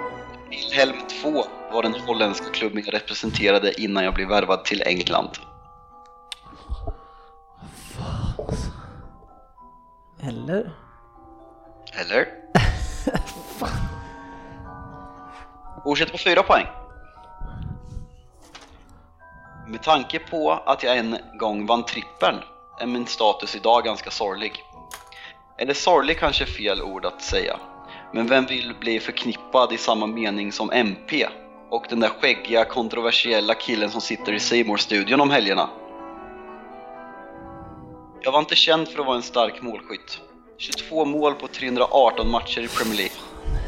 Wilhelm 0.49 0.97
2 1.21 1.43
var 1.71 1.84
den 1.84 1.93
holländska 1.93 2.49
klubben 2.49 2.84
jag 2.86 2.93
representerade 2.93 3.82
innan 3.82 4.03
jag 4.03 4.13
blev 4.13 4.28
värvad 4.28 4.65
till 4.65 4.82
England. 4.82 5.30
Eller? 10.21 10.71
Eller? 11.93 12.44
Fortsätt 15.84 16.12
på 16.12 16.18
fyra 16.18 16.43
poäng. 16.43 16.66
Med 19.68 19.84
tanke 19.84 20.20
på 20.20 20.51
att 20.51 20.84
jag 20.84 20.97
en 20.97 21.18
gång 21.39 21.66
vann 21.66 21.84
trippeln 21.84 22.38
är 22.80 22.86
min 22.86 23.08
status 23.08 23.56
idag 23.56 23.84
ganska 23.84 24.12
sorglig. 24.12 24.64
Eller 25.58 25.74
sorglig 25.74 26.20
kanske 26.20 26.43
är 26.43 26.47
fel 26.47 26.82
ord 26.82 27.06
att 27.06 27.22
säga. 27.22 27.60
Men 28.14 28.28
vem 28.28 28.45
vill 28.45 28.76
bli 28.80 28.99
förknippad 28.99 29.74
i 29.74 29.78
samma 29.78 30.08
mening 30.08 30.51
som 30.51 30.72
MP 30.72 31.28
och 31.70 31.86
den 31.89 31.99
där 31.99 32.10
skäggiga 32.10 32.66
kontroversiella 32.66 33.53
killen 33.53 33.91
som 33.91 34.01
sitter 34.01 34.34
i 34.34 34.39
Seymour 34.39 34.78
studion 34.78 35.22
om 35.22 35.30
helgerna? 35.30 35.70
Jag 38.22 38.32
var 38.32 38.39
inte 38.39 38.56
känd 38.56 38.88
för 38.88 38.99
att 38.99 39.06
vara 39.06 39.16
en 39.16 39.24
stark 39.24 39.62
målskytt. 39.62 40.22
22 40.58 41.06
mål 41.06 41.34
på 41.34 41.47
318 41.47 42.32
matcher 42.32 42.62
i 42.62 42.68
Premier 42.68 42.97
League 42.97 43.18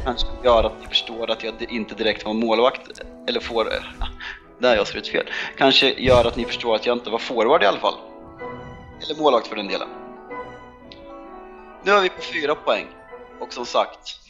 kanske 0.04 0.26
gör 0.44 0.64
att 0.64 0.80
ni 0.80 0.86
förstår 0.86 1.30
att 1.30 1.44
jag 1.44 1.62
inte 1.62 1.94
direkt 1.94 2.24
var 2.24 2.34
målvakt, 2.34 3.00
eller 3.28 3.40
får... 3.40 3.64
Där 4.60 4.76
jag 4.76 4.86
skrivit 4.86 5.08
fel. 5.08 5.26
Kanske 5.56 5.92
gör 5.92 6.24
att 6.24 6.36
ni 6.36 6.44
förstår 6.44 6.74
att 6.74 6.86
jag 6.86 6.96
inte 6.96 7.10
var 7.10 7.18
forward 7.18 7.62
i 7.62 7.66
alla 7.66 7.78
fall. 7.78 7.94
Eller 9.02 9.22
målvakt 9.22 9.46
för 9.46 9.56
den 9.56 9.68
delen. 9.68 9.88
Nu 11.84 11.92
är 11.92 12.00
vi 12.00 12.08
på 12.08 12.22
fyra 12.22 12.54
poäng. 12.54 12.86
Och 13.40 13.52
som 13.52 13.66
sagt, 13.66 14.20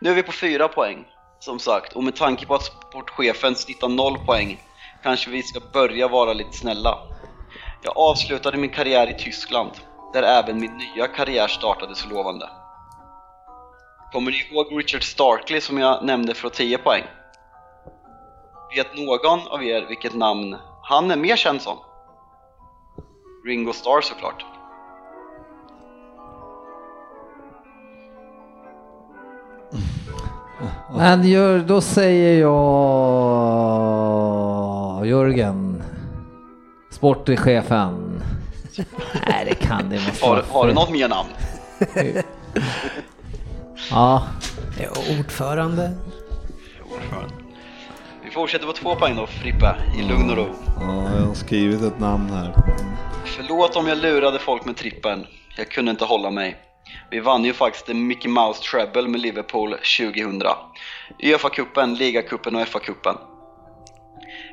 nu 0.00 0.10
är 0.10 0.14
vi 0.14 0.22
på 0.22 0.32
fyra 0.32 0.68
poäng. 0.68 1.06
Som 1.40 1.58
sagt, 1.58 1.92
och 1.92 2.04
med 2.04 2.16
tanke 2.16 2.46
på 2.46 2.54
att 2.54 2.64
sportchefen 2.64 3.54
snittar 3.54 3.88
noll 3.88 4.18
poäng 4.18 4.62
kanske 5.02 5.30
vi 5.30 5.42
ska 5.42 5.60
börja 5.72 6.08
vara 6.08 6.32
lite 6.32 6.52
snälla. 6.52 6.98
Jag 7.82 7.96
avslutade 7.96 8.56
min 8.56 8.70
karriär 8.70 9.10
i 9.10 9.18
Tyskland, 9.18 9.70
där 10.12 10.22
även 10.22 10.60
min 10.60 10.76
nya 10.76 11.06
karriär 11.06 11.48
startade 11.48 11.94
så 11.94 12.08
lovande. 12.08 12.48
Kommer 14.12 14.30
ni 14.30 14.36
ihåg 14.50 14.66
Richard 14.78 15.02
Starkley 15.02 15.60
som 15.60 15.78
jag 15.78 16.04
nämnde 16.04 16.34
för 16.34 16.48
10 16.48 16.78
poäng? 16.78 17.04
Vet 18.76 18.96
någon 18.96 19.48
av 19.48 19.64
er 19.64 19.86
vilket 19.88 20.14
namn 20.14 20.56
han 20.82 21.10
är 21.10 21.16
mer 21.16 21.36
känd 21.36 21.62
som? 21.62 21.78
Ringo 23.46 23.72
Starr 23.72 24.00
såklart. 24.00 24.44
Men 30.96 31.24
gör, 31.24 31.58
då 31.58 31.80
säger 31.80 32.40
jag 32.40 32.56
Jörgen, 35.06 35.82
sportchefen. 36.90 38.05
Nej, 39.28 39.44
det 39.44 39.54
kan 39.54 39.88
det 39.88 40.00
måste 40.06 40.26
Har, 40.26 40.42
har 40.42 40.66
du 40.66 40.72
något 40.74 40.90
mer 40.90 41.08
namn? 41.08 41.28
Ja, 43.90 44.26
Ja, 44.80 44.88
ordförande. 45.20 45.90
Vi 48.24 48.30
fortsätter 48.30 48.66
på 48.66 48.72
två 48.72 48.94
poäng 48.94 49.16
då 49.16 49.26
Frippe, 49.26 49.76
i 49.98 50.02
lugn 50.02 50.30
och 50.30 50.36
ro. 50.36 50.48
Ja, 50.80 51.16
jag 51.18 51.26
har 51.26 51.34
skrivit 51.34 51.82
ett 51.82 52.00
namn 52.00 52.30
här. 52.30 52.54
Förlåt 53.24 53.76
om 53.76 53.86
jag 53.86 53.98
lurade 53.98 54.38
folk 54.38 54.64
med 54.64 54.76
trippen. 54.76 55.26
Jag 55.56 55.70
kunde 55.70 55.90
inte 55.90 56.04
hålla 56.04 56.30
mig. 56.30 56.56
Vi 57.10 57.20
vann 57.20 57.44
ju 57.44 57.52
faktiskt 57.52 57.88
en 57.88 58.06
Mickey 58.06 58.28
Mouse 58.28 58.62
Treble 58.62 59.08
med 59.08 59.20
Liverpool 59.20 59.70
2000. 59.98 60.42
Uefa-cupen, 61.22 61.96
ligacupen 61.96 62.56
och 62.56 62.62
FA-cupen. 62.62 63.16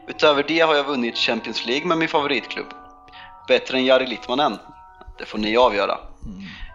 Utöver 0.08 0.44
det 0.48 0.60
har 0.60 0.76
jag 0.76 0.84
vunnit 0.84 1.18
Champions 1.18 1.66
League 1.66 1.88
med 1.88 1.98
min 1.98 2.08
favoritklubb. 2.08 2.74
Bättre 3.48 3.78
än 3.78 3.86
Jari 3.86 4.08
Littmanen? 4.08 4.60
Det 5.18 5.26
får 5.26 5.38
ni 5.38 5.58
avgöra. 5.58 5.98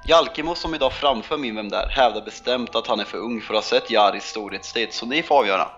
Jalkemo 0.09 0.55
som 0.55 0.75
idag 0.75 0.93
framför 0.93 1.37
min 1.37 1.57
Vem 1.57 1.69
Där 1.69 1.89
hävdar 1.89 2.21
bestämt 2.21 2.75
att 2.75 2.87
han 2.87 3.01
är 3.01 3.05
för 3.05 3.19
ung 3.19 3.41
för 3.41 3.55
att 3.55 3.65
ha 3.65 3.81
sett 3.81 3.91
Jaris 3.91 4.25
storhetstid, 4.25 4.93
så 4.93 5.07
ni 5.07 5.23
får 5.23 5.39
avgöra. 5.39 5.69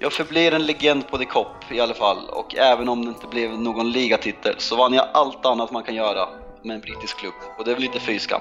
Jag 0.00 0.12
förblir 0.12 0.54
en 0.54 0.66
legend 0.66 1.08
på 1.08 1.18
The 1.18 1.24
Cop 1.24 1.72
i 1.72 1.80
alla 1.80 1.94
fall 1.94 2.28
och 2.28 2.54
även 2.54 2.88
om 2.88 3.04
det 3.04 3.08
inte 3.08 3.26
blev 3.26 3.60
någon 3.60 3.92
ligatitel 3.92 4.54
så 4.58 4.76
vann 4.76 4.94
jag 4.94 5.08
allt 5.12 5.46
annat 5.46 5.70
man 5.70 5.82
kan 5.82 5.94
göra 5.94 6.28
med 6.62 6.74
en 6.74 6.80
brittisk 6.80 7.18
klubb 7.18 7.34
och 7.58 7.64
det 7.64 7.70
är 7.70 7.74
väl 7.74 7.84
inte 7.84 8.00
fy 8.00 8.18
skam. 8.18 8.40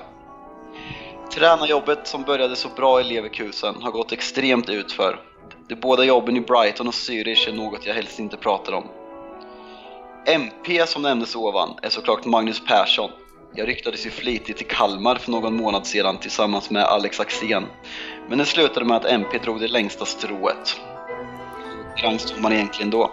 Tränarjobbet 1.33 2.07
som 2.07 2.23
började 2.23 2.55
så 2.55 2.69
bra 2.69 3.01
i 3.01 3.03
Leverkusen 3.03 3.75
har 3.81 3.91
gått 3.91 4.11
extremt 4.11 4.69
utför. 4.69 5.19
De 5.67 5.75
båda 5.75 6.03
jobben 6.03 6.37
i 6.37 6.41
Brighton 6.41 6.87
och 6.87 6.93
Zürich 6.93 7.49
är 7.49 7.53
något 7.53 7.85
jag 7.85 7.93
helst 7.93 8.19
inte 8.19 8.37
pratar 8.37 8.73
om. 8.73 8.83
MP 10.33 10.87
som 10.87 11.01
nämndes 11.01 11.35
ovan 11.35 11.73
är 11.81 11.89
såklart 11.89 12.25
Magnus 12.25 12.61
Persson. 12.67 13.09
Jag 13.55 13.67
ryktades 13.67 14.05
ju 14.05 14.09
flitigt 14.09 14.57
till 14.57 14.67
Kalmar 14.67 15.15
för 15.15 15.31
någon 15.31 15.55
månad 15.55 15.85
sedan 15.87 16.17
tillsammans 16.17 16.69
med 16.69 16.83
Alex 16.83 17.19
Axén. 17.19 17.65
Men 18.29 18.37
det 18.37 18.45
slutade 18.45 18.85
med 18.85 18.97
att 18.97 19.05
MP 19.05 19.37
drog 19.37 19.59
det 19.59 19.67
längsta 19.67 20.05
strået. 20.05 20.79
Hur 21.95 22.03
rang 22.03 22.19
stod 22.19 22.41
man 22.41 22.53
egentligen 22.53 22.89
då? 22.91 23.11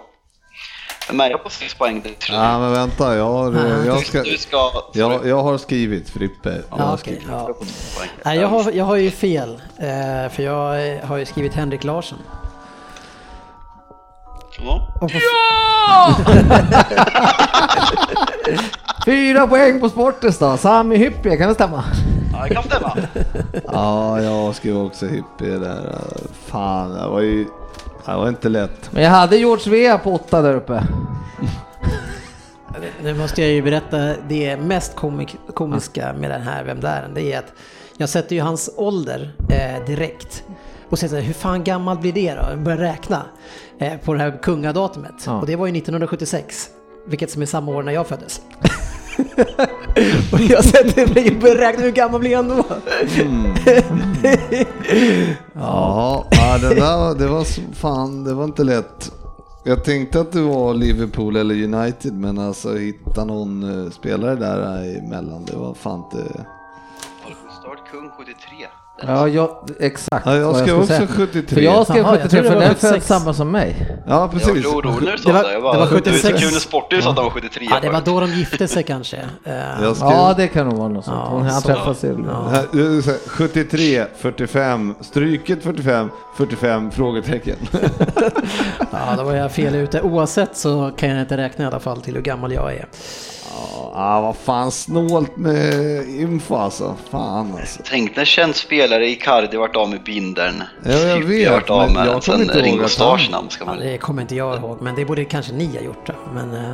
Vem 1.09 1.21
är 1.21 1.31
jag 1.31 1.43
på 1.43 1.51
6 1.51 1.75
poäng? 1.75 2.01
Det 2.05 2.19
tror 2.19 2.39
Ja, 2.39 2.59
men 2.59 2.73
vänta, 2.73 3.17
jag 3.17 3.25
har, 3.25 3.53
jag 3.87 4.07
ska, 4.07 4.23
Du 4.23 4.39
ska... 4.39 4.71
jag, 4.93 5.27
jag 5.27 5.43
har 5.43 5.59
skrivit 5.59 6.11
Frippe. 6.11 6.49
Jag 6.71 6.81
Ja, 6.81 6.85
har 6.85 6.97
skrivit. 6.97 7.23
ja. 7.31 7.55
Nej, 8.25 8.39
jag, 8.39 8.49
har, 8.49 8.73
jag 8.73 8.85
har 8.85 8.97
ju 8.97 9.11
fel, 9.11 9.63
eh, 9.79 10.33
för 10.33 10.43
jag 10.43 10.99
har 11.07 11.17
ju 11.17 11.25
skrivit 11.27 11.55
Henrik 11.55 11.85
Larsson. 11.85 12.19
Ja. 14.59 14.89
På, 15.01 15.09
Fyra 19.05 19.47
poäng 19.47 19.81
på 19.81 19.89
Sportis 19.89 20.39
då. 20.39 20.57
Sami 20.57 20.97
Hyppie, 20.97 21.37
kan 21.37 21.49
det 21.49 21.55
stämma? 21.55 21.85
ja, 22.33 22.45
det 22.49 22.55
kan 22.55 22.63
stämma. 22.63 22.97
Ja, 23.73 24.23
jag 24.23 24.55
skrev 24.55 24.77
också 24.77 25.07
hippie 25.07 25.59
där. 25.59 25.99
Fan, 26.47 26.91
det 26.95 27.09
var 27.09 27.21
ju... 27.21 27.45
Det 28.07 28.17
var 28.17 28.29
inte 28.29 28.49
lätt. 28.49 28.93
Men 28.93 29.03
jag 29.03 29.11
hade 29.11 29.37
George 29.37 29.65
Svea 29.65 29.99
på 29.99 30.13
åtta 30.15 30.43
där 30.43 30.55
uppe. 30.55 30.83
nu 33.03 33.15
måste 33.15 33.43
jag 33.43 33.51
ju 33.51 33.63
berätta 33.63 34.15
det 34.29 34.57
mest 34.57 34.97
komik, 34.97 35.37
komiska 35.55 36.13
med 36.19 36.31
den 36.31 36.43
här 36.43 36.65
Vem 36.65 36.81
där? 36.81 37.09
Det 37.15 37.33
är 37.33 37.39
att 37.39 37.53
jag 37.97 38.09
sätter 38.09 38.37
ju 38.37 38.43
hans 38.43 38.71
ålder 38.77 39.33
eh, 39.51 39.85
direkt. 39.87 40.43
Och 40.91 40.99
säger 40.99 41.09
så 41.11 41.17
här, 41.17 41.23
hur 41.23 41.35
fan 41.35 41.65
gammal 41.65 41.99
blir 41.99 42.13
det 42.13 42.35
då? 42.35 42.43
Jag 42.51 42.59
börjar 42.59 42.79
räkna 42.79 43.23
på 44.05 44.15
det 44.15 44.19
här 44.21 44.39
kungadatumet. 44.43 45.15
Ja. 45.27 45.41
Och 45.41 45.47
det 45.47 45.57
var 45.57 45.67
ju 45.67 45.77
1976. 45.79 46.69
Vilket 47.07 47.31
som 47.31 47.43
är 47.43 47.47
samma 47.47 47.73
år 47.73 47.83
när 47.83 47.93
jag 47.93 48.07
föddes. 48.07 48.41
och 50.33 50.41
jag 50.49 50.65
sätter 50.65 51.15
mig 51.15 51.37
och 51.53 51.59
räkna 51.59 51.83
hur 51.85 51.93
gammal 51.93 52.21
blir 52.21 52.37
han 52.37 52.49
då? 52.49 52.65
Ja, 55.55 56.27
ja 56.31 56.59
det 56.59 56.75
där 56.75 57.15
det 57.19 57.27
var 57.27 57.45
så- 57.45 57.61
fan, 57.73 58.25
det 58.25 58.35
var 58.35 58.45
inte 58.45 58.65
lätt. 58.65 59.13
Jag 59.65 59.85
tänkte 59.85 60.21
att 60.21 60.33
det 60.33 60.41
var 60.41 60.75
Liverpool 60.75 61.37
eller 61.37 61.55
United, 61.75 62.13
men 62.15 62.39
alltså 62.39 62.75
hitta 62.77 63.25
någon 63.25 63.85
eh, 63.85 63.91
spelare 63.91 64.35
där 64.35 64.99
emellan, 64.99 65.45
det 65.45 65.57
var 65.57 65.75
fan 65.75 65.99
inte... 66.05 66.45
Start 67.61 67.91
kung 67.91 68.11
73. 68.19 68.35
Ja, 69.03 69.29
jag, 69.29 69.51
exakt. 69.81 70.27
Ja, 70.27 70.37
jag 70.37 70.57
skrev 70.57 70.67
skulle 70.67 70.77
också 70.79 70.87
säga. 70.95 71.07
73. 71.07 71.55
För 71.55 71.61
jag 71.63 71.85
skrev 71.87 71.97
Jaha, 72.03 72.13
jag 72.13 72.23
73 72.23 72.29
trodde 72.43 72.49
för 72.49 72.61
den 72.61 72.71
är 72.71 72.75
född 72.75 72.91
76. 72.91 73.07
samma 73.07 73.35
som 73.35 73.51
mig. 73.51 73.87
Ja, 74.07 74.21
Jag 74.21 74.31
precis. 74.33 74.49
när 74.49 74.55
du 74.55 74.63
sa 74.63 74.81
Det 74.81 74.89
var- 74.89 75.43
det. 75.43 75.53
Jag 75.53 75.55
det 75.55 75.61
var 75.61 75.75
Du 75.77 75.81
är 75.81 75.87
så 75.87 75.95
76. 75.95 76.41
kul 76.41 76.53
när 76.53 76.61
Sportis 76.61 77.05
sa 77.05 77.11
att 77.11 77.17
han 77.17 77.25
var 77.25 77.33
73. 77.33 77.67
Ja, 77.71 77.79
det 77.83 77.91
var 77.91 78.01
då 78.01 78.21
de 78.21 78.27
gifte 78.33 78.69
sig 78.69 78.83
kanske. 78.83 79.17
Eh, 79.45 79.53
Jag 79.83 79.97
skrev, 79.97 80.11
Ja, 80.11 80.35
det 80.37 80.49
kan 80.49 80.69
nog 80.69 80.79
vara 80.79 80.89
något 80.89 81.05
sånt. 81.05 81.17
Ja, 81.25 81.29
Hon, 81.31 81.43
han 81.43 81.61
så- 81.61 81.69
träffades 81.69 82.05
i... 82.05 82.07
jag 82.07 83.05
säger 83.05 83.29
73, 83.29 84.05
45, 84.19 84.95
stryket 85.01 85.63
45, 85.63 86.11
45, 86.37 86.91
frågetecken. 86.91 87.57
Ja, 88.93 89.15
då 89.17 89.23
var 89.23 89.35
jag 89.35 89.53
fel 89.53 89.75
ute. 89.75 90.01
Oavsett 90.03 90.57
så 90.57 90.91
kan 90.97 91.09
jag 91.09 91.21
inte 91.21 91.37
räkna 91.37 91.65
i 91.65 91.67
alla 91.69 91.81
fall 91.81 92.01
till 92.01 92.15
hur 92.15 92.23
gammal 92.23 92.53
jag 92.53 92.73
är. 92.75 92.87
Ja, 93.95 94.21
vad 94.21 94.37
fan 94.37 94.71
snålt 94.73 95.37
med 95.37 95.75
info 96.09 96.55
alltså. 96.57 96.97
Fan 97.11 97.55
alltså. 97.61 97.83
Tänk 97.85 98.17
när 98.17 98.25
känd 98.25 98.57
spelare 98.57 99.09
Icardi 99.09 99.57
varit 99.57 99.77
av 99.77 99.91
med 99.91 100.03
bindeln. 100.03 100.63
Ja, 100.85 100.93
jag 100.93 101.19
vet, 101.21 101.51
varit 101.51 101.71
av 101.71 101.93
med 101.93 102.07
jag 102.07 102.25
Sen 102.25 102.41
inte 102.41 102.55
ihåg 102.55 102.65
Ringo 102.67 102.85
han- 102.99 103.31
namn 103.31 103.51
ska 103.51 103.65
Ja, 103.65 103.71
man... 103.71 103.79
det 103.81 103.99
kommer 103.99 104.23
inte 104.23 104.35
jag 104.35 104.57
ihåg, 104.59 104.83
men 104.83 104.95
det 104.95 105.05
borde 105.05 105.25
kanske 105.25 105.53
ni 105.53 105.67
ha 105.77 105.81
gjort. 105.81 106.07
Då. 106.07 106.13
Men, 106.35 106.55
eh, 106.65 106.71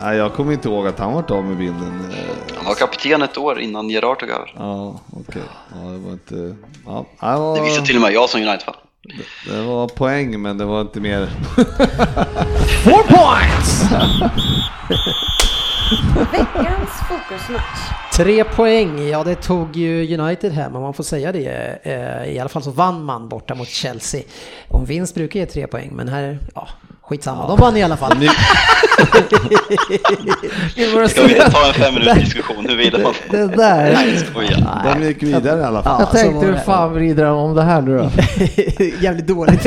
Nej, 0.00 0.16
jag 0.16 0.32
kommer 0.34 0.52
inte 0.52 0.68
ihåg 0.68 0.86
att 0.86 0.98
han 0.98 1.12
varit 1.12 1.30
av 1.30 1.44
med 1.44 1.56
bilden. 1.56 2.12
Han 2.56 2.64
var 2.64 2.74
kapten 2.74 3.22
ett 3.22 3.38
år 3.38 3.60
innan 3.60 3.90
Gerard 3.90 4.18
tog 4.20 4.28
över. 4.30 4.54
Ja, 4.56 5.00
okej. 5.12 5.42
Ja, 5.74 5.90
det 5.90 5.98
var 5.98 6.12
inte... 6.12 6.56
Ja, 6.86 7.04
det 7.20 7.26
var... 7.38 7.56
Det 7.56 7.62
visste 7.62 7.82
till 7.82 7.96
och 7.96 8.02
med 8.02 8.12
jag 8.12 8.30
som 8.30 8.40
United-fan. 8.42 8.74
Det 9.50 9.62
var 9.62 9.88
poäng, 9.88 10.42
men 10.42 10.58
det 10.58 10.64
var 10.64 10.80
inte 10.80 11.00
mer. 11.00 11.26
Four 12.84 13.02
points! 13.02 13.82
Veckans 16.32 16.90
fokusmatch. 17.08 18.16
tre 18.16 18.44
poäng, 18.44 19.08
ja 19.08 19.24
det 19.24 19.34
tog 19.34 19.76
ju 19.76 20.18
United 20.18 20.52
hem 20.52 20.76
om 20.76 20.82
man 20.82 20.94
får 20.94 21.04
säga 21.04 21.32
det. 21.32 21.78
Eh, 21.82 22.34
I 22.34 22.38
alla 22.38 22.48
fall 22.48 22.62
så 22.62 22.70
vann 22.70 23.04
man 23.04 23.28
borta 23.28 23.54
mot 23.54 23.68
Chelsea. 23.68 24.22
Och 24.68 24.80
en 24.80 24.84
vinst 24.86 25.14
brukar 25.14 25.40
ge 25.40 25.46
tre 25.46 25.66
poäng, 25.66 25.90
men 25.92 26.08
här, 26.08 26.38
ja 26.54 26.68
skitsamma. 27.08 27.46
De 27.46 27.58
vann 27.58 27.76
i 27.76 27.82
alla 27.82 27.96
fall. 27.96 28.12
Ska 31.08 31.22
vi 31.26 31.34
ta 31.34 31.68
en 31.68 31.74
fem 31.74 31.94
minuters 31.94 32.18
diskussion 32.24 32.66
huruvida 32.68 32.98
man... 32.98 33.14
Det 33.30 33.46
där. 33.46 33.92
Nej. 33.92 34.18
De 34.94 35.02
gick 35.06 35.22
vidare 35.22 35.60
i 35.60 35.64
alla 35.64 35.82
fall. 35.82 36.00
Jag 36.00 36.10
tänkte 36.10 36.46
hur 36.46 36.56
fan 36.56 36.94
vrider 36.94 37.24
de 37.24 37.38
om 37.38 37.54
det 37.54 37.62
här 37.62 37.82
nu 37.82 37.98
då? 37.98 38.10
Jävligt 39.00 39.26
dåligt. 39.26 39.66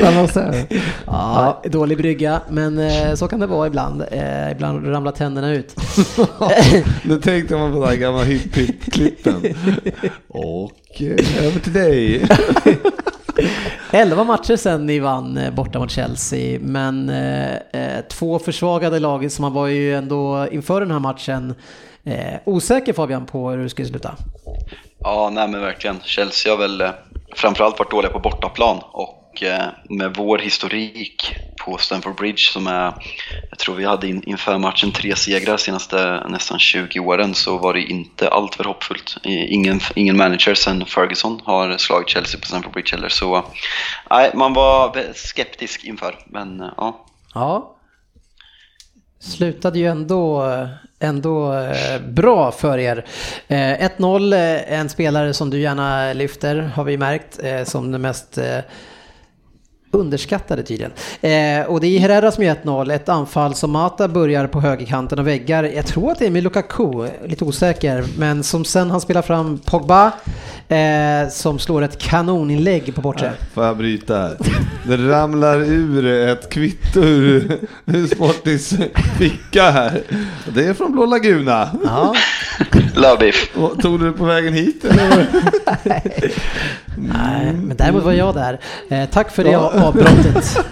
Vad 0.00 0.14
man 0.14 0.28
säger. 0.28 0.66
Ja, 1.06 1.62
dålig 1.64 1.98
brygga, 1.98 2.40
men 2.48 2.78
eh, 2.78 3.14
så 3.14 3.28
kan 3.28 3.40
det 3.40 3.46
vara 3.46 3.66
ibland. 3.66 4.04
Eh, 4.10 4.50
ibland 4.52 4.92
ramlar 4.92 5.12
tänderna 5.12 5.52
ut. 5.52 5.74
Nu 7.02 7.20
tänkte 7.20 7.56
man 7.56 7.72
på 7.72 7.80
den 7.80 7.88
här 7.88 7.96
gamla 7.96 8.22
hipp-hipp-klippen. 8.22 9.54
Och 10.28 10.72
eh, 10.98 11.46
över 11.46 11.60
till 11.60 11.72
dig. 11.72 12.26
11 13.90 14.24
matcher 14.24 14.56
sen 14.56 14.86
ni 14.86 14.98
vann 14.98 15.36
eh, 15.36 15.54
borta 15.54 15.78
mot 15.78 15.90
Chelsea, 15.90 16.58
men 16.62 17.08
eh, 17.08 17.54
eh 17.54 18.04
två 18.10 18.38
försvagade 18.38 18.98
lag 18.98 19.32
så 19.32 19.42
man 19.42 19.52
var 19.52 19.66
ju 19.66 19.94
ändå 19.94 20.46
inför 20.50 20.80
den 20.80 20.90
här 20.90 20.98
matchen 20.98 21.54
eh, 22.04 22.34
osäker 22.44 22.92
Fabian 22.92 23.26
på 23.26 23.50
hur 23.50 23.62
det 23.62 23.70
skulle 23.70 23.88
sluta. 23.88 24.14
Ja, 24.98 25.30
nej 25.32 25.48
men 25.48 25.60
verkligen. 25.60 26.00
Chelsea 26.04 26.52
har 26.52 26.58
väl 26.58 26.80
eh, 26.80 26.90
framförallt 27.34 27.78
varit 27.78 27.90
dåliga 27.90 28.12
på 28.12 28.18
bortaplan 28.18 28.78
och 28.92 29.42
eh, 29.42 29.66
med 29.88 30.14
vår 30.16 30.38
historik 30.38 31.36
på 31.70 31.78
Stamford 31.78 32.16
Bridge 32.16 32.42
som 32.52 32.66
är, 32.66 32.94
jag 33.50 33.58
tror 33.58 33.74
vi 33.74 33.84
hade 33.84 34.08
in, 34.08 34.22
inför 34.26 34.58
matchen 34.58 34.92
tre 34.92 35.16
segrar 35.16 35.56
senaste 35.56 36.22
nästan 36.28 36.58
20 36.58 37.00
åren 37.00 37.34
så 37.34 37.58
var 37.58 37.74
det 37.74 37.82
inte 37.82 38.28
allt 38.28 38.54
för 38.54 38.64
hoppfullt. 38.64 39.16
Ingen, 39.24 39.80
ingen 39.94 40.16
manager 40.16 40.54
sen 40.54 40.86
Ferguson 40.86 41.40
har 41.44 41.76
slagit 41.78 42.08
Chelsea 42.08 42.40
på 42.40 42.46
Stamford 42.46 42.72
Bridge 42.72 42.96
heller 42.96 43.08
så 43.08 43.44
nej, 44.10 44.30
man 44.34 44.52
var 44.52 45.12
skeptisk 45.14 45.84
inför 45.84 46.18
men 46.26 46.60
eh, 46.60 46.68
ja. 46.76 47.06
Ja. 47.34 47.76
Slutade 49.20 49.78
ju 49.78 49.86
ändå, 49.86 50.52
ändå 51.00 51.52
eh, 51.52 52.00
bra 52.00 52.52
för 52.52 52.78
er. 52.78 53.06
Eh, 53.48 53.56
1-0, 53.56 54.34
en 54.66 54.88
spelare 54.88 55.34
som 55.34 55.50
du 55.50 55.60
gärna 55.60 56.12
lyfter 56.12 56.56
har 56.56 56.84
vi 56.84 56.96
märkt 56.96 57.40
som 57.64 57.92
den 57.92 58.02
mest 58.02 58.38
underskattade 59.90 60.62
tydligen. 60.62 60.92
Eh, 61.20 61.66
och 61.66 61.80
det 61.80 61.86
är 61.86 62.00
Herrera 62.00 62.30
som 62.30 62.44
gör 62.44 62.54
1-0, 62.54 62.92
ett 62.92 63.08
anfall 63.08 63.54
som 63.54 63.70
Mata 63.70 64.08
börjar 64.08 64.46
på 64.46 64.60
högerkanten 64.60 65.18
och 65.18 65.26
väggar. 65.26 65.64
Jag 65.64 65.86
tror 65.86 66.10
att 66.12 66.18
det 66.18 66.26
är 66.26 66.30
med 66.30 66.42
Lukaku, 66.42 67.08
lite 67.26 67.44
osäker, 67.44 68.04
men 68.18 68.42
som 68.42 68.64
sen 68.64 68.90
han 68.90 69.00
spelar 69.00 69.22
fram 69.22 69.58
Pogba 69.58 70.12
eh, 70.68 71.28
som 71.30 71.58
slår 71.58 71.82
ett 71.82 71.98
kanoninlägg 71.98 72.94
på 72.94 73.00
bortre. 73.00 73.32
Får 73.54 73.64
jag 73.64 73.76
bryta 73.76 74.18
här? 74.18 74.36
Det 74.84 74.96
ramlar 74.96 75.60
ur 75.60 76.06
ett 76.06 76.50
kvitto 76.50 77.00
ur, 77.00 77.58
ur 77.86 78.06
Sportis 78.06 78.74
ficka 79.18 79.70
här. 79.70 80.02
Det 80.54 80.66
är 80.66 80.74
från 80.74 80.92
Blå 80.92 81.06
Laguna. 81.06 81.68
Ja, 81.84 82.14
Lövbiff. 82.96 83.56
Och 83.56 83.82
Tog 83.82 84.00
du 84.00 84.06
det 84.10 84.18
på 84.18 84.24
vägen 84.24 84.52
hit 84.52 84.84
eller? 84.84 85.26
Nej, 86.96 87.52
men 87.52 87.76
däremot 87.76 88.04
var 88.04 88.12
jag 88.12 88.34
där. 88.34 88.60
Eh, 88.88 89.08
tack 89.10 89.30
för 89.30 89.44
det 89.44 89.54
avbrottet. 89.54 90.58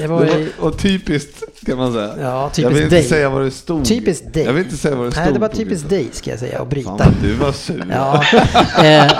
Det 0.00 0.06
var 0.06 0.24
ju... 0.24 0.48
Och, 0.58 0.66
och 0.66 0.78
typiskt 0.78 1.66
kan 1.66 1.78
man 1.78 1.92
säga. 1.92 2.14
Ja, 2.20 2.42
jag 2.42 2.52
typiskt 2.52 2.76
vill 2.76 2.82
inte 2.84 2.96
dig. 2.96 3.04
säga 3.04 3.28
vad 3.28 3.42
det 3.42 3.50
stod. 3.50 3.84
Typiskt 3.84 4.34
dig. 4.34 4.44
Jag 4.44 4.52
vill 4.52 4.64
inte 4.64 4.76
säga 4.76 4.96
vad 4.96 5.06
det 5.06 5.12
stod. 5.12 5.24
Nej, 5.24 5.32
det 5.32 5.38
var 5.38 5.48
typiskt 5.48 5.88
dig 5.88 6.08
ska 6.12 6.30
jag 6.30 6.38
säga, 6.38 6.58
Fan 6.58 6.68
bryta. 6.68 6.90
vad 6.90 7.12
du 7.22 7.34
var 7.34 7.52
sur. 7.52 7.84
Ja, 7.92 8.24
eh, 8.84 9.12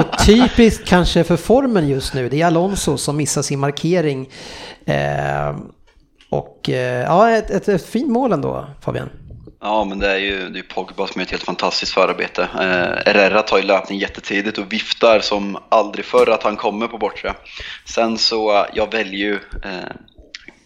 och 0.00 0.18
typiskt 0.26 0.84
kanske 0.84 1.24
för 1.24 1.36
formen 1.36 1.88
just 1.88 2.14
nu, 2.14 2.28
det 2.28 2.42
är 2.42 2.46
Alonso 2.46 2.96
som 2.98 3.16
missar 3.16 3.42
sin 3.42 3.58
markering. 3.58 4.28
Eh, 4.84 5.56
och 6.30 6.70
eh, 6.70 7.02
ja, 7.02 7.30
ett, 7.30 7.50
ett, 7.50 7.68
ett 7.68 7.86
fint 7.86 8.08
mål 8.08 8.32
ändå, 8.32 8.66
Fabian. 8.80 9.08
Ja, 9.60 9.84
men 9.84 9.98
det 9.98 10.10
är 10.10 10.18
ju 10.18 10.48
det 10.48 10.58
är 10.58 10.62
Pogba 10.62 11.06
som 11.06 11.20
gör 11.20 11.26
ett 11.26 11.30
helt 11.30 11.42
fantastiskt 11.42 11.92
förarbete. 11.92 12.42
Eh, 12.42 13.12
Herrera 13.12 13.42
tar 13.42 13.58
ju 13.58 13.62
löpning 13.62 13.98
jättetidigt 13.98 14.58
och 14.58 14.72
viftar 14.72 15.20
som 15.20 15.58
aldrig 15.68 16.04
förr 16.04 16.30
att 16.30 16.42
han 16.42 16.56
kommer 16.56 16.86
på 16.86 16.98
bortre. 16.98 17.34
Sen 17.84 18.18
så, 18.18 18.56
eh, 18.56 18.66
jag 18.74 18.92
väljer 18.92 19.20
ju 19.20 19.34
eh, 19.34 19.90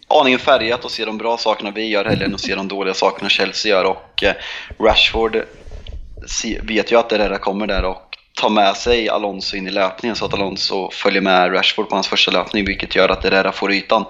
aningen 0.08 0.38
färgat 0.38 0.84
och 0.84 0.90
se 0.90 1.04
de 1.04 1.18
bra 1.18 1.36
sakerna 1.36 1.70
vi 1.70 1.88
gör 1.88 2.04
hellre 2.04 2.24
än 2.24 2.34
att 2.34 2.40
se 2.40 2.54
de 2.54 2.68
dåliga 2.68 2.94
sakerna 2.94 3.28
Chelsea 3.28 3.70
gör. 3.70 3.84
Och 3.84 4.22
eh, 4.22 4.34
Rashford 4.80 5.36
vet 6.62 6.92
ju 6.92 6.98
att 6.98 7.12
Herrera 7.12 7.38
kommer 7.38 7.66
där 7.66 7.84
och 7.84 8.18
tar 8.34 8.50
med 8.50 8.76
sig 8.76 9.08
Alonso 9.08 9.56
in 9.56 9.68
i 9.68 9.70
löpningen 9.70 10.16
så 10.16 10.24
att 10.24 10.34
Alonso 10.34 10.90
följer 10.90 11.22
med 11.22 11.52
Rashford 11.52 11.88
på 11.88 11.94
hans 11.94 12.08
första 12.08 12.30
löpning 12.30 12.64
vilket 12.64 12.94
gör 12.94 13.08
att 13.08 13.24
Herrera 13.24 13.52
får 13.52 13.72
ytan. 13.72 14.04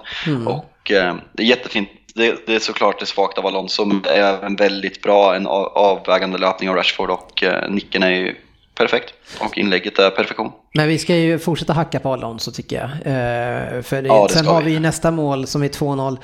Och 0.46 0.90
eh, 0.90 1.14
det 1.32 1.42
är 1.42 1.46
jättefint 1.46 1.88
det, 2.14 2.46
det 2.46 2.54
är 2.54 2.58
såklart 2.58 3.00
det 3.00 3.06
svagt 3.06 3.38
av 3.38 3.46
Alonso, 3.46 3.84
men 3.84 4.02
det 4.02 4.10
är 4.10 4.38
även 4.38 4.56
väldigt 4.56 5.02
bra 5.02 5.36
en 5.36 5.46
avvägande 5.46 6.38
löpning 6.38 6.70
av 6.70 6.76
Rashford 6.76 7.10
och 7.10 7.42
eh, 7.42 7.70
nicken 7.70 8.02
är 8.02 8.10
ju 8.10 8.36
perfekt 8.74 9.14
och 9.40 9.58
inlägget 9.58 9.98
är 9.98 10.10
perfektion. 10.10 10.52
Men 10.74 10.88
vi 10.88 10.98
ska 10.98 11.16
ju 11.16 11.38
fortsätta 11.38 11.72
hacka 11.72 12.00
på 12.00 12.12
Alonso 12.12 12.52
tycker 12.52 12.76
jag. 12.76 12.90
Eh, 12.90 13.82
för 13.82 14.02
det, 14.02 14.08
ja, 14.08 14.26
det 14.28 14.34
sen 14.34 14.46
har 14.46 14.62
vi 14.62 14.80
nästa 14.80 15.10
mål 15.10 15.46
som 15.46 15.62
är 15.62 15.68
2-0 15.68 16.18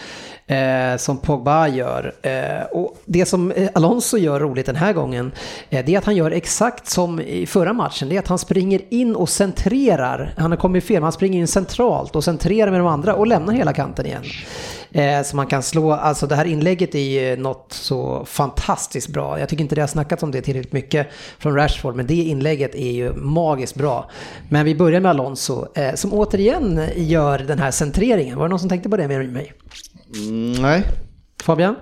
eh, 0.46 0.96
som 0.96 1.18
Pogba 1.18 1.68
gör. 1.68 2.14
Eh, 2.22 2.66
och 2.72 3.02
det 3.04 3.26
som 3.26 3.52
eh, 3.52 3.68
Alonso 3.74 4.16
gör 4.16 4.40
roligt 4.40 4.66
den 4.66 4.76
här 4.76 4.92
gången, 4.92 5.32
eh, 5.70 5.84
det 5.84 5.94
är 5.94 5.98
att 5.98 6.04
han 6.04 6.16
gör 6.16 6.30
exakt 6.30 6.86
som 6.86 7.20
i 7.20 7.46
förra 7.46 7.72
matchen. 7.72 8.08
Det 8.08 8.14
är 8.14 8.18
att 8.18 8.28
han 8.28 8.38
springer 8.38 8.80
in 8.90 9.16
och 9.16 9.28
centrerar. 9.28 10.34
Han 10.36 10.50
har 10.50 10.58
kommit 10.58 10.84
fel, 10.84 10.94
men 10.94 11.02
han 11.02 11.12
springer 11.12 11.40
in 11.40 11.48
centralt 11.48 12.16
och 12.16 12.24
centrerar 12.24 12.70
med 12.70 12.80
de 12.80 12.86
andra 12.86 13.14
och 13.14 13.26
lämnar 13.26 13.54
hela 13.54 13.72
kanten 13.72 14.06
igen. 14.06 14.24
Eh, 14.98 15.22
så 15.22 15.36
man 15.36 15.46
kan 15.46 15.62
slå, 15.62 15.92
alltså 15.92 16.26
det 16.26 16.34
här 16.34 16.44
inlägget 16.44 16.94
är 16.94 16.98
ju 16.98 17.36
något 17.36 17.72
så 17.72 18.24
fantastiskt 18.24 19.08
bra. 19.08 19.40
Jag 19.40 19.48
tycker 19.48 19.62
inte 19.62 19.74
det 19.74 19.80
har 19.80 19.88
snackats 19.88 20.22
om 20.22 20.30
det 20.30 20.40
tillräckligt 20.40 20.72
mycket 20.72 21.06
från 21.38 21.54
Rashford, 21.54 21.96
men 21.96 22.06
det 22.06 22.14
inlägget 22.14 22.74
är 22.74 22.92
ju 22.92 23.12
magiskt 23.12 23.74
bra. 23.74 24.10
Men 24.48 24.64
vi 24.64 24.74
börjar 24.74 25.00
med 25.00 25.10
Alonso, 25.10 25.66
eh, 25.74 25.94
som 25.94 26.12
återigen 26.12 26.80
gör 26.96 27.38
den 27.38 27.58
här 27.58 27.70
centreringen. 27.70 28.38
Var 28.38 28.44
det 28.44 28.48
någon 28.48 28.58
som 28.58 28.68
tänkte 28.68 28.88
på 28.88 28.96
det 28.96 29.08
med 29.08 29.32
mig? 29.32 29.52
Mm, 30.14 30.52
nej. 30.52 30.84
Fabian? 31.42 31.76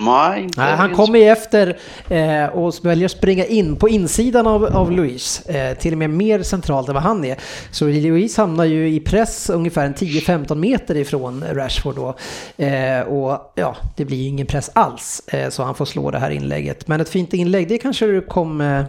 Nej, 0.00 0.48
Nej, 0.56 0.76
han 0.76 0.94
kommer 0.94 1.18
ju 1.18 1.24
efter 1.24 1.78
eh, 2.08 2.44
och 2.44 2.74
väljer 2.82 3.04
att 3.04 3.12
springa 3.12 3.44
in 3.44 3.76
på 3.76 3.88
insidan 3.88 4.46
av, 4.46 4.64
av 4.64 4.92
Luis, 4.92 5.40
eh, 5.46 5.76
till 5.76 5.92
och 5.92 5.98
med 5.98 6.10
mer 6.10 6.42
centralt 6.42 6.88
än 6.88 6.94
vad 6.94 7.02
han 7.02 7.24
är. 7.24 7.36
Så 7.70 7.84
Luis 7.84 8.36
hamnar 8.36 8.64
ju 8.64 8.88
i 8.88 9.00
press 9.00 9.50
ungefär 9.50 9.88
10-15 9.88 10.54
meter 10.54 10.96
ifrån 10.96 11.44
Rashford 11.52 11.94
då. 11.94 12.14
Eh, 12.64 13.00
och 13.00 13.52
ja, 13.54 13.76
det 13.96 14.04
blir 14.04 14.16
ju 14.16 14.28
ingen 14.28 14.46
press 14.46 14.70
alls, 14.74 15.22
eh, 15.28 15.50
så 15.50 15.62
han 15.62 15.74
får 15.74 15.84
slå 15.84 16.10
det 16.10 16.18
här 16.18 16.30
inlägget. 16.30 16.88
Men 16.88 17.00
ett 17.00 17.08
fint 17.08 17.32
inlägg, 17.32 17.68
det 17.68 17.78
kanske 17.78 18.06
du 18.06 18.20
kommer, 18.20 18.86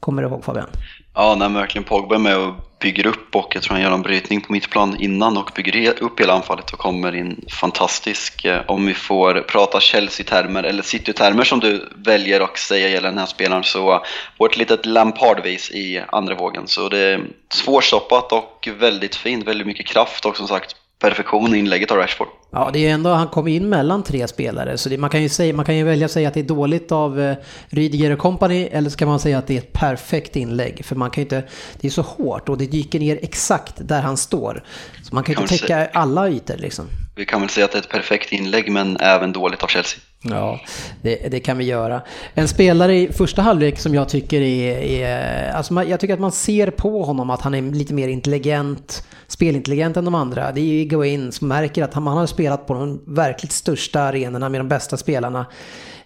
kommer 0.00 0.22
ihåg 0.22 0.44
Fabian? 0.44 0.68
Ja, 1.14 1.34
när 1.34 1.48
verkligen 1.48 1.84
Pogba 1.84 2.14
är 2.14 2.18
med 2.18 2.36
och 2.36 2.54
bygger 2.78 3.06
upp 3.06 3.36
och 3.36 3.54
jag 3.54 3.62
tror 3.62 3.74
han 3.74 3.82
gör 3.82 3.90
en 3.90 4.02
brytning 4.02 4.40
på 4.40 4.52
mittplan 4.52 4.96
innan 5.00 5.36
och 5.36 5.50
bygger 5.54 6.02
upp 6.02 6.20
hela 6.20 6.32
anfallet 6.32 6.72
och 6.72 6.78
kommer 6.78 7.16
in 7.16 7.44
fantastisk. 7.50 8.44
Eh, 8.44 8.60
om 8.66 8.86
vi 8.86 8.94
får 8.94 9.40
prata 9.40 9.80
Chelsea-termer 9.80 10.62
eller 10.62 10.82
City-termer 10.82 11.44
som 11.44 11.60
du 11.60 11.88
väljer 11.96 12.40
att 12.40 12.58
säga 12.58 12.88
gäller 12.88 13.08
den 13.08 13.18
här 13.18 13.26
spelaren 13.26 13.64
så 13.64 14.04
vårt 14.38 14.52
ett 14.52 14.58
litet 14.58 14.86
Lampard-vis 14.86 15.70
i 15.70 16.02
andra 16.08 16.34
vågen. 16.34 16.68
Så 16.68 16.88
det 16.88 16.98
är 16.98 17.20
svårstoppat 17.48 18.32
och 18.32 18.68
väldigt 18.78 19.16
fint, 19.16 19.46
väldigt 19.46 19.66
mycket 19.66 19.86
kraft 19.86 20.24
och 20.24 20.36
som 20.36 20.48
sagt 20.48 20.76
perfektion 21.04 21.54
i 21.54 21.58
inlägget 21.58 21.90
av 21.90 21.96
Rashford. 21.96 22.28
Ja, 22.50 22.70
det 22.72 22.86
är 22.86 22.94
ändå, 22.94 23.10
han 23.10 23.28
kom 23.28 23.48
in 23.48 23.68
mellan 23.68 24.02
tre 24.02 24.28
spelare, 24.28 24.78
så 24.78 24.88
det, 24.88 24.98
man, 24.98 25.10
kan 25.10 25.22
ju 25.22 25.28
säga, 25.28 25.54
man 25.54 25.64
kan 25.64 25.76
ju 25.76 25.84
välja 25.84 26.04
att 26.04 26.12
säga 26.12 26.28
att 26.28 26.34
det 26.34 26.40
är 26.40 26.44
dåligt 26.44 26.92
av 26.92 27.20
eh, 27.20 27.36
Rydiger 27.68 28.10
och 28.10 28.18
company, 28.18 28.68
eller 28.72 28.90
så 28.90 28.96
kan 28.96 29.08
man 29.08 29.20
säga 29.20 29.38
att 29.38 29.46
det 29.46 29.54
är 29.54 29.58
ett 29.58 29.72
perfekt 29.72 30.36
inlägg. 30.36 30.84
För 30.84 30.96
man 30.96 31.10
kan 31.10 31.20
ju 31.20 31.24
inte, 31.24 31.42
det 31.80 31.86
är 31.88 31.90
så 31.90 32.02
hårt 32.02 32.48
och 32.48 32.58
det 32.58 32.66
dyker 32.66 32.98
ner 32.98 33.18
exakt 33.22 33.74
där 33.78 34.02
han 34.02 34.16
står. 34.16 34.62
Så 35.02 35.14
man 35.14 35.24
kan 35.24 35.34
ju 35.34 35.40
inte 35.40 35.58
täcka 35.58 35.86
alla 35.86 36.28
ytor 36.28 36.56
liksom. 36.56 36.86
Vi 37.16 37.24
kan 37.24 37.40
väl 37.40 37.50
säga 37.50 37.64
att 37.64 37.72
det 37.72 37.78
är 37.78 37.82
ett 37.82 37.88
perfekt 37.88 38.32
inlägg, 38.32 38.72
men 38.72 38.96
även 39.00 39.32
dåligt 39.32 39.62
av 39.62 39.66
Chelsea. 39.66 40.00
Ja, 40.22 40.60
det, 41.02 41.30
det, 41.30 41.40
kan 41.40 41.58
vi 41.58 41.64
göra. 41.64 42.02
En 42.34 42.48
spelare 42.48 42.96
i 42.96 43.12
första 43.12 43.42
halvlek 43.42 43.78
som 43.78 43.94
jag 43.94 44.08
tycker 44.08 44.40
är, 44.40 44.78
är 44.78 45.52
alltså 45.52 45.82
jag 45.82 46.00
tycker 46.00 46.14
att 46.14 46.20
man 46.20 46.32
ser 46.32 46.70
på 46.70 47.02
honom 47.02 47.30
att 47.30 47.40
han 47.40 47.54
är 47.54 47.62
lite 47.62 47.94
mer 47.94 48.08
intelligent, 48.08 49.06
spelintelligent 49.26 49.96
än 49.96 50.04
de 50.04 50.14
andra. 50.14 50.52
Det 50.52 50.60
är 50.60 50.64
ju 50.64 50.84
Gawain 50.84 51.32
som 51.32 51.48
märker 51.48 51.84
att 51.84 51.94
han, 51.94 52.06
han 52.06 52.16
har 52.16 52.26
spelat 52.26 52.66
på 52.66 52.74
de 52.74 53.02
verkligt 53.06 53.52
största 53.52 54.00
arenorna 54.00 54.48
med 54.48 54.60
de 54.60 54.68
bästa 54.68 54.96
spelarna. 54.96 55.46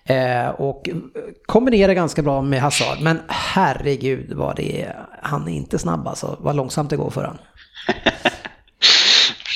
Eh, 0.04 0.48
och 0.48 0.88
kombinerar 1.46 1.92
ganska 1.92 2.22
bra 2.22 2.42
med 2.42 2.60
Hazard. 2.60 3.00
Men 3.00 3.20
herregud 3.28 4.32
vad 4.32 4.56
det 4.56 4.82
är, 4.82 4.96
han 5.22 5.48
är 5.48 5.52
inte 5.52 5.78
snabb 5.78 6.08
alltså. 6.08 6.36
Vad 6.40 6.56
långsamt 6.56 6.90
det 6.90 6.96
går 6.96 7.10
för 7.10 7.24
honom. 7.24 7.38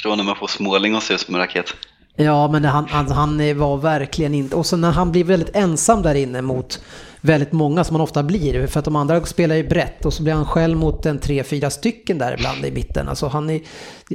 Förstår 0.03 0.17
när 0.17 0.25
man 0.25 0.37
får 0.37 0.47
småling 0.47 0.95
och 0.95 1.03
ser 1.03 1.15
ut 1.15 1.21
som 1.21 1.35
en 1.35 1.41
raket. 1.41 1.77
Ja, 2.17 2.49
men 2.49 2.65
han, 2.65 2.89
han, 2.89 3.11
han 3.11 3.59
var 3.59 3.77
verkligen 3.77 4.35
inte... 4.35 4.57
Och 4.57 4.67
så 4.67 4.77
när 4.77 4.91
han 4.91 5.13
blir 5.13 5.25
väldigt 5.25 5.57
ensam 5.57 6.03
där 6.03 6.15
inne 6.15 6.43
mot 6.43 6.83
väldigt 7.21 7.53
många 7.53 7.85
som 7.85 7.97
han 7.97 8.01
ofta 8.01 8.23
blir. 8.23 8.67
För 8.67 8.79
att 8.79 8.85
de 8.85 8.97
andra 8.97 9.27
spelar 9.27 9.55
ju 9.55 9.69
brett 9.69 10.05
och 10.05 10.13
så 10.13 10.23
blir 10.23 10.33
han 10.35 10.47
själv 10.47 10.77
mot 10.77 11.07
en 11.07 11.19
tre, 11.19 11.45
fyra 11.45 11.71
stycken 11.71 12.19
där 12.19 12.35
ibland 12.35 12.65
i 12.65 12.71
mitten. 12.71 13.09
Alltså 13.09 13.27
han, 13.29 13.51
är, 13.51 13.61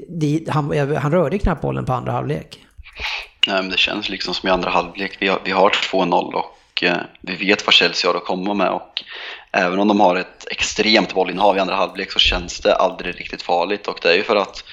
de, 0.07 0.47
han, 0.49 0.95
han 0.95 1.11
rörde 1.11 1.39
knappt 1.39 1.61
bollen 1.61 1.85
på 1.85 1.93
andra 1.93 2.11
halvlek. 2.11 2.59
Nej, 3.47 3.61
men 3.61 3.71
det 3.71 3.77
känns 3.77 4.09
liksom 4.09 4.33
som 4.33 4.49
i 4.49 4.51
andra 4.51 4.69
halvlek. 4.69 5.17
Vi 5.19 5.27
har, 5.27 5.39
vi 5.43 5.51
har 5.51 5.69
2-0 5.69 6.33
och 6.33 6.83
eh, 6.83 6.97
vi 7.21 7.35
vet 7.35 7.65
vad 7.65 7.73
Chelsea 7.73 8.09
har 8.11 8.17
att 8.17 8.25
komma 8.25 8.53
med. 8.53 8.69
Och 8.69 9.03
även 9.51 9.79
om 9.79 9.87
de 9.87 9.99
har 9.99 10.15
ett 10.15 10.47
extremt 10.51 11.13
bollinnehav 11.13 11.57
i 11.57 11.59
andra 11.59 11.75
halvlek 11.75 12.11
så 12.11 12.19
känns 12.19 12.59
det 12.59 12.75
aldrig 12.75 13.19
riktigt 13.19 13.41
farligt. 13.41 13.87
Och 13.87 13.99
det 14.01 14.09
är 14.09 14.15
ju 14.15 14.23
för 14.23 14.35
att 14.35 14.63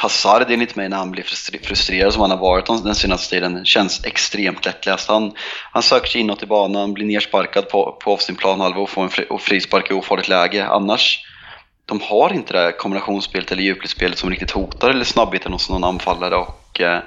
Hazard 0.00 0.50
enligt 0.50 0.76
mig 0.76 0.88
när 0.88 0.96
han 0.96 1.10
blir 1.10 1.22
frustrerad 1.62 2.12
som 2.12 2.22
han 2.22 2.30
har 2.30 2.38
varit 2.38 2.66
den 2.66 2.94
senaste 2.94 3.34
tiden 3.34 3.64
känns 3.64 4.04
extremt 4.04 4.64
lättläst. 4.64 5.08
Han, 5.08 5.32
han 5.72 5.82
söker 5.82 6.06
sig 6.06 6.20
inåt 6.20 6.42
i 6.42 6.46
banan, 6.46 6.94
blir 6.94 7.06
nersparkad 7.06 7.68
på, 7.68 7.98
på 8.04 8.16
sin 8.16 8.36
planhalva 8.36 8.80
och 8.80 8.90
får 8.90 9.02
en 9.02 9.08
fri, 9.08 9.26
och 9.30 9.40
frispark 9.40 9.90
i 9.90 9.94
ofarligt 9.94 10.28
läge. 10.28 10.66
Annars, 10.66 11.24
de 11.86 12.00
har 12.00 12.32
inte 12.32 12.52
det 12.52 12.58
här 12.58 12.72
kombinationsspelet 12.72 13.52
eller 13.52 13.62
djupledsspelet 13.62 14.18
som 14.18 14.30
riktigt 14.30 14.50
hotar 14.50 14.90
eller 14.90 15.04
snabbheten 15.04 15.52
hos 15.52 15.70
någon 15.70 15.84
anfallare 15.84 16.36
och 16.36 16.80
eh, 16.80 17.02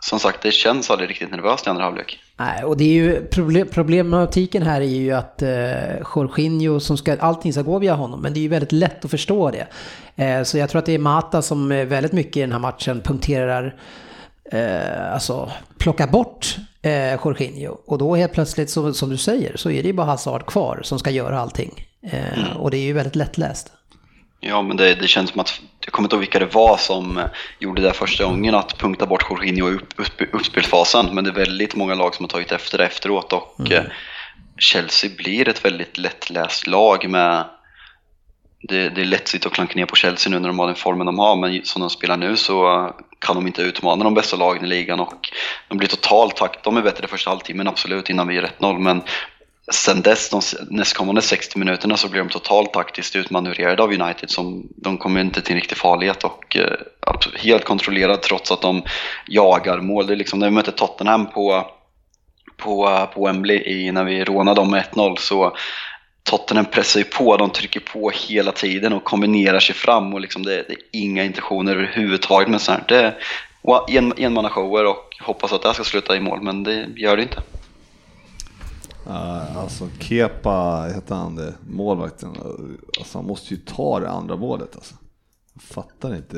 som 0.00 0.20
sagt, 0.20 0.42
det 0.42 0.52
känns 0.52 0.90
aldrig 0.90 1.10
riktigt 1.10 1.30
nervöst 1.30 1.66
i 1.66 1.70
andra 1.70 1.84
halvlek. 1.84 2.18
Nej, 2.38 2.64
och 2.64 2.76
det 2.76 2.84
är 2.84 2.92
ju 2.92 3.26
problem, 3.26 3.68
problematiken 3.68 4.62
här 4.62 4.80
är 4.80 4.84
ju 4.84 5.12
att 5.12 5.42
eh, 5.42 5.96
Jorginho, 6.14 6.80
som 6.80 6.96
ska, 6.96 7.16
allting 7.16 7.52
ska 7.52 7.62
gå 7.62 7.78
via 7.78 7.94
honom, 7.94 8.22
men 8.22 8.34
det 8.34 8.40
är 8.40 8.42
ju 8.42 8.48
väldigt 8.48 8.72
lätt 8.72 9.04
att 9.04 9.10
förstå 9.10 9.50
det. 9.50 9.66
Eh, 10.24 10.42
så 10.42 10.58
jag 10.58 10.70
tror 10.70 10.78
att 10.78 10.86
det 10.86 10.94
är 10.94 10.98
Mata 10.98 11.42
som 11.42 11.68
väldigt 11.68 12.12
mycket 12.12 12.36
i 12.36 12.40
den 12.40 12.52
här 12.52 12.58
matchen 12.58 13.00
punkterar, 13.00 13.76
eh, 14.52 15.12
alltså 15.12 15.52
plockar 15.78 16.06
bort 16.06 16.56
eh, 16.82 17.12
Jorginho. 17.24 17.76
Och 17.86 17.98
då 17.98 18.16
helt 18.16 18.32
plötsligt, 18.32 18.70
så, 18.70 18.94
som 18.94 19.10
du 19.10 19.16
säger, 19.16 19.56
så 19.56 19.70
är 19.70 19.82
det 19.82 19.86
ju 19.86 19.92
bara 19.92 20.06
Hazard 20.06 20.46
kvar 20.46 20.80
som 20.82 20.98
ska 20.98 21.10
göra 21.10 21.40
allting. 21.40 21.86
Eh, 22.02 22.38
mm. 22.38 22.56
Och 22.56 22.70
det 22.70 22.76
är 22.76 22.82
ju 22.82 22.92
väldigt 22.92 23.16
lättläst. 23.16 23.72
Ja, 24.40 24.62
men 24.62 24.76
det, 24.76 24.94
det, 24.94 25.08
känns 25.08 25.30
som 25.30 25.40
att, 25.40 25.60
jag 25.84 25.92
kommer 25.92 26.06
inte 26.06 26.16
ihåg 26.16 26.20
vilka 26.20 26.38
det 26.38 26.54
var 26.54 26.76
som 26.76 27.18
eh, 27.18 27.24
gjorde 27.58 27.82
det 27.82 27.92
första 27.92 28.24
gången, 28.24 28.54
att 28.54 28.78
punkta 28.78 29.06
bort 29.06 29.26
Jorginho 29.30 29.70
i 29.70 29.74
upp, 29.74 29.94
upp, 29.96 30.22
uppspelsfasen. 30.32 31.14
Men 31.14 31.24
det 31.24 31.30
är 31.30 31.34
väldigt 31.34 31.74
många 31.74 31.94
lag 31.94 32.14
som 32.14 32.24
har 32.24 32.28
tagit 32.28 32.52
efter 32.52 32.78
det 32.78 32.84
efteråt 32.84 33.32
och 33.32 33.60
mm. 33.60 33.72
Eh, 33.72 33.84
Chelsea 34.58 35.10
blir 35.16 35.48
ett 35.48 35.64
väldigt 35.64 35.98
lättläst 35.98 36.66
lag 36.66 37.10
med 37.10 37.44
det, 38.68 38.88
det 38.88 39.00
är 39.00 39.04
lätt 39.04 39.46
att 39.46 39.52
klanka 39.52 39.74
ner 39.74 39.86
på 39.86 39.96
Chelsea 39.96 40.30
nu 40.30 40.38
när 40.38 40.48
de 40.48 40.58
har 40.58 40.66
den 40.66 40.76
formen 40.76 41.06
de 41.06 41.18
har, 41.18 41.36
men 41.36 41.64
som 41.64 41.80
de 41.80 41.90
spelar 41.90 42.16
nu 42.16 42.36
så 42.36 42.90
kan 43.18 43.36
de 43.36 43.46
inte 43.46 43.62
utmana 43.62 44.04
de 44.04 44.14
bästa 44.14 44.36
lagen 44.36 44.64
i 44.64 44.68
ligan 44.68 45.00
och 45.00 45.30
de 45.68 45.78
blir 45.78 45.88
totalt 45.88 46.36
takt. 46.36 46.64
De 46.64 46.76
är 46.76 46.82
bättre 46.82 47.06
första 47.06 47.30
halvtimmen 47.30 47.68
absolut 47.68 48.10
innan 48.10 48.28
vi 48.28 48.36
är 48.36 48.50
1-0, 48.58 48.78
men 48.78 49.02
sen 49.72 50.02
dess, 50.02 50.30
de 50.30 50.40
nästkommande 50.70 51.22
60 51.22 51.58
minuterna, 51.58 51.96
så 51.96 52.08
blir 52.08 52.20
de 52.20 52.28
totalt 52.28 52.72
taktiskt 52.72 53.16
utmanövrerade 53.16 53.82
av 53.82 53.92
United. 53.92 54.30
Som, 54.30 54.68
de 54.76 54.98
kommer 54.98 55.20
inte 55.20 55.40
till 55.40 55.52
en 55.52 55.60
riktig 55.60 55.78
farlighet 55.78 56.24
och 56.24 56.56
eh, 56.56 56.72
helt 57.34 57.64
kontrollerad 57.64 58.22
trots 58.22 58.50
att 58.50 58.60
de 58.60 58.82
jagar 59.26 59.80
mål. 59.80 60.06
Det 60.06 60.14
är 60.14 60.16
liksom, 60.16 60.38
när 60.38 60.46
vi 60.46 60.54
mötte 60.54 60.72
Tottenham 60.72 61.26
på, 61.26 61.70
på, 62.56 63.06
på 63.14 63.26
Wembley 63.26 63.58
i, 63.58 63.92
när 63.92 64.04
vi 64.04 64.24
rånade 64.24 64.60
dem 64.60 64.70
med 64.70 64.84
1-0 64.92 65.16
så 65.18 65.56
Tottenham 66.22 66.64
pressar 66.64 67.00
ju 67.00 67.04
på, 67.04 67.36
de 67.36 67.50
trycker 67.50 67.80
på 67.80 68.10
hela 68.10 68.52
tiden 68.52 68.92
och 68.92 69.04
kombinerar 69.04 69.60
sig 69.60 69.74
fram 69.74 70.14
och 70.14 70.20
liksom 70.20 70.42
det, 70.42 70.64
det 70.68 70.72
är 70.72 70.78
inga 70.92 71.24
intentioner 71.24 71.72
överhuvudtaget 71.72 72.48
med 72.48 72.60
sånt 72.60 72.78
här. 72.78 72.84
Det 72.88 73.14
är 73.94 73.98
en, 73.98 74.12
enmannashower 74.16 74.84
och 74.84 75.16
hoppas 75.20 75.52
att 75.52 75.62
det 75.62 75.68
här 75.68 75.74
ska 75.74 75.84
sluta 75.84 76.16
i 76.16 76.20
mål, 76.20 76.42
men 76.42 76.62
det 76.62 76.86
gör 76.96 77.16
det 77.16 77.22
inte. 77.22 77.42
Uh, 79.08 79.56
alltså 79.56 79.88
Kepa, 80.00 80.86
heter 80.94 81.14
han 81.14 81.36
det, 81.36 81.54
målvakten, 81.68 82.30
alltså 82.98 83.18
han 83.18 83.26
måste 83.26 83.54
ju 83.54 83.60
ta 83.60 84.00
det 84.00 84.10
andra 84.10 84.36
målet 84.36 84.74
alltså. 84.74 84.94
Jag 85.54 85.62
fattar 85.62 86.14
inte, 86.16 86.36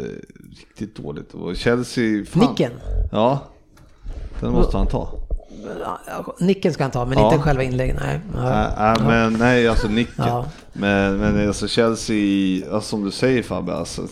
riktigt 0.59 0.97
dåligt. 0.97 1.35
Och 1.35 1.57
Chelsea... 1.57 2.25
Fan. 2.25 2.41
Nicken? 2.41 2.73
Ja, 3.13 3.41
den 4.41 4.53
måste 4.53 4.77
han 4.77 4.87
ta. 4.87 5.13
Nicken 6.41 6.73
ska 6.73 6.85
han 6.85 6.91
ta, 6.91 7.05
men 7.05 7.19
ja. 7.19 7.33
inte 7.33 7.39
själva 7.39 7.63
inlägget. 7.63 7.97
Nej. 8.01 8.21
Ja. 8.35 8.93
Äh, 8.93 9.07
men, 9.07 9.33
nej, 9.33 9.69
alltså 9.69 9.89
nicken. 9.89 10.25
Ja. 10.27 10.45
Men, 10.73 11.17
men 11.17 11.49
alltså 11.49 11.69
Chelsea, 11.69 12.73
alltså, 12.73 12.89
som 12.89 13.05
du 13.05 13.11
säger 13.11 13.43
Fabbe, 13.43 13.75
alltså, 13.75 14.07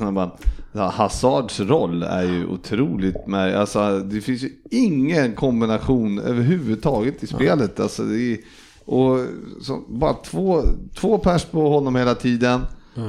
Hazards 0.82 1.60
roll 1.60 2.02
är 2.02 2.22
ju 2.22 2.46
otroligt 2.46 3.26
med, 3.26 3.56
alltså, 3.56 3.98
det 3.98 4.20
finns 4.20 4.42
ju 4.42 4.50
ingen 4.70 5.34
kombination 5.34 6.18
överhuvudtaget 6.18 7.22
i 7.22 7.26
spelet. 7.26 7.80
Alltså, 7.80 8.02
är, 8.02 8.38
och 8.84 9.18
så, 9.60 9.82
bara 9.88 10.14
två, 10.14 10.62
två 10.94 11.18
pers 11.18 11.44
på 11.44 11.68
honom 11.68 11.96
hela 11.96 12.14
tiden. 12.14 12.60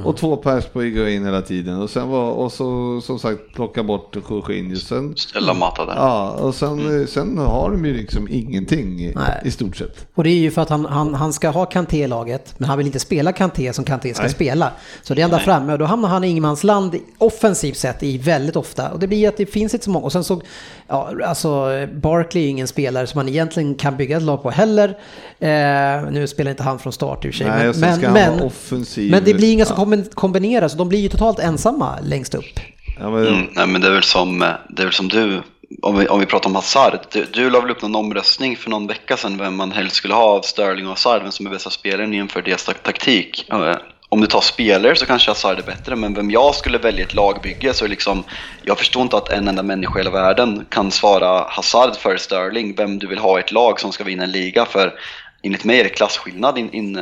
Och 0.04 0.16
två 0.16 0.36
pers 0.36 0.64
på 0.64 0.84
in 0.84 1.24
hela 1.24 1.42
tiden. 1.42 1.82
Och 1.82 1.90
sen 1.90 2.08
var, 2.08 2.30
och 2.30 2.52
så 2.52 3.00
som 3.00 3.18
sagt 3.18 3.40
plocka 3.54 3.82
bort 3.82 4.16
Jorginho. 4.30 5.14
Ställa 5.16 5.54
Mata 5.54 5.86
där. 5.86 5.94
ja, 5.94 6.30
och 6.30 6.54
sen, 6.54 7.06
sen 7.06 7.38
har 7.38 7.70
de 7.70 7.84
ju 7.84 7.94
liksom 7.94 8.28
ingenting 8.30 9.00
i, 9.00 9.12
Nej. 9.14 9.42
i 9.44 9.50
stort 9.50 9.76
sett. 9.76 10.06
Och 10.14 10.24
det 10.24 10.30
är 10.30 10.34
ju 10.34 10.50
för 10.50 10.62
att 10.62 10.68
han, 10.68 10.86
han, 10.86 11.14
han 11.14 11.32
ska 11.32 11.48
ha 11.48 11.66
Kanté 11.66 11.96
i 11.96 12.06
laget, 12.06 12.54
men 12.58 12.68
han 12.68 12.78
vill 12.78 12.86
inte 12.86 12.98
spela 12.98 13.32
Kanté 13.32 13.72
som 13.72 13.84
Kanté 13.84 14.14
ska 14.14 14.28
spela. 14.28 14.70
Så 15.02 15.14
det 15.14 15.22
är 15.22 15.24
ända 15.24 15.38
framme 15.38 15.72
och 15.72 15.78
då 15.78 15.84
hamnar 15.84 16.08
han 16.08 16.24
i 16.24 16.28
ingenmansland 16.28 16.96
offensivt 17.18 17.76
sett 17.76 18.02
i 18.02 18.18
väldigt 18.18 18.56
ofta. 18.56 18.90
Och 18.90 18.98
det 18.98 19.06
blir 19.06 19.28
att 19.28 19.36
det 19.36 19.46
finns 19.46 19.74
inte 19.74 19.84
så 19.84 19.90
många. 19.90 20.04
Och 20.04 20.12
sen 20.12 20.24
så, 20.24 20.40
ja, 20.88 21.10
alltså 21.24 21.68
Barkley 21.94 22.44
är 22.44 22.48
ingen 22.48 22.68
spelare 22.68 23.06
som 23.06 23.18
man 23.18 23.28
egentligen 23.28 23.74
kan 23.74 23.96
bygga 23.96 24.16
ett 24.16 24.22
lag 24.22 24.42
på 24.42 24.50
heller. 24.50 24.98
Eh, 25.40 26.10
nu 26.10 26.26
spelar 26.26 26.50
inte 26.50 26.62
han 26.62 26.78
från 26.78 26.92
start 26.92 27.24
i 27.24 27.28
och 27.28 27.34
för 27.34 27.38
sig. 27.38 27.46
Nej, 27.46 27.90
han 27.90 28.14
vara 28.14 28.46
offensiv. 28.46 29.10
men 29.10 29.24
det 29.24 29.34
blir 29.34 29.52
inga 29.52 29.64
som 29.64 29.76
Ja. 29.78 29.84
kombi- 29.84 30.14
kombinerar, 30.14 30.68
så 30.68 30.76
de 30.76 30.88
blir 30.88 30.98
ju 31.00 31.08
totalt 31.08 31.38
ensamma 31.38 31.98
längst 32.02 32.34
upp. 32.34 32.60
Ja, 33.00 33.10
men, 33.10 33.26
Mm, 33.26 33.46
nej, 33.52 33.66
men 33.66 33.80
det 33.80 33.86
är 33.86 33.92
väl 33.92 34.02
som, 34.02 34.42
eh, 34.42 34.48
det 34.68 34.82
är 34.82 34.86
väl 34.86 34.94
som 34.94 35.08
du, 35.08 35.42
om 35.82 35.98
vi, 35.98 36.08
om 36.08 36.20
vi 36.20 36.26
pratar 36.26 36.48
om 36.50 36.54
Hazard. 36.54 36.98
Du, 37.12 37.26
du 37.32 37.50
la 37.50 37.60
väl 37.60 37.70
upp 37.70 37.82
någon 37.82 37.96
omröstning 37.96 38.56
för 38.56 38.70
någon 38.70 38.86
vecka 38.86 39.16
sedan 39.16 39.38
vem 39.38 39.56
man 39.56 39.72
helst 39.72 39.96
skulle 39.96 40.14
ha 40.14 40.22
av 40.24 40.42
Sterling 40.42 40.84
och 40.86 40.90
Hazard, 40.92 41.22
vem 41.22 41.32
som 41.32 41.46
är 41.46 41.50
bästa 41.50 41.70
spelaren 41.70 42.14
inför 42.14 42.42
deras 42.42 42.64
tak- 42.64 42.82
taktik. 42.82 43.46
Eh, 43.52 43.76
Om 44.10 44.20
du 44.20 44.26
tar 44.26 44.40
spelare 44.40 44.96
så 44.96 45.06
kanske 45.06 45.30
Hazard 45.30 45.58
är 45.58 45.62
bättre, 45.62 45.96
men 45.96 46.14
vem 46.14 46.30
jag 46.30 46.54
skulle 46.54 46.78
välja 46.78 47.04
ett 47.04 47.14
lagbygge 47.14 47.74
så 47.74 47.84
är 47.84 47.88
liksom, 47.88 48.24
jag 48.62 48.78
förstår 48.78 49.02
inte 49.02 49.16
att 49.16 49.28
en 49.28 49.48
enda 49.48 49.62
människa 49.62 49.94
i 49.98 50.02
hela 50.02 50.10
världen 50.10 50.66
kan 50.68 50.90
svara 50.90 51.44
Hazard 51.48 51.96
för 51.96 52.16
Sterling, 52.16 52.74
vem 52.76 52.98
du 52.98 53.06
vill 53.06 53.18
ha 53.18 53.38
i 53.38 53.40
ett 53.40 53.52
lag 53.52 53.80
som 53.80 53.92
ska 53.92 54.04
vinna 54.04 54.22
en 54.24 54.32
liga, 54.32 54.64
för 54.64 54.94
enligt 55.42 55.64
mig 55.64 55.80
är 55.80 55.84
det 55.84 55.90
klasskillnad 55.90 56.58
in, 56.58 56.70
in, 56.72 57.00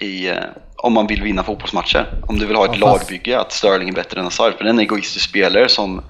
i, 0.00 0.28
eh, 0.28 0.36
om 0.76 0.92
man 0.92 1.06
vill 1.06 1.22
vinna 1.22 1.42
fotbollsmatcher. 1.42 2.06
Om 2.26 2.38
du 2.38 2.46
vill 2.46 2.56
ha 2.56 2.64
ett 2.64 2.70
Ja, 2.80 2.86
fast- 2.86 3.10
lagbygge, 3.10 3.40
att 3.40 3.52
Sterling 3.52 3.88
är 3.88 3.92
bättre 3.92 4.18
än 4.20 4.24
Hazard. 4.24 4.52
För 4.54 4.64
det 4.64 4.68
är 4.70 4.72
en 4.72 4.78
egoistisk 4.80 5.28
spelare 5.28 5.68
som 5.68 6.00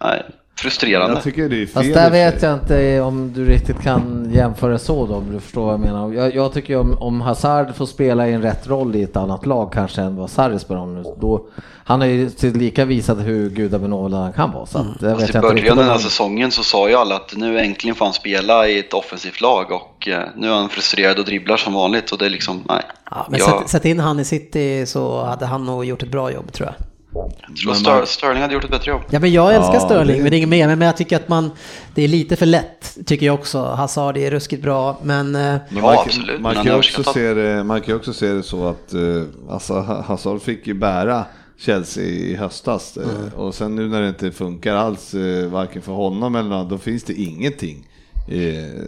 är 0.00 0.26
frustrerande. 0.58 1.14
jag 1.14 1.22
tycker 1.22 1.48
det 1.48 1.56
är 1.62 1.66
fel. 1.66 1.74
Fast 1.74 1.94
där 1.94 2.10
vet 2.10 2.42
jag 2.42 2.54
inte 2.54 3.00
om 3.00 3.32
du 3.32 3.44
riktigt 3.44 3.80
kan 3.82 4.30
jämföra 4.32 4.78
så 4.78 5.06
då, 5.06 5.14
om 5.14 5.32
du 5.32 5.40
förstår 5.40 5.64
vad 5.64 5.72
jag 5.72 5.80
menar. 5.80 6.12
Jag, 6.12 6.34
jag 6.34 6.52
tycker 6.52 6.76
om, 6.76 6.98
om 6.98 7.20
Hazard 7.20 7.74
får 7.74 7.86
spela 7.86 8.28
i 8.28 8.32
en 8.32 8.42
rätt 8.42 8.66
roll 8.66 8.96
i 8.96 9.02
ett 9.02 9.16
annat 9.16 9.46
lag 9.46 9.72
kanske 9.72 10.02
än 10.02 10.16
vad 10.16 10.30
Sarri 10.30 10.58
spelar 10.58 10.80
om 10.80 10.94
nu, 10.94 11.02
då, 11.20 11.46
han 11.86 12.00
har 12.00 12.08
ju 12.08 12.30
till 12.30 12.56
lika 12.56 12.84
visat 12.84 13.18
hur 13.18 13.50
gudabenådad 13.50 14.20
han 14.20 14.32
kan 14.32 14.50
vara. 14.52 14.66
Så 14.66 14.78
att, 14.78 15.00
det 15.00 15.10
Fast 15.10 15.22
vet 15.22 15.30
i 15.30 15.32
jag 15.34 15.42
början 15.42 15.70
av 15.70 15.76
den 15.76 15.88
här 15.88 15.98
säsongen 15.98 16.50
så 16.50 16.62
sa 16.62 16.88
ju 16.88 16.94
alla 16.94 17.16
att 17.16 17.32
nu 17.36 17.58
äntligen 17.60 17.94
får 17.96 18.04
han 18.04 18.14
spela 18.14 18.68
i 18.68 18.78
ett 18.78 18.92
offensivt 18.94 19.40
lag 19.40 19.72
och 19.72 20.08
eh, 20.08 20.22
nu 20.36 20.48
är 20.50 20.54
han 20.54 20.68
frustrerad 20.68 21.18
och 21.18 21.24
dribblar 21.24 21.56
som 21.56 21.74
vanligt 21.74 22.12
och 22.12 22.18
det 22.18 22.26
är 22.26 22.30
liksom, 22.30 22.64
nej. 22.68 22.82
Ja, 23.10 23.26
men 23.30 23.40
jag 23.40 23.60
sätt, 23.60 23.68
sätt 23.68 23.84
in 23.84 24.00
han 24.00 24.20
i 24.20 24.24
City 24.24 24.86
så 24.86 25.24
hade 25.24 25.46
han 25.46 25.64
nog 25.64 25.84
gjort 25.84 26.02
ett 26.02 26.10
bra 26.10 26.32
jobb 26.32 26.52
tror 26.52 26.68
jag. 26.68 26.74
tror 27.56 27.72
att 27.72 27.78
Ster- 27.78 28.04
Sterling 28.06 28.42
hade 28.42 28.54
gjort 28.54 28.64
ett 28.64 28.70
bättre 28.70 28.90
jobb. 28.90 29.02
Ja 29.10 29.20
men 29.20 29.32
jag 29.32 29.54
älskar 29.54 29.74
Ja, 29.74 29.80
Sterling, 29.80 30.16
det- 30.16 30.22
men 30.22 30.30
det 30.30 30.36
är 30.36 30.38
inget 30.38 30.48
mer. 30.48 30.68
Men 30.68 30.80
jag 30.86 30.96
tycker 30.96 31.16
att 31.16 31.28
man, 31.28 31.50
det 31.94 32.02
är 32.04 32.08
lite 32.08 32.36
för 32.36 32.46
lätt, 32.46 32.98
tycker 33.06 33.26
jag 33.26 33.34
också. 33.34 33.64
Hazard 33.64 34.16
är 34.16 34.30
ruskigt 34.30 34.62
bra, 34.62 34.98
men... 35.02 35.34
eh, 35.34 35.40
Men 35.42 35.60
Ja, 35.70 35.80
man, 35.82 35.94
kan- 35.94 36.04
absolut, 36.06 36.40
Man 36.40 36.54
men 36.54 36.64
kan, 36.64 36.76
också 36.76 37.02
se 37.04 37.34
det, 37.34 37.64
man 37.64 37.80
kan 37.80 37.96
också 37.96 38.12
se 38.12 38.26
det 38.28 38.42
så 38.42 38.68
att 38.68 38.94
alltså, 39.50 39.74
Ha- 39.74 40.02
Hazard 40.02 40.42
fick 40.42 40.66
ju 40.66 40.74
bära 40.74 41.24
Chelsea 41.56 42.04
i 42.04 42.36
höstas. 42.36 42.96
Mm. 42.96 43.28
Och 43.36 43.54
sen 43.54 43.76
nu 43.76 43.88
när 43.88 44.02
det 44.02 44.08
inte 44.08 44.32
funkar 44.32 44.74
alls, 44.74 45.14
eh, 45.14 45.48
varken 45.48 45.82
för 45.82 45.92
honom 45.92 46.34
eller 46.34 46.48
något, 46.48 46.70
då 46.70 46.78
finns 46.78 47.04
det 47.04 47.14
ingenting 47.14 47.88
eh, 48.28 48.82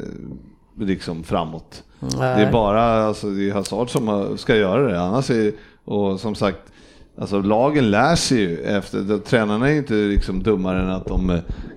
liksom 0.78 1.24
framåt. 1.24 1.82
Nej. 2.01 2.10
Det 2.18 2.48
är 2.48 2.52
bara 2.52 3.05
alltså, 3.05 3.30
det 3.30 3.48
är 3.48 3.52
Hazard 3.52 3.90
som 3.90 4.34
ska 4.38 4.56
göra 4.56 4.93
det. 4.93 5.01
Annars 5.01 5.30
är, 5.30 5.52
och 5.84 6.20
som 6.20 6.34
sagt, 6.34 6.72
Alltså 7.18 7.40
lagen 7.40 7.90
lär 7.90 8.16
sig 8.16 8.38
ju 8.38 8.59
efter, 8.59 9.01
de, 9.01 9.20
tränarna 9.20 9.68
är 9.68 9.72
ju 9.72 9.78
inte 9.78 9.94
liksom 9.94 10.43
dummare 10.43 10.80
än 10.80 10.90
att 10.90 11.06
de 11.06 11.30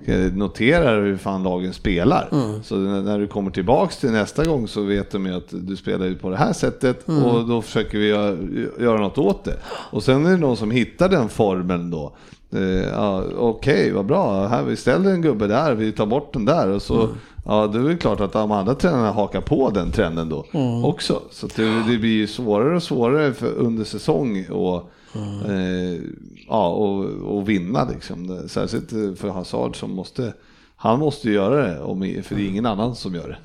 eh, 0.05 0.33
noterar 0.33 1.01
hur 1.01 1.17
fan 1.17 1.43
lagen 1.43 1.73
spelar. 1.73 2.29
Så 2.63 2.75
när, 2.75 3.01
när 3.01 3.19
du 3.19 3.27
kommer 3.27 3.51
tillbaks 3.51 3.97
till 3.97 4.11
nästa 4.11 4.45
gång 4.45 4.67
så 4.67 4.81
vet 4.81 5.11
de 5.11 5.25
ju 5.25 5.35
att 5.35 5.47
du 5.49 5.75
spelar 5.75 6.05
ju 6.05 6.15
på 6.15 6.29
det 6.29 6.37
här 6.37 6.53
sättet 6.53 7.09
och 7.09 7.47
då 7.47 7.61
försöker 7.61 7.97
vi 7.97 8.07
göra, 8.07 8.37
göra 8.79 8.99
något 8.99 9.17
åt 9.17 9.43
det. 9.43 9.57
Och 9.91 10.03
sen 10.03 10.25
är 10.25 10.31
det 10.31 10.37
någon 10.37 10.57
som 10.57 10.71
hittar 10.71 11.09
den 11.09 11.29
formeln 11.29 11.91
då. 11.91 12.13
Eh, 12.51 12.89
ja, 12.93 13.23
Okej, 13.37 13.91
vad 13.91 14.05
bra, 14.05 14.47
här, 14.47 14.63
vi 14.63 14.75
ställer 14.75 15.11
en 15.11 15.21
gubbe 15.21 15.47
där, 15.47 15.75
vi 15.75 15.91
tar 15.91 16.05
bort 16.05 16.33
den 16.33 16.45
där 16.45 16.69
och 16.69 16.81
så 16.81 17.09
Ja, 17.45 17.67
det 17.67 17.79
är 17.79 17.83
väl 17.83 17.97
klart 17.97 18.19
att 18.19 18.31
de 18.31 18.51
andra 18.51 18.75
tränarna 18.75 19.11
hakar 19.11 19.41
på 19.41 19.69
den 19.69 19.91
trenden 19.91 20.29
då 20.29 20.45
också. 20.83 21.21
Så 21.31 21.47
det, 21.55 21.63
det 21.63 21.97
blir 21.97 22.09
ju 22.09 22.27
svårare 22.27 22.75
och 22.75 22.83
svårare 22.83 23.33
för, 23.33 23.53
under 23.53 23.83
säsong 23.83 24.45
och, 24.49 24.91
eh, 25.15 26.01
ja, 26.47 26.69
och, 26.69 27.05
och 27.37 27.49
vinna 27.49 27.89
liksom. 27.93 28.47
Särskilt 28.49 28.91
eh, 28.91 29.13
för 29.15 29.29
Hazard 29.29 29.75
som 29.75 29.91
måste, 29.91 30.33
han 30.75 30.99
måste 30.99 31.27
ju 31.27 31.33
göra 31.33 31.67
det, 31.67 31.79
om, 31.79 32.21
för 32.23 32.35
det 32.35 32.41
är 32.41 32.47
ingen 32.47 32.65
annan 32.65 32.95
som 32.95 33.15
gör 33.15 33.27
det. 33.27 33.37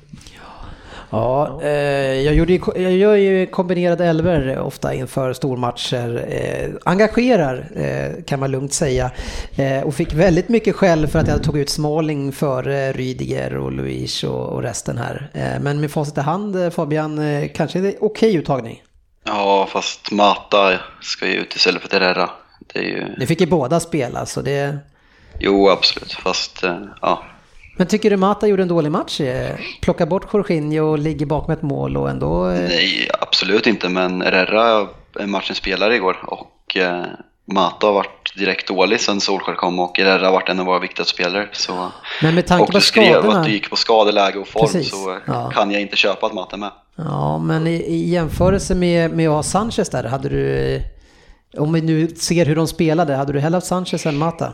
Ja, 1.09 1.61
eh, 1.61 1.69
jag, 2.21 2.35
gjorde 2.35 2.53
ju, 2.53 2.59
jag 2.75 2.91
gör 2.91 3.15
ju 3.15 3.45
kombinerade 3.45 4.05
elver 4.05 4.59
ofta 4.59 4.93
inför 4.93 5.33
stormatcher. 5.33 6.25
Eh, 6.29 6.69
engagerar 6.83 7.71
eh, 7.75 8.23
kan 8.23 8.39
man 8.39 8.51
lugnt 8.51 8.73
säga. 8.73 9.11
Eh, 9.55 9.81
och 9.83 9.93
fick 9.93 10.13
väldigt 10.13 10.49
mycket 10.49 10.75
skäll 10.75 11.07
för 11.07 11.19
att 11.19 11.27
jag 11.27 11.43
tog 11.43 11.57
ut 11.57 11.69
Smalling 11.69 12.31
för 12.31 12.67
eh, 12.69 12.93
Rydiger 12.93 13.57
och 13.57 13.71
Luis 13.71 14.23
och, 14.23 14.49
och 14.49 14.61
resten 14.61 14.97
här. 14.97 15.29
Eh, 15.33 15.61
men 15.61 15.81
med 15.81 15.91
facit 15.91 16.17
i 16.17 16.21
hand 16.21 16.55
eh, 16.55 16.69
Fabian, 16.69 17.19
eh, 17.19 17.49
kanske 17.53 17.79
det 17.79 17.87
är 17.87 18.03
okej 18.03 18.35
uttagning. 18.35 18.81
Ja, 19.25 19.67
fast 19.71 20.11
Mata 20.11 20.79
ska 21.01 21.27
ju 21.27 21.33
ut 21.33 21.55
istället 21.55 21.81
för 21.81 21.89
Terrera. 21.89 22.29
Det 22.73 22.79
är 22.79 22.83
ju... 22.83 23.15
Det 23.19 23.27
fick 23.27 23.41
ju 23.41 23.47
båda 23.47 23.79
spela 23.79 24.25
så 24.25 24.41
det... 24.41 24.77
Jo, 25.39 25.69
absolut. 25.69 26.13
Fast, 26.13 26.63
eh, 26.63 26.79
ja. 27.01 27.23
Men 27.77 27.87
tycker 27.87 28.09
du 28.09 28.17
Mata 28.17 28.47
gjorde 28.47 28.61
en 28.61 28.67
dålig 28.67 28.91
match? 28.91 29.21
Eh, 29.21 29.55
Plocka 29.81 30.05
bort 30.05 30.33
Jorginho 30.33 30.85
och 30.91 30.99
ligger 30.99 31.25
bakom 31.25 31.53
ett 31.53 31.61
mål 31.61 31.97
och 31.97 32.09
ändå... 32.09 32.49
eh, 32.49 32.59
Nej, 32.61 33.09
absolut 33.21 33.67
inte. 33.67 33.89
Men 33.89 34.21
Herrera 34.21 34.87
är 35.19 35.27
matchens 35.27 35.57
spelare 35.57 35.95
igår 35.95 36.17
och 36.27 36.77
eh, 36.77 37.05
Mata 37.45 37.87
har 37.87 37.93
varit 37.93 38.35
direkt 38.35 38.67
dålig 38.67 38.99
sen 38.99 39.21
Solskjaer 39.21 39.55
kom 39.55 39.79
och 39.79 39.97
Herrera 39.97 40.25
har 40.25 40.31
varit 40.31 40.49
en 40.49 40.59
av 40.59 40.65
våra 40.65 40.79
viktigaste 40.79 41.13
spelare. 41.13 41.49
Så... 41.51 41.91
Men 42.21 42.35
med 42.35 42.47
tanke 42.47 42.63
och 42.63 42.71
på 42.71 42.77
du 42.77 42.81
skrev 42.81 43.13
skadorna... 43.13 43.39
att 43.39 43.45
du 43.45 43.51
gick 43.51 43.69
på 43.69 43.75
skadeläge 43.75 44.39
och 44.39 44.47
form 44.47 44.65
Precis, 44.65 44.89
så 44.89 45.19
ja. 45.27 45.49
kan 45.49 45.71
jag 45.71 45.81
inte 45.81 45.95
köpa 45.95 46.25
att 46.25 46.33
Mata 46.33 46.55
är 46.55 46.59
med. 46.59 46.71
Ja, 46.95 47.37
men 47.37 47.67
i, 47.67 47.75
i 47.75 48.09
jämförelse 48.09 48.75
med, 48.75 49.11
med 49.11 49.29
att 49.29 49.35
ha 49.35 49.43
Sanchez 49.43 49.89
där, 49.89 50.03
hade 50.03 50.29
du... 50.29 50.81
Om 51.57 51.73
vi 51.73 51.81
nu 51.81 52.07
ser 52.07 52.45
hur 52.45 52.55
de 52.55 52.67
spelade, 52.67 53.15
hade 53.15 53.33
du 53.33 53.39
hellre 53.39 53.55
haft 53.55 53.67
Sanchez 53.67 54.05
än 54.05 54.17
Mata? 54.17 54.53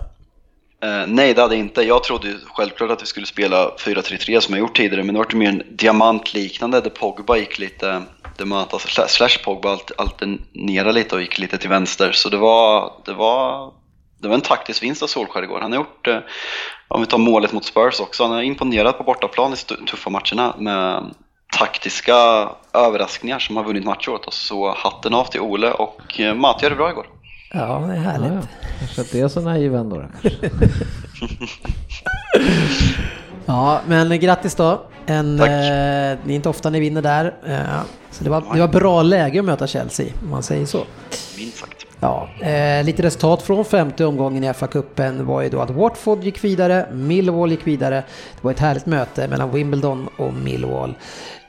Eh, 0.84 1.08
nej, 1.08 1.34
det 1.34 1.42
hade 1.42 1.56
jag 1.56 1.60
inte. 1.66 1.82
Jag 1.82 2.04
trodde 2.04 2.28
självklart 2.46 2.92
att 2.92 3.02
vi 3.02 3.06
skulle 3.06 3.26
spela 3.26 3.70
4-3-3 3.70 4.40
som 4.40 4.54
jag 4.54 4.60
gjort 4.60 4.78
tidigare, 4.78 5.04
men 5.04 5.16
det 5.16 5.20
var 5.20 5.36
mer 5.36 5.50
en 5.50 5.64
diamantliknande 5.70 6.82
där 6.82 6.90
Pogba 6.90 7.38
gick 7.38 7.60
lite, 7.60 8.02
där 8.42 8.46
Mata 8.48 8.78
slash- 8.78 9.44
Pogba 9.44 9.72
alt- 9.72 9.92
alternerade 9.98 10.92
lite 10.92 11.16
och 11.16 11.22
gick 11.22 11.40
lite 11.40 11.58
till 11.58 11.70
vänster. 11.70 12.12
Så 12.12 12.30
det 12.30 12.38
var, 12.38 12.94
det 13.06 13.14
var, 13.14 13.74
det 14.22 14.28
var 14.28 14.36
en 14.36 14.42
taktisk 14.42 14.84
vinst 14.84 15.04
av 15.04 15.08
Solskjaer 15.08 15.44
igår. 15.44 15.60
Han 15.62 15.72
har 15.72 15.80
gjort, 15.80 16.08
eh, 16.08 16.18
om 16.88 17.02
vi 17.02 17.08
tar 17.08 17.18
målet 17.18 17.54
mot 17.54 17.66
Spurs 17.66 18.00
också, 18.00 18.24
han 18.24 18.32
har 18.32 18.42
imponerat 18.42 18.98
på 18.98 19.04
bortaplan 19.04 19.54
i 19.54 19.56
tuffa 19.86 20.10
matcherna 20.10 20.56
med 20.58 21.04
taktiska 21.58 22.50
överraskningar 22.74 23.40
som 23.40 23.58
har 23.58 23.64
vunnit 23.64 23.86
matcher 23.86 24.10
åt 24.10 24.26
oss. 24.28 24.36
Så 24.36 24.74
hatten 24.78 25.14
av 25.14 25.26
till 25.26 25.42
Ole 25.42 25.72
och 25.72 26.20
eh, 26.20 26.34
Mata 26.36 26.64
gör 26.66 26.70
det 26.70 26.76
bra 26.76 26.90
igår. 26.90 27.06
Ja, 27.54 27.84
det 27.88 27.94
är 27.94 27.98
härligt. 27.98 28.32
Ja, 28.34 28.42
kanske 28.80 29.02
inte 29.02 29.20
är 29.20 29.28
så 29.28 29.42
naiv 29.42 29.76
ändå. 29.76 30.04
Ja, 33.46 33.82
men 33.88 34.20
grattis 34.20 34.56
då. 34.56 34.82
En, 35.06 35.38
Tack. 35.38 35.48
eh, 35.50 35.54
det 36.26 36.32
är 36.32 36.36
inte 36.36 36.50
ofta 36.50 36.70
ni 36.70 36.80
vinner 36.80 37.02
där. 37.02 37.34
Eh, 37.48 37.82
så 38.12 38.24
det 38.24 38.30
var, 38.30 38.44
det 38.54 38.60
var 38.60 38.68
bra 38.68 39.02
läge 39.02 39.40
att 39.40 39.46
möta 39.46 39.68
Chelsea, 39.68 40.06
om 40.24 40.30
man 40.30 40.44
säger 40.44 40.66
så. 40.66 40.84
Minst 41.38 41.58
sagt. 41.58 41.86
Ja, 42.00 42.30
eh, 42.42 42.84
lite 42.84 43.04
resultat 43.04 43.42
från 43.42 43.66
femte 43.66 44.06
omgången 44.06 44.44
i 44.44 44.48
FA-cupen 44.54 45.24
var 45.24 45.42
ju 45.42 45.50
då 45.50 45.62
att 45.62 45.70
Watford 45.70 46.24
gick 46.24 46.44
vidare, 46.44 46.86
Millwall 46.94 47.52
gick 47.52 47.68
vidare. 47.68 47.96
Det 47.96 48.42
var 48.42 48.52
ett 48.52 48.60
härligt 48.60 48.86
möte 48.86 49.28
mellan 49.28 49.52
Wimbledon 49.52 50.08
och 50.18 50.34
Millwall. 50.34 50.94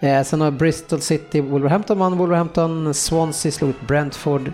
Eh, 0.00 0.22
sen 0.22 0.40
har 0.40 0.50
Bristol 0.50 1.00
City, 1.00 1.40
Wolverhampton 1.40 1.98
vann 1.98 2.18
Wolverhampton, 2.18 2.94
Swansea 2.94 3.52
slog 3.52 3.70
ut 3.70 3.80
Brentford. 3.86 4.52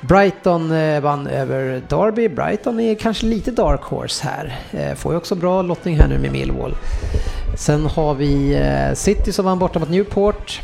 Brighton 0.00 0.72
eh, 0.72 1.00
vann 1.00 1.26
över 1.26 1.82
Derby. 1.88 2.28
Brighton 2.28 2.80
är 2.80 2.94
kanske 2.94 3.26
lite 3.26 3.50
dark 3.50 3.82
horse 3.82 4.28
här. 4.28 4.58
Eh, 4.70 4.94
får 4.94 5.12
ju 5.12 5.18
också 5.18 5.34
bra 5.34 5.62
lottning 5.62 5.96
här 5.96 6.08
nu 6.08 6.18
med 6.18 6.32
Millwall. 6.32 6.74
Sen 7.58 7.86
har 7.86 8.14
vi 8.14 8.54
eh, 8.54 8.94
City 8.94 9.32
som 9.32 9.44
vann 9.44 9.58
borta 9.58 9.78
mot 9.78 9.90
Newport. 9.90 10.60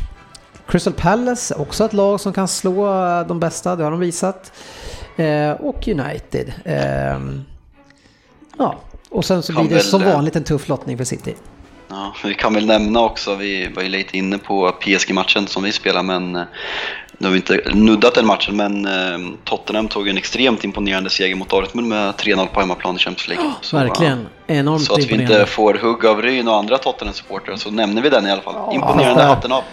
Crystal 0.67 0.93
Palace, 0.93 1.55
också 1.55 1.85
ett 1.85 1.93
lag 1.93 2.19
som 2.19 2.33
kan 2.33 2.47
slå 2.47 2.85
de 3.27 3.39
bästa, 3.39 3.75
det 3.75 3.83
har 3.83 3.91
de 3.91 3.99
visat. 3.99 4.51
Och 5.59 5.87
United. 5.87 6.53
Ehm, 6.65 7.43
ja, 8.57 8.75
och 9.09 9.25
sen 9.25 9.43
så 9.43 9.53
blir 9.53 9.69
det 9.69 9.79
som 9.79 10.03
vanligt 10.03 10.35
en 10.35 10.43
tuff 10.43 10.67
lottning 10.67 10.97
för 10.97 11.03
City. 11.03 11.35
Ja, 11.89 12.15
vi 12.23 12.33
kan 12.33 12.53
väl 12.53 12.65
nämna 12.65 13.01
också, 13.01 13.35
vi 13.35 13.67
var 13.75 13.83
ju 13.83 13.89
lite 13.89 14.17
inne 14.17 14.37
på 14.37 14.71
PSG-matchen 14.71 15.47
som 15.47 15.63
vi 15.63 15.71
spelar 15.71 16.03
men 16.03 16.45
nu 17.17 17.27
har 17.27 17.31
vi 17.31 17.37
inte 17.37 17.61
nuddat 17.73 18.15
den 18.15 18.25
matchen 18.25 18.55
men 18.55 18.85
eh, 18.85 19.33
Tottenham 19.43 19.87
tog 19.87 20.07
en 20.07 20.17
extremt 20.17 20.63
imponerande 20.63 21.09
seger 21.09 21.35
mot 21.35 21.49
Dortmund 21.49 21.87
med 21.87 22.13
3-0 22.13 22.47
på 22.47 22.59
hemmaplan 22.59 22.95
i 22.95 22.99
Champions 22.99 23.27
League. 23.27 23.51
Så, 23.61 23.77
Verkligen. 23.77 24.27
Enormt 24.47 24.81
Så 24.83 24.93
att 24.93 24.99
vi 25.05 25.21
inte 25.21 25.45
får 25.45 25.73
hugg 25.73 26.05
av 26.05 26.21
Ryn 26.21 26.47
och 26.47 26.55
andra 26.55 26.77
Tottenham-supportrar 26.77 27.55
så 27.55 27.71
nämner 27.71 28.01
vi 28.01 28.09
den 28.09 28.27
i 28.27 28.31
alla 28.31 28.41
fall. 28.41 28.73
Imponerande, 28.75 29.21
Ja. 29.23 29.27
hatten 29.27 29.51
av. 29.51 29.63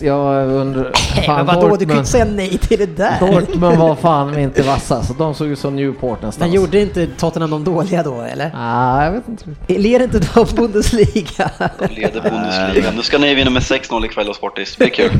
Jag, 0.00 0.48
undrar... 0.48 0.92
Men 1.36 1.46
vadå, 1.46 1.60
du 1.60 1.68
kan 1.68 1.70
ju 1.70 1.76
Dortmund, 1.78 1.98
inte 1.98 2.10
säga 2.10 2.24
nej 2.24 2.58
till 2.58 2.78
det 2.78 2.86
där. 2.96 3.20
Dortmund 3.20 3.78
var 3.78 3.94
fan 3.94 4.38
inte 4.38 4.62
vassa, 4.62 5.02
så 5.02 5.12
de 5.12 5.34
såg 5.34 5.46
ut 5.48 5.58
som 5.58 5.76
Newport 5.76 6.02
någonstans. 6.22 6.38
Men 6.38 6.52
gjorde 6.52 6.80
inte 6.80 7.06
Tottenham 7.06 7.50
de 7.50 7.64
dåliga 7.64 8.02
då, 8.02 8.20
eller? 8.20 8.50
Nej, 8.54 9.04
jag 9.04 9.12
vet 9.12 9.28
inte. 9.28 9.72
Leder 9.80 10.04
inte 10.04 10.18
de 10.34 10.46
Bundesliga? 10.56 11.50
Leder 11.90 12.20
Bundesliga. 12.20 12.90
Nu 12.96 13.02
ska 13.02 13.18
ni 13.18 13.34
vinna 13.34 13.50
med 13.50 13.62
6-0 13.62 14.04
ikväll 14.04 14.28
och 14.28 14.36
Sportis. 14.36 14.76
Det 14.78 14.84
blir 14.84 14.94
kul. 14.94 15.12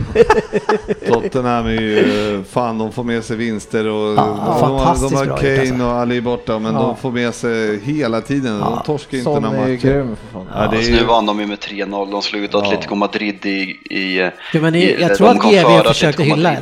Tottenham 1.08 1.66
är 1.66 1.70
ju, 1.70 2.44
fan 2.50 2.78
de 2.78 2.92
får 2.92 3.04
med 3.04 3.24
sig 3.24 3.36
vinster 3.36 3.86
och 3.88 4.16
de, 4.16 4.18
har- 4.18 4.50
de 4.50 4.60
fantastiskt 4.60 5.14
har 5.14 5.24
Kane 5.36 5.60
alltså. 5.60 5.84
och 5.84 5.92
Ali 5.92 6.20
borta 6.20 6.58
men 6.58 6.74
Ja. 6.74 6.80
de 6.80 6.96
får 6.96 7.10
med 7.10 7.34
sig 7.34 7.80
hela 7.84 8.20
tiden. 8.20 8.60
De 8.60 8.80
torskar 8.98 9.18
inte 9.18 9.30
några 9.30 9.50
matcher. 9.50 9.76
grym 9.76 10.16
för 10.16 10.32
fan. 10.32 10.46
Ja, 10.54 10.68
det 10.68 10.76
är 10.76 10.78
Alltså, 10.78 10.92
nu 10.92 11.04
vann 11.04 11.26
de 11.26 11.40
ju 11.40 11.46
med 11.46 11.58
3-0. 11.58 12.10
De 12.10 12.22
slog 12.22 12.42
ut 12.42 12.54
Atletico 12.54 12.94
Madrid 12.94 13.46
i... 13.46 13.78
i, 13.90 14.30
Ja, 14.52 14.60
men 14.60 14.74
i 14.74 14.96
jag 15.00 15.10
de 15.10 15.14
tror 15.16 15.28
att 15.28 15.42
före 15.42 15.88
försökte 15.88 16.22
hylla. 16.22 16.56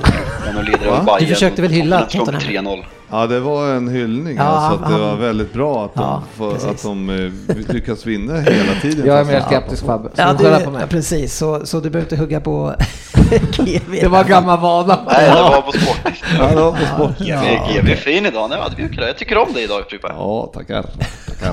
De? 0.84 1.04
Bayern. 1.04 1.20
Du 1.20 1.26
försökte 1.26 1.62
väl 1.62 1.70
hylla 1.70 2.00
Tottenham 2.00 2.42
slog 2.44 2.64
med 2.64 2.64
3-0. 2.64 2.84
Ja 3.12 3.26
det 3.26 3.40
var 3.40 3.68
en 3.68 3.88
hyllning 3.88 4.36
Ja, 4.36 4.42
alltså, 4.42 4.82
att 4.84 4.90
det 4.90 4.96
han- 4.96 5.00
var 5.00 5.16
väldigt 5.16 5.52
bra 5.52 5.84
att 5.84 5.94
de, 5.94 6.00
Ja, 6.00 6.22
precis. 6.50 6.68
att 6.68 6.82
de 6.82 7.10
eh, 7.10 7.64
lyckas 7.74 8.06
vinna 8.06 8.34
hela 8.40 8.74
tiden. 8.82 9.06
Jag 9.06 9.18
är 9.20 9.24
mer 9.24 9.40
skeptisk 9.40 9.86
Fabbe. 9.86 10.08
Ja, 10.16 10.32
du 10.32 10.64
på 10.64 10.70
mig. 10.70 10.80
ja, 10.80 10.86
precis. 10.86 11.36
Så, 11.36 11.66
så 11.66 11.80
du 11.80 11.90
behöver 11.90 12.12
inte 12.12 12.16
hugga 12.22 12.40
på 12.40 12.74
GV. 13.56 13.90
Det 14.00 14.08
var 14.08 14.24
gammal 14.24 14.60
vana. 14.60 14.98
Nej, 15.06 15.26
det 15.30 15.42
var 15.42 15.62
på 15.62 15.72
Sportis. 15.72 16.22
Ja, 16.38 16.46
det 16.48 16.56
var 16.62 16.70
på 16.72 16.78
sport. 16.86 17.18
Men 17.28 17.74
GV 17.74 17.90
är 17.90 17.96
fin 17.96 18.26
idag. 18.26 18.50
Nej, 18.50 18.58
det 18.76 18.82
är 19.02 19.06
Jag 19.06 19.18
tycker 19.18 19.38
om 19.38 19.52
dig 19.52 19.64
idag, 19.64 19.82
Frippe. 19.90 20.08
Ja, 20.16 20.50
tackar. 20.54 20.82
tackar. 20.82 21.52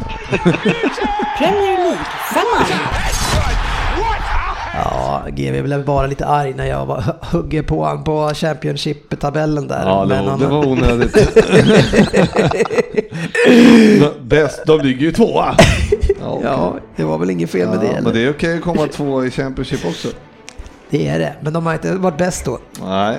Premier 1.38 1.77
League-femman. 1.77 2.65
Ja, 4.73 5.23
GV 5.27 5.63
blev 5.63 5.85
bara 5.85 6.07
lite 6.07 6.25
arg 6.25 6.53
när 6.53 6.65
jag 6.65 6.85
var, 6.85 7.03
hugger 7.31 7.63
på 7.63 7.85
han 7.85 8.03
på 8.03 8.33
Championship-tabellen 8.33 9.67
där. 9.67 9.83
Ja, 9.85 10.05
det 10.05 10.21
var, 10.21 10.37
det 10.37 10.47
var 10.47 10.67
onödigt. 10.67 11.13
Bäst, 14.21 14.61
de 14.65 14.81
ligger 14.81 15.01
ju 15.01 15.11
tvåa. 15.11 15.55
Ja, 16.21 16.27
okej. 16.31 16.49
Ja, 16.51 16.75
det 16.95 17.03
var 17.03 17.17
väl 17.17 17.29
inget 17.29 17.49
fel 17.49 17.69
med 17.69 17.79
det. 17.79 17.85
Ja, 17.85 17.91
eller? 17.91 18.01
men 18.01 18.13
det 18.13 18.19
är 18.25 18.29
okej 18.29 18.57
att 18.57 18.61
komma 18.63 18.87
två 18.87 19.25
i 19.25 19.31
Championship 19.31 19.85
också. 19.85 20.07
Det 20.89 21.07
är 21.07 21.19
det, 21.19 21.35
men 21.41 21.53
de 21.53 21.65
har 21.65 21.73
inte 21.73 21.95
varit 21.95 22.17
bäst 22.17 22.45
då. 22.45 22.59
Nej, 22.81 23.17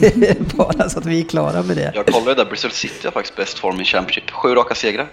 Bara 0.56 0.88
så 0.88 0.98
att 0.98 1.06
vi 1.06 1.20
är 1.20 1.24
klara 1.24 1.62
med 1.62 1.76
det. 1.76 1.92
Jag 1.94 2.06
kollade 2.06 2.34
där, 2.34 2.44
Bristol 2.50 2.70
City 2.70 3.00
har 3.04 3.10
faktiskt 3.10 3.36
bäst 3.36 3.58
form 3.58 3.80
i 3.80 3.84
Championship. 3.84 4.30
Sju 4.30 4.54
raka 4.54 4.74
segrar. 4.74 5.06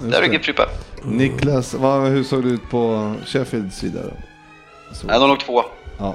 Där 0.00 0.22
är 0.22 0.28
det 0.28 0.38
Frippe. 0.38 0.62
Niklas, 1.04 1.74
vad, 1.74 2.08
hur 2.08 2.24
såg 2.24 2.42
det 2.42 2.48
ut 2.48 2.70
på 2.70 3.14
Sheffields 3.26 3.76
sida 3.76 4.00
då? 4.02 4.10
Så. 5.00 5.06
Nej, 5.06 5.20
de 5.20 5.28
låg 5.28 5.40
två. 5.40 5.62
Ja. 5.98 6.14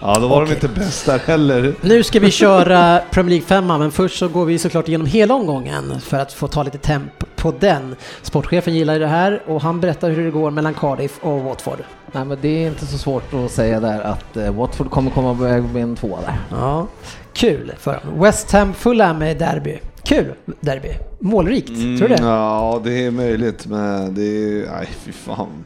ja, 0.00 0.18
då 0.18 0.28
var 0.28 0.44
de 0.46 0.52
inte 0.52 0.68
bäst 0.68 1.06
där 1.06 1.18
heller. 1.18 1.74
Nu 1.80 2.02
ska 2.02 2.20
vi 2.20 2.30
köra 2.30 3.00
Premier 3.10 3.30
League 3.30 3.46
5 3.46 3.66
men 3.66 3.90
först 3.90 4.18
så 4.18 4.28
går 4.28 4.44
vi 4.44 4.58
såklart 4.58 4.88
igenom 4.88 5.06
hela 5.06 5.34
omgången 5.34 6.00
för 6.00 6.16
att 6.18 6.32
få 6.32 6.48
ta 6.48 6.62
lite 6.62 6.78
temp 6.78 7.36
på 7.36 7.52
den. 7.60 7.96
Sportchefen 8.22 8.74
gillar 8.74 8.92
ju 8.94 8.98
det 9.00 9.06
här 9.06 9.42
och 9.46 9.62
han 9.62 9.80
berättar 9.80 10.10
hur 10.10 10.24
det 10.24 10.30
går 10.30 10.50
mellan 10.50 10.74
Cardiff 10.74 11.18
och 11.20 11.40
Watford. 11.40 11.78
Nej, 12.12 12.24
men 12.24 12.38
det 12.40 12.48
är 12.64 12.68
inte 12.68 12.86
så 12.86 12.98
svårt 12.98 13.34
att 13.34 13.50
säga 13.50 13.80
där 13.80 14.00
att 14.00 14.36
eh, 14.36 14.50
Watford 14.54 14.90
kommer 14.90 15.10
komma 15.10 15.34
med 15.34 15.76
en 15.82 15.96
tvåa 15.96 16.20
där. 16.20 16.34
Ja, 16.50 16.86
kul 17.32 17.72
för 17.78 17.92
dem. 17.92 18.20
West 18.22 18.52
Ham 18.52 18.74
Fulham 18.74 19.22
är 19.22 19.34
derby. 19.34 19.78
Kul 20.02 20.32
derby. 20.60 20.88
Målrikt, 21.20 21.66
tror 21.66 22.08
du 22.08 22.08
det? 22.08 22.14
Mm, 22.14 22.28
Ja, 22.28 22.80
det 22.84 23.06
är 23.06 23.10
möjligt, 23.10 23.66
men 23.66 24.14
det 24.14 24.22
är... 24.22 24.66
Nej, 24.72 24.88
fy 25.04 25.12
fan. 25.12 25.64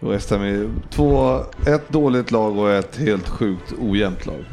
West 0.00 0.30
Ham 0.30 0.42
är 0.42 0.70
två, 0.90 1.40
ett 1.66 1.88
dåligt 1.88 2.30
lag 2.30 2.58
och 2.58 2.70
ett 2.70 2.96
helt 2.96 3.28
sjukt 3.28 3.72
ojämnt 3.78 4.26
lag. 4.26 4.44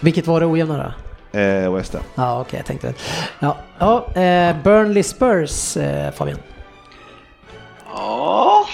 Vilket 0.00 0.26
var 0.26 0.40
det 0.40 0.46
ojämna 0.46 0.94
då? 1.32 1.38
Eh, 1.38 1.74
West 1.74 1.92
Ham. 1.92 2.02
Ja, 2.14 2.40
okej, 2.40 2.58
jag 2.58 2.66
tänkte 2.66 2.86
väl. 2.86 2.96
Ja, 3.38 3.56
ja 3.78 4.22
eh, 4.22 4.56
Burnley 4.62 5.02
Spurs, 5.02 5.76
eh, 5.76 6.12
Fabian. 6.12 6.38
Ja, 7.94 8.66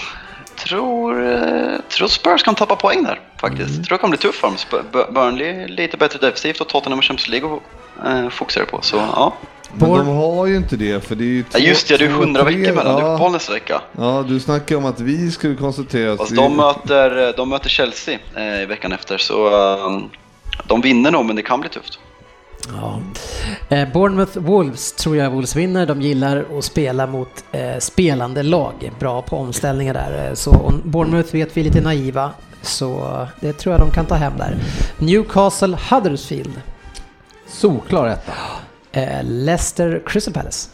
tror, 0.55 1.33
eh, 1.33 1.79
tror 1.89 2.07
Spurs 2.07 2.43
kan 2.43 2.55
tappa 2.55 2.75
poäng 2.75 3.03
där 3.03 3.19
faktiskt. 3.41 3.83
Tror 3.83 3.97
det 3.97 4.01
kan 4.01 4.09
bli 4.09 4.19
tufft 4.19 4.39
för 4.39 4.47
dem. 4.47 5.13
Burnley 5.13 5.47
är 5.47 5.67
lite 5.67 5.97
bättre 5.97 6.19
defensivt 6.19 6.61
och 6.61 6.67
Tottenham 6.67 6.99
och 6.99 7.05
Champions 7.05 7.29
League 7.29 7.59
eh, 8.05 8.29
fokuserar 8.29 8.65
på. 8.65 8.79
Så 8.81 8.95
ja. 8.95 9.33
Men 9.73 9.89
de 9.89 10.07
har 10.07 10.45
ju 10.45 10.55
inte 10.57 10.75
det, 10.77 11.03
för 11.07 11.15
det 11.15 11.23
är 11.23 11.27
ju 11.27 11.43
ja 11.53 11.59
just 11.59 11.87
det, 11.87 11.97
det 11.97 12.05
är 12.05 12.09
två, 12.09 12.21
100 12.21 12.43
tre- 12.43 12.55
veckor 12.57 12.75
mellan. 12.75 12.97
Ja, 12.99 13.13
uppehåll 13.13 13.31
nästa 13.31 13.53
vecka. 13.53 13.81
ja, 13.97 14.25
du 14.27 14.39
snackar 14.39 14.75
om 14.75 14.85
att 14.85 14.99
vi 14.99 15.31
skulle 15.31 15.55
koncentrera 15.55 16.11
oss. 16.13 16.17
Fast 16.19 16.35
de 16.35 16.55
möter, 16.55 17.33
de 17.37 17.49
möter 17.49 17.69
Chelsea 17.69 18.19
eh, 18.35 18.61
i 18.61 18.65
veckan 18.65 18.91
efter 18.91 19.17
så 19.17 19.47
eh, 19.47 19.99
de 20.67 20.81
vinner 20.81 21.11
nog 21.11 21.25
men 21.25 21.35
det 21.35 21.41
kan 21.41 21.59
bli 21.59 21.69
tufft. 21.69 21.99
Ja. 22.75 22.99
Eh, 23.69 23.87
Bournemouth 23.93 24.37
Wolves 24.39 24.91
tror 24.93 25.17
jag 25.17 25.31
Wolves 25.31 25.55
vinner. 25.55 25.85
De 25.85 26.01
gillar 26.01 26.45
att 26.57 26.63
spela 26.63 27.07
mot 27.07 27.29
eh, 27.51 27.77
spelande 27.79 28.43
lag. 28.43 28.91
Bra 28.99 29.21
på 29.21 29.37
omställningar 29.37 29.93
där. 29.93 30.27
Eh, 30.27 30.33
Så 30.33 30.73
Bournemouth 30.83 31.33
vet 31.33 31.57
vi 31.57 31.59
är 31.61 31.65
lite 31.65 31.81
naiva. 31.81 32.31
Så 32.61 33.27
det 33.39 33.53
tror 33.53 33.73
jag 33.75 33.81
de 33.87 33.91
kan 33.91 34.05
ta 34.05 34.15
hem 34.15 34.33
där. 34.37 34.55
Newcastle 34.97 35.77
Huddersfield. 35.89 36.61
Solklar 37.47 38.07
etta. 38.07 38.31
Eh, 38.91 39.23
Leicester 39.23 40.03
Crystal 40.05 40.33
Palace. 40.33 40.69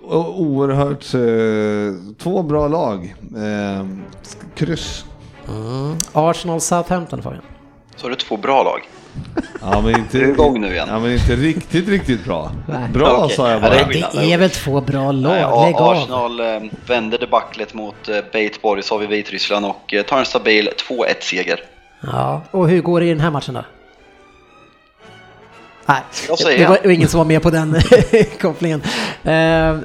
O- 0.00 0.34
Oerhört, 0.38 1.14
eh, 1.14 2.14
två 2.22 2.42
bra 2.42 2.68
lag. 2.68 3.14
Eh, 3.36 3.86
kryss. 4.54 5.04
Mm. 5.48 5.96
Arsenal 6.12 6.60
Southampton 6.60 7.22
Fabian. 7.22 7.42
Så 7.96 8.06
är 8.06 8.10
det 8.10 8.16
två 8.16 8.36
bra 8.36 8.62
lag. 8.62 8.80
Ja, 9.60 9.80
men 9.80 9.94
inte, 9.98 10.18
Det 10.18 10.24
är 10.24 10.28
igång 10.28 10.60
nu 10.60 10.72
igen. 10.72 10.88
Ja, 10.90 10.98
men 10.98 11.12
inte 11.12 11.36
riktigt, 11.36 11.88
riktigt 11.88 12.24
bra. 12.24 12.50
Nej. 12.68 12.88
Bra 12.88 13.22
Okej. 13.24 13.36
sa 13.36 13.50
jag 13.50 13.56
Ja, 13.56 13.60
det 13.60 13.68
bara. 13.70 13.80
är 13.80 13.84
skillnad. 13.84 14.10
Det 14.14 14.32
är 14.32 14.38
väl 14.38 14.50
två 14.50 14.80
bra 14.80 15.12
lag? 15.12 15.32
Nej, 15.32 15.40
Lägg 15.66 15.74
A- 15.74 15.78
av. 15.78 15.96
Arsenal 15.96 16.40
eh, 16.40 16.62
vände 16.86 17.18
debaclet 17.18 17.74
mot 17.74 18.08
eh, 18.08 18.16
Beit 18.32 18.62
Borisov 18.62 19.02
i 19.02 19.06
Vitryssland 19.06 19.66
och 19.66 19.94
eh, 19.94 20.02
tar 20.02 20.18
en 20.18 20.24
stabil 20.24 20.68
2-1-seger. 20.88 21.60
Ja, 22.00 22.42
och 22.50 22.68
hur 22.68 22.82
går 22.82 23.00
det 23.00 23.06
i 23.06 23.08
den 23.08 23.20
här 23.20 23.30
matchen 23.30 23.54
då? 23.54 23.64
Nej, 25.86 26.02
det 26.56 26.66
var 26.66 26.90
ingen 26.90 27.08
som 27.08 27.18
var 27.18 27.24
med 27.24 27.42
på 27.42 27.50
den 27.50 27.76
kopplingen. 28.40 28.82
Eh, 29.22 29.76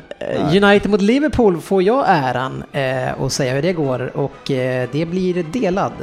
United 0.63 0.89
mot 0.91 1.01
Liverpool 1.01 1.61
får 1.61 1.83
jag 1.83 2.05
äran 2.07 2.63
eh, 2.71 3.21
att 3.21 3.33
säga 3.33 3.53
hur 3.53 3.61
det 3.61 3.73
går 3.73 4.17
och 4.17 4.51
eh, 4.51 4.89
det 4.91 5.05
blir 5.05 5.43
delad 5.43 5.93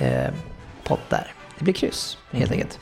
eh, 0.00 0.32
pott 0.84 1.10
där. 1.10 1.32
Det 1.58 1.64
blir 1.64 1.74
kryss 1.74 2.18
helt 2.30 2.52
enkelt. 2.52 2.78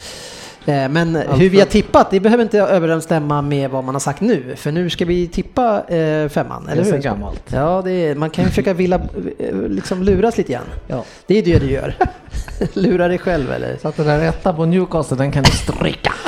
Eh, 0.66 0.88
men 0.88 1.16
hur 1.16 1.50
vi 1.50 1.58
har 1.58 1.66
tippat, 1.66 2.10
det 2.10 2.20
behöver 2.20 2.42
inte 2.44 2.58
överensstämma 2.58 3.42
med 3.42 3.70
vad 3.70 3.84
man 3.84 3.94
har 3.94 4.00
sagt 4.00 4.20
nu. 4.20 4.56
För 4.56 4.72
nu 4.72 4.90
ska 4.90 5.04
vi 5.04 5.28
tippa 5.28 5.82
eh, 5.88 6.28
femman, 6.28 6.68
eller 6.68 6.82
är 6.82 6.84
hur? 6.84 6.92
så 6.92 6.98
gammalt. 6.98 7.42
Ja, 7.52 7.82
det 7.84 7.92
är, 7.92 8.14
man 8.14 8.30
kan 8.30 8.44
ju 8.44 8.50
försöka 8.50 8.74
villa, 8.74 9.00
eh, 9.38 9.56
liksom 9.68 10.02
luras 10.02 10.38
lite 10.38 10.52
grann. 10.52 10.64
Ja. 10.86 11.04
Det 11.26 11.38
är 11.38 11.42
det 11.42 11.58
du 11.58 11.70
gör. 11.70 11.94
Lura 12.72 13.08
dig 13.08 13.18
själv 13.18 13.52
eller? 13.52 13.76
Så 13.82 13.88
att 13.88 13.96
den 13.96 14.06
där 14.06 14.20
etta 14.20 14.52
på 14.52 14.64
Newcastle, 14.64 15.16
den 15.16 15.32
kan 15.32 15.42
du 15.42 15.50
stryka. 15.50 16.12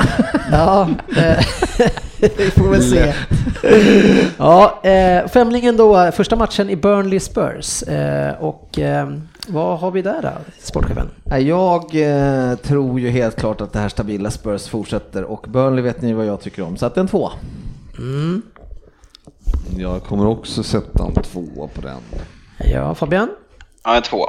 Ja, 0.51 0.89
eh, 1.17 1.45
vi 2.37 2.51
får 2.51 2.69
väl 2.69 2.83
se. 2.83 3.13
Ja, 4.37 4.79
eh, 4.83 5.27
femlingen 5.27 5.77
då, 5.77 6.11
första 6.11 6.35
matchen 6.35 6.69
i 6.69 6.75
Burnley 6.75 7.19
Spurs. 7.19 7.83
Eh, 7.83 8.33
och 8.39 8.79
vad 9.49 9.79
har 9.79 9.91
vi 9.91 10.01
där 10.01 10.21
då, 10.21 10.29
sportchefen? 10.59 11.09
Jag 11.39 11.95
eh, 11.95 12.55
tror 12.55 12.99
ju 12.99 13.09
helt 13.09 13.35
klart 13.35 13.61
att 13.61 13.73
det 13.73 13.79
här 13.79 13.89
stabila 13.89 14.31
Spurs 14.31 14.67
fortsätter 14.67 15.23
och 15.23 15.45
Burnley 15.49 15.83
vet 15.83 16.01
ni 16.01 16.13
vad 16.13 16.25
jag 16.25 16.41
tycker 16.41 16.63
om, 16.63 16.77
så 16.77 16.85
att 16.85 16.97
en 16.97 17.07
två. 17.07 17.29
Jag 19.77 20.03
kommer 20.03 20.27
också 20.27 20.63
sätta 20.63 21.05
en 21.05 21.13
tvåa 21.13 21.67
på 21.67 21.81
den. 21.81 21.97
Ja, 22.57 22.95
Fabian? 22.95 23.29
Ja, 23.83 23.95
en 23.95 24.01
två. 24.03 24.25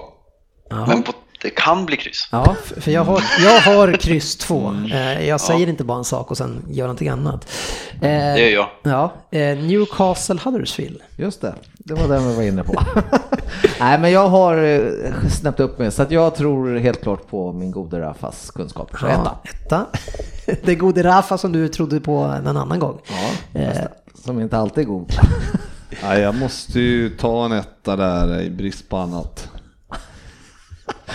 Ja. 0.71 0.87
Men 0.87 1.03
på, 1.03 1.13
det 1.43 1.51
kan 1.51 1.87
bli 1.87 1.97
kryss. 1.97 2.29
Ja, 2.33 2.57
för 2.81 2.91
jag 2.91 3.05
har, 3.05 3.23
jag 3.45 3.61
har 3.61 3.93
kryss 3.93 4.37
två. 4.37 4.75
Eh, 4.93 5.27
jag 5.29 5.41
säger 5.41 5.69
inte 5.69 5.85
bara 5.85 5.99
en 5.99 6.05
sak 6.05 6.31
och 6.31 6.37
sen 6.37 6.65
gör 6.71 6.85
någonting 6.85 7.09
annat. 7.09 7.49
Eh, 7.95 8.01
Det 8.01 8.51
gör 8.51 8.51
jag. 8.83 8.93
Ja, 8.93 9.13
eh, 9.39 9.59
Newcastle 9.59 10.39
Huddersfield. 10.45 11.01
Just 11.17 11.41
det, 11.41 11.55
det 11.79 11.95
var 11.95 12.09
den 12.09 12.29
vi 12.29 12.35
var 12.35 12.43
inne 12.43 12.63
på. 12.65 12.83
Nej, 13.81 13.99
men 13.99 14.11
jag 14.13 14.29
har 14.29 14.91
snäppt 15.31 15.61
upp 15.61 15.79
mig, 15.79 15.91
så 15.91 16.03
att 16.03 16.11
jag 16.11 16.35
tror 16.35 16.77
helt 16.79 17.03
klart 17.03 17.29
på 17.31 17.53
min 17.53 17.71
gode 17.71 18.01
Rafas 18.01 18.51
kunskaper. 18.51 18.99
Så 18.99 19.07
etta. 19.07 19.21
Ja, 19.25 19.51
etta. 19.51 19.87
Det 20.65 20.75
gode 20.75 21.03
Rafa 21.03 21.39
som 21.39 21.53
du 21.53 21.69
trodde 21.69 22.01
på 22.01 22.17
en 22.17 22.47
annan 22.57 22.79
gång. 22.79 23.01
Ja, 23.09 23.61
Eh, 23.61 23.83
som 24.25 24.41
inte 24.41 24.57
alltid 24.59 24.85
är 24.85 24.89
god. 24.89 25.13
Nej, 26.03 26.21
jag 26.21 26.35
måste 26.35 26.81
ju 26.81 27.11
ta 27.11 27.45
en 27.45 27.53
etta 27.53 27.97
där 27.97 28.41
i 28.41 28.51
brist 28.51 28.89
på 28.89 28.97
annat. 28.97 29.49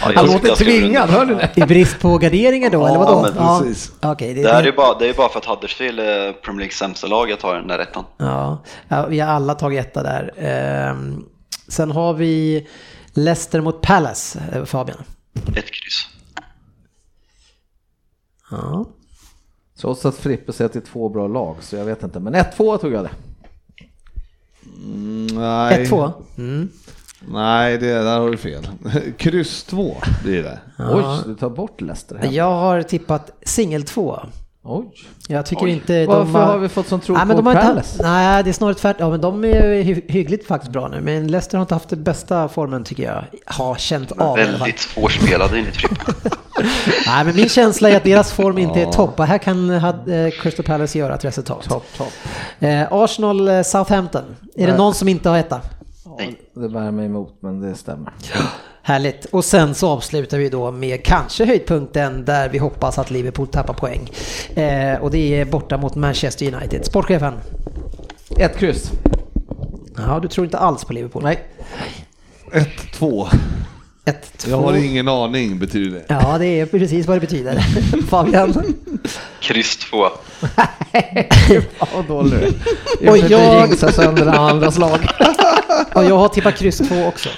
Ja, 0.06 0.12
Han 0.16 0.26
låter 0.26 0.56
tvingad, 0.56 1.10
hör 1.10 1.26
du 1.26 1.36
det? 1.36 1.52
I 1.56 1.62
brist 1.62 2.00
på 2.00 2.18
garderingar 2.18 2.70
då, 2.70 2.88
eller 2.88 2.98
vadå? 2.98 3.22
men 3.22 3.64
precis. 3.64 3.92
Okej, 4.02 4.34
det, 4.34 4.42
Det 4.44 4.52
här 4.54 4.62
är 4.62 4.66
ju 4.66 4.72
bara, 4.72 5.00
det 5.00 5.10
är 5.10 5.14
bara 5.14 5.30
för 5.30 5.40
att 5.40 5.46
Huddersfield 5.46 6.00
är 6.00 6.34
Premier 6.34 6.60
Leagues 6.60 6.78
sämsta 6.78 7.08
lag 7.08 7.30
jag 7.30 7.40
tar 7.40 7.56
den 7.56 7.68
där 7.68 7.80
ettan. 7.80 8.04
Ja, 8.18 8.64
ja, 8.88 9.06
vi 9.08 9.20
har 9.20 9.34
alla 9.34 9.56
tagit 9.56 9.80
etta 9.86 10.04
där. 10.04 10.34
Ehm, 10.38 11.26
sen 11.68 11.92
har 11.92 12.14
vi 12.14 12.68
Leicester 13.14 13.62
mot 13.62 13.82
Palace, 13.82 14.44
eh, 14.54 14.66
Fabian. 14.66 14.98
Ett 15.48 15.72
kryss. 15.72 16.08
Ja. 18.52 18.86
Trots 19.82 20.06
att 20.06 20.16
Frippe 20.16 20.54
säger 20.54 20.66
att 20.66 20.74
det 20.74 20.80
är 20.80 20.92
två 20.92 21.10
bra 21.10 21.28
lag, 21.28 21.56
så 21.62 21.76
jag 21.76 21.86
vet 21.86 22.04
inte. 22.04 22.20
Men 22.20 22.36
1-2 22.36 22.78
tog 22.78 22.94
jag 22.94 23.04
det. 23.04 23.12
Mm, 24.84 25.28
nej. 25.28 25.86
1-2. 25.86 26.12
Mm. 26.38 26.70
Nej, 27.32 27.78
det, 27.78 27.94
där 27.94 28.20
har 28.20 28.30
du 28.30 28.38
fel. 28.38 28.68
Kryss 29.18 29.64
2 29.64 29.96
blir 30.24 30.44
det. 30.44 30.60
Oj, 30.80 31.04
du 31.26 31.36
tar 31.36 31.50
bort 31.50 31.82
Leicester 31.82 32.16
hem. 32.16 32.34
Jag 32.34 32.52
har 32.56 32.82
tippat 32.82 33.32
singel 33.46 33.84
2. 33.84 34.20
Oj. 34.68 34.86
Jag 35.28 35.46
tycker 35.46 35.66
Oj. 35.66 35.70
inte 35.72 36.06
Varför 36.06 36.24
de 36.40 36.48
har 36.48 36.58
vi 36.58 36.70
fått 36.70 36.88
sån 36.88 37.00
tro 37.00 37.16
nej, 37.16 37.26
men 37.26 37.36
på 37.36 37.42
de 37.42 37.48
har 37.48 37.54
inte 37.54 37.66
Palace? 37.68 37.90
haft, 37.90 38.02
Nej, 38.02 38.44
det 38.44 38.50
är 38.50 38.54
snarare 38.54 38.74
tvärtom. 38.76 39.06
Ja, 39.06 39.12
men 39.12 39.22
de 39.22 39.46
är 39.46 39.84
hy- 39.84 40.02
hyggligt 40.08 40.48
faktiskt 40.48 40.72
bra 40.72 40.88
nu. 40.88 41.02
Men 41.02 41.28
Leicester 41.28 41.58
har 41.58 41.64
inte 41.64 41.74
haft 41.76 41.90
den 41.90 42.04
bästa 42.04 42.48
formen 42.48 42.84
tycker 42.84 43.04
jag. 43.04 43.24
Har 43.46 43.76
känt 43.76 44.12
av. 44.12 44.36
Väldigt 44.38 44.80
svårspelade 44.80 45.58
enligt 45.58 45.76
Frippe. 45.76 45.96
Nej, 47.08 47.26
men 47.26 47.36
min 47.36 47.50
känsla 47.50 47.90
är 47.90 47.98
att 47.98 48.04
deras 48.04 48.32
form 48.32 48.58
inte 48.58 48.82
är 48.82 48.92
topp. 48.92 49.20
Och 49.20 49.26
här 49.26 49.38
kan 49.38 49.70
eh, 49.70 50.30
Crystal 50.42 50.66
Palace 50.66 50.98
göra 51.00 51.16
ett 51.16 51.26
resultat. 51.26 51.64
Topp, 51.64 51.86
topp. 51.98 52.14
Eh, 52.60 52.84
Arsenal 52.92 53.48
eh, 53.48 53.62
Southampton. 53.62 54.24
Är 54.56 54.62
det 54.66 54.68
Nej. 54.68 54.78
någon 54.78 54.94
som 54.94 55.08
inte 55.08 55.30
har 55.30 55.38
etta? 55.38 55.62
Nej. 56.18 56.36
Det 56.54 56.70
bär 56.70 56.92
mig 56.92 57.06
emot, 57.06 57.34
men 57.40 57.62
det 57.62 57.76
stämmer. 57.76 58.14
Härligt. 58.82 59.26
Och 59.26 59.46
sen 59.46 59.76
så 59.76 59.90
avslutar 59.90 60.38
vi 60.38 60.50
då 60.50 60.72
med 60.72 61.04
kanske 61.04 61.46
höjdpunkten 61.46 62.26
där 62.26 62.50
vi 62.50 62.58
hoppas 62.58 63.00
att 63.00 63.12
Liverpool 63.12 63.48
tappar 63.48 63.74
poäng. 63.74 64.10
Eh, 64.56 65.02
och 65.02 65.12
det 65.12 65.40
är 65.40 65.46
borta 65.46 65.78
mot 65.78 65.96
Manchester 65.96 66.54
United. 66.56 66.86
Sportchefen? 66.86 67.34
Ett 68.40 68.58
kryss. 68.58 68.92
Ja, 69.98 70.20
du 70.20 70.28
tror 70.28 70.46
inte 70.46 70.58
alls 70.58 70.86
på 70.86 70.94
Liverpool? 70.94 71.24
Nej. 71.24 71.40
1-2. 72.52 73.28
Ett, 74.06 74.38
två. 74.38 74.52
Jag 74.52 74.58
har 74.58 74.74
ingen 74.74 75.08
aning 75.08 75.60
betyder 75.60 75.92
det. 76.00 76.06
Ja, 76.10 76.38
det 76.38 76.46
är 76.60 76.66
precis 76.66 77.06
vad 77.08 77.16
det 77.18 77.22
betyder. 77.22 77.60
Fabian? 78.10 78.74
Kryss 79.40 79.78
2. 79.78 79.98
Ja, 81.50 81.64
vad 81.96 82.06
dålig 82.08 82.32
du 82.32 82.38
är. 83.08 83.12
Och 83.12 83.18
jag- 83.18 83.68
jinxar 83.68 83.92
sönder 83.92 84.28
andras 84.28 84.78
lag. 84.78 85.00
Och 85.94 86.04
jag 86.04 86.18
har 86.18 86.28
tippat 86.30 86.56
kryss 86.58 86.78
två 86.78 87.06
också. 87.06 87.30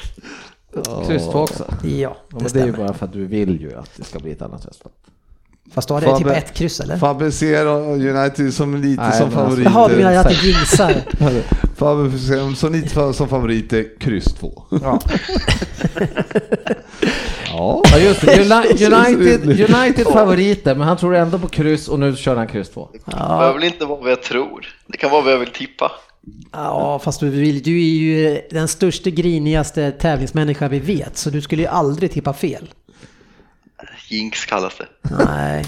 Kryss 1.07 1.23
två 1.23 1.39
också. 1.39 1.65
Ja, 1.84 1.89
Ja, 1.89 2.18
det 2.30 2.35
men 2.44 2.44
det 2.53 2.60
är 2.60 2.65
ju 2.65 2.72
stämmer. 2.72 2.88
bara 2.88 2.94
för 2.98 3.06
att 3.06 3.14
du 3.14 3.26
vill 3.26 3.61
ju 3.61 3.76
att 3.77 3.89
det 3.95 4.03
ska 4.03 4.19
bli 4.19 4.31
ett 4.31 4.41
annat 4.41 4.65
resultat. 4.65 4.94
Fast 5.73 5.88
då 5.88 5.94
hade 5.94 6.06
jag 6.06 6.15
Fabbe- 6.15 6.18
tippat 6.18 6.38
ett 6.38 6.53
kryss 6.53 6.80
eller? 6.80 6.98
Fabbe 6.98 7.31
ser 7.31 7.65
United 7.68 8.53
som 8.53 8.76
lite 8.76 9.02
Nej, 9.02 9.11
som 9.14 9.26
alltså- 9.26 9.39
favoriter. 9.39 9.72
Jaha, 9.72 9.88
du 9.88 9.95
menar 9.95 10.14
att 10.14 10.30
du 10.30 10.48
jinxar? 10.48 10.94
Fabbe 11.76 12.18
ser 12.27 12.38
dem 12.38 12.56
som 12.56 12.73
lite 12.73 13.14
som 13.14 13.27
favoriter, 13.27 13.85
kryss 13.99 14.26
2. 14.26 14.64
Ja. 14.81 14.99
Ja. 17.49 17.81
Ja 17.91 17.98
just 17.98 18.22
det, 18.22 18.27
Uni- 18.27 18.94
United, 19.19 19.69
United 19.76 20.07
favoriter, 20.07 20.76
men 20.76 20.88
han 20.88 20.98
tror 20.98 21.15
ändå 21.15 21.39
på 21.39 21.48
kryss 21.48 21.88
och 21.88 21.99
nu 21.99 22.15
kör 22.15 22.35
han 22.35 22.48
kryss 22.48 22.69
två. 22.69 22.89
Det 22.94 23.11
behöver 23.15 23.53
väl 23.53 23.64
inte 23.64 23.85
vara 23.85 23.99
vad 24.02 24.11
jag 24.11 24.23
tror. 24.23 24.68
Det 24.88 24.98
kan 24.98 25.11
vara 25.11 25.22
vad 25.22 25.34
jag 25.34 25.39
vill 25.39 25.49
tippa. 25.52 25.91
Ja, 26.52 26.99
fast 27.03 27.19
du, 27.19 27.30
vill, 27.30 27.64
du 27.64 27.72
är 27.72 27.84
ju 27.89 28.41
den 28.52 28.68
största 28.68 29.10
grinigaste 29.10 29.91
tävlingsmänniska 29.91 30.68
vi 30.68 30.80
vet, 30.80 31.18
så 31.18 31.30
du 31.30 31.41
skulle 31.41 31.61
ju 31.61 31.68
aldrig 31.68 32.11
tippa 32.11 32.34
fel. 32.34 32.68
Jinx 34.10 34.45
kallas 34.45 34.74
det. 34.78 35.16
Nej. 35.26 35.66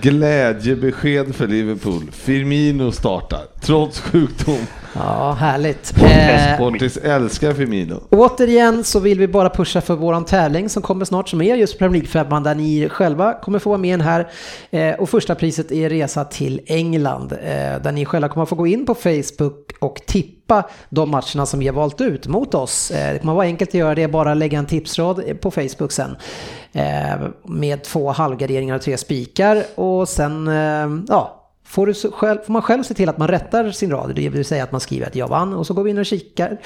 Glädjebesked 0.00 1.34
för 1.34 1.46
Liverpool. 1.46 2.10
Firmino 2.12 2.92
startar, 2.92 3.40
trots 3.60 4.00
sjukdom. 4.00 4.58
Ja, 4.94 5.32
härligt. 5.32 5.94
Eh, 6.02 6.54
Sportis 6.54 6.96
älskar 6.96 7.54
Firmino. 7.54 8.02
återigen 8.10 8.84
så 8.84 9.00
vill 9.00 9.18
vi 9.18 9.28
bara 9.28 9.50
pusha 9.50 9.80
för 9.80 9.96
våran 9.96 10.24
tävling 10.24 10.68
som 10.68 10.82
kommer 10.82 11.04
snart 11.04 11.28
som 11.28 11.42
är 11.42 11.56
just 11.56 11.78
Premier 11.78 12.02
League-femman 12.02 12.42
där 12.42 12.54
ni 12.54 12.88
själva 12.88 13.32
kommer 13.32 13.58
få 13.58 13.70
vara 13.70 13.78
med 13.78 14.02
här. 14.02 14.28
Eh, 14.70 14.94
och 14.94 15.08
första 15.10 15.34
priset 15.34 15.72
är 15.72 15.90
resa 15.90 16.24
till 16.24 16.60
England 16.66 17.32
eh, 17.32 17.82
där 17.82 17.92
ni 17.92 18.04
själva 18.04 18.28
kommer 18.28 18.46
få 18.46 18.54
gå 18.56 18.66
in 18.66 18.86
på 18.86 18.94
Facebook 18.94 19.72
och 19.78 20.00
tippa 20.06 20.37
de 20.88 21.10
matcherna 21.10 21.46
som 21.46 21.60
vi 21.60 21.66
har 21.66 21.74
valt 21.74 22.00
ut 22.00 22.26
mot 22.26 22.54
oss. 22.54 22.90
Eh, 22.90 23.12
det 23.12 23.18
kommer 23.18 23.34
vara 23.34 23.46
enkelt 23.46 23.70
att 23.70 23.74
göra 23.74 23.94
det, 23.94 24.08
bara 24.08 24.34
lägga 24.34 24.58
en 24.58 24.66
tipsrad 24.66 25.40
på 25.40 25.50
Facebook 25.50 25.92
sen. 25.92 26.16
Eh, 26.72 27.28
med 27.42 27.84
två 27.84 28.10
halvgarderingar 28.10 28.74
och 28.74 28.82
tre 28.82 28.96
spikar 28.96 29.64
och 29.74 30.08
sen, 30.08 30.48
eh, 30.48 31.04
ja, 31.08 31.34
Får, 31.68 32.10
själv, 32.10 32.38
får 32.38 32.52
man 32.52 32.62
själv 32.62 32.82
se 32.82 32.94
till 32.94 33.08
att 33.08 33.18
man 33.18 33.28
rättar 33.28 33.70
sin 33.70 33.90
rad, 33.90 34.14
det 34.14 34.28
vill 34.28 34.44
säga 34.44 34.64
att 34.64 34.72
man 34.72 34.80
skriver 34.80 35.06
att 35.06 35.16
jag 35.16 35.28
vann 35.28 35.54
och 35.54 35.66
så 35.66 35.74
går 35.74 35.82
vi 35.82 35.90
in 35.90 35.98
och 35.98 36.06
kikar. 36.06 36.60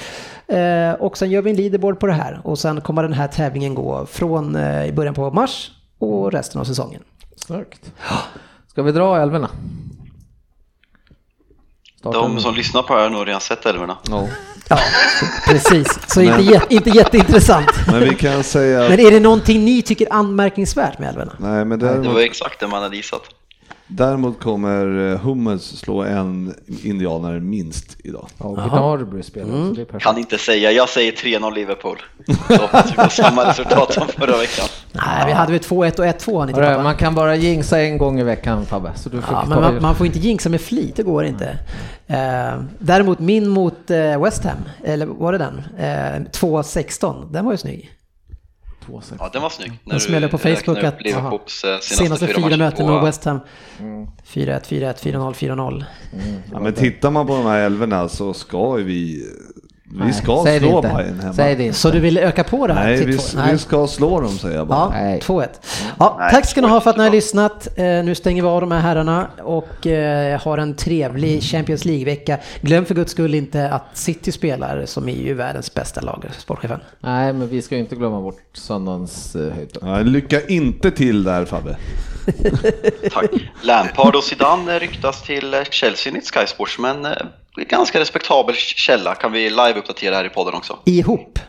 Eh, 0.47 0.91
och 0.91 1.17
sen 1.17 1.31
gör 1.31 1.41
vi 1.41 1.49
en 1.49 1.55
leaderboard 1.55 1.99
på 1.99 2.07
det 2.07 2.13
här 2.13 2.41
och 2.43 2.59
sen 2.59 2.81
kommer 2.81 3.03
den 3.03 3.13
här 3.13 3.27
tävlingen 3.27 3.75
gå 3.75 4.05
från 4.05 4.55
eh, 4.55 4.85
i 4.85 4.91
början 4.91 5.13
på 5.13 5.31
mars 5.31 5.71
och 5.99 6.31
resten 6.31 6.61
av 6.61 6.65
säsongen. 6.65 7.01
Snyggt. 7.35 7.91
Ska 8.67 8.83
vi 8.83 8.91
dra 8.91 9.21
älvorna? 9.21 9.49
Starta 12.03 12.17
De 12.21 12.33
med- 12.33 12.41
som 12.41 12.55
lyssnar 12.55 12.81
på 12.81 12.93
det 12.93 12.99
här 13.01 13.09
har 13.09 13.17
nog 13.17 13.27
redan 13.27 13.41
sett 13.41 13.65
älvorna. 13.65 13.97
Ja. 14.09 14.27
Ja, 14.69 14.79
precis. 15.47 15.99
Så 16.07 16.21
inte, 16.21 16.37
Men- 16.37 16.45
jä- 16.45 16.65
inte 16.69 16.89
jätteintressant. 16.89 17.67
Men 17.87 17.99
vi 17.99 18.15
kan 18.15 18.43
säga 18.43 18.79
Men 18.79 18.93
att, 18.93 18.99
är 18.99 19.11
det 19.11 19.19
någonting 19.19 19.65
ni 19.65 19.81
tycker 19.81 20.07
anmärkningsvärt 20.13 20.99
med 20.99 21.09
älvorna? 21.09 21.31
nej 21.39 21.65
men 21.65 21.79
Det 21.79 21.85
var 21.85 21.93
däremot, 21.93 22.17
exakt 22.19 22.59
det 22.59 22.67
man 22.67 22.83
hade 22.83 22.95
gissat. 22.95 23.21
Däremot 23.87 24.39
kommer 24.39 25.11
eh, 25.11 25.19
Hummels 25.19 25.63
slå 25.63 26.03
en 26.03 26.53
indianare 26.83 27.39
minst 27.39 27.97
idag. 28.03 28.27
Ja, 28.37 28.45
spelar 29.23 29.67
så 29.67 29.73
det 29.73 29.81
är 29.81 29.85
perfekt. 29.85 30.03
Kan 30.03 30.17
inte 30.17 30.37
säga, 30.37 30.71
jag 30.71 30.89
säger 30.89 31.11
3-0 31.11 31.53
Liverpool. 31.53 31.97
Så 32.47 33.09
samma 33.09 33.49
resultat 33.49 33.93
som 33.93 34.07
förra 34.07 34.37
veckan. 34.37 34.65
Nej, 34.91 35.25
vi 35.25 35.31
hade 35.31 35.51
väl 35.51 35.61
2-1 35.61 35.99
och 35.99 36.05
1-2 36.05 36.39
har 36.39 36.45
ni 36.45 36.53
Hörru? 36.53 36.83
Man 36.83 36.95
kan 36.95 37.15
bara 37.15 37.35
jinxa 37.35 37.81
en 37.81 37.97
gång 37.97 38.19
i 38.19 38.23
veckan 38.23 38.65
Fabbe, 38.65 38.91
så 38.95 39.09
du 39.09 39.21
får 39.21 39.33
Ja, 39.33 39.45
men 39.47 39.61
man, 39.61 39.81
man 39.81 39.95
får 39.95 40.05
inte 40.05 40.19
jinxa 40.19 40.49
med 40.49 40.61
flit, 40.61 40.95
det 40.95 41.03
går 41.03 41.25
inte. 41.25 41.59
Eh, 42.07 42.61
däremot 42.79 43.19
min 43.19 43.49
mot 43.49 43.91
eh, 43.91 44.23
West 44.23 44.43
Ham, 44.43 44.57
eller 44.83 45.05
var 45.05 45.31
det 45.31 45.37
den? 45.37 45.61
Eh, 45.77 46.31
2-16, 46.31 47.31
den 47.31 47.45
var 47.45 47.51
ju 47.51 47.57
snygg. 47.57 47.91
Två 48.85 49.01
sex. 49.01 49.17
Ja, 49.19 49.29
den 49.33 49.41
var 49.41 49.49
snygg. 49.49 49.71
Den 49.85 49.99
smäller 49.99 50.27
på 50.27 50.37
Facebook 50.37 50.83
att- 50.83 51.01
Liverpools 51.01 51.63
eh, 51.63 51.69
senaste, 51.69 51.95
Senaste 51.95 52.27
fyra 52.27 52.39
matcher 52.39 52.57
möten 52.57 52.85
med 52.87 53.01
West 53.03 53.25
Ham. 53.25 53.39
4-1, 53.79 54.61
4-1, 54.67 54.93
4-0, 55.03 55.33
4-0. 55.33 55.83
Ja, 56.51 56.59
men 56.59 56.73
tittar 56.73 57.11
man 57.11 57.27
på 57.27 57.35
de 57.35 57.45
här 57.45 57.59
älvorna 57.59 58.09
så 58.09 58.33
ska 58.33 58.77
ju 58.77 58.83
vi, 58.83 59.23
vi 59.93 59.99
Nej, 59.99 60.13
ska 60.13 60.41
säg 60.45 60.59
slå. 60.59 60.81
Bayern 60.81 61.19
hemma. 61.19 61.33
Säg 61.33 61.55
det 61.55 61.63
inte. 61.63 61.77
Så 61.77 61.89
du 61.89 61.99
vill 61.99 62.17
öka 62.17 62.43
på 62.43 62.67
det 62.67 62.73
här? 62.73 62.83
Nej, 62.83 63.05
vi, 63.05 63.17
två- 63.17 63.39
vi 63.51 63.57
ska 63.57 63.87
slå 63.87 64.21
dem 64.21 64.37
säger 64.37 64.55
jag 64.57 64.67
bara. 64.67 64.77
Ja, 64.79 64.89
Nej. 65.01 65.19
2-1. 65.19 65.47
Ja, 65.99 66.15
Nej, 66.19 66.31
tack 66.31 66.45
ska 66.49 66.61
ni 66.61 66.67
ha 66.67 66.81
för 66.81 66.89
att 66.89 66.97
ni 66.97 67.03
har 67.03 67.09
2-1. 67.09 67.13
lyssnat. 67.13 67.67
Eh, 67.77 67.83
nu 67.83 68.15
stänger 68.15 68.41
vi 68.41 68.47
av 68.47 68.61
de 68.61 68.71
här 68.71 68.79
herrarna 68.79 69.27
och 69.43 69.87
eh, 69.87 70.41
har 70.41 70.57
en 70.57 70.75
trevlig 70.75 71.43
Champions 71.43 71.85
League-vecka. 71.85 72.37
Glöm 72.61 72.85
för 72.85 72.95
guds 72.95 73.11
skull 73.11 73.35
inte 73.35 73.69
att 73.69 73.85
City 73.93 74.31
spelar, 74.31 74.85
som 74.85 75.09
är 75.09 75.13
ju 75.15 75.33
världens 75.33 75.73
bästa 75.73 76.01
lag, 76.01 76.25
sportchefen. 76.37 76.79
Nej, 76.99 77.33
men 77.33 77.47
vi 77.47 77.61
ska 77.61 77.75
ju 77.75 77.81
inte 77.81 77.95
glömma 77.95 78.21
bort 78.21 78.41
söndagens 78.53 79.35
eh, 79.35 79.41
höjdpunkt. 79.41 79.79
Ja, 79.81 79.99
lycka 79.99 80.41
inte 80.47 80.91
till 80.91 81.23
där 81.23 81.45
Fabbe. 81.45 81.75
Tack. 83.13 83.29
Lampard 83.61 84.15
och 84.15 84.23
Zidane 84.23 84.79
ryktas 84.79 85.21
till 85.23 85.53
eh, 85.53 85.59
Chelsea 85.69 86.11
enligt 86.11 86.31
Sky 86.35 86.47
Sports, 86.47 86.79
men 86.79 87.05
eh, 87.59 87.63
ganska 87.67 87.99
respektabel 87.99 88.55
källa 88.55 89.15
kan 89.15 89.31
vi 89.31 89.49
live-uppdatera 89.49 90.15
här 90.15 90.25
i 90.25 90.29
podden 90.29 90.53
också. 90.53 90.77
Ihop. 90.85 91.39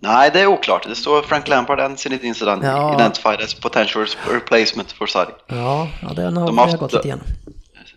Nej, 0.00 0.30
det 0.32 0.40
är 0.40 0.46
oklart. 0.46 0.88
Det 0.88 0.94
står 0.94 1.22
Frank 1.22 1.48
Lampard 1.48 1.80
and 1.80 1.98
Zinedine 1.98 2.34
Zidane 2.34 2.66
Ja. 2.66 2.94
identified 2.94 3.40
as 3.40 3.54
potential 3.54 4.06
replacement 4.30 4.92
for 4.92 5.06
Sarri. 5.06 5.30
Ja, 5.46 5.88
ja 6.02 6.08
den 6.08 6.36
har 6.36 6.46
De 6.46 6.54
vi 6.54 6.60
har 6.60 6.66
haft- 6.68 6.78
gått 6.80 6.92
lite 6.92 7.08
igen. 7.08 7.20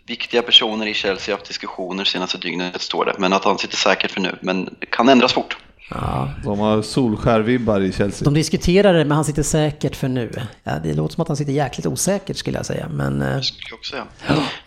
Viktiga 0.07 0.41
personer 0.41 0.85
i 0.85 0.93
Chelsea 0.93 1.33
har 1.33 1.37
haft 1.37 1.47
diskussioner 1.47 2.03
senaste 2.03 2.37
dygnet 2.37 2.81
står 2.81 3.05
det, 3.05 3.15
men 3.17 3.33
att 3.33 3.43
han 3.43 3.57
sitter 3.57 3.77
säkert 3.77 4.11
för 4.11 4.21
nu. 4.21 4.35
Men 4.41 4.65
det 4.79 4.85
kan 4.85 5.09
ändras 5.09 5.33
fort. 5.33 5.57
Ja, 5.89 6.29
De 6.43 6.59
har 6.59 6.81
solskärvibbar 6.81 7.81
i 7.81 7.91
Chelsea. 7.93 8.25
de 8.25 8.33
diskuterar 8.33 8.93
det, 8.93 9.05
men 9.05 9.15
han 9.15 9.25
sitter 9.25 9.43
säkert 9.43 9.95
för 9.95 10.07
nu. 10.07 10.31
Ja, 10.63 10.71
det 10.83 10.93
låter 10.93 11.13
som 11.15 11.21
att 11.21 11.27
han 11.27 11.37
sitter 11.37 11.51
jäkligt 11.53 11.85
osäkert 11.85 12.37
skulle 12.37 12.57
jag 12.57 12.65
säga. 12.65 12.87
Men 12.89 13.21
eh, 13.21 13.35
Det 13.35 13.43
skulle 13.43 13.67
jag 13.69 13.77
också 13.79 13.91
säga. 13.91 14.05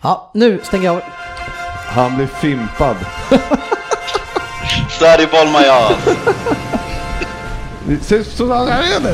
ja, 0.01 0.31
nu 0.33 0.59
stänger 0.63 0.85
jag 0.85 0.95
av. 0.95 1.01
Han 1.95 2.15
blir 2.15 2.27
fimpad. 2.41 2.95
Sarri 4.99 5.27
Bolmajas! 5.31 5.93
Vi 7.87 7.95
ses 8.01 8.27
så- 8.37 8.67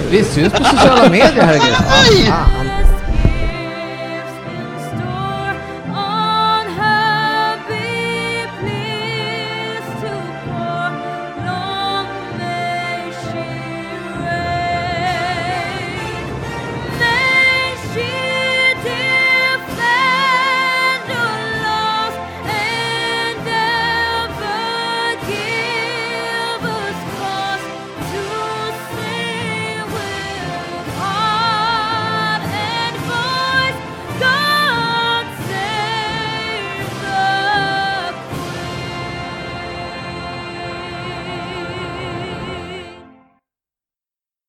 Vi 0.09 0.23
syns 0.23 0.53
på 0.53 0.63
sociala 0.63 1.09
medier 1.09 1.43
herregud. 1.45 1.75